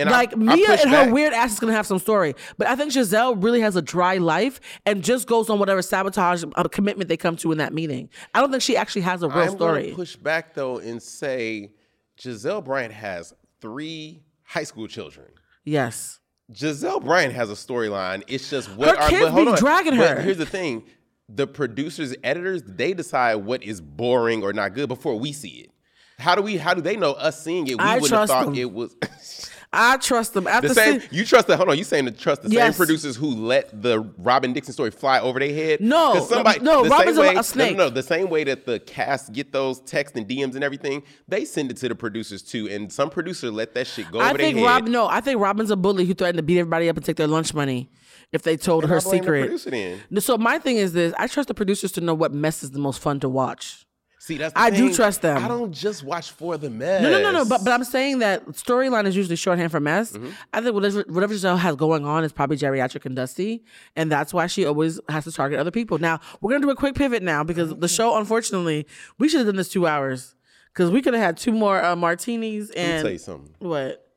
And 0.01 0.11
like 0.11 0.33
I 0.33 0.35
Mia 0.35 0.65
push 0.67 0.81
and 0.81 0.89
her 0.91 1.05
back. 1.05 1.13
weird 1.13 1.33
ass 1.33 1.53
is 1.53 1.59
gonna 1.59 1.73
have 1.73 1.85
some 1.87 1.99
story, 1.99 2.35
but 2.57 2.67
I 2.67 2.75
think 2.75 2.91
Gizelle 2.91 3.41
really 3.41 3.61
has 3.61 3.75
a 3.75 3.81
dry 3.81 4.17
life 4.17 4.59
and 4.85 5.03
just 5.03 5.27
goes 5.27 5.49
on 5.49 5.59
whatever 5.59 5.81
sabotage 5.81 6.43
uh, 6.55 6.63
commitment 6.69 7.07
they 7.09 7.17
come 7.17 7.35
to 7.37 7.51
in 7.51 7.57
that 7.59 7.73
meeting. 7.73 8.09
I 8.33 8.41
don't 8.41 8.51
think 8.51 8.63
she 8.63 8.75
actually 8.77 9.01
has 9.03 9.23
a 9.23 9.29
real 9.29 9.39
I'm 9.39 9.49
story. 9.51 9.93
push 9.95 10.15
back 10.15 10.53
though 10.53 10.77
and 10.79 11.01
say 11.01 11.71
Gizelle 12.19 12.63
Bryant 12.63 12.93
has 12.93 13.33
three 13.61 14.23
high 14.43 14.63
school 14.63 14.87
children. 14.87 15.27
yes. 15.63 16.19
Gizelle 16.51 17.01
Bryant 17.01 17.33
has 17.33 17.49
a 17.49 17.53
storyline. 17.53 18.23
It's 18.27 18.49
just 18.49 18.69
what 18.75 18.89
Her 18.89 19.01
are 19.03 19.09
kids 19.09 19.31
but 19.31 19.45
be 19.45 19.51
on. 19.51 19.57
dragging 19.57 19.97
But 19.97 20.17
her. 20.17 20.21
here's 20.21 20.37
the 20.37 20.45
thing: 20.45 20.83
the 21.29 21.47
producers, 21.47 22.13
editors, 22.25 22.61
they 22.65 22.93
decide 22.93 23.35
what 23.35 23.63
is 23.63 23.79
boring 23.79 24.43
or 24.43 24.51
not 24.51 24.73
good 24.73 24.89
before 24.89 25.15
we 25.17 25.31
see 25.31 25.47
it. 25.61 25.71
How 26.19 26.35
do 26.35 26.41
we? 26.41 26.57
How 26.57 26.73
do 26.73 26.81
they 26.81 26.97
know 26.97 27.13
us 27.13 27.41
seeing 27.41 27.67
it? 27.67 27.77
We 27.81 27.85
wouldn't 27.85 28.09
have 28.11 28.27
thought 28.27 28.45
them. 28.47 28.55
it 28.55 28.69
was. 28.71 28.93
I 29.73 29.95
trust 29.97 30.33
them. 30.33 30.47
After 30.47 30.67
The 30.67 30.75
same, 30.75 30.99
see- 30.99 31.07
you 31.11 31.23
trust 31.25 31.47
that? 31.47 31.55
Hold 31.55 31.69
on, 31.69 31.77
you 31.77 31.85
saying 31.85 32.03
to 32.05 32.11
trust 32.11 32.41
the 32.43 32.49
Yes. 32.49 32.75
same 32.75 32.77
producers 32.85 33.15
who 33.15 33.27
let 33.29 33.81
the 33.81 34.01
Robin 34.17 34.51
Dixon 34.51 34.73
story 34.73 34.91
fly 34.91 35.19
over 35.21 35.39
their 35.39 35.53
head? 35.53 35.79
No, 35.79 36.25
somebody, 36.27 36.59
no, 36.59 36.83
the 36.83 36.89
Robin's 36.89 37.17
way, 37.17 37.35
a 37.35 37.41
snake. 37.43 37.77
No, 37.77 37.83
no, 37.85 37.89
no, 37.89 37.95
the 37.95 38.03
same 38.03 38.29
way 38.29 38.43
that 38.43 38.65
the 38.65 38.79
cast 38.79 39.31
get 39.31 39.53
those 39.53 39.79
texts 39.81 40.17
and 40.17 40.27
DMs 40.27 40.55
and 40.55 40.63
everything, 40.63 41.03
they 41.29 41.45
send 41.45 41.71
it 41.71 41.77
to 41.77 41.87
the 41.87 41.95
producers 41.95 42.41
too, 42.41 42.67
and 42.69 42.91
some 42.91 43.09
producer 43.09 43.49
let 43.49 43.73
that 43.75 43.87
shit 43.87 44.11
go 44.11 44.19
I 44.19 44.31
over 44.31 44.39
think 44.39 44.55
their 44.57 44.67
head. 44.67 44.81
Rob. 44.83 44.87
No, 44.89 45.07
I 45.07 45.21
think 45.21 45.39
Robin's 45.39 45.71
a 45.71 45.77
bully 45.77 46.05
who 46.05 46.13
threatened 46.13 46.37
to 46.37 46.43
beat 46.43 46.59
everybody 46.59 46.89
up 46.89 46.97
and 46.97 47.05
take 47.05 47.15
their 47.15 47.27
lunch 47.27 47.53
money 47.53 47.89
if 48.33 48.41
they 48.43 48.57
told 48.57 48.83
And 48.83 48.89
her 48.91 48.99
the 48.99 49.09
secret. 49.09 50.21
So 50.21 50.37
my 50.37 50.59
thing 50.59 50.75
is 50.77 50.91
this: 50.91 51.13
I 51.17 51.27
trust 51.27 51.47
the 51.47 51.53
producers 51.53 51.93
to 51.93 52.01
know 52.01 52.13
what 52.13 52.33
mess 52.33 52.61
is 52.61 52.71
the 52.71 52.79
most 52.79 52.99
fun 52.99 53.21
to 53.21 53.29
watch. 53.29 53.85
See, 54.21 54.37
that's 54.37 54.53
the 54.53 54.59
I 54.59 54.69
do 54.69 54.93
trust 54.93 55.23
them. 55.23 55.43
I 55.43 55.47
don't 55.47 55.71
just 55.71 56.03
watch 56.03 56.29
for 56.29 56.55
the 56.55 56.69
mess. 56.69 57.01
No, 57.01 57.09
no, 57.09 57.23
no, 57.23 57.31
no. 57.31 57.43
But 57.43 57.63
but 57.63 57.73
I'm 57.73 57.83
saying 57.83 58.19
that 58.19 58.45
storyline 58.49 59.07
is 59.07 59.15
usually 59.15 59.35
shorthand 59.35 59.71
for 59.71 59.79
mess. 59.79 60.11
Mm-hmm. 60.11 60.29
I 60.53 60.61
think 60.61 60.75
whatever 60.75 61.03
whatever 61.07 61.33
Gizelle 61.33 61.57
has 61.57 61.75
going 61.75 62.05
on 62.05 62.23
is 62.23 62.31
probably 62.31 62.55
geriatric 62.55 63.03
and 63.07 63.15
dusty, 63.15 63.63
and 63.95 64.11
that's 64.11 64.31
why 64.31 64.45
she 64.45 64.63
always 64.63 64.99
has 65.09 65.23
to 65.23 65.31
target 65.31 65.59
other 65.59 65.71
people. 65.71 65.97
Now 65.97 66.19
we're 66.39 66.51
gonna 66.51 66.61
do 66.63 66.69
a 66.69 66.75
quick 66.75 66.93
pivot 66.93 67.23
now 67.23 67.43
because 67.43 67.73
the 67.75 67.87
show, 67.87 68.15
unfortunately, 68.15 68.85
we 69.17 69.27
should 69.27 69.39
have 69.39 69.47
done 69.47 69.55
this 69.55 69.69
two 69.69 69.87
hours 69.87 70.35
because 70.71 70.91
we 70.91 71.01
could 71.01 71.15
have 71.15 71.23
had 71.23 71.37
two 71.37 71.51
more 71.51 71.83
uh, 71.83 71.95
martinis 71.95 72.69
Let 72.69 72.77
me 72.77 72.83
and 72.83 73.01
tell 73.03 73.11
you 73.13 73.17
something. 73.17 73.55
what. 73.57 74.07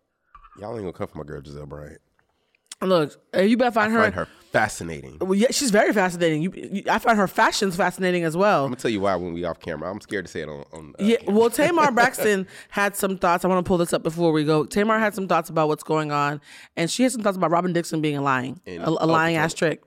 Y'all 0.60 0.72
ain't 0.74 0.80
gonna 0.80 0.92
come 0.92 1.08
for 1.08 1.16
my 1.16 1.24
girl 1.24 1.40
Gizelle 1.40 1.66
Bryant. 1.66 2.02
Look, 2.82 3.18
uh, 3.34 3.40
you 3.40 3.56
better 3.56 3.70
find 3.70 3.90
I 3.90 3.96
her. 3.96 4.02
find 4.02 4.14
her 4.16 4.28
fascinating. 4.54 5.18
Well, 5.20 5.34
yeah, 5.34 5.48
she's 5.50 5.70
very 5.72 5.92
fascinating. 5.92 6.40
You, 6.42 6.52
you, 6.54 6.82
I 6.88 6.98
find 7.00 7.18
her 7.18 7.26
fashions 7.26 7.74
fascinating 7.76 8.22
as 8.22 8.36
well. 8.36 8.64
I'm 8.64 8.70
gonna 8.70 8.76
tell 8.80 8.90
you 8.90 9.00
why 9.00 9.16
when 9.16 9.32
we 9.34 9.44
off 9.44 9.58
camera. 9.58 9.90
I'm 9.90 10.00
scared 10.00 10.26
to 10.26 10.30
say 10.30 10.42
it 10.42 10.48
on. 10.48 10.64
on 10.72 10.94
uh, 10.98 11.04
Yeah, 11.04 11.16
camera. 11.16 11.34
well, 11.40 11.50
Tamar 11.50 11.90
Braxton 11.98 12.46
had 12.70 12.94
some 12.96 13.18
thoughts. 13.18 13.44
I 13.44 13.48
want 13.48 13.64
to 13.64 13.68
pull 13.68 13.78
this 13.78 13.92
up 13.92 14.04
before 14.04 14.30
we 14.32 14.44
go. 14.44 14.64
Tamar 14.64 14.98
had 15.00 15.14
some 15.14 15.26
thoughts 15.26 15.50
about 15.50 15.66
what's 15.68 15.82
going 15.82 16.12
on, 16.12 16.40
and 16.76 16.88
she 16.90 17.02
had 17.02 17.10
some 17.12 17.22
thoughts 17.22 17.36
about 17.36 17.50
Robin 17.50 17.72
Dixon 17.72 18.00
being 18.00 18.16
a 18.16 18.22
lying, 18.22 18.60
And- 18.64 18.82
a, 18.82 18.86
a 18.88 18.96
oh, 19.00 19.06
lying 19.06 19.36
ass 19.36 19.52
trick. 19.54 19.82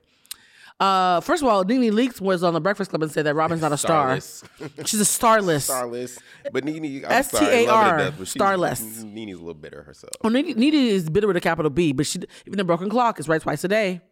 Uh, 0.80 1.20
first 1.20 1.42
of 1.42 1.48
all, 1.48 1.64
Nene 1.64 1.90
Leakes 1.92 2.20
was 2.20 2.44
on 2.44 2.54
the 2.54 2.60
Breakfast 2.60 2.90
Club 2.90 3.02
and 3.02 3.10
said 3.10 3.26
that 3.26 3.34
Robin's 3.34 3.62
not 3.62 3.72
a 3.72 3.76
star. 3.76 4.14
She's 4.84 5.00
a 5.00 5.04
starless. 5.04 5.64
Starless, 5.64 6.20
but 6.52 6.62
Nene, 6.64 7.04
I'm 7.04 7.10
S 7.10 7.32
T 7.32 7.36
sorry, 7.38 7.64
A 7.64 7.68
R, 7.68 7.96
to 7.98 8.04
death, 8.04 8.14
but 8.16 8.28
starless. 8.28 9.02
Nene's 9.02 9.34
a 9.38 9.40
little 9.40 9.54
bitter 9.54 9.82
herself. 9.82 10.12
Well, 10.22 10.32
Nene, 10.32 10.56
Nene 10.56 10.74
is 10.74 11.10
bitter 11.10 11.26
with 11.26 11.36
a 11.36 11.40
capital 11.40 11.70
B, 11.70 11.92
but 11.92 12.06
she 12.06 12.20
even 12.46 12.58
the 12.58 12.64
broken 12.64 12.88
clock 12.88 13.18
is 13.18 13.28
right 13.28 13.42
twice 13.42 13.64
a 13.64 13.68
day. 13.68 14.02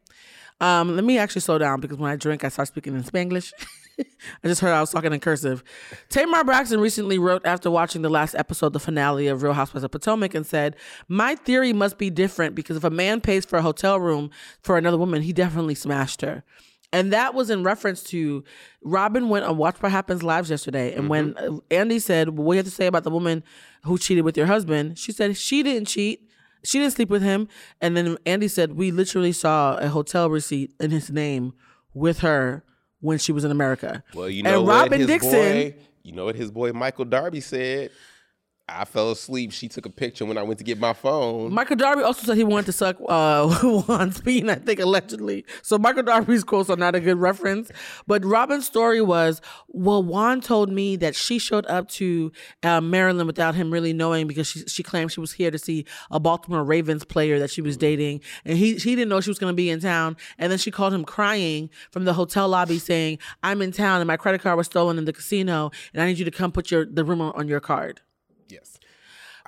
Um, 0.60 0.96
let 0.96 1.04
me 1.04 1.18
actually 1.18 1.42
slow 1.42 1.58
down 1.58 1.80
because 1.80 1.98
when 1.98 2.10
I 2.10 2.16
drink, 2.16 2.44
I 2.44 2.48
start 2.48 2.68
speaking 2.68 2.94
in 2.94 3.02
Spanglish. 3.02 3.52
I 3.98 4.48
just 4.48 4.60
heard 4.60 4.72
I 4.72 4.80
was 4.80 4.90
talking 4.90 5.12
in 5.12 5.20
cursive. 5.20 5.62
Tamar 6.08 6.44
Braxton 6.44 6.80
recently 6.80 7.18
wrote 7.18 7.46
after 7.46 7.70
watching 7.70 8.02
the 8.02 8.10
last 8.10 8.34
episode, 8.34 8.72
the 8.72 8.80
finale 8.80 9.26
of 9.26 9.42
Real 9.42 9.54
Housewives 9.54 9.84
of 9.84 9.90
Potomac, 9.90 10.34
and 10.34 10.46
said, 10.46 10.76
My 11.08 11.34
theory 11.34 11.72
must 11.72 11.98
be 11.98 12.10
different 12.10 12.54
because 12.54 12.76
if 12.76 12.84
a 12.84 12.90
man 12.90 13.20
pays 13.20 13.44
for 13.44 13.58
a 13.58 13.62
hotel 13.62 13.98
room 13.98 14.30
for 14.60 14.76
another 14.76 14.98
woman, 14.98 15.22
he 15.22 15.32
definitely 15.32 15.74
smashed 15.74 16.20
her. 16.22 16.44
And 16.92 17.12
that 17.12 17.34
was 17.34 17.50
in 17.50 17.62
reference 17.62 18.02
to 18.04 18.44
Robin 18.82 19.28
went 19.28 19.44
on 19.44 19.56
Watch 19.56 19.82
What 19.82 19.92
Happens 19.92 20.22
Lives 20.22 20.50
yesterday. 20.50 20.94
And 20.94 21.08
when 21.08 21.36
uh, 21.36 21.58
Andy 21.70 21.98
said, 21.98 22.30
well, 22.30 22.44
What 22.46 22.52
do 22.52 22.56
you 22.56 22.58
have 22.60 22.66
to 22.66 22.70
say 22.70 22.86
about 22.86 23.04
the 23.04 23.10
woman 23.10 23.42
who 23.82 23.98
cheated 23.98 24.24
with 24.24 24.36
your 24.36 24.46
husband? 24.46 24.98
She 24.98 25.12
said, 25.12 25.36
She 25.36 25.62
didn't 25.62 25.88
cheat. 25.88 26.25
She 26.66 26.78
didn't 26.78 26.94
sleep 26.94 27.08
with 27.10 27.22
him. 27.22 27.48
And 27.80 27.96
then 27.96 28.16
Andy 28.26 28.48
said, 28.48 28.72
We 28.72 28.90
literally 28.90 29.32
saw 29.32 29.76
a 29.76 29.88
hotel 29.88 30.28
receipt 30.28 30.74
in 30.80 30.90
his 30.90 31.10
name 31.10 31.52
with 31.94 32.18
her 32.20 32.64
when 33.00 33.18
she 33.18 33.32
was 33.32 33.44
in 33.44 33.50
America. 33.50 34.02
Well, 34.14 34.28
you 34.28 34.42
know 34.42 34.58
and 34.58 34.66
what 34.66 34.72
Robin 34.74 34.98
his 35.00 35.06
Dixon. 35.06 35.30
boy, 35.30 35.74
you 36.02 36.12
know 36.12 36.24
what 36.24 36.36
his 36.36 36.50
boy 36.50 36.72
Michael 36.72 37.04
Darby 37.04 37.40
said. 37.40 37.90
I 38.68 38.84
fell 38.84 39.12
asleep. 39.12 39.52
She 39.52 39.68
took 39.68 39.86
a 39.86 39.90
picture 39.90 40.24
when 40.24 40.36
I 40.36 40.42
went 40.42 40.58
to 40.58 40.64
get 40.64 40.80
my 40.80 40.92
phone. 40.92 41.54
Michael 41.54 41.76
Darby 41.76 42.02
also 42.02 42.26
said 42.26 42.36
he 42.36 42.42
wanted 42.42 42.66
to 42.66 42.72
suck 42.72 42.96
uh, 43.08 43.48
Juan's 43.62 44.20
Bean, 44.20 44.50
I 44.50 44.56
think, 44.56 44.80
allegedly. 44.80 45.44
So 45.62 45.78
Michael 45.78 46.02
Darby's 46.02 46.42
quotes 46.42 46.68
are 46.68 46.76
not 46.76 46.96
a 46.96 47.00
good 47.00 47.18
reference. 47.18 47.70
But 48.08 48.24
Robin's 48.24 48.66
story 48.66 49.00
was, 49.00 49.40
well, 49.68 50.02
Juan 50.02 50.40
told 50.40 50.72
me 50.72 50.96
that 50.96 51.14
she 51.14 51.38
showed 51.38 51.64
up 51.66 51.88
to 51.90 52.32
uh, 52.64 52.80
Maryland 52.80 53.28
without 53.28 53.54
him 53.54 53.70
really 53.70 53.92
knowing 53.92 54.26
because 54.26 54.48
she, 54.48 54.64
she 54.66 54.82
claimed 54.82 55.12
she 55.12 55.20
was 55.20 55.32
here 55.32 55.52
to 55.52 55.58
see 55.58 55.84
a 56.10 56.18
Baltimore 56.18 56.64
Ravens 56.64 57.04
player 57.04 57.38
that 57.38 57.50
she 57.50 57.60
was 57.60 57.76
dating. 57.76 58.20
And 58.44 58.58
he, 58.58 58.74
he 58.74 58.96
didn't 58.96 59.10
know 59.10 59.20
she 59.20 59.30
was 59.30 59.38
going 59.38 59.52
to 59.52 59.56
be 59.56 59.70
in 59.70 59.78
town. 59.78 60.16
And 60.38 60.50
then 60.50 60.58
she 60.58 60.72
called 60.72 60.92
him 60.92 61.04
crying 61.04 61.70
from 61.92 62.04
the 62.04 62.14
hotel 62.14 62.48
lobby 62.48 62.80
saying, 62.80 63.18
I'm 63.44 63.62
in 63.62 63.70
town 63.70 64.00
and 64.00 64.08
my 64.08 64.16
credit 64.16 64.40
card 64.40 64.56
was 64.56 64.66
stolen 64.66 64.98
in 64.98 65.04
the 65.04 65.12
casino 65.12 65.70
and 65.94 66.02
I 66.02 66.06
need 66.06 66.18
you 66.18 66.24
to 66.24 66.32
come 66.32 66.50
put 66.50 66.72
your 66.72 66.84
the 66.84 67.04
room 67.04 67.20
on, 67.20 67.32
on 67.36 67.46
your 67.46 67.60
card. 67.60 68.00
Yes. 68.48 68.78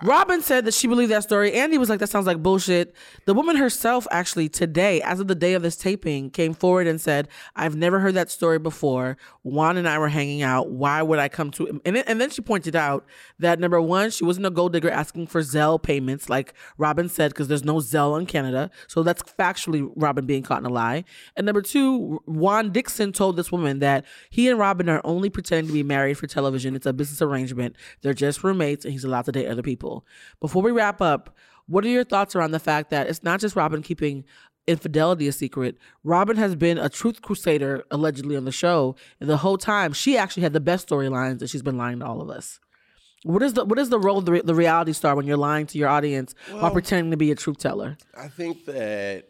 Robin 0.03 0.41
said 0.43 0.65
that 0.65 0.75
she 0.75 0.87
believed 0.87 1.11
that 1.11 1.23
story. 1.23 1.53
Andy 1.55 1.79
was 1.79 1.89
like, 1.89 1.99
that 2.01 2.09
sounds 2.09 2.27
like 2.27 2.43
bullshit. 2.43 2.95
The 3.25 3.35
woman 3.35 3.57
herself, 3.57 4.07
actually, 4.11 4.49
today, 4.49 5.01
as 5.03 5.19
of 5.21 5.27
the 5.29 5.35
day 5.35 5.55
of 5.55 5.63
this 5.63 5.77
taping, 5.77 6.31
came 6.31 6.55
forward 6.55 6.87
and 6.87 7.01
said, 7.01 7.29
I've 7.57 7.75
never 7.75 7.99
heard 8.01 8.15
that 8.15 8.31
story 8.31 8.59
before. 8.59 9.17
Juan 9.43 9.77
and 9.77 9.89
I 9.89 9.99
were 9.99 10.09
hanging 10.09 10.43
out. 10.43 10.71
Why 10.71 11.03
would 11.03 11.19
I 11.19 11.29
come 11.29 11.51
to? 11.53 11.81
And, 11.85 11.97
then- 11.97 12.05
and 12.07 12.21
then 12.21 12.31
she 12.31 12.43
pointed 12.43 12.77
out 12.77 13.07
that 13.39 13.59
number 13.59 13.81
one, 13.81 14.11
she 14.11 14.25
wasn't 14.25 14.47
a 14.47 14.51
gold 14.51 14.73
digger 14.73 14.91
asking 14.91 15.27
for 15.27 15.41
Zelle 15.41 15.83
payments, 15.83 16.29
like 16.29 16.55
Robin 16.77 17.09
said, 17.09 17.33
because 17.33 17.49
there's 17.49 17.65
no 17.65 17.77
Zelle 17.77 18.19
in 18.19 18.27
Canada. 18.27 18.71
So 18.87 19.03
that's 19.03 19.23
factually 19.23 19.91
Robin 19.97 20.27
being 20.27 20.43
caught 20.43 20.61
in 20.61 20.67
a 20.67 20.71
lie. 20.73 21.05
And 21.37 21.45
number 21.45 21.63
two, 21.63 22.23
Juan 22.27 22.71
Dixon 22.71 23.13
told 23.13 23.37
this 23.37 23.51
woman 23.51 23.81
that 23.81 24.05
he 24.31 24.49
and 24.49 24.59
Robin 24.59 24.89
are 24.89 25.01
only 25.05 25.31
pretending 25.31 25.67
to 25.67 25.73
be 25.73 25.83
married 25.83 26.19
for 26.19 26.27
television. 26.27 26.77
It's 26.77 26.87
a 26.87 26.93
business 26.93 27.21
arrangement. 27.23 27.75
They're 28.03 28.15
just 28.15 28.45
roommates 28.45 28.85
and 28.85 28.93
he's 28.93 29.05
allowed 29.05 29.25
to 29.27 29.33
date 29.33 29.49
other 29.49 29.63
people. 29.63 29.88
Before 30.41 30.63
we 30.63 30.71
wrap 30.71 31.01
up, 31.01 31.37
what 31.67 31.85
are 31.85 31.89
your 31.89 32.05
thoughts 32.05 32.35
around 32.35 32.53
the 32.53 32.59
fact 32.59 32.91
that 32.91 33.09
it's 33.09 33.23
not 33.23 33.41
just 33.41 33.55
Robin 33.57 33.83
keeping 33.83 34.25
infidelity 34.67 35.29
a 35.29 35.33
secret? 35.33 35.77
Robin 36.05 36.37
has 36.37 36.55
been 36.57 36.79
a 36.79 36.89
truth 36.89 37.23
crusader 37.23 37.85
allegedly 37.91 38.37
on 38.37 38.45
the 38.45 38.53
show, 38.53 38.97
and 39.21 39.29
the 39.29 39.39
whole 39.39 39.59
time 39.59 39.93
she 39.93 40.17
actually 40.17 40.43
had 40.43 40.53
the 40.53 40.61
best 40.61 40.89
storylines, 40.89 41.41
and 41.41 41.51
she's 41.51 41.63
been 41.63 41.77
lying 41.77 42.01
to 42.01 42.07
all 42.07 42.21
of 42.21 42.31
us. 42.31 42.61
What 43.25 43.43
is 43.43 43.55
the 43.55 43.65
what 43.65 43.79
is 43.79 43.89
the 43.89 43.99
role 43.99 44.19
of 44.19 44.27
the, 44.27 44.43
the 44.45 44.55
reality 44.55 44.93
star 44.93 45.17
when 45.17 45.27
you're 45.27 45.37
lying 45.37 45.67
to 45.67 45.79
your 45.79 45.89
audience 45.89 46.35
while 46.51 46.71
pretending 46.71 47.11
to 47.11 47.17
be 47.17 47.33
a 47.33 47.35
truth 47.35 47.59
teller? 47.59 47.97
I 48.17 48.29
think 48.29 48.65
that. 48.67 49.29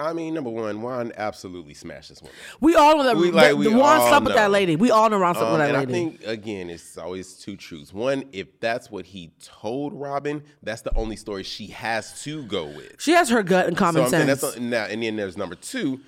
I 0.00 0.12
mean, 0.12 0.34
number 0.34 0.50
one, 0.50 0.80
Juan 0.82 1.12
absolutely 1.16 1.74
smashed 1.74 2.08
this 2.08 2.22
woman. 2.22 2.34
We 2.60 2.74
all 2.74 2.96
know 2.96 3.04
that 3.04 3.16
We- 3.16 3.30
the, 3.30 3.36
like, 3.36 3.50
the 3.50 3.56
we 3.56 3.68
Juan 3.68 4.00
all 4.00 4.08
slept 4.08 4.24
with 4.24 4.34
that 4.34 4.50
lady. 4.50 4.76
We 4.76 4.90
all 4.90 5.10
know 5.10 5.18
Ron 5.18 5.34
slept 5.34 5.46
Um, 5.48 5.52
with 5.58 5.60
that 5.68 5.74
and 5.74 5.76
I 5.76 5.92
think 5.92 6.22
again, 6.24 6.70
it's 6.70 6.96
always 6.96 7.34
two 7.34 7.56
truths. 7.56 7.92
One, 7.92 8.24
if 8.32 8.58
that's 8.60 8.90
what 8.90 9.04
he 9.06 9.32
told 9.42 9.92
Robin, 9.92 10.42
that's 10.62 10.82
the 10.82 10.94
only 10.96 11.16
story 11.16 11.42
she 11.42 11.66
has 11.68 12.22
to 12.22 12.42
go 12.44 12.66
with. 12.66 12.96
she 13.00 13.12
has 13.12 13.28
her 13.28 13.42
gut 13.42 13.66
and 13.66 13.76
common 13.76 14.04
so 14.04 14.10
sense. 14.10 14.40
that's 14.40 14.58
now, 14.58 14.84
and 14.84 15.02
then 15.02 15.16
there's 15.16 15.36
number 15.36 15.54
two, 15.54 16.00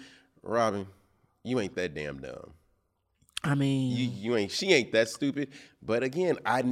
Robin, 0.43 0.87
you 1.45 1.61
ain't 1.61 1.75
that 1.77 1.95
damn 1.95 2.19
dumb. 2.19 2.53
I 3.45 3.55
mean, 3.57 3.97
You, 3.97 4.09
you 4.09 4.37
ain't. 4.37 4.53
She 4.53 4.73
ain't 4.73 4.93
that 4.93 5.09
stupid. 5.09 5.49
But 5.83 6.03
again, 6.03 6.39
I. 6.47 6.63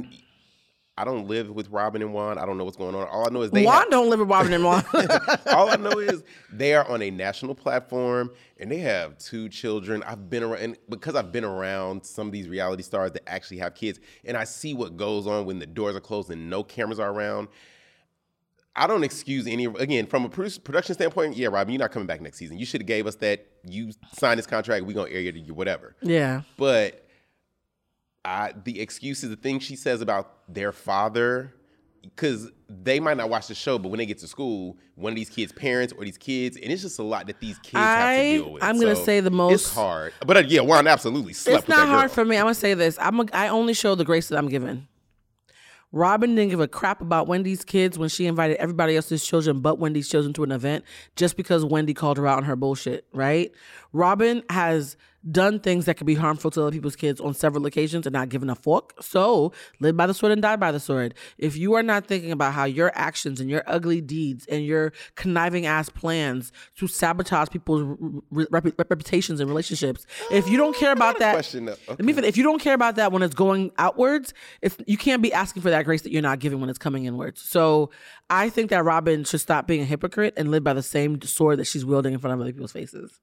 I 0.97 1.05
don't 1.05 1.27
live 1.27 1.49
with 1.49 1.69
Robin 1.69 2.01
and 2.01 2.13
Juan. 2.13 2.37
I 2.37 2.45
don't 2.45 2.57
know 2.57 2.65
what's 2.65 2.77
going 2.77 2.93
on. 2.95 3.07
All 3.07 3.25
I 3.25 3.29
know 3.31 3.41
is 3.41 3.49
they 3.51 3.63
Juan 3.63 3.79
have- 3.83 3.89
don't 3.89 4.09
live 4.09 4.19
with 4.19 4.29
Robin 4.29 4.51
and 4.53 4.63
Juan. 4.63 4.83
all 5.47 5.69
I 5.69 5.77
know 5.77 5.97
is 5.99 6.23
they 6.51 6.73
are 6.75 6.87
on 6.87 7.01
a 7.01 7.09
national 7.09 7.55
platform 7.55 8.29
and 8.59 8.69
they 8.71 8.79
have 8.79 9.17
two 9.17 9.47
children. 9.49 10.03
I've 10.03 10.29
been 10.29 10.43
around 10.43 10.61
and 10.61 10.77
because 10.89 11.15
I've 11.15 11.31
been 11.31 11.45
around 11.45 12.05
some 12.05 12.27
of 12.27 12.33
these 12.33 12.47
reality 12.49 12.83
stars 12.83 13.13
that 13.13 13.27
actually 13.27 13.57
have 13.59 13.73
kids, 13.73 13.99
and 14.25 14.35
I 14.37 14.43
see 14.43 14.73
what 14.73 14.97
goes 14.97 15.27
on 15.27 15.45
when 15.45 15.59
the 15.59 15.65
doors 15.65 15.95
are 15.95 16.01
closed 16.01 16.29
and 16.29 16.49
no 16.49 16.61
cameras 16.63 16.99
are 16.99 17.09
around. 17.11 17.47
I 18.75 18.87
don't 18.87 19.03
excuse 19.03 19.47
any 19.47 19.65
again 19.65 20.05
from 20.07 20.23
a 20.25 20.29
production 20.29 20.93
standpoint. 20.95 21.35
Yeah, 21.35 21.47
Robin, 21.47 21.73
you're 21.73 21.79
not 21.79 21.91
coming 21.91 22.07
back 22.07 22.21
next 22.21 22.37
season. 22.37 22.57
You 22.57 22.65
should 22.65 22.81
have 22.81 22.87
gave 22.87 23.05
us 23.07 23.15
that. 23.15 23.45
You 23.65 23.91
signed 24.17 24.37
this 24.39 24.45
contract. 24.47 24.85
We're 24.85 24.93
gonna 24.95 25.11
air 25.11 25.19
you 25.21 25.31
to 25.31 25.39
you, 25.39 25.53
whatever. 25.53 25.95
yeah. 26.01 26.41
But 26.57 27.00
I, 28.23 28.53
the 28.63 28.79
excuses, 28.79 29.29
the 29.29 29.35
things 29.35 29.63
she 29.63 29.75
says 29.75 30.01
about 30.01 30.53
their 30.53 30.71
father, 30.71 31.53
because 32.03 32.51
they 32.69 32.99
might 32.99 33.17
not 33.17 33.29
watch 33.29 33.47
the 33.47 33.55
show, 33.55 33.77
but 33.79 33.89
when 33.89 33.97
they 33.97 34.05
get 34.05 34.19
to 34.19 34.27
school, 34.27 34.77
one 34.95 35.11
of 35.11 35.15
these 35.15 35.29
kids' 35.29 35.51
parents 35.51 35.93
or 35.97 36.03
these 36.05 36.17
kids, 36.17 36.57
and 36.57 36.71
it's 36.71 36.81
just 36.83 36.99
a 36.99 37.03
lot 37.03 37.27
that 37.27 37.39
these 37.39 37.57
kids 37.59 37.77
have 37.77 38.07
I- 38.09 38.15
to 38.15 38.37
deal 38.43 38.53
with. 38.53 38.63
I'm 38.63 38.79
gonna 38.79 38.95
So 38.95 39.03
say 39.03 39.19
the 39.19 39.31
most- 39.31 39.53
It's 39.65 39.73
hard, 39.73 40.13
but 40.25 40.37
uh, 40.37 40.43
yeah, 40.47 40.61
Juan 40.61 40.87
absolutely 40.87 41.33
slept 41.33 41.59
it's 41.59 41.67
not 41.69 41.87
hard 41.87 42.11
for 42.11 42.23
me. 42.23 42.37
I'm 42.37 42.43
gonna 42.43 42.53
say 42.55 42.73
this. 42.73 42.97
I'm 42.99 43.19
a, 43.19 43.25
I 43.33 43.47
only 43.49 43.73
show 43.73 43.95
the 43.95 44.05
grace 44.05 44.29
that 44.29 44.37
I'm 44.37 44.49
given. 44.49 44.87
Robin 45.93 46.35
didn't 46.35 46.51
give 46.51 46.61
a 46.61 46.69
crap 46.69 47.01
about 47.01 47.27
Wendy's 47.27 47.65
kids 47.65 47.97
when 47.97 48.07
she 48.07 48.25
invited 48.25 48.55
everybody 48.57 48.95
else's 48.95 49.25
children 49.25 49.59
but 49.59 49.77
Wendy's 49.77 50.07
children 50.07 50.31
to 50.33 50.43
an 50.43 50.51
event 50.53 50.85
just 51.17 51.35
because 51.35 51.65
Wendy 51.65 51.93
called 51.93 52.17
her 52.17 52.25
out 52.27 52.37
on 52.37 52.43
her 52.45 52.55
bullshit, 52.55 53.05
right? 53.13 53.51
Robin 53.91 54.41
has 54.49 54.95
done 55.29 55.59
things 55.59 55.85
that 55.85 55.97
could 55.97 56.07
be 56.07 56.15
harmful 56.15 56.49
to 56.51 56.61
other 56.61 56.71
people's 56.71 56.95
kids 56.95 57.21
on 57.21 57.33
several 57.33 57.65
occasions 57.65 58.05
and 58.05 58.13
not 58.13 58.29
given 58.29 58.49
a 58.49 58.55
fork. 58.55 58.93
So 59.01 59.51
live 59.79 59.95
by 59.95 60.07
the 60.07 60.13
sword 60.13 60.31
and 60.31 60.41
die 60.41 60.55
by 60.55 60.71
the 60.71 60.79
sword. 60.79 61.13
If 61.37 61.55
you 61.55 61.73
are 61.73 61.83
not 61.83 62.07
thinking 62.07 62.31
about 62.31 62.53
how 62.53 62.65
your 62.65 62.91
actions 62.95 63.39
and 63.39 63.49
your 63.49 63.63
ugly 63.67 64.01
deeds 64.01 64.45
and 64.47 64.65
your 64.65 64.93
conniving 65.15 65.65
ass 65.65 65.89
plans 65.89 66.51
to 66.77 66.87
sabotage 66.87 67.49
people's 67.49 67.97
re- 68.31 68.47
rep- 68.49 68.77
reputations 68.77 69.39
and 69.39 69.49
relationships, 69.49 70.05
if 70.31 70.49
you 70.49 70.57
don't 70.57 70.75
care 70.75 70.91
about 70.91 71.19
that, 71.19 71.33
question, 71.33 71.65
though. 71.65 71.75
let 71.87 72.25
if 72.25 72.37
you 72.37 72.43
don't 72.43 72.59
care 72.59 72.73
about 72.73 72.95
that 72.95 73.11
when 73.11 73.21
it's 73.21 73.35
going 73.35 73.71
outwards, 73.77 74.33
it's 74.61 74.77
you 74.87 74.97
can't 74.97 75.21
be 75.21 75.33
asking 75.33 75.61
for 75.61 75.69
that 75.69 75.85
grace 75.85 76.01
that 76.01 76.11
you're 76.11 76.21
not 76.21 76.39
giving 76.39 76.59
when 76.59 76.69
it's 76.69 76.79
coming 76.79 77.05
inwards. 77.05 77.41
So 77.41 77.91
I 78.29 78.49
think 78.49 78.69
that 78.69 78.83
Robin 78.83 79.23
should 79.23 79.41
stop 79.41 79.67
being 79.67 79.81
a 79.81 79.85
hypocrite 79.85 80.33
and 80.37 80.51
live 80.51 80.63
by 80.63 80.73
the 80.73 80.83
same 80.83 81.21
sword 81.21 81.59
that 81.59 81.65
she's 81.65 81.85
wielding 81.85 82.13
in 82.13 82.19
front 82.19 82.33
of 82.33 82.41
other 82.41 82.51
people's 82.51 82.71
faces. 82.71 83.19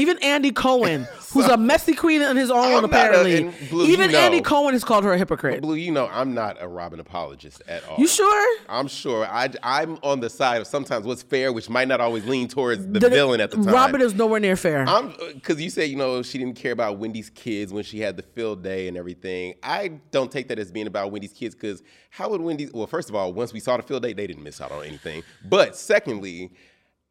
Even 0.00 0.18
Andy 0.22 0.50
Cohen, 0.50 1.06
who's 1.32 1.46
a 1.46 1.56
messy 1.56 1.94
queen 1.94 2.22
on 2.22 2.36
his 2.36 2.50
own, 2.50 2.64
I'm 2.64 2.72
not 2.72 2.84
a- 2.84 2.86
apparently. 2.86 3.68
Blue, 3.68 3.86
even 3.86 4.10
you 4.10 4.16
know. 4.16 4.18
Andy 4.18 4.40
Cohen 4.40 4.72
has 4.72 4.82
called 4.82 5.04
her 5.04 5.12
a 5.12 5.18
hypocrite. 5.18 5.60
Blue, 5.60 5.74
you 5.74 5.92
know, 5.92 6.08
I'm 6.10 6.32
not 6.34 6.56
a 6.60 6.66
Robin 6.66 7.00
apologist 7.00 7.62
at 7.68 7.86
all. 7.86 7.98
You 7.98 8.08
sure? 8.08 8.58
I'm 8.68 8.88
sure. 8.88 9.26
I, 9.26 9.50
I'm 9.62 9.98
on 10.02 10.20
the 10.20 10.30
side 10.30 10.60
of 10.60 10.66
sometimes 10.66 11.06
what's 11.06 11.22
fair, 11.22 11.52
which 11.52 11.68
might 11.68 11.88
not 11.88 12.00
always 12.00 12.24
lean 12.24 12.48
towards 12.48 12.86
the, 12.86 12.98
villain 13.00 13.40
at 13.40 13.50
the 13.50 13.58
time. 13.58 13.66
Robin 13.66 14.00
is 14.00 14.14
nowhere 14.14 14.40
near 14.40 14.56
fair. 14.56 14.84
I'm 14.88 15.12
because 15.34 15.60
you 15.60 15.68
say 15.70 15.84
you 15.84 15.96
know 15.96 16.22
she 16.22 16.38
didn't 16.38 16.56
care 16.56 16.72
about 16.72 16.98
Wendy's 16.98 17.30
kids 17.30 17.72
when 17.72 17.84
she 17.84 18.00
had 18.00 18.16
the 18.16 18.22
field 18.22 18.62
day 18.62 18.88
and 18.88 18.96
everything. 18.96 19.54
I 19.62 19.88
don't 20.10 20.32
take 20.32 20.48
that 20.48 20.58
as 20.58 20.72
being 20.72 20.86
about 20.86 21.12
Wendy's 21.12 21.32
kids 21.32 21.54
because 21.54 21.82
how 22.10 22.30
would 22.30 22.40
Wendy's? 22.40 22.72
Well, 22.72 22.86
first 22.86 23.08
of 23.10 23.14
all, 23.14 23.32
once 23.32 23.52
we 23.52 23.60
saw 23.60 23.76
the 23.76 23.82
field 23.82 24.02
day, 24.02 24.14
they 24.14 24.26
didn't 24.26 24.42
miss 24.42 24.60
out 24.60 24.72
on 24.72 24.84
anything. 24.84 25.22
But 25.44 25.76
secondly. 25.76 26.52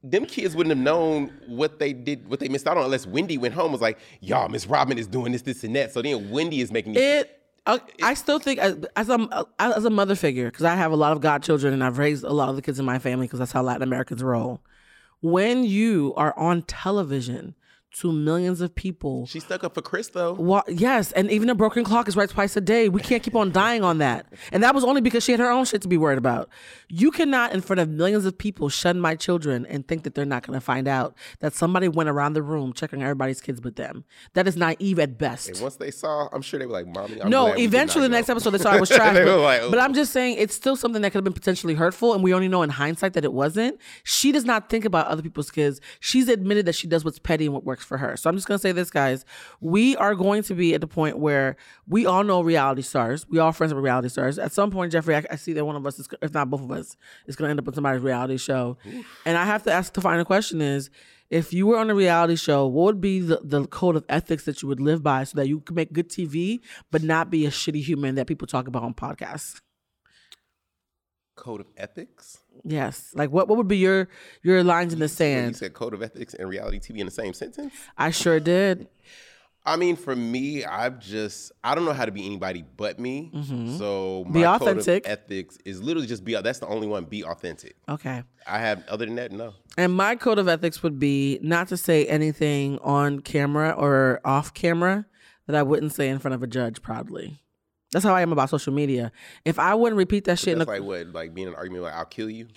Them 0.02 0.26
kids 0.26 0.56
wouldn't 0.56 0.76
have 0.76 0.84
known 0.84 1.28
what 1.47 1.80
they 1.80 1.91
did, 1.91 2.30
what 2.30 2.39
they 2.39 2.47
missed 2.47 2.68
out 2.68 2.78
on, 2.78 2.86
unless 2.86 3.06
Wendy 3.06 3.38
went 3.38 3.54
home 3.54 3.72
was 3.72 3.82
like, 3.82 4.00
"Y'all, 4.22 4.47
Miss 4.47 4.66
Robin 4.66 4.97
is 4.97 5.08
doing 5.08 5.34
this, 5.34 5.41
this, 5.41 5.64
and 5.64 5.76
that." 5.76 5.91
So 5.91 6.02
then 6.02 6.30
Wendy 6.30 6.62
is 6.62 6.72
making 6.72 6.93
these 6.93 7.04
it 7.04 7.39
I 8.02 8.14
still 8.14 8.39
think 8.39 8.60
as 8.60 9.10
a 9.10 9.45
as 9.60 9.86
a 9.86 9.89
mother 9.89 10.16
figure 10.16 10.50
because 10.50 10.66
I 10.66 10.76
have 10.76 10.91
a 10.91 10.95
lot 10.95 11.12
of 11.12 11.22
godchildren 11.22 11.74
and 11.74 11.84
I've 11.84 11.97
raised 11.97 12.24
a 12.24 12.32
lot 12.32 12.50
of 12.50 12.56
the 12.56 12.62
kids 12.62 12.80
in 12.80 12.86
my 12.86 13.00
family 13.00 13.28
because 13.28 13.39
that's 13.39 13.52
how 13.52 13.62
Latin 13.62 13.84
Americans 13.84 14.24
roll. 14.24 14.62
When 15.22 15.64
you 15.64 16.14
are 16.16 16.38
on 16.38 16.64
television 16.64 17.56
to 17.92 18.12
millions 18.14 18.62
of 18.62 18.76
people, 18.76 19.26
She 19.26 19.40
stuck 19.40 19.64
up 19.64 19.74
for 19.74 19.82
Chris 19.82 20.10
though. 20.10 20.34
Wa- 20.34 20.64
yes, 20.68 21.12
and 21.14 21.32
even 21.32 21.50
a 21.50 21.56
broken 21.56 21.84
clock 21.84 22.08
is 22.08 22.16
right 22.16 22.30
twice 22.30 22.56
a 22.56 22.62
day. 22.62 22.88
We 22.88 23.02
can't 23.02 23.24
keep 23.24 23.36
on 23.36 23.52
dying 23.64 23.84
on 23.84 23.98
that. 23.98 24.32
And 24.52 24.62
that 24.64 24.76
was 24.76 24.84
only 24.84 25.02
because 25.02 25.24
she 25.24 25.32
had 25.32 25.40
her 25.40 25.50
own 25.50 25.66
shit 25.66 25.82
to 25.82 25.88
be 25.88 25.98
worried 25.98 26.20
about. 26.20 26.50
You 26.88 27.10
cannot, 27.10 27.52
in 27.52 27.62
front 27.62 27.80
of 27.80 27.90
millions 27.90 28.26
of 28.26 28.38
people, 28.38 28.70
shun 28.70 29.00
my 29.00 29.16
children 29.16 29.66
and 29.66 29.88
think 29.88 30.04
that 30.04 30.14
they're 30.14 30.26
not 30.26 30.46
going 30.46 30.58
to 30.58 30.64
find 30.64 30.88
out 30.88 31.16
that 31.40 31.54
somebody 31.54 31.88
went 31.88 32.10
around 32.10 32.34
the 32.34 32.44
room 32.44 32.74
checking 32.74 33.02
everybody's 33.02 33.42
kids 33.42 33.60
but 33.60 33.76
them. 33.76 34.06
That 34.34 34.48
is 34.48 34.56
naive 34.56 35.00
at 35.00 35.18
best. 35.18 35.50
And 35.50 35.60
once 35.62 35.78
they 35.78 35.90
saw, 35.92 36.30
I'm 36.32 36.44
sure 36.44 36.60
they 36.60 36.68
were 36.68 36.74
like, 36.74 36.88
"Mommy." 36.88 37.20
I'm 37.22 37.30
no, 37.30 37.46
glad 37.46 37.56
we 37.56 37.62
did 37.64 37.74
eventually 37.74 38.04
the 38.04 38.10
next 38.10 38.28
go." 38.28 38.34
episode 38.34 38.52
they 38.52 38.58
saw 38.60 38.72
I 38.72 38.80
was 38.80 38.90
trash. 38.90 39.16
But, 39.16 39.40
like, 39.40 39.62
but 39.72 39.80
I'm 39.80 39.94
just 39.96 40.14
saying 40.14 40.38
it's 40.38 40.54
still 40.54 40.76
something 40.76 41.02
that 41.02 41.10
could 41.12 41.18
have 41.18 41.24
been 41.24 41.34
potentially 41.34 41.74
hurtful, 41.74 42.14
and 42.14 42.24
we 42.24 42.34
only 42.34 42.48
know 42.48 42.62
in 42.62 42.70
hindsight 42.70 43.14
that 43.14 43.26
it 43.26 43.34
wasn't. 43.34 43.80
She 44.04 44.32
does 44.32 44.46
not 44.46 44.70
think 44.70 44.86
about 44.86 45.08
other 45.08 45.24
people's 45.24 45.50
kids. 45.50 45.82
She's 46.00 46.28
admitted 46.30 46.66
that 46.68 46.76
she 46.76 46.88
does 46.88 47.04
what's 47.04 47.18
petty 47.20 47.46
and 47.46 47.54
what 47.54 47.64
works 47.66 47.79
works 47.80 47.88
for 47.88 47.98
her. 47.98 48.18
So 48.18 48.30
I'm 48.30 48.36
just 48.36 48.48
gonna 48.48 48.60
say 48.60 48.72
this, 48.72 48.92
guys. 48.92 49.26
We 49.62 49.96
are 49.96 50.16
going 50.16 50.44
to 50.44 50.54
be 50.54 50.74
at 50.74 50.82
the 50.82 50.88
point 50.88 51.18
where 51.18 51.56
we 51.88 52.06
all 52.06 52.24
know 52.24 52.42
reality 52.42 52.82
stars. 52.82 53.26
We 53.30 53.40
all 53.40 53.52
friends 53.52 53.74
with 53.74 53.84
reality 53.84 54.10
stars. 54.10 54.38
At 54.38 54.52
some 54.52 54.72
point, 54.72 54.92
Jeffrey, 54.92 55.16
I, 55.16 55.24
I 55.32 55.36
see 55.36 55.54
that 55.54 55.66
one 55.66 55.76
of 55.76 55.86
us, 55.86 56.00
is, 56.00 56.08
if 56.22 56.34
not 56.34 56.50
both 56.50 56.62
of 56.62 56.72
us, 56.72 56.98
is 57.28 57.36
gonna 57.36 57.50
end 57.52 57.60
up 57.60 57.68
on 57.68 57.74
somebody's 57.74 58.02
reality 58.02 58.38
show. 58.38 58.78
And 59.26 59.38
I 59.38 59.46
have 59.46 59.64
to 59.64 59.72
ask 59.72 59.94
the 59.94 60.02
final 60.02 60.26
question: 60.26 60.62
Is 60.62 60.90
if 61.30 61.54
you 61.54 61.68
were 61.68 61.78
on 61.78 61.90
a 61.90 61.96
reality 61.96 62.36
show, 62.36 62.68
what 62.68 62.86
would 62.86 63.02
be 63.02 63.20
the, 63.20 63.40
the 63.44 63.66
code 63.68 63.96
of 63.96 64.04
ethics 64.10 64.46
that 64.46 64.62
you 64.62 64.68
would 64.68 64.82
live 64.82 65.02
by 65.02 65.24
so 65.24 65.38
that 65.38 65.48
you 65.48 65.62
could 65.62 65.76
make 65.76 65.94
good 65.94 66.10
TV, 66.10 66.60
but 66.92 67.04
not 67.04 67.30
be 67.30 67.46
a 67.46 67.50
shitty 67.50 67.84
human 67.84 68.16
that 68.16 68.28
people 68.28 68.48
talk 68.48 68.68
about 68.68 68.84
on 68.84 68.94
podcasts? 68.94 69.62
Code 71.36 71.62
of 71.62 71.68
ethics. 71.78 72.40
Yes. 72.64 73.12
Like 73.14 73.32
what, 73.32 73.47
what 73.47 73.57
would 73.57 73.68
be 73.68 73.78
your 73.78 74.10
your 74.43 74.64
lines 74.64 74.93
in 74.93 74.99
the 74.99 75.07
sand? 75.10 75.49
You 75.49 75.53
said 75.53 75.74
code 75.74 75.93
of 75.93 76.01
ethics 76.01 76.34
and 76.34 76.49
reality 76.49 76.80
TV 76.80 76.99
in 76.99 77.05
the 77.05 77.12
same 77.12 77.34
sentence. 77.34 77.74
I 77.97 78.12
sure 78.12 78.39
did. 78.39 78.88
I 79.66 79.76
mean, 79.76 79.97
for 79.97 80.16
me, 80.16 80.66
I've 80.66 80.99
just 80.99 81.51
I 81.64 81.76
don't 81.76 81.86
know 81.86 81.93
how 81.93 82.05
to 82.05 82.12
be 82.12 82.26
anybody 82.26 82.64
but 82.78 82.99
me. 82.99 83.32
Mm-hmm. 83.34 83.78
So 83.78 84.24
my 84.26 84.32
Be 84.32 84.41
code 84.41 84.62
authentic. 84.62 85.05
of 85.05 85.12
ethics 85.12 85.57
is 85.66 85.84
literally 85.84 86.07
just 86.07 86.24
be. 86.24 86.34
That's 86.36 86.60
the 86.60 86.68
only 86.68 86.88
one. 86.88 87.03
Be 87.05 87.24
authentic. 87.24 87.76
Okay. 87.88 88.24
I 88.47 88.60
have 88.60 88.84
other 88.88 89.05
than 89.05 89.16
that, 89.16 89.32
no. 89.32 89.53
And 89.78 89.93
my 89.93 90.16
code 90.16 90.39
of 90.39 90.47
ethics 90.47 90.82
would 90.82 90.97
be 90.97 91.39
not 91.41 91.68
to 91.68 91.78
say 91.78 92.05
anything 92.07 92.80
on 92.80 93.20
camera 93.20 93.72
or 93.72 94.22
off 94.26 94.53
camera 94.53 95.05
that 95.45 95.55
I 95.55 95.64
wouldn't 95.64 95.93
say 95.93 96.10
in 96.10 96.20
front 96.20 96.36
of 96.36 96.41
a 96.41 96.47
judge 96.47 96.82
proudly. 96.82 97.43
That's 97.92 98.06
how 98.06 98.14
I 98.14 98.22
am 98.22 98.32
about 98.32 98.50
social 98.50 98.74
media. 98.74 99.12
If 99.46 99.58
I 99.60 99.74
wouldn't 99.74 99.98
repeat 99.98 100.26
that 100.26 100.38
shit 100.40 100.54
in 100.54 100.60
That's 100.60 100.70
a, 100.70 100.74
like 100.74 100.84
what, 100.84 101.08
like 101.14 101.34
being 101.34 101.48
an 101.48 101.56
argument 101.56 101.84
like 101.84 101.94
I'll 101.94 102.06
kill 102.06 102.30
you. 102.30 102.48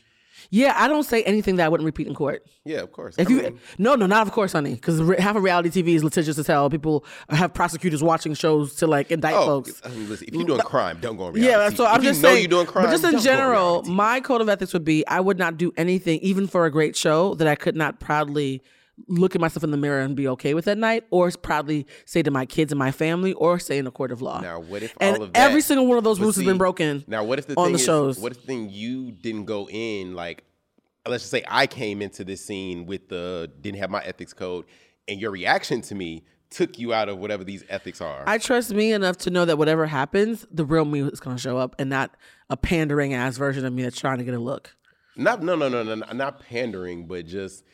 yeah, 0.50 0.74
I 0.76 0.88
don't 0.88 1.04
say 1.04 1.22
anything 1.22 1.56
that 1.56 1.64
I 1.64 1.68
wouldn't 1.68 1.86
repeat 1.86 2.06
in 2.06 2.14
court. 2.14 2.44
Yeah, 2.64 2.80
of 2.80 2.92
course. 2.92 3.14
If 3.16 3.28
I 3.28 3.30
you 3.30 3.42
mean, 3.42 3.60
no 3.78 3.94
no 3.94 4.06
not 4.06 4.26
of 4.26 4.32
course 4.32 4.52
honey 4.52 4.74
because 4.74 5.00
half 5.18 5.36
of 5.36 5.42
reality 5.42 5.70
TV 5.70 5.94
is 5.94 6.04
litigious 6.04 6.36
as 6.38 6.46
hell. 6.46 6.68
People 6.68 7.04
have 7.30 7.54
prosecutors 7.54 8.02
watching 8.02 8.34
shows 8.34 8.74
to 8.76 8.86
like 8.86 9.10
indict 9.10 9.34
oh, 9.34 9.46
folks. 9.46 9.80
I 9.84 9.88
mean, 9.88 10.08
listen, 10.08 10.28
if 10.28 10.34
you're 10.34 10.44
doing 10.44 10.60
crime, 10.60 10.98
don't 11.00 11.16
go 11.16 11.24
on 11.24 11.32
reality. 11.32 11.50
Yeah, 11.50 11.70
TV. 11.70 11.76
so 11.76 11.86
I'm 11.86 11.96
if 11.98 12.02
just 12.02 12.16
you 12.18 12.22
know 12.22 12.28
saying. 12.28 12.40
you're 12.42 12.48
doing 12.50 12.66
crime, 12.66 12.84
but 12.84 12.90
just 12.90 13.04
in 13.04 13.18
general, 13.20 13.82
my 13.84 14.20
code 14.20 14.40
of 14.42 14.48
ethics 14.48 14.72
would 14.74 14.84
be 14.84 15.06
I 15.06 15.20
would 15.20 15.38
not 15.38 15.56
do 15.56 15.72
anything, 15.76 16.20
even 16.20 16.46
for 16.46 16.66
a 16.66 16.70
great 16.70 16.94
show, 16.96 17.34
that 17.36 17.48
I 17.48 17.54
could 17.54 17.76
not 17.76 18.00
proudly 18.00 18.62
look 19.08 19.34
at 19.34 19.40
myself 19.40 19.64
in 19.64 19.70
the 19.70 19.76
mirror 19.76 20.00
and 20.00 20.16
be 20.16 20.28
okay 20.28 20.54
with 20.54 20.64
that 20.66 20.78
night, 20.78 21.04
or 21.10 21.30
proudly 21.30 21.86
say 22.04 22.22
to 22.22 22.30
my 22.30 22.46
kids 22.46 22.72
and 22.72 22.78
my 22.78 22.90
family, 22.90 23.32
or 23.34 23.58
say 23.58 23.78
in 23.78 23.86
a 23.86 23.90
court 23.90 24.12
of 24.12 24.22
law. 24.22 24.40
Now, 24.40 24.60
what 24.60 24.82
if 24.82 24.96
and 25.00 25.16
all 25.16 25.22
of 25.24 25.32
that? 25.32 25.38
every 25.38 25.60
single 25.60 25.86
one 25.86 25.98
of 25.98 26.04
those 26.04 26.20
rules 26.20 26.36
has 26.36 26.44
been 26.44 26.58
broken. 26.58 27.04
Now, 27.06 27.24
what 27.24 27.38
if 27.38 27.46
the 27.46 27.54
on 27.56 27.66
thing 27.66 27.72
the 27.72 27.78
is, 27.78 27.84
shows. 27.84 28.18
What 28.18 28.32
if 28.32 28.40
the 28.40 28.46
thing 28.46 28.70
you 28.70 29.12
didn't 29.12 29.44
go 29.44 29.68
in 29.68 30.14
like? 30.14 30.44
Let's 31.06 31.24
just 31.24 31.32
say 31.32 31.42
I 31.48 31.66
came 31.66 32.00
into 32.00 32.22
this 32.22 32.44
scene 32.44 32.86
with 32.86 33.08
the 33.08 33.50
didn't 33.60 33.80
have 33.80 33.90
my 33.90 34.02
ethics 34.02 34.32
code, 34.32 34.66
and 35.08 35.20
your 35.20 35.32
reaction 35.32 35.80
to 35.82 35.94
me 35.94 36.24
took 36.50 36.78
you 36.78 36.92
out 36.92 37.08
of 37.08 37.18
whatever 37.18 37.44
these 37.44 37.64
ethics 37.68 38.00
are. 38.00 38.24
I 38.26 38.38
trust 38.38 38.72
me 38.72 38.92
enough 38.92 39.16
to 39.18 39.30
know 39.30 39.44
that 39.46 39.56
whatever 39.58 39.86
happens, 39.86 40.46
the 40.50 40.64
real 40.64 40.84
me 40.84 41.00
is 41.00 41.18
going 41.18 41.34
to 41.34 41.42
show 41.42 41.56
up, 41.56 41.74
and 41.78 41.90
not 41.90 42.14
a 42.50 42.56
pandering 42.56 43.14
ass 43.14 43.36
version 43.36 43.64
of 43.64 43.72
me 43.72 43.82
that's 43.82 43.98
trying 43.98 44.18
to 44.18 44.24
get 44.24 44.34
a 44.34 44.38
look. 44.38 44.76
not 45.16 45.42
no 45.42 45.56
no 45.56 45.68
no 45.68 45.82
no 45.82 45.94
no, 45.94 46.12
not 46.12 46.40
pandering, 46.40 47.06
but 47.06 47.26
just 47.26 47.64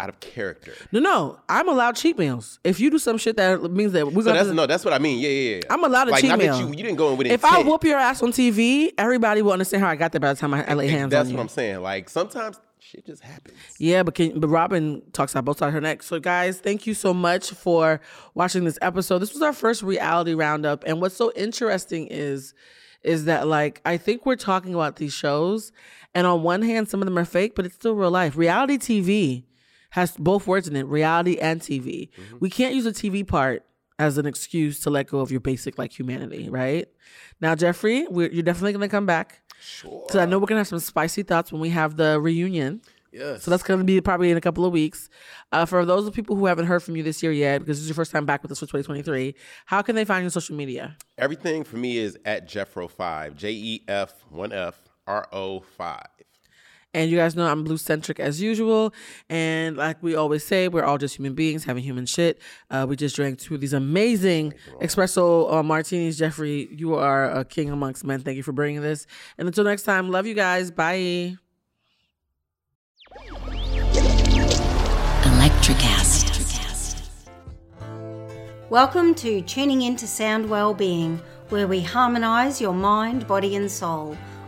out 0.00 0.08
of 0.08 0.20
character. 0.20 0.72
No, 0.92 1.00
no, 1.00 1.38
I'm 1.48 1.68
allowed 1.68 1.96
cheat 1.96 2.18
meals. 2.18 2.58
If 2.64 2.80
you 2.80 2.90
do 2.90 2.98
some 2.98 3.18
shit 3.18 3.36
that 3.36 3.62
means 3.70 3.92
that 3.92 4.06
we're 4.06 4.22
So 4.22 4.30
gonna 4.30 4.44
that's 4.44 4.54
no, 4.54 4.66
that's 4.66 4.84
what 4.84 4.94
I 4.94 4.98
mean. 4.98 5.18
Yeah, 5.18 5.28
yeah, 5.28 5.54
yeah. 5.56 5.60
I'm 5.70 5.84
allowed 5.84 6.04
to 6.04 6.10
like, 6.12 6.22
cheat 6.22 6.36
meal. 6.36 6.58
You, 6.58 6.68
you 6.68 6.82
didn't 6.82 6.96
go 6.96 7.10
in 7.12 7.18
with 7.18 7.26
If 7.26 7.44
intent. 7.44 7.66
I 7.66 7.68
whoop 7.68 7.84
your 7.84 7.98
ass 7.98 8.22
on 8.22 8.32
TV, 8.32 8.92
everybody 8.96 9.42
will 9.42 9.52
understand 9.52 9.82
how 9.82 9.90
I 9.90 9.96
got 9.96 10.12
there 10.12 10.20
by 10.20 10.32
the 10.32 10.38
time 10.40 10.54
I, 10.54 10.68
I 10.68 10.74
lay 10.74 10.88
hands 10.88 11.10
that's 11.10 11.26
on 11.26 11.30
you. 11.30 11.36
That's 11.36 11.36
what 11.36 11.42
I'm 11.42 11.48
saying. 11.48 11.80
Like 11.82 12.08
sometimes 12.08 12.58
shit 12.78 13.06
just 13.06 13.22
happens. 13.22 13.56
Yeah, 13.78 14.02
but 14.02 14.14
can, 14.14 14.40
but 14.40 14.48
Robin 14.48 15.02
talks 15.12 15.32
about 15.32 15.44
both 15.44 15.58
sides 15.58 15.68
of 15.68 15.74
her 15.74 15.80
neck. 15.80 16.02
So 16.02 16.18
guys, 16.18 16.58
thank 16.60 16.86
you 16.86 16.94
so 16.94 17.12
much 17.14 17.50
for 17.50 18.00
watching 18.34 18.64
this 18.64 18.78
episode. 18.82 19.18
This 19.18 19.32
was 19.32 19.42
our 19.42 19.52
first 19.52 19.82
reality 19.82 20.34
roundup, 20.34 20.84
and 20.86 21.00
what's 21.00 21.16
so 21.16 21.32
interesting 21.36 22.06
is 22.08 22.54
is 23.02 23.24
that 23.26 23.46
like 23.46 23.80
I 23.84 23.96
think 23.96 24.26
we're 24.26 24.36
talking 24.36 24.74
about 24.74 24.96
these 24.96 25.12
shows, 25.12 25.72
and 26.14 26.26
on 26.26 26.42
one 26.42 26.62
hand, 26.62 26.88
some 26.88 27.00
of 27.00 27.06
them 27.06 27.18
are 27.18 27.24
fake, 27.24 27.54
but 27.54 27.64
it's 27.64 27.74
still 27.74 27.94
real 27.94 28.10
life. 28.10 28.36
Reality 28.36 28.78
TV 28.78 29.44
has 29.90 30.16
both 30.16 30.46
words 30.46 30.68
in 30.68 30.76
it, 30.76 30.86
reality 30.86 31.36
and 31.38 31.60
TV. 31.60 32.08
We 32.40 32.50
can't 32.50 32.74
use 32.74 32.84
the 32.84 32.92
TV 32.92 33.26
part 33.26 33.64
as 33.98 34.16
an 34.16 34.26
excuse 34.26 34.80
to 34.80 34.90
let 34.90 35.08
go 35.08 35.20
of 35.20 35.30
your 35.30 35.40
basic 35.40 35.78
like 35.78 35.96
humanity, 35.96 36.48
right? 36.48 36.88
Now, 37.40 37.54
Jeffrey, 37.54 38.06
we're, 38.08 38.30
you're 38.30 38.42
definitely 38.42 38.72
gonna 38.72 38.88
come 38.88 39.06
back. 39.06 39.42
Sure. 39.60 40.04
Because 40.06 40.16
I 40.16 40.24
know 40.24 40.38
we're 40.38 40.46
gonna 40.46 40.60
have 40.60 40.68
some 40.68 40.78
spicy 40.78 41.22
thoughts 41.22 41.52
when 41.52 41.60
we 41.60 41.68
have 41.70 41.96
the 41.96 42.20
reunion. 42.20 42.80
Yes. 43.12 43.42
So 43.42 43.50
that's 43.50 43.62
going 43.62 43.80
to 43.80 43.84
be 43.84 44.00
probably 44.00 44.30
in 44.30 44.36
a 44.36 44.40
couple 44.40 44.64
of 44.64 44.72
weeks. 44.72 45.08
Uh, 45.50 45.66
for 45.66 45.84
those 45.84 46.06
of 46.06 46.14
people 46.14 46.36
who 46.36 46.46
haven't 46.46 46.66
heard 46.66 46.82
from 46.82 46.96
you 46.96 47.02
this 47.02 47.22
year 47.22 47.32
yet, 47.32 47.58
because 47.58 47.78
this 47.78 47.82
is 47.82 47.88
your 47.88 47.94
first 47.94 48.12
time 48.12 48.24
back 48.24 48.42
with 48.42 48.52
us 48.52 48.60
for 48.60 48.66
2023, 48.66 49.34
how 49.66 49.82
can 49.82 49.96
they 49.96 50.04
find 50.04 50.22
you 50.22 50.26
on 50.26 50.30
social 50.30 50.54
media? 50.54 50.96
Everything 51.18 51.64
for 51.64 51.76
me 51.76 51.98
is 51.98 52.16
at 52.24 52.48
Jeffro5, 52.48 53.34
J 53.34 53.50
E 53.50 53.84
F 53.88 54.24
1 54.30 54.52
F 54.52 54.80
R 55.06 55.26
O 55.32 55.60
5. 55.60 56.00
And 56.92 57.08
you 57.08 57.16
guys 57.16 57.36
know 57.36 57.46
I'm 57.46 57.62
blue 57.62 57.76
centric 57.76 58.18
as 58.18 58.42
usual. 58.42 58.92
And 59.28 59.76
like 59.76 60.02
we 60.02 60.16
always 60.16 60.44
say, 60.44 60.66
we're 60.66 60.82
all 60.82 60.98
just 60.98 61.16
human 61.16 61.34
beings 61.34 61.64
having 61.64 61.84
human 61.84 62.04
shit. 62.04 62.40
Uh, 62.68 62.84
we 62.88 62.96
just 62.96 63.14
drank 63.14 63.38
two 63.38 63.54
of 63.54 63.60
these 63.60 63.72
amazing 63.72 64.54
espresso 64.80 65.52
uh, 65.52 65.62
martinis. 65.62 66.18
Jeffrey, 66.18 66.68
you 66.72 66.94
are 66.94 67.30
a 67.30 67.44
king 67.44 67.70
amongst 67.70 68.04
men. 68.04 68.20
Thank 68.20 68.36
you 68.36 68.42
for 68.42 68.52
bringing 68.52 68.82
this. 68.82 69.06
And 69.38 69.46
until 69.46 69.62
next 69.62 69.84
time, 69.84 70.10
love 70.10 70.26
you 70.26 70.34
guys. 70.34 70.72
Bye. 70.72 71.36
Electricast. 75.22 76.28
Welcome 78.68 79.14
to 79.16 79.42
Tuning 79.42 79.82
Into 79.82 80.06
Sound 80.06 80.48
Wellbeing, 80.48 81.20
where 81.50 81.66
we 81.66 81.80
harmonise 81.80 82.60
your 82.60 82.74
mind, 82.74 83.26
body, 83.26 83.56
and 83.56 83.70
soul. 83.70 84.16